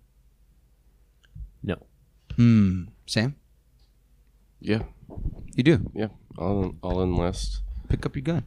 No. 1.63 1.77
Hmm. 2.35 2.83
Sam? 3.05 3.35
Yeah. 4.59 4.83
You 5.55 5.63
do. 5.63 5.89
Yeah. 5.93 6.07
I'll 6.37 6.75
I'll 6.83 7.01
enlist. 7.01 7.61
Pick 7.87 8.05
up 8.05 8.15
your 8.15 8.23
gun. 8.23 8.43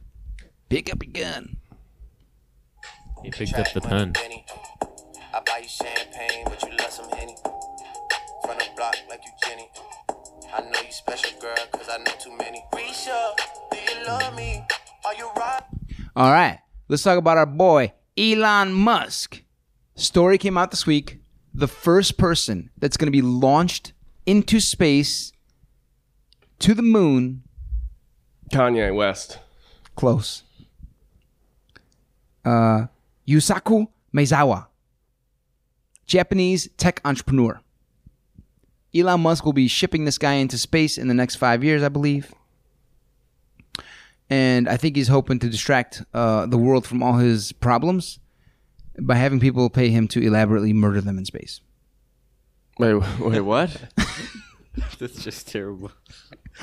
Pick 0.69 0.93
up 0.93 1.03
your 1.03 1.11
gun. 1.11 1.57
He 3.23 3.31
picked 3.31 3.55
up 3.55 3.73
the 3.73 3.81
pen. 3.81 4.13
I 5.33 5.39
buy 5.45 5.61
you 5.63 5.67
champagne, 5.67 6.45
but 6.45 6.61
you 6.61 6.77
love 6.77 6.91
some 6.91 7.09
Henny. 7.09 7.35
From 8.45 8.57
the 8.57 8.67
block 8.75 8.95
like 9.09 9.21
you 9.25 9.31
Jenny. 9.43 9.67
I 10.53 10.61
know 10.61 10.79
you 10.79 10.91
special, 10.91 11.39
girl, 11.41 11.55
cause 11.71 11.89
I 11.91 11.97
know 11.97 12.11
too 12.19 12.37
many. 12.37 12.63
Risha, 12.73 13.35
do 13.71 13.77
you 13.77 14.05
love 14.05 14.35
me? 14.35 14.63
Are 15.05 15.15
you 15.15 15.31
right? 15.37 15.63
All 16.15 16.31
right. 16.31 16.59
Let's 16.87 17.01
talk 17.01 17.17
about 17.17 17.37
our 17.37 17.45
boy, 17.47 17.93
Elon 18.15 18.71
Musk. 18.73 19.41
Story 19.95 20.37
came 20.37 20.57
out 20.57 20.69
this 20.69 20.85
week. 20.85 21.19
The 21.53 21.67
first 21.67 22.17
person 22.19 22.69
that's 22.77 22.95
going 22.95 23.07
to 23.07 23.11
be 23.11 23.23
launched 23.23 23.93
into 24.27 24.59
space 24.59 25.31
to 26.59 26.75
the 26.75 26.83
moon. 26.83 27.41
Kanye 28.53 28.95
West. 28.95 29.39
Close. 29.95 30.43
Uh, 32.45 32.87
Yusaku 33.27 33.87
Maezawa, 34.15 34.67
Japanese 36.05 36.69
tech 36.77 37.01
entrepreneur. 37.05 37.61
Elon 38.95 39.21
Musk 39.21 39.45
will 39.45 39.53
be 39.53 39.67
shipping 39.67 40.05
this 40.05 40.17
guy 40.17 40.33
into 40.33 40.57
space 40.57 40.97
in 40.97 41.07
the 41.07 41.13
next 41.13 41.35
five 41.35 41.63
years, 41.63 41.83
I 41.83 41.89
believe. 41.89 42.33
And 44.29 44.67
I 44.67 44.77
think 44.77 44.95
he's 44.95 45.07
hoping 45.07 45.39
to 45.39 45.49
distract 45.49 46.03
uh, 46.13 46.45
the 46.45 46.57
world 46.57 46.85
from 46.85 47.01
all 47.01 47.13
his 47.13 47.51
problems 47.51 48.19
by 48.99 49.15
having 49.15 49.39
people 49.39 49.69
pay 49.69 49.89
him 49.89 50.07
to 50.09 50.21
elaborately 50.21 50.73
murder 50.73 51.01
them 51.01 51.17
in 51.17 51.25
space. 51.25 51.61
Wait, 52.77 52.93
wait, 53.19 53.41
what? 53.41 53.75
That's 54.99 55.23
just 55.23 55.47
terrible. 55.47 55.91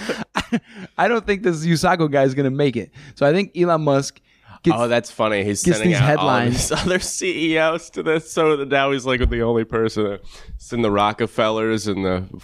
I 0.99 1.09
don't 1.09 1.27
think 1.27 1.43
this 1.43 1.65
Yusaku 1.67 2.11
guy 2.11 2.23
is 2.23 2.35
going 2.35 2.45
to 2.45 2.51
make 2.51 2.77
it. 2.77 2.91
So 3.15 3.27
I 3.27 3.33
think 3.33 3.57
Elon 3.57 3.83
Musk 3.83 4.21
gets. 4.67 4.77
oh, 4.79 4.89
that's 4.89 5.11
funny. 5.11 5.45
He's 5.45 5.63
gets 5.63 5.79
sending 5.79 5.93
these 5.93 6.01
out 6.01 6.19
all 6.19 6.29
of 6.29 6.45
these 6.51 6.73
other 6.73 6.99
CEOs 6.99 7.91
to 7.91 8.03
this, 8.03 8.31
so 8.31 8.65
now 8.65 8.91
he's 8.93 9.07
like 9.07 9.29
the 9.29 9.43
only 9.43 9.65
person. 9.65 10.19
It's 10.55 10.73
in 10.73 10.83
the 10.83 10.91
Rockefellers 10.91 11.87
and 11.87 12.05
the. 12.05 12.43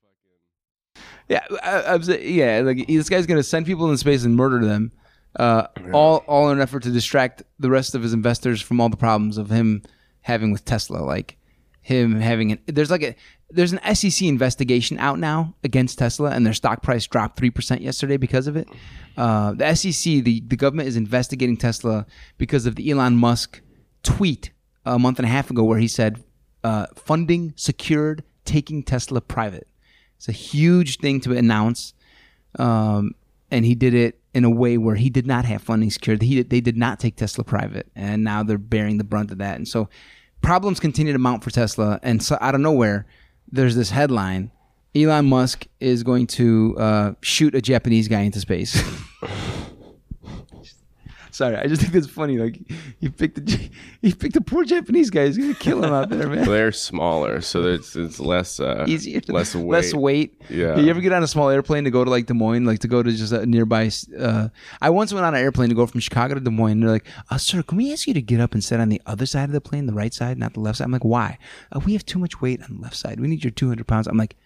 Yeah, 1.28 1.44
I, 1.62 1.94
I'm 1.94 2.02
yeah. 2.20 2.62
Like 2.64 2.86
this 2.86 3.08
guy's 3.08 3.26
gonna 3.26 3.42
send 3.42 3.66
people 3.66 3.90
in 3.90 3.96
space 3.96 4.24
and 4.24 4.36
murder 4.36 4.64
them, 4.64 4.92
uh, 5.38 5.66
all 5.92 6.18
all 6.26 6.50
in 6.50 6.58
an 6.58 6.62
effort 6.62 6.82
to 6.84 6.90
distract 6.90 7.42
the 7.58 7.70
rest 7.70 7.94
of 7.94 8.02
his 8.02 8.12
investors 8.12 8.60
from 8.60 8.80
all 8.80 8.88
the 8.88 8.96
problems 8.96 9.38
of 9.38 9.50
him 9.50 9.82
having 10.22 10.52
with 10.52 10.64
Tesla. 10.64 10.98
Like 10.98 11.38
him 11.80 12.20
having 12.20 12.52
an 12.52 12.58
there's 12.66 12.90
like 12.90 13.02
a 13.02 13.14
there's 13.52 13.72
an 13.72 13.94
SEC 13.94 14.26
investigation 14.26 14.98
out 14.98 15.18
now 15.18 15.54
against 15.62 15.98
Tesla, 15.98 16.30
and 16.30 16.44
their 16.44 16.52
stock 16.52 16.82
price 16.82 17.06
dropped 17.06 17.36
three 17.36 17.50
percent 17.50 17.80
yesterday 17.82 18.16
because 18.16 18.46
of 18.46 18.56
it. 18.56 18.68
Uh, 19.16 19.52
the 19.52 19.74
SEC, 19.74 20.24
the 20.24 20.42
the 20.46 20.56
government 20.56 20.88
is 20.88 20.96
investigating 20.96 21.56
Tesla 21.56 22.06
because 22.38 22.66
of 22.66 22.76
the 22.76 22.90
Elon 22.90 23.16
Musk 23.16 23.60
tweet 24.02 24.50
a 24.84 24.98
month 24.98 25.18
and 25.18 25.26
a 25.26 25.30
half 25.30 25.50
ago 25.50 25.62
where 25.62 25.78
he 25.78 25.88
said 25.88 26.22
uh, 26.64 26.86
funding 26.94 27.52
secured 27.56 28.24
taking 28.44 28.82
Tesla 28.82 29.20
private. 29.20 29.68
It's 30.16 30.28
a 30.28 30.32
huge 30.32 30.98
thing 30.98 31.20
to 31.20 31.36
announce, 31.36 31.94
um, 32.58 33.14
and 33.50 33.64
he 33.64 33.74
did 33.74 33.94
it 33.94 34.20
in 34.34 34.44
a 34.44 34.50
way 34.50 34.78
where 34.78 34.94
he 34.94 35.10
did 35.10 35.26
not 35.26 35.44
have 35.44 35.62
funding 35.62 35.90
secured. 35.90 36.22
He 36.22 36.42
they 36.42 36.60
did 36.60 36.76
not 36.76 37.00
take 37.00 37.16
Tesla 37.16 37.44
private, 37.44 37.90
and 37.94 38.24
now 38.24 38.42
they're 38.42 38.58
bearing 38.58 38.98
the 38.98 39.04
brunt 39.04 39.30
of 39.30 39.38
that. 39.38 39.56
And 39.56 39.66
so, 39.66 39.88
problems 40.40 40.80
continue 40.80 41.12
to 41.12 41.18
mount 41.18 41.44
for 41.44 41.50
Tesla. 41.50 41.98
And 42.02 42.22
so, 42.22 42.38
out 42.40 42.54
of 42.54 42.60
nowhere, 42.60 43.06
there's 43.52 43.76
this 43.76 43.90
headline: 43.90 44.50
Elon 44.94 45.26
Musk 45.26 45.66
is 45.78 46.02
going 46.02 46.26
to 46.28 46.74
uh, 46.78 47.12
shoot 47.20 47.54
a 47.54 47.60
Japanese 47.60 48.08
guy 48.08 48.20
into 48.20 48.40
space. 48.40 48.82
Sorry, 51.32 51.56
I 51.56 51.66
just 51.66 51.80
think 51.80 51.94
that's 51.94 52.06
funny. 52.06 52.36
Like 52.36 52.60
he 53.00 53.08
picked 53.08 53.36
the 53.44 53.70
he 54.02 54.12
picked 54.12 54.36
a 54.36 54.42
poor 54.42 54.64
Japanese 54.64 55.08
guy. 55.08 55.24
He's 55.26 55.38
gonna 55.38 55.54
kill 55.54 55.82
him 55.82 55.90
out 55.90 56.10
there, 56.10 56.28
man. 56.28 56.44
They're 56.44 56.72
smaller, 56.72 57.40
so 57.40 57.62
it's 57.62 57.96
it's 57.96 58.20
less 58.20 58.60
uh, 58.60 58.84
easier, 58.88 59.22
less 59.28 59.54
weight. 59.54 59.66
less 59.66 59.94
weight. 59.94 60.42
Yeah. 60.50 60.76
You 60.76 60.90
ever 60.90 61.00
get 61.00 61.12
on 61.12 61.22
a 61.22 61.26
small 61.26 61.48
airplane 61.48 61.84
to 61.84 61.90
go 61.90 62.04
to 62.04 62.10
like 62.10 62.26
Des 62.26 62.34
Moines, 62.34 62.66
like 62.66 62.80
to 62.80 62.88
go 62.88 63.02
to 63.02 63.10
just 63.10 63.32
a 63.32 63.46
nearby? 63.46 63.90
Uh, 64.18 64.48
I 64.82 64.90
once 64.90 65.14
went 65.14 65.24
on 65.24 65.34
an 65.34 65.40
airplane 65.40 65.70
to 65.70 65.74
go 65.74 65.86
from 65.86 66.00
Chicago 66.00 66.34
to 66.34 66.40
Des 66.40 66.50
Moines. 66.50 66.72
And 66.72 66.82
they're 66.82 66.90
like, 66.90 67.06
uh, 67.30 67.38
"Sir, 67.38 67.62
can 67.62 67.78
we 67.78 67.90
ask 67.94 68.06
you 68.06 68.12
to 68.12 68.22
get 68.22 68.38
up 68.38 68.52
and 68.52 68.62
sit 68.62 68.78
on 68.78 68.90
the 68.90 69.00
other 69.06 69.24
side 69.24 69.44
of 69.44 69.52
the 69.52 69.60
plane, 69.62 69.86
the 69.86 69.94
right 69.94 70.12
side, 70.12 70.36
not 70.36 70.52
the 70.52 70.60
left 70.60 70.78
side?" 70.78 70.84
I'm 70.84 70.92
like, 70.92 71.04
"Why? 71.04 71.38
Uh, 71.74 71.80
we 71.80 71.94
have 71.94 72.04
too 72.04 72.18
much 72.18 72.42
weight 72.42 72.62
on 72.62 72.76
the 72.76 72.82
left 72.82 72.96
side. 72.96 73.20
We 73.20 73.26
need 73.28 73.42
your 73.42 73.52
200 73.52 73.86
pounds." 73.86 74.06
I'm 74.06 74.18
like, 74.18 74.36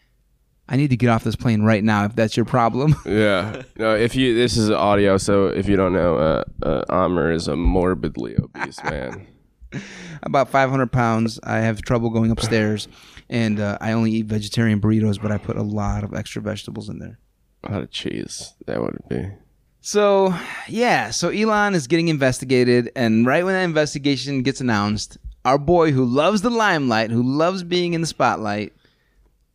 I 0.69 0.77
need 0.77 0.91
to 0.91 0.97
get 0.97 1.09
off 1.09 1.23
this 1.23 1.37
plane 1.37 1.63
right 1.63 1.83
now 1.83 2.05
if 2.05 2.17
that's 2.17 2.37
your 2.37 2.47
problem. 2.47 2.97
Yeah. 3.07 3.63
No, 3.79 3.95
if 3.95 4.15
you 4.15 4.35
this 4.35 4.57
is 4.57 4.71
audio, 4.71 5.17
so 5.17 5.47
if 5.47 5.69
you 5.69 5.77
don't 5.77 5.93
know, 5.93 6.17
uh, 6.17 6.45
uh 6.63 6.85
Amr 6.89 7.31
is 7.31 7.49
a 7.49 7.57
morbidly 7.57 8.37
obese 8.37 8.83
man. 8.85 9.27
About 10.23 10.51
500 10.51 10.91
pounds. 10.91 11.39
I 11.43 11.59
have 11.59 11.83
trouble 11.83 12.11
going 12.11 12.31
upstairs, 12.31 12.89
and 13.29 13.61
uh, 13.61 13.79
I 13.81 13.93
only 13.93 14.11
eat 14.13 14.27
vegetarian 14.27 14.81
burritos, 14.81 15.21
but 15.21 15.31
I 15.31 15.39
put 15.39 15.57
a 15.57 15.63
lot 15.63 16.05
of 16.05 16.15
extra 16.15 16.43
vegetables 16.43 16.89
in 16.89 16.99
there. 16.99 17.19
A 17.65 17.73
lot 17.73 17.83
of 17.83 17.91
cheese. 17.91 18.55
That 18.67 18.81
would 18.81 18.99
be. 19.09 19.31
So, 19.81 20.35
yeah, 20.69 21.11
so 21.11 21.29
Elon 21.29 21.75
is 21.75 21.87
getting 21.87 22.09
investigated, 22.09 22.91
and 22.97 23.25
right 23.25 23.45
when 23.45 23.55
that 23.55 23.63
investigation 23.63 24.43
gets 24.43 24.61
announced, 24.61 25.17
our 25.45 25.59
boy 25.59 25.93
who 25.93 26.05
loves 26.05 26.43
the 26.43 26.51
limelight, 26.51 27.11
who 27.11 27.23
loves 27.23 27.63
being 27.63 27.95
in 27.95 28.01
the 28.01 28.07
spotlight, 28.07 28.73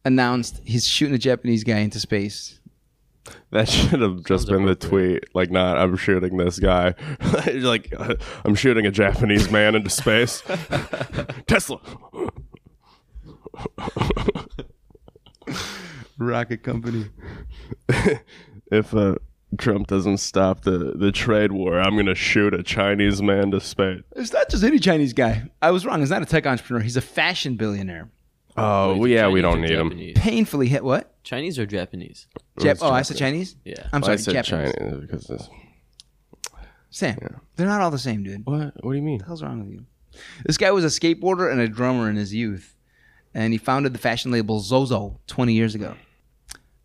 announced 0.06 0.62
he's 0.64 0.88
shooting 0.88 1.16
a 1.16 1.20
Japanese 1.20 1.64
guy 1.64 1.80
into 1.80 2.00
space. 2.00 2.60
That 3.52 3.70
should 3.70 4.02
have 4.02 4.24
just 4.24 4.48
Sounds 4.48 4.58
been 4.58 4.66
the 4.66 4.76
tweet. 4.76 5.26
Like, 5.36 5.52
not 5.52 5.78
I'm 5.78 5.96
shooting 5.96 6.38
this 6.38 6.58
guy. 6.60 6.96
like, 7.54 7.94
uh, 7.98 8.16
I'm 8.44 8.56
shooting 8.56 8.86
a 8.86 8.92
Japanese 8.92 9.52
man 9.52 9.76
into 9.76 9.90
space. 9.90 10.42
Tesla. 11.48 11.80
Rocket 16.18 16.64
company. 16.64 17.06
if 18.72 18.94
uh, 18.96 19.16
Trump 19.58 19.88
doesn't 19.88 20.18
stop 20.18 20.62
the, 20.64 20.94
the 20.96 21.12
trade 21.12 21.52
war, 21.52 21.80
I'm 21.80 21.96
gonna 21.98 22.16
shoot 22.16 22.54
a 22.54 22.64
Chinese 22.64 23.22
man 23.22 23.52
to 23.52 23.60
space. 23.60 24.02
It's 24.16 24.32
not 24.32 24.50
just 24.50 24.64
any 24.64 24.80
Chinese 24.80 25.14
guy. 25.14 25.50
I 25.62 25.72
was 25.72 25.86
wrong. 25.86 26.00
He's 26.00 26.10
not 26.10 26.22
a 26.22 26.26
tech 26.26 26.48
entrepreneur. 26.48 26.82
He's 26.82 26.98
a 26.98 27.02
fashion 27.02 27.56
billionaire. 27.56 28.10
Oh, 28.58 28.98
well, 28.98 29.08
yeah, 29.08 29.30
we 29.30 29.42
don't 29.42 29.62
need 29.62 29.76
them. 29.76 29.92
Painfully 30.16 30.68
hit 30.68 30.84
what? 30.84 31.24
Chinese 31.24 31.58
or 31.58 31.66
Japanese? 31.66 32.28
Jap- 32.60 32.72
It's 32.72 32.82
oh, 32.82 32.92
I 32.92 33.02
said 33.04 33.18
Chinese? 33.18 33.56
Yeah. 33.64 33.88
I'm 33.94 34.02
Well, 34.02 34.12
I 34.12 34.16
said 34.18 34.34
Japanese. 34.34 34.74
Chinese 34.78 35.02
because 35.02 35.28
this. 35.28 35.50
Sam, 36.90 37.18
they're 37.56 37.68
not 37.68 37.82
all 37.82 37.92
the 37.92 37.98
same, 38.00 38.24
dude. 38.24 38.46
What 38.46 38.60
What? 38.60 38.84
What 38.84 38.92
do 38.92 38.98
you 38.98 39.04
mean? 39.04 39.20
the 39.20 39.26
hell's 39.26 39.42
wrong 39.42 39.60
with 39.60 39.70
you? 39.70 39.86
This 40.46 40.58
guy 40.58 40.72
was 40.72 40.84
a 40.84 40.88
skateboarder 40.88 41.50
and 41.50 41.62
a 41.62 41.68
drummer 41.68 42.10
in 42.10 42.18
his 42.18 42.34
youth, 42.34 42.76
and 43.34 43.54
he 43.54 43.58
founded 43.58 43.94
the 43.94 44.00
fashion 44.00 44.32
label 44.32 44.60
Zozo 44.60 45.20
20 45.28 45.54
years 45.54 45.74
ago. 45.74 45.96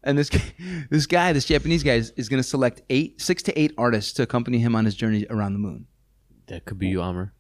And 0.05 0.17
this 0.17 0.31
guy, 0.31 0.43
this 0.91 1.07
guy, 1.07 1.33
this 1.33 1.45
Japanese 1.47 1.83
guy, 1.83 1.95
is, 1.95 2.13
is 2.17 2.29
going 2.29 2.41
to 2.41 2.49
select 2.49 2.83
eight, 2.91 3.21
six 3.21 3.43
to 3.45 3.59
eight 3.59 3.73
artists 3.77 4.13
to 4.15 4.23
accompany 4.23 4.59
him 4.59 4.77
on 4.77 4.85
his 4.85 4.95
journey 4.95 5.27
around 5.29 5.55
the 5.55 5.59
moon. 5.59 5.87
That 6.47 6.65
could 6.65 6.79
be 6.79 6.87
you, 6.87 7.03
Amr. 7.03 7.33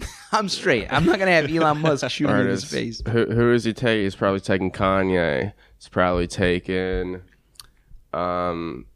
I'm 0.32 0.48
straight. 0.48 0.86
I'm 0.92 1.04
not 1.06 1.18
going 1.18 1.26
to 1.28 1.32
have 1.32 1.50
Elon 1.50 1.80
Musk 1.80 2.08
shoot 2.10 2.28
me 2.28 2.40
in 2.40 2.46
his 2.48 2.64
face. 2.64 3.02
Who, 3.08 3.26
who 3.26 3.52
is 3.52 3.64
he 3.64 3.72
taking? 3.72 4.04
He's 4.04 4.14
probably 4.16 4.40
taking 4.40 4.70
Kanye. 4.70 5.52
He's 5.78 5.88
probably 5.88 6.26
taking. 6.26 7.22
Um, 8.12 8.86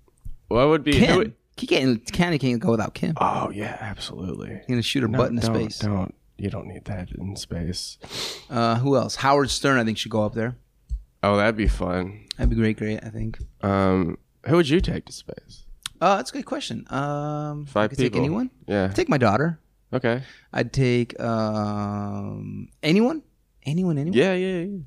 what 0.48 0.68
would 0.68 0.84
be? 0.84 0.92
Kim. 0.92 1.16
would- 1.16 1.34
He 1.57 1.66
can't, 1.66 2.05
Kanye 2.07 2.40
can't 2.40 2.61
go 2.61 2.70
without 2.72 2.94
Kim. 2.94 3.14
oh 3.20 3.50
yeah, 3.50 3.76
absolutely. 3.80 4.61
He's 4.66 4.76
to 4.76 4.82
shoot 4.82 5.03
her 5.03 5.09
No, 5.09 5.18
butt 5.18 5.30
in 5.30 5.36
don't, 5.36 5.55
space. 5.55 5.78
Don't 5.78 6.14
you 6.38 6.50
don't 6.50 6.66
need 6.66 6.84
that 6.86 7.11
in 7.12 7.36
space. 7.36 7.98
Uh, 8.50 8.76
who 8.78 8.96
else? 8.96 9.16
Howard 9.16 9.48
Stern, 9.50 9.78
I 9.78 9.84
think, 9.84 9.98
should 9.98 10.11
go 10.11 10.24
up 10.24 10.34
there. 10.34 10.57
Oh, 11.22 11.36
that'd 11.36 11.57
be 11.57 11.68
fun. 11.68 12.26
That'd 12.36 12.50
be 12.50 12.57
great, 12.57 12.78
great, 12.78 12.98
I 13.05 13.11
think. 13.11 13.38
Um, 13.62 14.18
who 14.46 14.57
would 14.57 14.68
you 14.68 14.80
take 14.80 15.05
to 15.05 15.12
space? 15.12 15.66
Uh, 16.00 16.16
that's 16.16 16.30
a 16.30 16.32
good 16.32 16.46
question. 16.46 16.84
Um, 16.90 17.64
I 17.68 17.70
Five 17.70 17.90
could 17.90 17.98
take 17.98 18.07
people. 18.12 18.20
anyone. 18.24 18.50
Yeah. 18.66 18.84
I'd 18.86 18.96
take 18.96 19.09
my 19.09 19.18
daughter. 19.18 19.61
Okay. 19.93 20.22
I'd 20.53 20.72
take 20.72 21.18
um, 21.20 22.68
anyone. 22.82 23.22
Anyone, 23.64 23.99
anyone. 23.99 24.16
Yeah, 24.16 24.34
yeah, 24.34 24.61
yeah. 24.64 24.78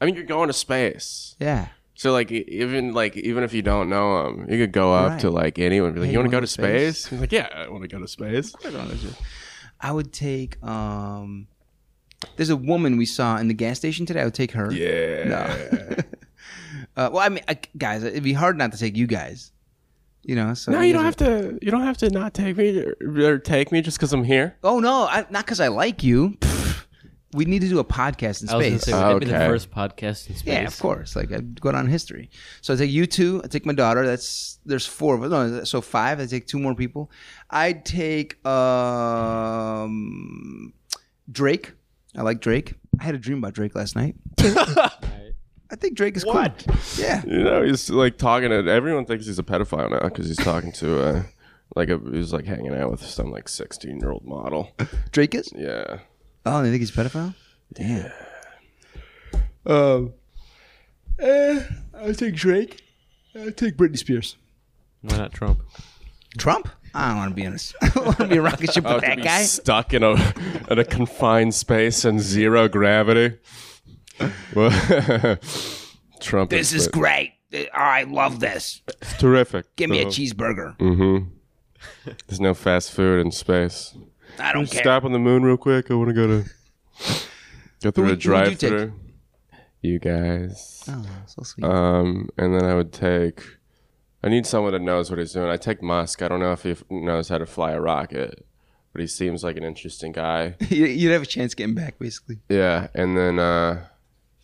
I 0.00 0.06
mean, 0.06 0.14
you're 0.14 0.24
going 0.24 0.48
to 0.48 0.52
space, 0.54 1.36
Yeah. 1.38 1.68
so 1.94 2.12
like 2.12 2.32
even 2.32 2.92
like 2.92 3.16
even 3.16 3.44
if 3.44 3.52
you 3.54 3.62
don't 3.62 3.88
know 3.88 4.24
them, 4.24 4.46
you 4.50 4.58
could 4.58 4.72
go 4.72 4.92
up 4.92 5.10
Right. 5.12 5.20
to 5.20 5.30
like 5.30 5.58
anyone. 5.60 5.88
and 5.90 5.94
Be 5.94 6.00
like, 6.00 6.06
Hey, 6.08 6.12
you 6.14 6.18
want 6.18 6.30
to 6.30 6.36
go 6.36 6.40
to 6.40 6.46
space?" 6.46 6.98
space? 7.04 7.10
He's 7.10 7.20
like, 7.20 7.30
yeah, 7.32 7.48
I 7.54 7.68
want 7.68 7.82
to 7.82 7.88
go 7.88 8.00
to 8.00 8.08
space. 8.08 8.52
I 9.80 9.92
would 9.92 10.12
take. 10.12 10.60
Um, 10.64 11.46
there's 12.36 12.50
a 12.50 12.56
woman 12.56 12.96
we 12.96 13.06
saw 13.06 13.36
in 13.36 13.46
the 13.48 13.54
gas 13.54 13.78
station 13.78 14.06
today. 14.06 14.22
I 14.22 14.24
would 14.24 14.34
take 14.34 14.52
her. 14.52 14.72
Yeah. 14.72 15.24
No. 15.28 15.96
uh, 16.96 17.10
well, 17.12 17.18
I 17.18 17.28
mean, 17.28 17.44
I, 17.46 17.58
guys, 17.78 18.02
it'd 18.02 18.22
be 18.24 18.32
hard 18.32 18.56
not 18.58 18.72
to 18.72 18.78
take 18.78 18.96
you 18.96 19.06
guys. 19.06 19.51
You 20.24 20.36
know. 20.36 20.54
So 20.54 20.70
No, 20.72 20.80
you 20.80 20.92
don't 20.92 21.04
have 21.04 21.16
to. 21.16 21.58
You 21.60 21.70
don't 21.70 21.82
have 21.82 21.96
to 21.98 22.10
not 22.10 22.32
take 22.34 22.56
me 22.56 22.80
or, 22.80 22.96
or 23.32 23.38
take 23.38 23.72
me 23.72 23.82
just 23.82 23.98
because 23.98 24.12
I'm 24.12 24.24
here. 24.24 24.56
Oh 24.62 24.78
no, 24.80 25.04
I, 25.06 25.26
not 25.30 25.44
because 25.44 25.60
I 25.60 25.68
like 25.68 26.02
you. 26.04 26.30
Pfft. 26.40 26.84
we 27.34 27.44
need 27.46 27.62
to 27.62 27.68
do 27.68 27.78
a 27.78 27.84
podcast 27.84 28.42
in 28.42 28.50
I 28.50 28.56
was 28.56 28.66
going 28.66 28.72
to 28.74 28.78
space. 28.80 28.94
say, 28.94 29.02
would 29.14 29.14
that 29.14 29.20
be 29.20 29.26
the 29.26 29.36
Okay. 29.36 29.46
first 29.48 29.70
podcast 29.70 30.28
in 30.28 30.36
space? 30.36 30.44
Yeah, 30.54 30.66
of 30.66 30.78
course. 30.78 31.16
Like 31.16 31.32
I'd 31.32 31.60
go 31.60 31.72
down 31.72 31.86
history. 31.86 32.30
So 32.60 32.74
I 32.74 32.76
take 32.76 32.90
you 32.90 33.06
two. 33.06 33.40
I 33.42 33.46
take 33.48 33.64
my 33.66 33.72
daughter. 33.72 34.06
That's 34.06 34.58
there's 34.66 34.86
four 34.86 35.14
of 35.16 35.22
us. 35.24 35.30
No, 35.30 35.64
so 35.64 35.80
five. 35.80 36.20
I 36.20 36.26
take 36.26 36.46
two 36.46 36.58
more 36.58 36.74
people. 36.74 37.10
I'd 37.50 37.84
take 37.84 38.44
um 38.46 40.72
Drake. 41.30 41.72
I 42.16 42.22
like 42.22 42.40
Drake. 42.40 42.74
I 43.00 43.04
had 43.04 43.14
a 43.14 43.18
dream 43.18 43.38
about 43.38 43.54
Drake 43.54 43.74
last 43.74 43.96
night. 43.96 44.14
I 45.72 45.76
think 45.76 45.96
Drake 45.96 46.16
is 46.16 46.24
cool. 46.24 46.46
Yeah. 46.98 47.22
You 47.26 47.42
know, 47.42 47.62
he's 47.62 47.88
like 47.88 48.18
talking 48.18 48.50
to 48.50 48.68
everyone 48.70 49.06
thinks 49.06 49.26
he's 49.26 49.38
a 49.38 49.42
pedophile 49.42 49.90
now 49.90 50.00
because 50.08 50.28
he's 50.28 50.36
talking 50.36 50.70
to 50.72 51.02
uh, 51.02 51.22
like 51.74 51.88
a 51.88 51.98
he's 52.12 52.32
like 52.32 52.44
hanging 52.44 52.74
out 52.74 52.90
with 52.90 53.02
some 53.04 53.30
like 53.32 53.48
16 53.48 53.98
year 53.98 54.10
old 54.10 54.24
model. 54.26 54.72
Drake 55.12 55.34
is? 55.34 55.50
Yeah. 55.56 56.00
Oh, 56.44 56.62
they 56.62 56.68
think 56.70 56.80
he's 56.80 56.90
a 56.90 56.92
pedophile? 56.92 57.34
Damn. 57.72 58.12
Um 59.66 60.12
eh, 61.18 61.62
I 61.98 62.12
take 62.12 62.34
Drake. 62.34 62.82
I 63.34 63.50
take 63.50 63.76
Britney 63.76 63.98
Spears. 63.98 64.36
Why 65.02 65.16
not 65.16 65.32
Trump? 65.32 65.60
Trump? 66.36 66.68
I 66.94 67.08
don't 67.08 67.16
want 67.16 67.30
to 67.30 67.34
be 67.34 67.44
in 67.44 67.54
a, 67.54 67.58
I 67.82 67.88
don't 67.88 68.04
want 68.04 68.18
to 68.18 68.28
be 68.28 68.36
a 68.36 68.42
rocket 68.42 68.72
ship 68.72 68.84
with 68.84 68.92
Oh, 68.92 69.00
to 69.00 69.06
that 69.06 69.16
be 69.16 69.22
guy. 69.22 69.42
stuck 69.44 69.94
in 69.94 70.02
a 70.02 70.12
in 70.70 70.78
a 70.78 70.84
confined 70.84 71.54
space 71.54 72.04
and 72.04 72.20
zero 72.20 72.68
gravity. 72.68 73.38
Well, 74.54 74.70
Trump. 76.20 76.50
This 76.50 76.72
is 76.72 76.88
great. 76.88 77.34
I 77.74 78.04
love 78.04 78.40
this. 78.40 78.80
It's 78.88 79.18
terrific. 79.18 79.74
Give 79.76 79.90
me 79.90 80.00
a 80.00 80.10
So- 80.10 80.20
cheeseburger. 80.20 80.76
Mm-hmm. 80.78 81.28
There's 82.28 82.40
no 82.40 82.54
fast 82.54 82.92
food 82.92 83.20
in 83.24 83.32
space. 83.32 83.94
I 84.38 84.52
don't 84.52 84.70
care. 84.70 84.82
Stop 84.82 85.04
on 85.04 85.12
the 85.12 85.18
moon 85.18 85.42
real 85.42 85.56
quick. 85.56 85.90
I 85.90 85.94
want 85.94 86.08
to 86.08 86.14
go 86.14 86.26
to 86.26 86.44
go 87.82 87.90
through 87.90 88.04
Who 88.04 88.10
a 88.10 88.14
would- 88.14 88.22
who 88.22 88.32
would 88.32 88.44
you 88.46 88.50
take? 88.50 88.58
drive-through. 88.60 88.92
You 89.82 89.98
guys. 89.98 90.84
Oh, 90.88 91.04
so 91.26 91.42
sweet. 91.42 91.64
Um, 91.64 92.28
and 92.38 92.54
then 92.54 92.64
I 92.64 92.74
would 92.74 92.92
take. 92.92 93.42
I 94.22 94.28
need 94.28 94.46
someone 94.46 94.72
that 94.72 94.80
knows 94.82 95.10
what 95.10 95.18
he's 95.18 95.32
doing. 95.32 95.50
I 95.50 95.56
take 95.56 95.82
Musk. 95.82 96.22
I 96.22 96.28
don't 96.28 96.38
know 96.38 96.52
if 96.52 96.62
he 96.62 96.70
f- 96.70 96.84
knows 96.88 97.28
how 97.28 97.38
to 97.38 97.46
fly 97.46 97.72
a 97.72 97.80
rocket, 97.80 98.46
but 98.92 99.00
he 99.00 99.08
seems 99.08 99.42
like 99.42 99.56
an 99.56 99.64
interesting 99.64 100.12
guy. 100.12 100.54
You- 100.68 100.86
You'd 100.86 101.10
have 101.10 101.22
a 101.22 101.26
chance 101.26 101.54
getting 101.54 101.74
back, 101.74 101.98
basically. 101.98 102.38
Yeah, 102.48 102.86
and 102.94 103.16
then 103.16 103.40
uh, 103.40 103.86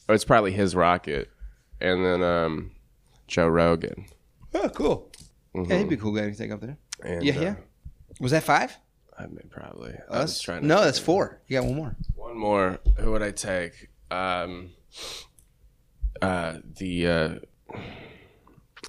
oh, 0.09 0.15
it's 0.15 0.25
probably 0.25 0.53
his 0.53 0.75
rocket, 0.75 1.31
and 1.81 2.05
then 2.05 2.23
um, 2.23 2.71
Joe 3.27 3.49
Rogan. 3.49 4.07
Oh, 4.55 4.69
cool. 4.71 5.11
Yeah, 5.55 5.79
he'd 5.79 5.89
be 5.89 5.95
a 5.97 5.99
cool 5.99 6.13
guy 6.13 6.29
to 6.31 6.35
take 6.35 6.51
up 6.51 6.61
there. 6.61 6.79
And, 7.05 7.23
Yeah, 7.25 7.37
uh, 7.37 7.41
yeah. 7.41 7.55
Was 8.21 8.33
that 8.33 8.43
five? 8.45 8.77
I 9.19 9.27
mean, 9.27 9.49
probably. 9.51 9.95
I 10.11 10.21
was 10.21 10.41
trying 10.41 10.63
to 10.63 10.67
No, 10.67 10.77
think 10.77 10.85
that's 10.87 10.99
four. 10.99 11.41
You 11.49 11.61
got 11.61 11.67
one 11.67 11.77
more. 11.77 11.97
One 12.15 12.37
more. 12.39 12.79
Who 12.99 13.11
would 13.13 13.23
I 13.23 13.33
take? 13.33 13.89
Um, 14.11 14.71
uh, 16.23 16.59
the 16.79 17.07
uh, 17.07 17.35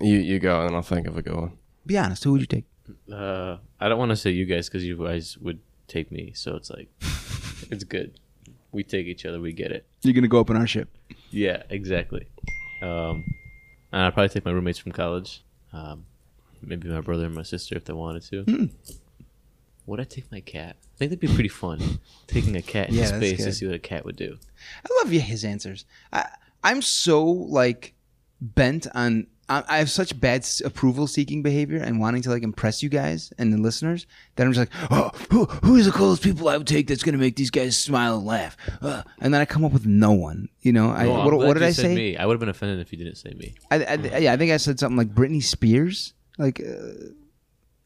you 0.02 0.18
you 0.18 0.40
go, 0.40 0.66
and 0.66 0.76
I'll 0.76 0.82
think 0.82 1.08
of 1.08 1.18
a 1.18 1.22
good 1.22 1.36
one. 1.36 1.58
Be 1.86 1.98
honest. 1.98 2.24
Who 2.24 2.32
would 2.34 2.42
you 2.42 2.48
take? 2.48 2.66
Uh, 3.12 3.58
I 3.80 3.90
don't 3.90 4.00
want 4.00 4.10
to 4.10 4.16
say 4.16 4.30
you 4.32 4.46
guys 4.46 4.68
because 4.70 4.84
you 4.84 5.04
guys 5.04 5.38
would 5.40 5.60
take 5.88 6.12
me. 6.12 6.32
So 6.36 6.56
it's 6.56 6.70
like, 6.70 6.90
it's 7.72 7.84
good. 7.84 8.20
We 8.72 8.84
take 8.84 9.08
each 9.08 9.26
other. 9.26 9.40
We 9.40 9.52
get 9.54 9.72
it. 9.72 9.86
You're 10.02 10.14
gonna 10.14 10.28
go 10.28 10.40
up 10.40 10.50
in 10.50 10.56
our 10.56 10.68
ship. 10.68 10.90
Yeah, 11.32 11.64
exactly. 11.70 12.28
Um, 12.82 13.24
and 13.92 14.04
I'd 14.04 14.14
probably 14.14 14.30
take 14.30 14.46
my 14.46 14.52
roommates 14.52 14.80
from 14.80 14.92
college. 14.92 15.44
Um, 15.74 16.06
maybe 16.62 16.88
my 16.90 17.02
brother 17.02 17.26
and 17.26 17.36
my 17.36 17.44
sister 17.44 17.76
if 17.76 17.86
they 17.86 17.94
wanted 17.94 18.24
to. 18.24 18.44
Hmm. 18.44 18.66
Would 19.86 20.00
I 20.00 20.04
take 20.04 20.32
my 20.32 20.40
cat? 20.40 20.76
I 20.82 20.98
think 20.98 21.10
that'd 21.10 21.20
be 21.20 21.28
pretty 21.34 21.50
fun. 21.50 22.00
Taking 22.28 22.56
a 22.56 22.62
cat 22.62 22.90
into 22.90 23.02
Yeah, 23.02 23.08
space 23.08 23.44
to 23.44 23.52
see 23.52 23.66
what 23.66 23.74
a 23.76 23.80
cat 23.80 24.06
would 24.06 24.16
do. 24.16 24.38
I 24.86 25.04
love 25.04 25.12
his 25.12 25.44
answers. 25.44 25.86
I, 26.14 26.28
I'm 26.64 26.82
so 26.84 27.24
like 27.26 27.94
bent 28.40 28.86
on. 28.94 29.26
I, 29.50 29.64
I 29.68 29.78
have 29.80 29.90
such 29.90 30.20
bad 30.20 30.48
approval 30.64 31.08
seeking 31.08 31.42
behavior 31.42 31.78
and 31.80 32.00
wanting 32.00 32.22
to 32.22 32.30
like 32.30 32.44
impress 32.44 32.84
you 32.84 32.90
guys 32.90 33.34
and 33.38 33.52
the 33.52 33.58
listeners 33.58 34.06
that 34.36 34.46
I'm 34.46 34.54
just 34.54 34.72
like, 34.72 34.92
oh, 34.92 35.12
who, 35.32 35.46
who 35.46 35.76
is 35.76 35.86
the 35.88 35.92
coolest 35.92 36.22
people 36.24 36.48
I 36.48 36.58
would 36.58 36.68
take 36.68 36.88
that's 36.88 37.04
gonna 37.04 37.18
make 37.18 37.36
these 37.36 37.50
guys 37.50 37.78
smile 37.78 38.18
and 38.18 38.26
laugh? 38.26 38.56
Uh, 38.82 39.04
and 39.20 39.34
then 39.34 39.42
I 39.42 39.46
come 39.46 39.66
up 39.66 39.74
with 39.74 39.86
no 39.86 40.12
one. 40.14 40.50
You 40.62 40.72
know, 40.74 40.90
I, 40.92 41.04
I'm 41.04 41.10
what, 41.26 41.30
glad 41.32 41.48
what 41.48 41.54
did 41.56 41.62
you 41.62 41.68
I 41.68 41.72
said 41.72 41.82
say? 41.86 41.96
Me. 41.96 42.18
I 42.18 42.26
would 42.26 42.34
have 42.34 42.40
been 42.40 42.50
offended 42.50 42.80
if 42.80 42.92
you 42.92 42.98
didn't 42.98 43.16
say 43.18 43.34
me. 43.34 43.56
I, 43.72 43.84
I, 43.84 43.94
yeah, 44.20 44.34
I 44.34 44.38
think 44.38 44.52
I 44.52 44.58
said 44.58 44.80
something 44.80 44.98
like 44.98 45.14
Britney 45.16 45.42
Spears. 45.44 46.14
Like, 46.38 46.62
uh, 46.62 47.10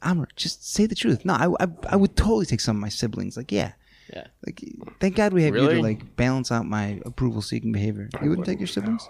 Amr, 0.01 0.27
just 0.35 0.69
say 0.69 0.85
the 0.85 0.95
truth. 0.95 1.23
No, 1.25 1.33
I, 1.33 1.47
I, 1.63 1.67
I 1.89 1.95
would 1.95 2.15
totally 2.17 2.45
take 2.45 2.59
some 2.59 2.75
of 2.75 2.81
my 2.81 2.89
siblings. 2.89 3.37
Like, 3.37 3.51
yeah, 3.51 3.71
Yeah. 4.13 4.27
like 4.45 4.61
thank 4.99 5.15
God 5.15 5.31
we 5.33 5.43
have 5.43 5.55
you 5.55 5.61
Really? 5.61 5.75
to 5.75 5.81
like 5.81 6.15
balance 6.17 6.51
out 6.51 6.65
my 6.65 6.99
approval 7.05 7.41
seeking 7.41 7.71
behavior. 7.71 8.09
You 8.21 8.29
wouldn't 8.29 8.45
take 8.45 8.59
your 8.59 8.67
siblings? 8.67 9.07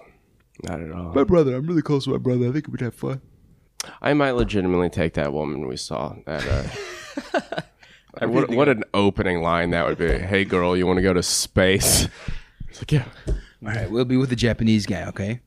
Not 0.61 0.81
at 0.81 0.91
all. 0.91 1.13
My 1.13 1.23
brother. 1.23 1.55
I'm 1.55 1.65
really 1.65 1.81
close 1.81 2.03
to 2.05 2.11
my 2.11 2.17
brother. 2.17 2.47
I 2.47 2.51
think 2.51 2.67
we'd 2.67 2.81
have 2.81 2.93
fun. 2.93 3.21
I 4.01 4.13
might 4.13 4.31
legitimately 4.31 4.89
take 4.89 5.13
that 5.15 5.33
woman 5.33 5.67
we 5.67 5.77
saw 5.77 6.15
at. 6.27 6.47
Uh, 6.47 6.63
uh, 7.33 8.27
what, 8.27 8.49
what 8.51 8.69
an 8.69 8.83
opening 8.93 9.41
line 9.41 9.71
that 9.71 9.85
would 9.85 9.97
be. 9.97 10.17
Hey, 10.19 10.45
girl, 10.45 10.77
you 10.77 10.85
want 10.85 10.97
to 10.97 11.03
go 11.03 11.13
to 11.13 11.23
space? 11.23 12.07
It's 12.69 12.79
like, 12.79 12.91
yeah. 12.91 13.05
All 13.27 13.35
right, 13.61 13.89
we'll 13.89 14.05
be 14.05 14.17
with 14.17 14.29
the 14.29 14.35
Japanese 14.35 14.85
guy, 14.85 15.05
okay? 15.05 15.41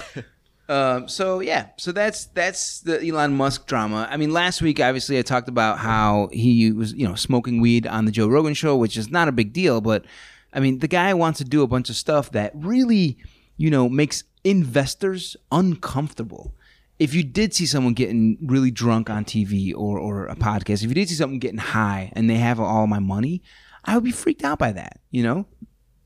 um, 0.68 1.06
so 1.08 1.40
yeah, 1.40 1.68
so 1.76 1.92
that's 1.92 2.26
that's 2.26 2.80
the 2.80 3.06
Elon 3.06 3.36
Musk 3.36 3.66
drama. 3.66 4.08
I 4.10 4.16
mean, 4.16 4.32
last 4.32 4.62
week 4.62 4.80
obviously 4.80 5.18
I 5.18 5.22
talked 5.22 5.48
about 5.48 5.78
how 5.78 6.30
he 6.32 6.72
was, 6.72 6.94
you 6.94 7.06
know, 7.06 7.14
smoking 7.14 7.60
weed 7.60 7.86
on 7.86 8.06
the 8.06 8.10
Joe 8.10 8.26
Rogan 8.26 8.54
show, 8.54 8.76
which 8.76 8.96
is 8.96 9.10
not 9.10 9.28
a 9.28 9.32
big 9.32 9.52
deal, 9.52 9.80
but 9.80 10.06
I 10.52 10.60
mean, 10.60 10.78
the 10.78 10.88
guy 10.88 11.12
wants 11.12 11.38
to 11.38 11.44
do 11.44 11.62
a 11.62 11.66
bunch 11.66 11.90
of 11.90 11.96
stuff 11.96 12.30
that 12.32 12.52
really, 12.54 13.18
you 13.56 13.70
know, 13.70 13.88
makes 13.88 14.24
investors 14.44 15.36
uncomfortable. 15.50 16.54
If 16.98 17.14
you 17.14 17.24
did 17.24 17.54
see 17.54 17.66
someone 17.66 17.94
getting 17.94 18.38
really 18.42 18.70
drunk 18.70 19.10
on 19.10 19.24
TV 19.24 19.72
or 19.74 19.98
or 19.98 20.26
a 20.26 20.36
podcast, 20.36 20.82
if 20.82 20.88
you 20.88 20.94
did 20.94 21.08
see 21.08 21.14
someone 21.14 21.38
getting 21.38 21.58
high 21.58 22.12
and 22.14 22.28
they 22.28 22.36
have 22.36 22.60
all 22.60 22.86
my 22.86 22.98
money, 22.98 23.42
I 23.84 23.94
would 23.94 24.04
be 24.04 24.12
freaked 24.12 24.44
out 24.44 24.58
by 24.58 24.72
that, 24.72 25.00
you 25.10 25.22
know? 25.22 25.46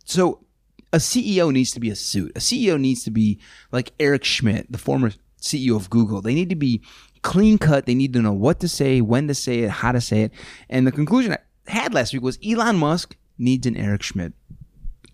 So 0.05 0.45
a 0.93 0.99
CEO 0.99 1.53
needs 1.53 1.73
to 1.73 1.81
be 1.81 1.91
a 1.91 1.97
suit. 1.97 2.33
A 2.37 2.41
CEO 2.41 2.81
needs 2.81 3.05
to 3.05 3.11
be 3.11 3.39
like 3.73 3.93
Eric 4.01 4.25
Schmidt, 4.25 4.71
the 4.71 4.79
former 4.79 5.13
CEO 5.41 5.77
of 5.77 5.91
Google. 5.91 6.23
They 6.23 6.35
need 6.35 6.49
to 6.49 6.57
be 6.57 6.83
clean 7.23 7.59
cut. 7.59 7.87
They 7.87 7.95
need 7.95 8.13
to 8.15 8.23
know 8.23 8.33
what 8.33 8.61
to 8.61 8.69
say, 8.69 9.01
when 9.01 9.29
to 9.29 9.35
say 9.35 9.61
it, 9.61 9.71
how 9.71 9.93
to 9.93 10.01
say 10.01 10.23
it. 10.23 10.33
And 10.71 10.87
the 10.87 10.93
conclusion 10.93 11.33
I 11.33 11.39
had 11.71 11.93
last 11.93 12.13
week 12.13 12.23
was 12.23 12.39
Elon 12.45 12.77
Musk 12.77 13.17
needs 13.37 13.67
an 13.67 13.77
Eric 13.77 14.03
Schmidt. 14.03 14.33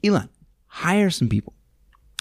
Elon, 0.04 0.28
hire 0.66 1.10
some 1.10 1.28
people. 1.28 1.54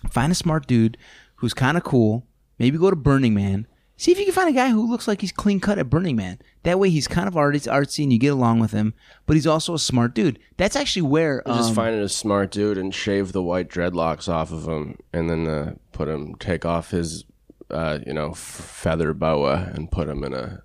Find 0.09 0.31
a 0.31 0.35
smart 0.35 0.67
dude 0.67 0.97
who's 1.35 1.53
kind 1.53 1.77
of 1.77 1.83
cool. 1.83 2.25
Maybe 2.59 2.77
go 2.77 2.89
to 2.89 2.95
Burning 2.95 3.33
Man. 3.33 3.67
See 3.97 4.11
if 4.11 4.17
you 4.17 4.25
can 4.25 4.33
find 4.33 4.49
a 4.49 4.53
guy 4.53 4.69
who 4.69 4.89
looks 4.89 5.07
like 5.07 5.21
he's 5.21 5.31
clean 5.31 5.59
cut 5.59 5.77
at 5.77 5.89
Burning 5.89 6.15
Man. 6.15 6.39
That 6.63 6.79
way 6.79 6.89
he's 6.89 7.07
kind 7.07 7.27
of 7.27 7.35
artsy, 7.35 7.71
artsy 7.71 8.01
and 8.03 8.11
you 8.11 8.17
get 8.17 8.33
along 8.33 8.59
with 8.59 8.71
him, 8.71 8.95
but 9.27 9.35
he's 9.35 9.45
also 9.45 9.75
a 9.75 9.79
smart 9.79 10.15
dude. 10.15 10.39
That's 10.57 10.75
actually 10.75 11.03
where 11.03 11.43
Just 11.45 11.69
um, 11.69 11.75
find 11.75 11.95
a 11.95 12.09
smart 12.09 12.49
dude 12.49 12.79
and 12.79 12.93
shave 12.93 13.31
the 13.31 13.43
white 13.43 13.69
dreadlocks 13.69 14.27
off 14.27 14.51
of 14.51 14.67
him, 14.67 14.97
and 15.13 15.29
then 15.29 15.47
uh, 15.47 15.75
put 15.91 16.07
him 16.09 16.33
take 16.35 16.65
off 16.65 16.89
his, 16.89 17.25
uh, 17.69 17.99
you 18.05 18.13
know, 18.13 18.33
feather 18.33 19.13
boa 19.13 19.71
and 19.75 19.91
put 19.91 20.07
him 20.09 20.23
in 20.23 20.33
a, 20.33 20.63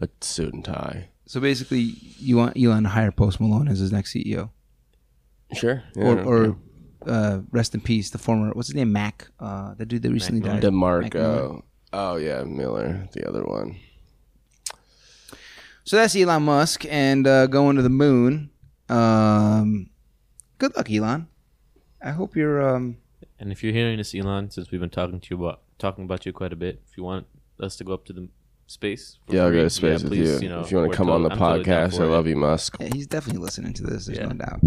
a 0.00 0.08
suit 0.20 0.54
and 0.54 0.64
tie. 0.64 1.08
So 1.26 1.40
basically, 1.40 1.94
you 2.18 2.36
want 2.36 2.56
Elon 2.56 2.84
to 2.84 2.90
hire 2.90 3.10
Post 3.10 3.40
Malone 3.40 3.66
as 3.66 3.80
his 3.80 3.90
next 3.90 4.14
CEO, 4.14 4.50
Sure. 5.52 5.82
Yeah, 5.96 6.04
or, 6.04 6.20
or 6.20 6.56
uh, 7.08 7.40
rest 7.50 7.74
in 7.74 7.80
peace, 7.80 8.10
the 8.10 8.18
former 8.18 8.50
what's 8.52 8.68
his 8.68 8.74
name, 8.76 8.92
Mac, 8.92 9.28
uh, 9.40 9.74
the 9.74 9.86
dude 9.86 10.02
that 10.02 10.12
recently 10.12 10.40
died. 10.40 10.62
Mac 10.62 10.72
Miller. 10.72 11.02
DeMarco. 11.08 11.62
Oh 11.92 12.16
yeah, 12.16 12.44
Miller, 12.44 13.08
the 13.12 13.26
other 13.28 13.42
one. 13.44 13.76
So 15.84 15.96
that's 15.96 16.14
Elon 16.14 16.42
Musk 16.42 16.84
and 16.88 17.26
uh, 17.26 17.46
going 17.46 17.76
to 17.76 17.82
the 17.82 17.88
moon. 17.88 18.50
Um, 18.90 19.88
good 20.58 20.76
luck, 20.76 20.90
Elon. 20.90 21.28
I 22.02 22.10
hope 22.10 22.36
you're. 22.36 22.60
Um, 22.62 22.98
And 23.40 23.50
if 23.52 23.62
you're 23.64 23.72
hearing 23.72 23.96
this, 23.98 24.14
Elon, 24.14 24.50
since 24.50 24.70
we've 24.70 24.80
been 24.80 24.90
talking 24.90 25.18
to 25.20 25.26
you 25.30 25.42
about 25.44 25.62
talking 25.78 26.04
about 26.04 26.26
you 26.26 26.32
quite 26.32 26.52
a 26.52 26.56
bit, 26.56 26.82
if 26.90 26.96
you 26.98 27.04
want 27.04 27.26
us 27.60 27.76
to 27.76 27.84
go 27.84 27.94
up 27.94 28.04
to 28.06 28.12
the 28.12 28.28
space, 28.66 29.18
for 29.26 29.34
Yeah, 29.34 29.44
I'll 29.44 29.50
go 29.50 29.62
to 29.62 29.70
space 29.70 30.02
with 30.02 30.12
please, 30.12 30.42
you. 30.42 30.48
know, 30.50 30.60
if 30.60 30.70
you 30.70 30.76
want 30.76 30.88
we're 30.88 30.92
to 30.92 30.96
come 30.98 31.08
on 31.10 31.22
the 31.22 31.30
I'm 31.30 31.38
totally 31.38 31.64
down 31.64 31.88
podcast, 31.90 31.96
for 31.96 32.02
I 32.02 32.06
it. 32.06 32.10
love 32.10 32.26
you, 32.26 32.36
Musk. 32.36 32.76
yeah, 32.80 32.88
he's 32.92 33.06
definitely 33.06 33.42
listening 33.42 33.72
to 33.74 33.82
this. 33.84 34.06
There's 34.06 34.18
Yeah. 34.18 34.26
no 34.26 34.34
doubt. 34.36 34.60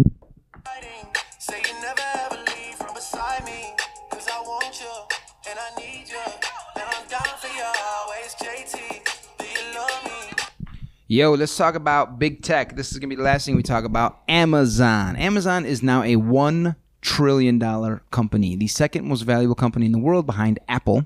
Yo, 11.11 11.33
let's 11.33 11.57
talk 11.57 11.75
about 11.75 12.19
big 12.19 12.41
tech. 12.41 12.77
This 12.77 12.93
is 12.93 12.97
gonna 12.97 13.09
be 13.09 13.17
the 13.17 13.21
last 13.21 13.45
thing 13.45 13.57
we 13.57 13.63
talk 13.63 13.83
about. 13.83 14.21
Amazon. 14.29 15.17
Amazon 15.17 15.65
is 15.65 15.83
now 15.83 16.03
a 16.03 16.15
one 16.15 16.77
trillion 17.01 17.59
dollar 17.59 18.01
company, 18.11 18.55
the 18.55 18.67
second 18.67 19.05
most 19.05 19.23
valuable 19.23 19.53
company 19.53 19.87
in 19.87 19.91
the 19.91 19.99
world 19.99 20.25
behind 20.25 20.57
Apple. 20.69 21.05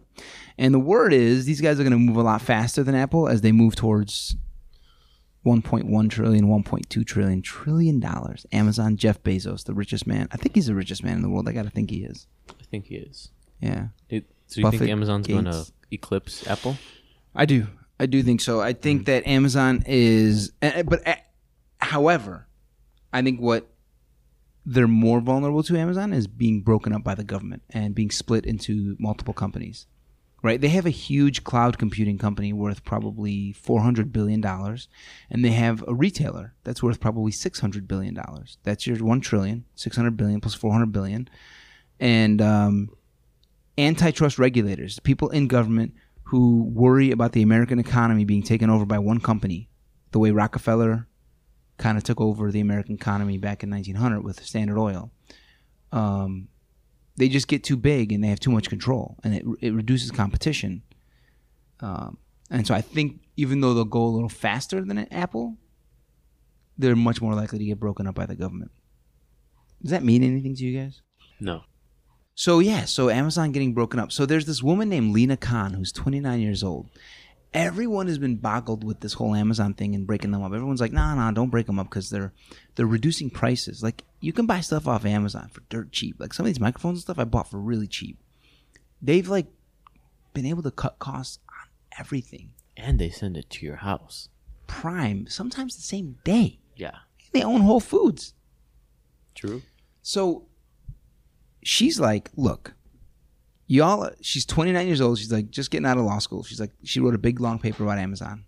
And 0.59 0.75
the 0.75 0.79
word 0.79 1.11
is 1.11 1.45
these 1.45 1.59
guys 1.59 1.79
are 1.79 1.83
gonna 1.83 1.97
move 1.97 2.17
a 2.17 2.21
lot 2.21 2.43
faster 2.43 2.83
than 2.83 2.93
Apple 2.93 3.27
as 3.27 3.41
they 3.41 3.51
move 3.51 3.75
towards 3.75 4.35
1.1 5.43 6.07
trillion, 6.11 6.45
1.2 6.49 7.03
trillion, 7.03 7.41
trillion 7.41 7.99
dollars. 7.99 8.45
Amazon, 8.51 8.97
Jeff 8.97 9.23
Bezos, 9.23 9.63
the 9.63 9.73
richest 9.73 10.05
man. 10.05 10.27
I 10.31 10.37
think 10.37 10.53
he's 10.53 10.67
the 10.67 10.75
richest 10.75 11.03
man 11.03 11.15
in 11.15 11.23
the 11.23 11.29
world. 11.29 11.49
I 11.49 11.51
gotta 11.51 11.71
think 11.71 11.89
he 11.89 12.03
is. 12.03 12.27
I 12.47 12.63
think 12.69 12.85
he 12.85 12.97
is. 12.97 13.31
Yeah. 13.59 13.87
It- 14.07 14.27
so 14.45 14.59
you 14.59 14.65
Buffett, 14.65 14.81
think 14.81 14.91
Amazon's 14.91 15.25
going 15.25 15.45
to 15.45 15.65
eclipse 15.89 16.45
Apple? 16.45 16.77
I 17.33 17.45
do. 17.47 17.65
I 17.99 18.05
do 18.05 18.21
think 18.23 18.41
so. 18.41 18.61
I 18.61 18.73
think 18.73 19.05
that 19.05 19.25
Amazon 19.25 19.83
is, 19.85 20.51
but 20.61 21.01
however, 21.79 22.47
I 23.13 23.21
think 23.21 23.39
what 23.39 23.69
they're 24.65 24.87
more 24.87 25.21
vulnerable 25.21 25.63
to 25.63 25.77
Amazon 25.77 26.11
is 26.11 26.27
being 26.27 26.61
broken 26.61 26.91
up 26.91 27.03
by 27.03 27.15
the 27.15 27.23
government 27.23 27.63
and 27.69 27.95
being 27.95 28.11
split 28.11 28.45
into 28.45 28.95
multiple 28.99 29.33
companies. 29.33 29.87
Right? 30.41 30.61
They 30.61 30.69
have 30.69 30.85
a 30.85 30.91
huge 30.91 31.43
cloud 31.43 31.79
computing 31.79 32.19
company 32.19 32.53
worth 32.53 32.83
probably 32.83 33.51
four 33.53 33.81
hundred 33.81 34.13
billion 34.13 34.41
dollars, 34.41 34.87
and 35.27 35.43
they 35.43 35.49
have 35.51 35.83
a 35.87 35.95
retailer 35.95 36.53
that's 36.63 36.83
worth 36.83 36.99
probably 36.99 37.31
six 37.31 37.61
hundred 37.61 37.87
billion 37.87 38.13
dollars. 38.13 38.59
That's 38.61 38.85
your 38.85 38.97
one 38.97 39.21
trillion, 39.21 39.65
six 39.73 39.95
hundred 39.95 40.17
billion 40.17 40.41
plus 40.41 40.53
four 40.53 40.71
hundred 40.71 40.91
billion, 40.91 41.29
and 41.99 42.43
um, 42.43 42.89
antitrust 43.75 44.37
regulators, 44.37 44.99
people 44.99 45.29
in 45.29 45.47
government 45.47 45.95
who 46.25 46.63
worry 46.63 47.11
about 47.11 47.33
the 47.33 47.41
American 47.41 47.79
economy 47.79 48.25
being 48.25 48.43
taken 48.43 48.69
over 48.69 48.85
by 48.85 48.99
one 48.99 49.19
company, 49.19 49.69
the 50.11 50.19
way 50.19 50.31
Rockefeller 50.31 51.07
kind 51.77 51.97
of 51.97 52.03
took 52.03 52.19
over 52.21 52.51
the 52.51 52.61
American 52.61 52.95
economy 52.95 53.37
back 53.37 53.63
in 53.63 53.69
1900 53.69 54.23
with 54.23 54.43
Standard 54.43 54.79
Oil. 54.79 55.11
Um, 55.91 56.47
they 57.17 57.29
just 57.29 57.47
get 57.47 57.63
too 57.63 57.77
big 57.77 58.11
and 58.11 58.23
they 58.23 58.27
have 58.27 58.39
too 58.39 58.51
much 58.51 58.69
control, 58.69 59.17
and 59.23 59.35
it, 59.35 59.45
it 59.61 59.73
reduces 59.73 60.11
competition. 60.11 60.83
Um, 61.79 62.17
and 62.49 62.65
so 62.65 62.73
I 62.73 62.81
think 62.81 63.21
even 63.37 63.61
though 63.61 63.73
they'll 63.73 63.85
go 63.85 64.03
a 64.03 64.07
little 64.07 64.29
faster 64.29 64.83
than 64.83 64.97
Apple, 65.11 65.57
they're 66.77 66.95
much 66.95 67.21
more 67.21 67.33
likely 67.33 67.59
to 67.59 67.65
get 67.65 67.79
broken 67.79 68.07
up 68.07 68.15
by 68.15 68.25
the 68.25 68.35
government. 68.35 68.71
Does 69.81 69.91
that 69.91 70.03
mean 70.03 70.23
anything 70.23 70.55
to 70.55 70.63
you 70.63 70.79
guys? 70.79 71.01
No. 71.39 71.63
So 72.35 72.59
yeah, 72.59 72.83
so 72.83 73.09
Amazon 73.09 73.53
getting 73.53 73.73
broken 73.73 73.99
up. 73.99 74.11
So 74.11 74.25
there's 74.25 74.45
this 74.45 74.61
woman 74.61 74.89
named 74.89 75.13
Lina 75.13 75.37
Khan 75.37 75.73
who's 75.73 75.93
29 75.93 76.41
years 76.41 76.63
old. 76.63 76.89
Everyone 77.53 78.07
has 78.07 78.17
been 78.17 78.35
boggled 78.35 78.83
with 78.83 78.99
this 78.99 79.13
whole 79.13 79.33
Amazon 79.33 79.73
thing 79.73 79.95
and 79.95 80.05
breaking 80.05 80.31
them 80.31 80.43
up. 80.43 80.51
Everyone's 80.51 80.81
like, 80.81 80.91
"Nah, 80.91 81.15
nah, 81.15 81.31
don't 81.31 81.49
break 81.49 81.67
them 81.67 81.79
up 81.79 81.89
because 81.89 82.09
they're 82.09 82.33
they're 82.75 82.85
reducing 82.85 83.29
prices. 83.29 83.81
Like 83.81 84.03
you 84.19 84.33
can 84.33 84.45
buy 84.45 84.59
stuff 84.59 84.85
off 84.85 85.05
Amazon 85.05 85.49
for 85.53 85.61
dirt 85.69 85.93
cheap. 85.93 86.17
Like 86.19 86.33
some 86.33 86.45
of 86.45 86.47
these 86.47 86.59
microphones 86.59 86.97
and 86.97 87.01
stuff 87.03 87.17
I 87.19 87.23
bought 87.23 87.49
for 87.49 87.57
really 87.57 87.87
cheap. 87.87 88.19
They've 89.01 89.27
like 89.27 89.47
been 90.33 90.45
able 90.45 90.63
to 90.63 90.71
cut 90.71 90.99
costs 90.99 91.39
on 91.49 91.69
everything. 91.97 92.51
And 92.75 92.99
they 92.99 93.09
send 93.09 93.37
it 93.37 93.49
to 93.51 93.65
your 93.65 93.77
house. 93.77 94.27
Prime, 94.67 95.27
sometimes 95.27 95.77
the 95.77 95.81
same 95.81 96.17
day. 96.25 96.59
Yeah. 96.75 96.89
And 96.89 97.29
They 97.31 97.43
own 97.43 97.61
Whole 97.61 97.79
Foods. 97.79 98.33
True. 99.33 99.61
So 100.01 100.47
she's 101.65 101.99
like, 101.99 102.29
look, 102.35 102.73
y'all, 103.67 104.11
she's 104.21 104.45
29 104.45 104.87
years 104.87 105.01
old. 105.01 105.17
She's 105.17 105.31
like 105.31 105.49
just 105.49 105.71
getting 105.71 105.85
out 105.85 105.97
of 105.97 106.05
law 106.05 106.19
school. 106.19 106.43
She's 106.43 106.59
like, 106.59 106.71
she 106.83 106.99
wrote 106.99 107.15
a 107.15 107.19
big 107.19 107.39
long 107.39 107.59
paper 107.59 107.83
about 107.83 107.97
Amazon. 107.97 108.45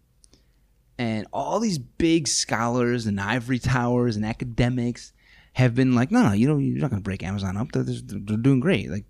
And 0.99 1.27
all 1.33 1.59
these 1.59 1.77
big 1.77 2.27
scholars 2.27 3.05
and 3.05 3.19
ivory 3.19 3.59
towers 3.59 4.15
and 4.15 4.25
academics 4.25 5.13
have 5.53 5.75
been 5.75 5.95
like, 5.95 6.11
no, 6.11 6.23
no, 6.23 6.33
you 6.33 6.47
know, 6.47 6.57
you're 6.57 6.79
not 6.79 6.89
going 6.89 7.01
to 7.01 7.03
break 7.03 7.23
Amazon 7.23 7.57
up. 7.57 7.71
They're, 7.71 7.83
they're 7.83 8.37
doing 8.37 8.59
great. 8.59 8.89
Like, 8.89 9.05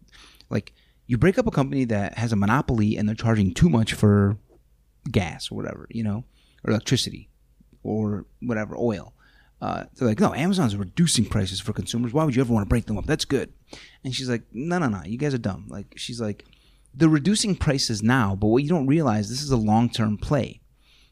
like 0.49 0.73
you 1.05 1.17
break 1.17 1.37
up 1.37 1.47
a 1.47 1.51
company 1.51 1.85
that 1.85 2.17
has 2.17 2.31
a 2.31 2.35
monopoly 2.35 2.97
and 2.97 3.07
they're 3.07 3.15
charging 3.15 3.53
too 3.53 3.69
much 3.69 3.93
for 3.93 4.37
gas 5.09 5.51
or 5.51 5.55
whatever, 5.55 5.87
you 5.89 6.03
know, 6.03 6.23
or 6.63 6.71
electricity 6.71 7.29
or 7.83 8.25
whatever, 8.41 8.75
oil. 8.77 9.13
Uh, 9.59 9.85
they're 9.95 10.07
like, 10.07 10.19
no, 10.19 10.33
Amazon's 10.33 10.75
reducing 10.75 11.25
prices 11.25 11.59
for 11.59 11.73
consumers. 11.73 12.13
Why 12.13 12.23
would 12.23 12.35
you 12.35 12.41
ever 12.41 12.53
want 12.53 12.65
to 12.65 12.69
break 12.69 12.85
them 12.85 12.97
up? 12.97 13.05
That's 13.05 13.25
good. 13.25 13.51
And 14.03 14.13
she's 14.13 14.29
like, 14.29 14.43
no, 14.53 14.77
no, 14.77 14.87
no, 14.87 15.01
you 15.03 15.17
guys 15.17 15.33
are 15.33 15.39
dumb. 15.39 15.65
Like, 15.67 15.93
she's 15.95 16.21
like, 16.21 16.45
they're 16.93 17.09
reducing 17.09 17.55
prices 17.55 18.03
now, 18.03 18.35
but 18.35 18.47
what 18.47 18.63
you 18.63 18.69
don't 18.69 18.87
realize, 18.87 19.29
this 19.29 19.41
is 19.41 19.51
a 19.51 19.57
long 19.57 19.89
term 19.89 20.17
play. 20.17 20.61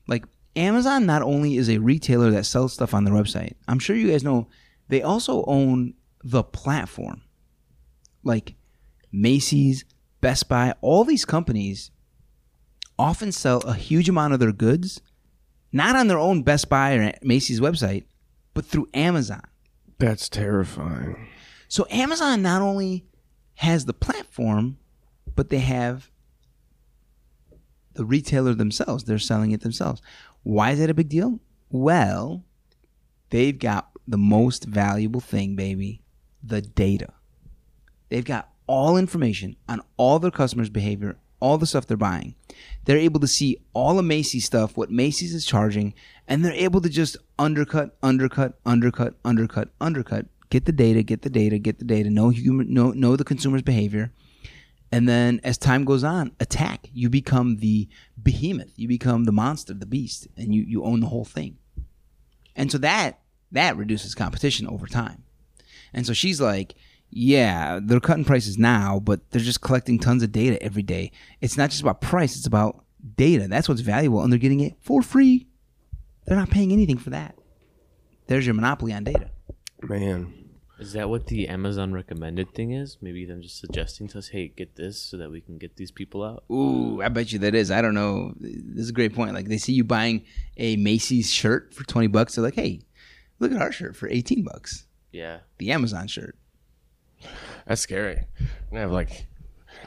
Like, 0.08 0.26
Amazon 0.56 1.06
not 1.06 1.22
only 1.22 1.58
is 1.58 1.70
a 1.70 1.80
retailer 1.80 2.32
that 2.32 2.46
sells 2.46 2.74
stuff 2.74 2.94
on 2.94 3.04
their 3.04 3.14
website, 3.14 3.54
I'm 3.68 3.80
sure 3.80 3.96
you 3.96 4.12
guys 4.12 4.24
know 4.24 4.48
they 4.88 5.02
also 5.02 5.44
own 5.46 5.96
the 6.24 6.44
platform. 6.44 7.22
Like 8.24 8.56
Macy's, 9.12 9.86
Best 10.22 10.48
Buy, 10.50 10.74
all 10.82 11.04
these 11.04 11.26
companies 11.26 11.92
often 12.98 13.32
sell 13.32 13.60
a 13.62 13.74
huge 13.74 14.08
amount 14.08 14.34
of 14.34 14.40
their 14.40 14.52
goods 14.52 15.02
not 15.72 15.96
on 15.96 16.08
their 16.08 16.18
own 16.18 16.42
Best 16.42 16.70
Buy 16.70 16.94
or 16.94 17.14
Macy's 17.22 17.60
website, 17.60 18.06
but 18.56 18.66
through 18.66 18.90
Amazon. 18.96 19.44
That's 20.00 20.28
terrifying. 20.28 21.28
So 21.68 21.86
Amazon 21.92 22.42
not 22.42 22.64
only 22.64 23.06
has 23.56 23.86
the 23.86 23.94
platform, 23.94 24.78
but 25.36 25.50
they 25.50 25.60
have 25.60 26.10
the 27.94 28.06
retailer 28.06 28.56
themselves. 28.56 29.04
They're 29.04 29.20
selling 29.20 29.52
it 29.52 29.62
themselves. 29.62 30.02
Why 30.42 30.72
is 30.72 30.80
that 30.80 30.90
a 30.90 30.96
big 30.96 31.10
deal? 31.10 31.40
Well, 31.70 32.44
they've 33.30 33.58
got 33.58 33.92
the 34.08 34.18
most 34.18 34.66
valuable 34.66 35.22
thing, 35.22 35.56
baby 35.56 36.02
the 36.46 36.62
data. 36.62 37.10
They've 38.10 38.24
got 38.24 38.50
all 38.68 38.98
information 38.98 39.56
on 39.68 39.82
all 39.98 40.20
their 40.20 40.32
customers' 40.32 40.70
behavior, 40.70 41.18
all 41.40 41.58
the 41.58 41.66
stuff 41.66 41.88
they're 41.88 41.98
buying. 41.98 42.36
They're 42.86 42.98
able 42.98 43.20
to 43.20 43.28
see 43.28 43.58
all 43.74 44.00
of 44.00 44.06
Macy's 44.06 44.46
stuff, 44.46 44.78
what 44.78 44.92
Macy's 44.92 45.34
is 45.34 45.46
charging, 45.46 45.94
and 46.28 46.44
they're 46.44 46.54
able 46.54 46.82
to 46.82 46.90
just 46.90 47.18
undercut, 47.38 47.98
undercut, 48.02 48.60
undercut, 48.66 49.16
undercut, 49.24 49.70
undercut. 49.80 50.26
Get 50.50 50.66
the 50.66 50.72
data, 50.72 51.04
get 51.04 51.22
the 51.22 51.30
data, 51.30 51.58
get 51.58 51.80
the 51.80 51.86
data. 51.86 52.10
Know 52.10 52.30
human, 52.30 52.74
know 52.74 52.92
know 52.92 53.16
the 53.16 53.24
consumer's 53.24 53.62
behavior, 53.62 54.14
and 54.92 55.10
then 55.10 55.42
as 55.44 55.58
time 55.58 55.86
goes 55.86 56.04
on, 56.04 56.32
attack. 56.40 56.88
You 56.94 57.10
become 57.10 57.58
the 57.58 57.90
behemoth. 58.22 58.72
You 58.76 58.88
become 58.88 59.26
the 59.26 59.32
monster, 59.32 59.74
the 59.74 59.86
beast, 59.86 60.28
and 60.38 60.54
you 60.54 60.64
you 60.64 60.84
own 60.84 61.00
the 61.00 61.08
whole 61.08 61.26
thing. 61.26 61.58
And 62.56 62.72
so 62.72 62.78
that 62.80 63.20
that 63.52 63.78
reduces 63.78 64.16
competition 64.16 64.68
over 64.68 64.88
time. 64.88 65.24
And 65.94 66.06
so 66.06 66.14
she's 66.14 66.42
like, 66.42 66.76
yeah, 67.10 67.80
they're 67.82 68.00
cutting 68.00 68.26
prices 68.26 68.58
now, 68.58 69.00
but 69.00 69.32
they're 69.32 69.42
just 69.42 69.62
collecting 69.62 70.00
tons 70.00 70.24
of 70.24 70.32
data 70.32 70.62
every 70.62 70.84
day. 70.84 71.12
It's 71.42 71.58
not 71.58 71.70
just 71.70 71.82
about 71.82 72.02
price, 72.02 72.36
it's 72.36 72.48
about 72.48 72.84
data. 73.16 73.48
That's 73.48 73.70
what's 73.70 73.82
valuable, 73.82 74.22
and 74.22 74.32
they're 74.32 74.40
getting 74.40 74.60
it 74.60 74.76
for 74.82 75.02
free. 75.02 75.48
They're 76.26 76.38
not 76.38 76.50
paying 76.50 76.72
anything 76.72 76.98
for 76.98 77.12
that. 77.12 77.38
There's 78.28 78.46
your 78.46 78.56
monopoly 78.56 78.94
on 78.94 79.04
data. 79.04 79.30
Man. 79.82 80.34
Is 80.78 80.92
that 80.92 81.10
what 81.10 81.28
the 81.28 81.48
Amazon 81.48 81.94
recommended 81.94 82.54
thing 82.54 82.72
is? 82.72 82.98
Maybe 83.00 83.24
them 83.24 83.42
just 83.42 83.60
suggesting 83.60 84.10
to 84.10 84.18
us, 84.18 84.28
hey, 84.28 84.50
get 84.50 84.76
this 84.76 85.00
so 85.00 85.16
that 85.16 85.32
we 85.32 85.40
can 85.40 85.58
get 85.58 85.78
these 85.78 85.92
people 85.92 86.22
out. 86.22 86.44
Ooh, 86.52 87.02
I 87.02 87.08
bet 87.08 87.32
you 87.32 87.40
that 87.40 87.56
is. 87.56 87.72
I 87.72 87.82
don't 87.82 87.94
know. 87.94 88.34
This 88.40 88.84
is 88.84 88.90
a 88.90 88.94
great 88.94 89.16
point. 89.16 89.34
Like 89.34 89.48
they 89.48 89.58
see 89.58 89.72
you 89.72 89.86
buying 89.86 90.26
a 90.58 90.76
Macy's 90.76 91.32
shirt 91.32 91.74
for 91.74 91.86
20 91.86 92.08
bucks. 92.08 92.36
They're 92.36 92.44
like, 92.44 92.56
hey, 92.56 92.82
look 93.40 93.54
at 93.54 93.62
our 93.62 93.72
shirt 93.72 93.96
for 93.96 94.10
18 94.10 94.44
bucks. 94.44 94.86
Yeah, 95.14 95.40
The 95.60 95.72
Amazon 95.72 96.08
shirt. 96.08 96.36
That's 97.66 97.80
scary. 97.80 98.26
I 98.74 98.80
have 98.80 98.92
like 98.92 99.28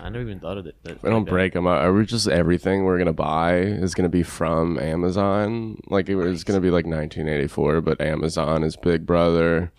I 0.01 0.09
never 0.11 0.23
even 0.25 0.41
thought 0.41 0.59
of 0.59 0.67
it. 0.67 0.77
that- 0.85 0.97
if 0.97 1.03
we 1.03 1.11
don't 1.11 1.25
break 1.29 1.53
them 1.53 1.67
up. 1.67 1.83
Are 1.83 1.93
we 1.93 2.07
just 2.07 2.29
everything 2.29 2.85
we're 2.85 2.99
gonna 2.99 3.13
buy 3.13 3.57
is 3.59 3.95
gonna 3.95 4.09
be 4.09 4.23
from 4.23 4.79
Amazon? 4.79 5.81
Like 5.89 6.09
it 6.09 6.17
was 6.17 6.45
gonna 6.45 6.61
be 6.61 6.71
like 6.71 6.87
1984, 6.87 7.81
but 7.81 8.01
Amazon 8.01 8.63
is 8.65 8.77
Big 8.77 9.05
Brother, 9.07 9.73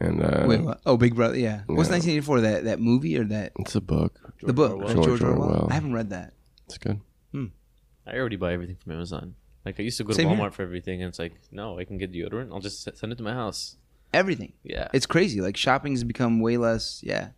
and 0.00 0.22
uh, 0.22 0.44
Wait, 0.46 0.60
what? 0.62 0.80
Oh, 0.86 0.96
Big 0.96 1.14
Brother. 1.14 1.38
Yeah. 1.38 1.62
What's 1.66 1.88
Yeah. 1.88 1.96
1984? 1.96 2.40
That 2.40 2.64
that 2.64 2.80
movie 2.80 3.16
or 3.18 3.24
that 3.24 3.52
it's 3.58 3.74
a 3.74 3.80
book. 3.80 4.18
the 4.42 4.52
book? 4.52 4.72
Orwell? 4.72 4.94
George 4.94 5.06
George 5.06 5.22
Orwell. 5.22 5.42
Orwell. 5.48 5.68
I 5.70 5.74
haven't 5.74 5.92
read 5.92 6.10
that. 6.10 6.32
It's 6.66 6.78
good. 6.78 7.00
Hmm. 7.32 7.46
I 8.06 8.16
already 8.16 8.36
buy 8.36 8.52
everything 8.52 8.76
from 8.82 8.92
Amazon. 8.92 9.34
Like 9.64 9.78
I 9.78 9.82
used 9.82 9.98
to 9.98 10.04
go 10.04 10.08
to 10.08 10.14
Same 10.14 10.28
here. 10.28 10.38
Walmart 10.38 10.52
for 10.52 10.62
everything, 10.62 11.02
and 11.02 11.08
it's 11.10 11.18
like, 11.18 11.34
no, 11.52 11.78
I 11.78 11.84
can 11.84 11.98
get 11.98 12.12
deodorant. 12.12 12.50
I'll 12.52 12.60
just 12.60 12.88
s- 12.88 12.98
send 12.98 13.12
it 13.12 13.16
to 13.16 13.22
my 13.22 13.34
house. 13.34 13.76
Everything. 14.12 14.54
Yeah, 14.64 14.88
It's 14.92 15.06
crazy. 15.06 15.40
Like 15.40 15.56
shopping 15.56 15.92
has 15.92 16.02
become 16.02 16.40
way 16.40 16.56
less. 16.56 17.00
Yeah. 17.04 17.28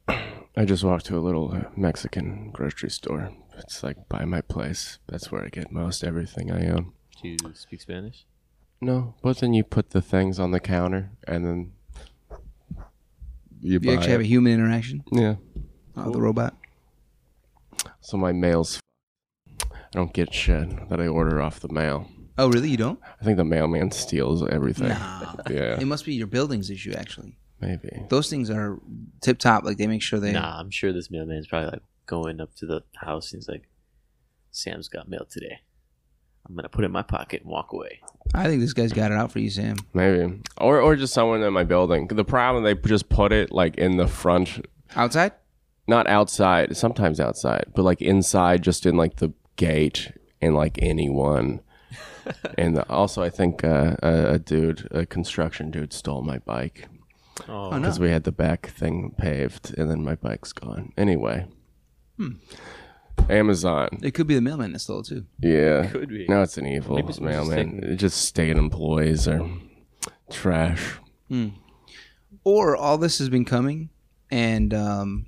I 0.56 0.64
just 0.64 0.84
walked 0.84 1.06
to 1.06 1.16
a 1.16 1.20
little 1.20 1.52
uh, 1.52 1.64
Mexican 1.76 2.50
grocery 2.52 2.90
store. 2.90 3.30
It's 3.58 3.82
like 3.82 4.08
by 4.08 4.24
my 4.24 4.40
place. 4.42 4.98
That's 5.08 5.32
where 5.32 5.44
I 5.44 5.48
get 5.48 5.72
most 5.72 6.04
everything 6.04 6.50
I 6.50 6.68
own. 6.68 6.92
Do 7.22 7.28
you 7.28 7.38
speak 7.54 7.80
Spanish? 7.80 8.26
No, 8.80 9.14
but 9.22 9.38
then 9.38 9.54
you 9.54 9.62
put 9.64 9.90
the 9.90 10.02
things 10.02 10.38
on 10.38 10.50
the 10.50 10.60
counter 10.60 11.10
and 11.26 11.46
then 11.46 11.72
you, 13.60 13.74
You 13.74 13.80
buy 13.80 13.92
actually 13.94 14.10
have 14.12 14.20
a 14.20 14.24
it. 14.24 14.26
human 14.26 14.52
interaction. 14.52 15.04
yeah. 15.12 15.36
Oh, 15.96 16.10
the 16.10 16.20
robot. 16.20 16.56
So 18.00 18.16
my 18.16 18.32
mail's. 18.32 18.80
I 19.60 19.66
don't 19.92 20.12
get 20.12 20.32
shit 20.34 20.88
that 20.88 21.00
I 21.00 21.06
order 21.06 21.40
off 21.42 21.60
the 21.60 21.68
mail. 21.68 22.08
Oh, 22.38 22.48
really? 22.50 22.70
You 22.70 22.78
don't? 22.78 22.98
I 23.20 23.24
think 23.24 23.36
the 23.36 23.44
mailman 23.44 23.90
steals 23.90 24.42
everything. 24.48 24.88
Nah. 24.88 25.34
Yeah, 25.50 25.78
It 25.78 25.84
must 25.86 26.06
be 26.06 26.14
your 26.14 26.26
building's 26.26 26.70
issue. 26.70 26.92
Actually, 26.96 27.36
maybe. 27.62 28.06
those 28.10 28.28
things 28.28 28.50
are 28.50 28.78
tip 29.20 29.38
top. 29.38 29.64
Like 29.64 29.78
they 29.78 29.86
make 29.86 30.02
sure 30.02 30.20
they. 30.20 30.32
Nah, 30.32 30.58
I'm 30.58 30.70
sure 30.70 30.92
this 30.92 31.10
mailman's 31.10 31.46
probably 31.46 31.70
like 31.70 31.82
going 32.06 32.40
up 32.40 32.54
to 32.56 32.66
the 32.66 32.82
house 32.96 33.32
and 33.32 33.40
he's 33.40 33.48
like, 33.48 33.68
Sam's 34.50 34.88
got 34.88 35.08
mail 35.08 35.26
today. 35.30 35.60
I'm 36.46 36.56
gonna 36.56 36.68
put 36.68 36.84
it 36.84 36.86
in 36.86 36.92
my 36.92 37.02
pocket 37.02 37.42
and 37.42 37.50
walk 37.50 37.72
away. 37.72 38.00
I 38.34 38.48
think 38.48 38.60
this 38.60 38.72
guy's 38.72 38.92
got 38.92 39.12
it 39.12 39.16
out 39.16 39.30
for 39.30 39.38
you, 39.38 39.48
Sam. 39.48 39.76
Maybe. 39.94 40.40
Or 40.58 40.80
or 40.80 40.96
just 40.96 41.14
someone 41.14 41.42
in 41.42 41.52
my 41.52 41.64
building. 41.64 42.08
The 42.08 42.24
problem 42.24 42.64
they 42.64 42.74
just 42.74 43.08
put 43.08 43.32
it 43.32 43.52
like 43.52 43.76
in 43.76 43.96
the 43.96 44.08
front 44.08 44.66
Outside? 44.94 45.32
not 45.88 46.06
outside, 46.06 46.76
sometimes 46.76 47.18
outside, 47.18 47.64
but 47.74 47.82
like 47.82 48.00
inside 48.00 48.62
just 48.62 48.86
in 48.86 48.96
like 48.96 49.16
the 49.16 49.32
gate 49.56 50.12
and 50.40 50.54
like 50.54 50.78
anyone. 50.80 51.60
and 52.58 52.78
also 52.88 53.22
I 53.22 53.30
think 53.30 53.64
uh, 53.64 53.96
a, 54.02 54.34
a 54.34 54.38
dude, 54.38 54.88
a 54.90 55.06
construction 55.06 55.70
dude 55.70 55.92
stole 55.92 56.22
my 56.22 56.38
bike 56.38 56.88
Oh, 57.48 57.70
no. 57.70 57.78
because 57.80 57.98
we 57.98 58.10
had 58.10 58.24
the 58.24 58.32
back 58.32 58.66
thing 58.70 59.14
paved 59.16 59.74
and 59.78 59.90
then 59.90 60.04
my 60.04 60.14
bike's 60.14 60.52
gone. 60.52 60.92
Anyway. 60.96 61.46
Amazon. 63.28 63.88
It 64.02 64.12
could 64.12 64.26
be 64.26 64.34
the 64.34 64.40
mailman 64.40 64.72
that 64.72 64.78
stole 64.80 65.00
it 65.00 65.06
too. 65.06 65.24
Yeah. 65.40 65.86
Could 65.86 66.08
be. 66.08 66.26
No, 66.28 66.42
it's 66.42 66.58
an 66.58 66.66
evil 66.66 66.96
Maybe 66.96 67.12
someone's 67.12 67.48
mailman. 67.48 67.56
taking- 67.80 67.92
It 67.92 67.96
just 67.96 68.22
state 68.22 68.56
employees 68.56 69.26
are 69.28 69.48
trash. 70.30 70.98
Or 72.44 72.76
all 72.76 72.98
this 72.98 73.18
has 73.18 73.28
been 73.28 73.44
coming, 73.44 73.88
and 74.30 74.74
um, 74.74 75.26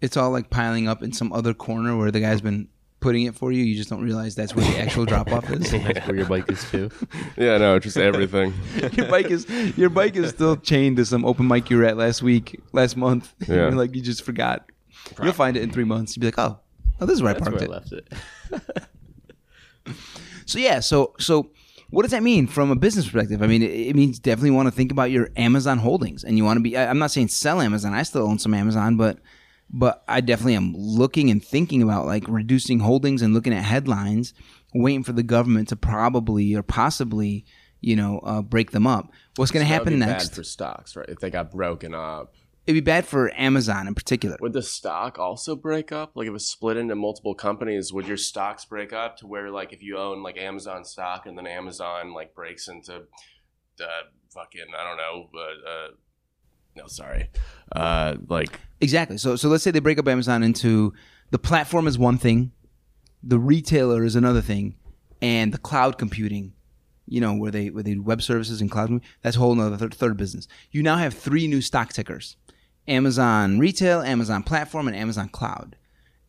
it's 0.00 0.16
all 0.16 0.30
like 0.30 0.50
piling 0.50 0.88
up 0.88 1.02
in 1.02 1.12
some 1.12 1.32
other 1.32 1.54
corner 1.54 1.96
where 1.96 2.10
the 2.10 2.20
guy's 2.20 2.40
been 2.40 2.68
putting 3.00 3.24
it 3.24 3.34
for 3.34 3.50
you. 3.50 3.64
You 3.64 3.76
just 3.76 3.90
don't 3.90 4.02
realize 4.02 4.34
that's 4.34 4.54
where 4.54 4.64
the 4.64 4.78
actual 4.78 5.04
drop 5.06 5.32
off 5.32 5.50
is. 5.50 5.70
that's 5.70 6.06
where 6.06 6.16
your 6.16 6.26
bike 6.26 6.50
is 6.50 6.68
too. 6.70 6.90
Yeah, 7.36 7.58
no, 7.58 7.78
just 7.78 7.96
everything. 7.96 8.52
your 8.92 9.08
bike 9.08 9.30
is 9.30 9.48
your 9.76 9.90
bike 9.90 10.16
is 10.16 10.30
still 10.30 10.56
chained 10.56 10.98
to 10.98 11.04
some 11.06 11.24
open 11.24 11.48
mic 11.48 11.70
you 11.70 11.78
were 11.78 11.84
at 11.84 11.96
last 11.96 12.22
week, 12.22 12.60
last 12.72 12.96
month. 12.96 13.32
Yeah. 13.48 13.68
Like 13.68 13.94
you 13.94 14.02
just 14.02 14.22
forgot. 14.22 14.66
You'll 15.22 15.32
find 15.32 15.56
it 15.56 15.62
in 15.62 15.70
three 15.70 15.84
months. 15.84 16.16
You'll 16.16 16.20
be 16.22 16.26
like, 16.26 16.38
oh, 16.38 16.58
oh, 17.00 17.06
this 17.06 17.14
is 17.14 17.22
where 17.22 17.30
I 17.30 17.38
That's 17.38 17.48
parked 17.48 17.60
where 17.60 17.70
I 17.70 17.76
it. 17.76 18.62
left 18.64 18.86
it. 19.86 19.96
So 20.50 20.58
yeah, 20.58 20.80
so 20.80 21.14
so 21.18 21.50
what 21.90 22.02
does 22.02 22.10
that 22.10 22.22
mean 22.22 22.46
from 22.46 22.70
a 22.70 22.76
business 22.76 23.04
perspective? 23.06 23.42
I 23.42 23.46
mean, 23.46 23.62
it, 23.62 23.70
it 23.70 23.96
means 23.96 24.18
definitely 24.18 24.50
want 24.50 24.66
to 24.66 24.72
think 24.72 24.92
about 24.92 25.10
your 25.10 25.30
Amazon 25.36 25.78
holdings, 25.78 26.24
and 26.24 26.36
you 26.36 26.44
want 26.44 26.56
to 26.56 26.60
be. 26.60 26.76
I, 26.76 26.90
I'm 26.90 26.98
not 26.98 27.10
saying 27.10 27.28
sell 27.28 27.60
Amazon. 27.60 27.94
I 27.94 28.02
still 28.02 28.26
own 28.26 28.38
some 28.38 28.52
Amazon, 28.52 28.96
but 28.96 29.18
but 29.72 30.02
I 30.08 30.20
definitely 30.20 30.56
am 30.56 30.74
looking 30.76 31.30
and 31.30 31.44
thinking 31.44 31.82
about 31.82 32.06
like 32.06 32.24
reducing 32.26 32.80
holdings 32.80 33.22
and 33.22 33.32
looking 33.32 33.52
at 33.52 33.62
headlines, 33.62 34.34
waiting 34.74 35.04
for 35.04 35.12
the 35.12 35.22
government 35.22 35.68
to 35.68 35.76
probably 35.76 36.54
or 36.54 36.62
possibly, 36.62 37.44
you 37.80 37.94
know, 37.94 38.18
uh, 38.20 38.42
break 38.42 38.72
them 38.72 38.86
up. 38.86 39.12
What's 39.36 39.52
going 39.52 39.64
to 39.64 39.70
would 39.70 39.74
happen 39.78 39.94
be 39.94 40.00
next? 40.00 40.28
Bad 40.30 40.36
for 40.36 40.44
stocks, 40.44 40.96
right? 40.96 41.08
If 41.08 41.20
they 41.20 41.30
got 41.30 41.52
broken 41.52 41.94
up. 41.94 42.34
It'd 42.66 42.76
be 42.76 42.84
bad 42.84 43.06
for 43.06 43.32
Amazon 43.40 43.88
in 43.88 43.94
particular. 43.94 44.36
Would 44.40 44.52
the 44.52 44.62
stock 44.62 45.18
also 45.18 45.56
break 45.56 45.92
up? 45.92 46.12
Like 46.14 46.26
if 46.26 46.30
it 46.30 46.32
was 46.32 46.46
split 46.46 46.76
into 46.76 46.94
multiple 46.94 47.34
companies, 47.34 47.92
would 47.92 48.06
your 48.06 48.16
stocks 48.16 48.64
break 48.64 48.92
up 48.92 49.16
to 49.18 49.26
where 49.26 49.50
like 49.50 49.72
if 49.72 49.82
you 49.82 49.96
own 49.96 50.22
like 50.22 50.36
Amazon 50.36 50.84
stock 50.84 51.26
and 51.26 51.38
then 51.38 51.46
Amazon 51.46 52.12
like 52.12 52.34
breaks 52.34 52.68
into 52.68 52.96
uh, 52.96 54.02
fucking 54.34 54.66
I 54.78 54.84
don't 54.84 54.96
know, 54.98 55.30
uh, 55.34 55.70
uh, 55.70 55.88
no 56.76 56.86
sorry, 56.86 57.28
uh, 57.72 58.16
like 58.28 58.60
Exactly. 58.80 59.18
So 59.18 59.36
so 59.36 59.48
let's 59.48 59.62
say 59.62 59.70
they 59.70 59.80
break 59.80 59.98
up 59.98 60.08
Amazon 60.08 60.42
into 60.42 60.92
the 61.30 61.38
platform 61.38 61.86
is 61.86 61.98
one 61.98 62.18
thing, 62.18 62.52
the 63.22 63.38
retailer 63.38 64.04
is 64.04 64.16
another 64.16 64.40
thing, 64.40 64.76
and 65.20 65.52
the 65.52 65.58
cloud 65.58 65.98
computing, 65.98 66.54
you 67.06 67.20
know, 67.20 67.34
where 67.34 67.50
they 67.50 67.70
where 67.70 67.82
they 67.82 67.96
web 67.96 68.22
services 68.22 68.60
and 68.60 68.70
cloud 68.70 69.00
that's 69.22 69.36
a 69.36 69.38
whole 69.38 69.54
nother 69.54 69.76
third, 69.76 69.94
third 69.94 70.16
business. 70.16 70.48
You 70.70 70.82
now 70.82 70.96
have 70.96 71.14
three 71.14 71.46
new 71.46 71.60
stock 71.60 71.92
tickers. 71.92 72.36
Amazon 72.88 73.58
Retail, 73.58 74.00
Amazon 74.00 74.42
Platform, 74.42 74.88
and 74.88 74.96
Amazon 74.96 75.28
Cloud. 75.28 75.76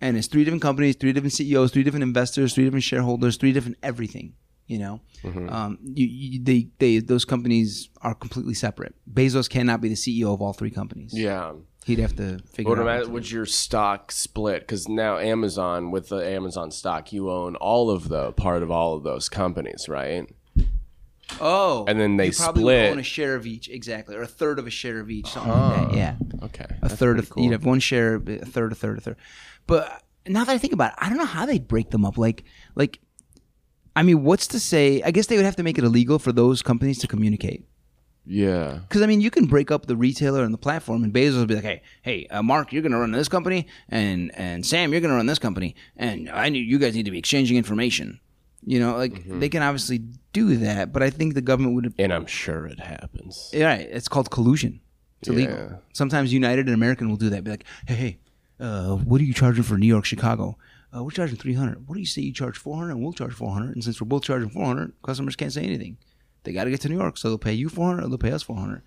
And 0.02 0.18
it's 0.18 0.28
three 0.28 0.44
different 0.44 0.62
companies, 0.62 0.96
three 0.96 1.14
different 1.14 1.34
CEOs, 1.34 1.72
three 1.72 1.84
different 1.84 2.04
investors, 2.04 2.54
three 2.54 2.66
different 2.66 2.84
shareholders, 2.84 3.38
three 3.38 3.54
different 3.54 3.78
everything. 3.82 4.34
You 4.72 4.80
know, 4.80 5.02
um, 5.50 5.78
you, 5.84 6.08
you, 6.08 6.40
they, 6.42 6.70
they, 6.80 7.00
those 7.00 7.26
companies 7.26 7.90
are 8.02 8.16
completely 8.16 8.54
separate. 8.54 8.96
Bezos 9.14 9.50
cannot 9.50 9.82
be 9.82 9.90
the 9.90 9.96
CEO 9.96 10.34
of 10.34 10.42
all 10.42 10.54
three 10.54 10.72
companies. 10.72 11.12
yeah. 11.14 11.52
He'd 11.84 11.98
have 12.00 12.16
to 12.18 12.38
figure 12.54 12.72
out. 12.80 12.86
what 12.86 13.06
do. 13.06 13.12
would 13.12 13.32
your 13.32 13.48
stock 13.48 14.12
split? 14.12 14.62
Because 14.62 14.88
now 14.88 15.18
Amazon, 15.18 15.90
with 15.90 16.10
the 16.10 16.24
Amazon 16.24 16.70
stock, 16.70 17.12
you 17.12 17.32
own 17.32 17.56
all 17.56 17.90
of 17.90 18.08
the 18.08 18.32
part 18.34 18.62
of 18.62 18.70
all 18.70 18.94
of 18.96 19.02
those 19.04 19.28
companies, 19.30 19.90
right? 19.90 20.30
Oh, 21.40 21.86
And 21.88 22.00
then 22.00 22.18
they 22.18 22.28
you 22.28 22.32
probably 22.34 22.62
split. 22.76 22.92
own 22.92 23.00
a 23.00 23.04
share 23.04 23.36
of 23.36 23.46
each, 23.48 23.68
exactly, 23.68 24.16
or 24.16 24.22
a 24.22 24.28
third 24.28 24.60
of 24.60 24.68
a 24.68 24.70
share 24.70 25.00
of 25.00 25.10
each, 25.10 25.28
something 25.30 25.52
like 25.52 25.90
that. 25.90 25.98
Yeah, 25.98 26.16
Okay, 26.44 26.66
a 26.82 26.90
third 26.90 27.20
of 27.20 27.32
you'd 27.36 27.52
have 27.52 27.66
one 27.66 27.80
share, 27.80 28.16
a 28.16 28.46
third, 28.46 28.72
a 28.72 28.76
third, 28.76 28.98
a 28.98 29.02
third. 29.02 29.16
But 29.68 30.04
now 30.28 30.44
that 30.44 30.52
I 30.54 30.58
think 30.58 30.74
about 30.74 30.92
it, 30.92 30.98
I 31.00 31.10
don't 31.10 31.18
know 31.18 31.26
how 31.26 31.46
they'd 31.46 31.68
break 31.68 31.90
them 31.90 32.06
up. 32.06 32.18
Like, 32.18 32.44
like, 32.76 33.00
I 33.96 34.04
mean, 34.04 34.24
what's 34.24 34.48
to 34.48 34.60
say? 34.60 35.02
I 35.04 35.12
guess 35.12 35.28
they 35.28 35.36
would 35.36 35.46
have 35.46 35.56
to 35.58 35.64
make 35.64 35.78
it 35.78 35.84
illegal 35.84 36.18
for 36.20 36.32
those 36.32 36.62
companies 36.62 36.98
to 37.00 37.08
communicate. 37.08 37.66
Yeah. 38.26 38.80
Because 38.88 39.02
I 39.02 39.08
mean, 39.08 39.20
you 39.20 39.32
can 39.32 39.46
break 39.46 39.72
up 39.72 39.88
the 39.88 39.96
retailer 39.96 40.44
and 40.44 40.54
the 40.54 40.58
platform, 40.58 41.04
and 41.04 41.12
Bezos 41.14 41.38
will 41.38 41.46
be 41.48 41.56
like, 41.56 41.64
"Hey, 41.64 41.82
hey, 42.04 42.28
uh, 42.28 42.42
Mark, 42.44 42.72
you're 42.72 42.84
going 42.84 42.92
to 42.92 43.00
run 43.00 43.12
this 43.12 43.28
company, 43.28 43.68
and 43.90 44.32
and 44.36 44.66
Sam, 44.66 44.92
you're 44.92 45.02
going 45.02 45.10
to 45.12 45.16
run 45.18 45.26
this 45.26 45.40
company, 45.40 45.76
and 45.98 46.30
I 46.30 46.50
need 46.50 46.68
you 46.68 46.78
guys 46.80 46.96
need 46.96 47.06
to 47.06 47.12
be 47.12 47.18
exchanging 47.18 47.58
information." 47.58 48.20
You 48.64 48.80
know, 48.80 48.96
like 48.96 49.14
Mm-hmm. 49.14 49.40
they 49.40 49.50
can 49.50 49.64
obviously 49.64 49.98
do 50.34 50.56
that, 50.58 50.94
but 50.94 51.02
I 51.02 51.10
think 51.10 51.34
the 51.34 51.42
government 51.42 51.74
would. 51.76 51.94
And 51.98 52.14
I'm 52.14 52.28
sure 52.28 52.68
it 52.68 52.80
happens. 52.80 53.50
Yeah, 53.52 53.66
right. 53.66 53.88
It's 53.92 54.08
called 54.08 54.30
collusion. 54.30 54.82
It's 55.20 55.30
illegal. 55.30 55.56
Yeah. 55.56 55.76
Sometimes 55.94 56.32
United 56.32 56.68
and 56.68 56.76
American 56.76 57.10
will 57.10 57.18
do 57.18 57.30
that. 57.32 57.44
Be 57.44 57.50
like, 57.52 57.66
"Hey, 57.88 57.96
hey, 57.96 58.18
uh, 58.60 58.96
what 58.98 59.20
are 59.20 59.24
you 59.24 59.34
charging 59.34 59.64
for 59.64 59.78
New 59.80 59.88
York, 59.88 60.06
Chicago?" 60.06 60.58
Uh, 60.94 61.04
we're 61.04 61.12
charging 61.12 61.38
three 61.38 61.54
hundred. 61.54 61.88
What 61.88 61.96
do 61.96 62.02
you 62.02 62.06
say 62.06 62.22
you 62.22 62.34
charge 62.34 62.58
four 62.58 62.76
hundred, 62.76 62.92
and 62.92 63.02
we'll 63.02 63.14
charge 63.14 63.34
four 63.34 63.52
hundred? 63.52 63.76
And 63.76 63.84
since 63.84 64.02
we're 64.02 64.08
both 64.08 64.24
charging 64.24 64.50
four 64.50 64.66
hundred, 64.66 64.94
customers 65.04 65.36
can't 65.36 65.54
say 65.54 65.64
anything. 65.64 65.98
They 66.44 66.54
got 66.54 66.66
to 66.66 66.72
get 66.72 66.82
to 66.82 66.90
New 66.90 66.98
York, 66.98 67.18
so 67.18 67.30
they'll 67.30 67.38
pay 67.38 67.54
you 67.54 67.70
four 67.70 67.88
hundred, 67.88 68.06
or 68.06 68.10
they'll 68.10 68.18
pay 68.18 68.32
us 68.32 68.44
four 68.44 68.58
hundred. 68.58 68.82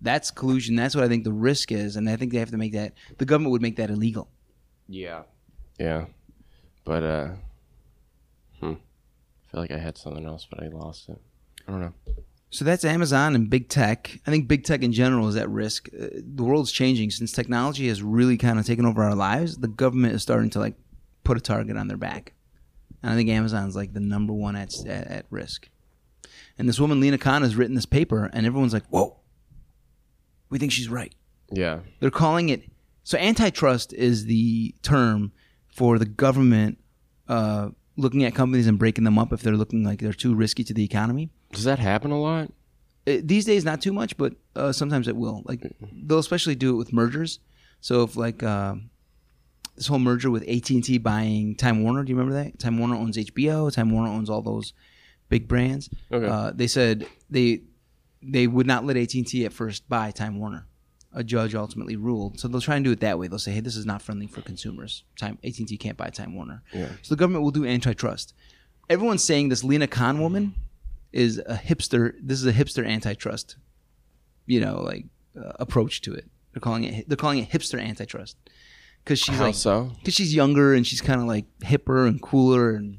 That's 0.00 0.30
collusion. 0.30 0.76
That's 0.76 0.94
what 0.94 1.04
I 1.04 1.08
think 1.08 1.24
the 1.24 1.32
risk 1.32 1.72
is, 1.72 1.96
and 1.96 2.08
I 2.08 2.16
think 2.16 2.32
they 2.32 2.38
have 2.38 2.50
to 2.50 2.56
make 2.56 2.72
that. 2.72 2.94
The 3.18 3.26
government 3.26 3.52
would 3.52 3.62
make 3.62 3.76
that 3.76 3.90
illegal. 3.90 4.28
Yeah. 4.88 5.22
Yeah. 5.78 6.06
But 6.84 7.02
uh 7.02 7.28
hmm. 8.60 8.72
I 8.72 9.50
feel 9.50 9.60
like 9.60 9.70
I 9.70 9.78
had 9.78 9.96
something 9.98 10.24
else 10.26 10.46
but 10.50 10.62
I 10.62 10.68
lost 10.68 11.08
it. 11.08 11.20
I 11.68 11.70
don't 11.70 11.80
know. 11.80 11.94
So 12.50 12.64
that's 12.64 12.84
Amazon 12.84 13.36
and 13.36 13.48
big 13.48 13.68
tech. 13.68 14.18
I 14.26 14.30
think 14.30 14.48
big 14.48 14.64
tech 14.64 14.82
in 14.82 14.92
general 14.92 15.28
is 15.28 15.36
at 15.36 15.48
risk. 15.48 15.88
Uh, 15.88 16.08
the 16.16 16.42
world's 16.42 16.72
changing 16.72 17.10
since 17.10 17.30
technology 17.30 17.86
has 17.86 18.02
really 18.02 18.36
kind 18.36 18.58
of 18.58 18.66
taken 18.66 18.84
over 18.84 19.04
our 19.04 19.14
lives. 19.14 19.58
The 19.58 19.68
government 19.68 20.14
is 20.14 20.22
starting 20.22 20.50
to 20.50 20.58
like 20.58 20.74
put 21.24 21.36
a 21.36 21.40
target 21.40 21.76
on 21.76 21.88
their 21.88 21.96
back, 21.96 22.32
and 23.02 23.12
I 23.12 23.16
think 23.16 23.28
Amazon's 23.28 23.76
like 23.76 23.92
the 23.92 24.00
number 24.00 24.32
one 24.32 24.56
at 24.56 24.74
at, 24.86 25.06
at 25.06 25.26
risk. 25.30 25.68
And 26.58 26.68
this 26.68 26.78
woman 26.78 27.00
Lina 27.00 27.18
Khan 27.18 27.42
has 27.42 27.56
written 27.56 27.74
this 27.74 27.86
paper, 27.86 28.30
and 28.32 28.46
everyone's 28.46 28.72
like, 28.72 28.86
"Whoa, 28.88 29.18
we 30.50 30.58
think 30.58 30.72
she's 30.72 30.88
right." 30.88 31.14
Yeah. 31.52 31.80
They're 31.98 32.10
calling 32.10 32.48
it 32.48 32.62
so 33.02 33.18
antitrust 33.18 33.92
is 33.92 34.26
the 34.26 34.74
term 34.82 35.32
for 35.68 35.98
the 35.98 36.04
government 36.04 36.78
uh, 37.28 37.70
looking 37.96 38.24
at 38.24 38.34
companies 38.34 38.66
and 38.66 38.78
breaking 38.78 39.04
them 39.04 39.18
up 39.18 39.32
if 39.32 39.42
they're 39.42 39.56
looking 39.56 39.82
like 39.84 40.00
they're 40.00 40.12
too 40.12 40.34
risky 40.34 40.62
to 40.64 40.74
the 40.74 40.84
economy 40.84 41.30
Does 41.52 41.64
that 41.64 41.78
happen 41.78 42.10
a 42.10 42.20
lot? 42.20 42.52
it, 43.06 43.26
these 43.26 43.44
days 43.44 43.64
not 43.64 43.80
too 43.80 43.92
much 43.92 44.16
but 44.16 44.34
uh, 44.54 44.70
sometimes 44.72 45.08
it 45.08 45.16
will 45.16 45.42
like 45.46 45.60
they'll 46.04 46.18
especially 46.18 46.54
do 46.54 46.70
it 46.74 46.76
with 46.76 46.92
mergers 46.92 47.40
so 47.80 48.02
if 48.02 48.14
like 48.16 48.42
uh, 48.42 48.74
this 49.80 49.86
whole 49.86 49.98
merger 49.98 50.30
with 50.30 50.46
AT&T 50.46 50.98
buying 50.98 51.54
Time 51.54 51.82
Warner. 51.82 52.04
Do 52.04 52.10
you 52.12 52.16
remember 52.18 52.34
that? 52.44 52.58
Time 52.58 52.76
Warner 52.76 52.96
owns 52.96 53.16
HBO 53.16 53.72
Time 53.72 53.90
Warner 53.90 54.10
owns 54.10 54.28
all 54.28 54.42
those 54.42 54.74
big 55.30 55.48
brands. 55.48 55.88
Okay. 56.12 56.26
uh, 56.26 56.52
they 56.54 56.66
said 56.66 57.06
they 57.30 57.62
they 58.22 58.46
would 58.46 58.66
not 58.66 58.84
let 58.84 58.98
AT&T 58.98 59.42
at 59.46 59.54
first 59.54 59.88
buy 59.88 60.10
Time 60.10 60.38
Warner. 60.38 60.66
A 61.14 61.24
judge 61.24 61.54
ultimately 61.54 61.96
ruled. 61.96 62.38
So 62.38 62.46
they'll 62.46 62.60
try 62.60 62.76
and 62.76 62.84
do 62.84 62.92
it 62.92 63.00
that 63.00 63.18
way. 63.18 63.26
They'll 63.26 63.38
say 63.38 63.52
hey 63.52 63.60
this 63.60 63.74
is 63.74 63.86
not 63.86 64.02
friendly 64.02 64.26
for 64.26 64.42
consumers. 64.42 65.04
Time 65.18 65.38
AT&T 65.42 65.74
can't 65.78 65.96
buy 65.96 66.10
Time 66.10 66.34
Warner. 66.34 66.62
Yeah. 66.74 66.90
so 67.00 67.14
the 67.14 67.18
government 67.18 67.42
will 67.42 67.50
do 67.50 67.64
antitrust. 67.64 68.34
Everyone's 68.90 69.24
saying 69.24 69.48
this 69.48 69.64
Lina 69.64 69.86
Khan 69.86 70.20
woman 70.20 70.56
is 71.10 71.38
a 71.38 71.54
hipster. 71.54 72.12
This 72.22 72.38
is 72.38 72.46
a 72.46 72.52
hipster 72.52 72.86
antitrust, 72.86 73.56
you 74.44 74.60
know, 74.60 74.82
like 74.82 75.06
uh, 75.34 75.52
approach 75.58 76.02
to 76.02 76.12
it. 76.12 76.26
They're 76.52 76.60
calling 76.60 76.84
it 76.84 77.08
they're 77.08 77.16
calling 77.16 77.38
it 77.38 77.48
hipster 77.48 77.82
antitrust 77.82 78.36
because 79.04 79.18
she's 79.18 79.36
How 79.36 79.44
like 79.46 79.54
so? 79.54 79.90
because 79.98 80.14
she's 80.14 80.34
younger 80.34 80.74
and 80.74 80.86
she's 80.86 81.00
kind 81.00 81.20
of 81.20 81.26
like 81.26 81.46
hipper 81.60 82.06
and 82.08 82.20
cooler 82.22 82.70
and 82.74 82.98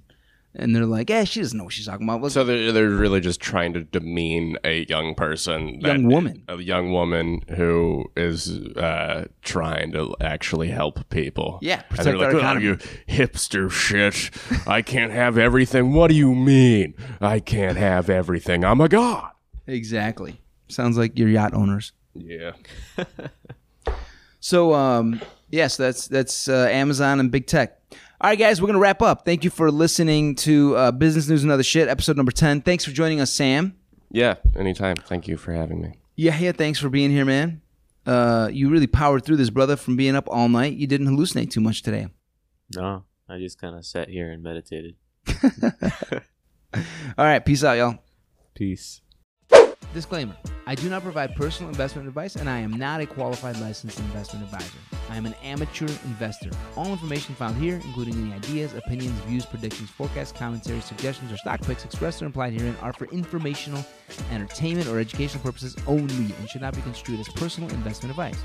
and 0.54 0.76
they're 0.76 0.86
like, 0.86 1.10
yeah, 1.10 1.24
she 1.24 1.40
doesn't 1.40 1.58
know 1.58 1.64
what 1.64 1.72
she's 1.72 1.86
talking 1.86 2.06
about. 2.06 2.22
Let's- 2.22 2.34
So 2.34 2.44
they're, 2.44 2.74
they're 2.74 2.90
really 2.90 3.22
just 3.22 3.40
trying 3.40 3.72
to 3.72 3.86
demean 3.86 4.58
a 4.66 4.86
young 4.90 5.16
person, 5.16 5.80
Young 5.80 6.04
woman. 6.08 6.44
a 6.50 6.58
young 6.62 6.92
woman 6.92 7.40
who 7.56 8.12
is 8.18 8.58
uh, 8.76 9.28
trying 9.44 9.94
to 9.94 10.14
actually 10.20 10.68
help 10.68 11.08
people. 11.10 11.58
Yeah, 11.62 11.84
and 11.92 12.00
they're 12.00 12.18
protect 12.18 12.18
like, 12.18 12.28
our 12.28 12.34
"Oh, 12.36 12.38
economy." 12.40 12.66
you 12.66 12.76
hipster 13.08 13.72
shit! 13.72 14.30
I 14.68 14.82
can't 14.82 15.14
have 15.14 15.38
everything. 15.38 15.94
What 15.94 16.10
do 16.10 16.16
you 16.18 16.36
mean? 16.36 16.96
I 17.22 17.40
can't 17.40 17.78
have 17.78 18.10
everything. 18.10 18.66
I'm 18.66 18.82
a 18.82 18.90
god. 18.90 19.32
exactly. 19.68 20.42
Sounds 20.68 20.98
like 20.98 21.18
your 21.18 21.30
yacht 21.30 21.54
owners. 21.54 21.94
Yeah. 22.14 22.52
So 24.42 24.74
um, 24.74 25.22
yes, 25.52 25.78
that's 25.78 26.08
that's 26.08 26.48
uh, 26.48 26.68
Amazon 26.72 27.20
and 27.20 27.32
big 27.32 27.48
tech. 27.48 27.80
All 28.20 28.30
right, 28.30 28.38
guys, 28.38 28.62
we're 28.62 28.68
gonna 28.68 28.80
wrap 28.80 29.02
up. 29.02 29.26
Thank 29.26 29.44
you 29.44 29.50
for 29.50 29.72
listening 29.72 30.36
to 30.36 30.76
uh, 30.76 30.92
Business 30.92 31.28
News 31.28 31.44
and 31.44 31.52
Other 31.52 31.64
Shit, 31.64 31.88
episode 31.88 32.18
number 32.18 32.32
ten. 32.32 32.62
Thanks 32.62 32.86
for 32.86 32.92
joining 32.92 33.20
us, 33.20 33.32
Sam. 33.32 33.76
Yeah. 34.12 34.36
Anytime. 34.56 34.96
Thank 34.96 35.28
you 35.28 35.38
for 35.38 35.54
having 35.54 35.82
me. 35.82 35.94
Yeah, 36.16 36.38
yeah. 36.38 36.52
Thanks 36.52 36.80
for 36.80 36.90
being 36.90 37.12
here, 37.12 37.26
man. 37.26 37.62
Uh, 38.06 38.50
you 38.52 38.70
really 38.70 38.88
powered 38.88 39.24
through 39.24 39.38
this, 39.38 39.50
brother, 39.50 39.76
from 39.76 39.96
being 39.96 40.16
up 40.16 40.28
all 40.30 40.50
night. 40.50 40.74
You 40.74 40.88
didn't 40.88 41.08
hallucinate 41.08 41.52
too 41.52 41.62
much 41.62 41.82
today. 41.82 42.08
No, 42.76 43.06
I 43.30 43.38
just 43.38 43.60
kind 43.60 43.76
of 43.76 43.86
sat 43.86 44.10
here 44.10 44.32
and 44.32 44.42
meditated. 44.42 44.96
All 46.74 47.26
right, 47.26 47.44
peace 47.46 47.64
out, 47.64 47.78
y'all. 47.78 48.00
Peace. 48.56 49.02
Disclaimer 49.94 50.36
I 50.68 50.76
do 50.76 50.90
not 50.90 51.02
provide 51.02 51.36
personal 51.36 51.70
investment 51.70 52.08
advice, 52.08 52.36
and 52.36 52.50
I 52.50 52.60
am 52.60 52.72
not 52.72 53.02
a 53.02 53.06
qualified 53.06 53.60
licensed 53.60 54.00
investment 54.00 54.46
advisor. 54.46 54.78
I 55.10 55.18
am 55.18 55.26
an 55.26 55.34
amateur 55.44 55.88
investor. 56.06 56.50
All 56.78 56.92
information 56.92 57.36
found 57.36 57.58
here, 57.58 57.82
including 57.84 58.14
any 58.14 58.34
ideas, 58.34 58.74
opinions, 58.74 59.20
views, 59.22 59.46
predictions, 59.46 59.90
forecasts, 59.90 60.32
commentaries, 60.32 60.86
suggestions, 60.86 61.32
or 61.32 61.38
stock 61.38 61.62
picks 61.62 61.84
expressed 61.84 62.22
or 62.22 62.26
implied 62.26 62.54
herein, 62.54 62.76
are 62.82 62.94
for 62.94 63.06
informational, 63.06 63.84
entertainment, 64.32 64.88
or 64.88 65.00
educational 65.00 65.44
purposes 65.44 65.76
only 65.88 66.34
and 66.40 66.50
should 66.50 66.62
not 66.62 66.76
be 66.76 66.82
construed 66.84 67.20
as 67.20 67.28
personal 67.30 67.70
investment 67.72 68.12
advice. 68.12 68.38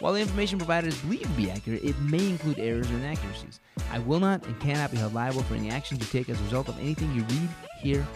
While 0.00 0.14
the 0.14 0.20
information 0.20 0.58
provided 0.58 0.88
is 0.88 0.98
believed 1.00 1.24
to 1.24 1.28
be 1.30 1.50
accurate, 1.50 1.84
it 1.84 1.98
may 2.00 2.30
include 2.30 2.58
errors 2.58 2.90
or 2.90 2.94
inaccuracies. 2.94 3.60
I 3.92 3.98
will 3.98 4.18
not 4.18 4.44
and 4.46 4.58
cannot 4.58 4.90
be 4.90 4.96
held 4.96 5.12
liable 5.12 5.42
for 5.42 5.54
any 5.54 5.70
actions 5.70 6.00
you 6.00 6.06
take 6.06 6.30
as 6.30 6.40
a 6.40 6.44
result 6.44 6.68
of 6.68 6.78
anything 6.80 7.14
you 7.14 7.22
read, 7.22 7.48
hear, 7.80 8.06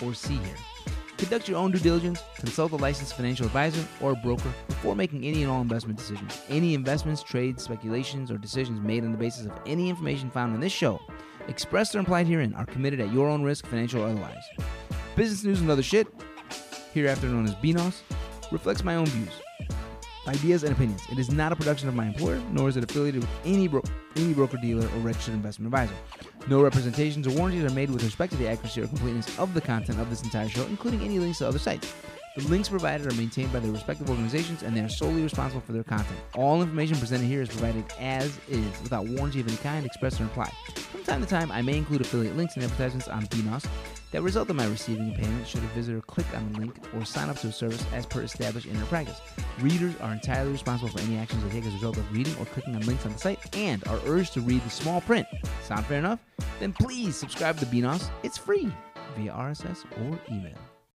or 0.00 0.14
see 0.14 0.36
here. 0.36 0.73
Conduct 1.24 1.48
your 1.48 1.56
own 1.56 1.70
due 1.70 1.78
diligence, 1.78 2.22
consult 2.36 2.72
a 2.72 2.76
licensed 2.76 3.16
financial 3.16 3.46
advisor 3.46 3.82
or 4.02 4.14
broker 4.14 4.52
before 4.68 4.94
making 4.94 5.24
any 5.24 5.42
and 5.42 5.50
all 5.50 5.62
investment 5.62 5.98
decisions. 5.98 6.42
Any 6.50 6.74
investments, 6.74 7.22
trades, 7.22 7.64
speculations, 7.64 8.30
or 8.30 8.36
decisions 8.36 8.78
made 8.82 9.04
on 9.04 9.12
the 9.12 9.16
basis 9.16 9.46
of 9.46 9.52
any 9.64 9.88
information 9.88 10.30
found 10.30 10.52
on 10.52 10.60
this 10.60 10.70
show, 10.70 11.00
expressed 11.48 11.94
or 11.94 12.00
implied 12.00 12.26
herein, 12.26 12.52
are 12.52 12.66
committed 12.66 13.00
at 13.00 13.10
your 13.10 13.30
own 13.30 13.42
risk, 13.42 13.64
financial 13.64 14.02
or 14.02 14.08
otherwise. 14.08 14.44
Business 15.16 15.44
news 15.44 15.62
and 15.62 15.70
other 15.70 15.82
shit, 15.82 16.06
hereafter 16.92 17.26
known 17.26 17.46
as 17.46 17.54
BNOS, 17.54 18.02
reflects 18.52 18.84
my 18.84 18.96
own 18.96 19.06
views, 19.06 19.32
ideas, 20.28 20.62
and 20.64 20.72
opinions. 20.72 21.02
It 21.10 21.18
is 21.18 21.30
not 21.30 21.52
a 21.52 21.56
production 21.56 21.88
of 21.88 21.94
my 21.94 22.06
employer, 22.06 22.40
nor 22.50 22.68
is 22.68 22.76
it 22.76 22.84
affiliated 22.84 23.20
with 23.22 23.30
any 23.44 23.68
bro- 23.68 23.82
any 24.16 24.34
broker 24.34 24.56
dealer 24.56 24.86
or 24.86 24.98
registered 25.00 25.34
investment 25.34 25.74
advisor. 25.74 25.94
No 26.46 26.62
representations 26.62 27.26
or 27.26 27.30
warranties 27.30 27.64
are 27.64 27.74
made 27.74 27.90
with 27.90 28.02
respect 28.02 28.32
to 28.32 28.38
the 28.38 28.48
accuracy 28.48 28.82
or 28.82 28.86
completeness 28.86 29.38
of 29.38 29.54
the 29.54 29.60
content 29.60 29.98
of 30.00 30.10
this 30.10 30.22
entire 30.22 30.48
show, 30.48 30.64
including 30.66 31.00
any 31.02 31.18
links 31.18 31.38
to 31.38 31.48
other 31.48 31.58
sites. 31.58 31.92
The 32.36 32.48
links 32.48 32.68
provided 32.68 33.06
are 33.06 33.14
maintained 33.14 33.52
by 33.52 33.60
their 33.60 33.70
respective 33.70 34.10
organizations 34.10 34.64
and 34.64 34.76
they 34.76 34.80
are 34.80 34.88
solely 34.88 35.22
responsible 35.22 35.60
for 35.60 35.72
their 35.72 35.84
content. 35.84 36.18
All 36.34 36.62
information 36.62 36.96
presented 36.98 37.26
here 37.26 37.42
is 37.42 37.48
provided 37.48 37.84
as 38.00 38.36
is, 38.48 38.82
without 38.82 39.06
warranty 39.06 39.40
of 39.40 39.46
any 39.46 39.56
kind, 39.58 39.86
expressed 39.86 40.20
or 40.20 40.24
implied. 40.24 40.50
From 40.74 41.04
time 41.04 41.20
to 41.20 41.28
time, 41.28 41.52
I 41.52 41.62
may 41.62 41.76
include 41.76 42.00
affiliate 42.00 42.36
links 42.36 42.56
and 42.56 42.64
advertisements 42.64 43.06
on 43.06 43.26
BNOS 43.26 43.68
that 44.10 44.22
result 44.22 44.50
in 44.50 44.56
my 44.56 44.66
receiving 44.66 45.12
a 45.12 45.16
payment 45.16 45.46
should 45.46 45.62
a 45.62 45.66
visitor 45.68 46.00
click 46.00 46.26
on 46.34 46.52
the 46.52 46.58
link 46.58 46.76
or 46.92 47.04
sign 47.04 47.28
up 47.28 47.38
to 47.38 47.48
a 47.48 47.52
service 47.52 47.84
as 47.92 48.04
per 48.04 48.22
established 48.22 48.66
in 48.66 48.74
their 48.74 48.86
practice. 48.86 49.20
Readers 49.60 49.94
are 50.00 50.12
entirely 50.12 50.50
responsible 50.50 50.90
for 50.90 51.00
any 51.02 51.16
actions 51.16 51.40
they 51.44 51.50
take 51.50 51.66
as 51.66 51.70
a 51.70 51.76
result 51.76 51.98
of 51.98 52.12
reading 52.12 52.34
or 52.40 52.46
clicking 52.46 52.74
on 52.74 52.80
links 52.82 53.06
on 53.06 53.12
the 53.12 53.18
site 53.18 53.56
and 53.56 53.86
are 53.86 54.00
urged 54.06 54.32
to 54.34 54.40
read 54.40 54.64
the 54.64 54.70
small 54.70 55.00
print. 55.00 55.28
Sound 55.62 55.86
fair 55.86 56.00
enough? 56.00 56.18
Then 56.58 56.72
please 56.72 57.14
subscribe 57.14 57.58
to 57.58 57.66
BNOS. 57.66 58.10
It's 58.24 58.38
free 58.38 58.72
via 59.16 59.30
RSS 59.30 59.84
or 60.00 60.18
email. 60.32 60.58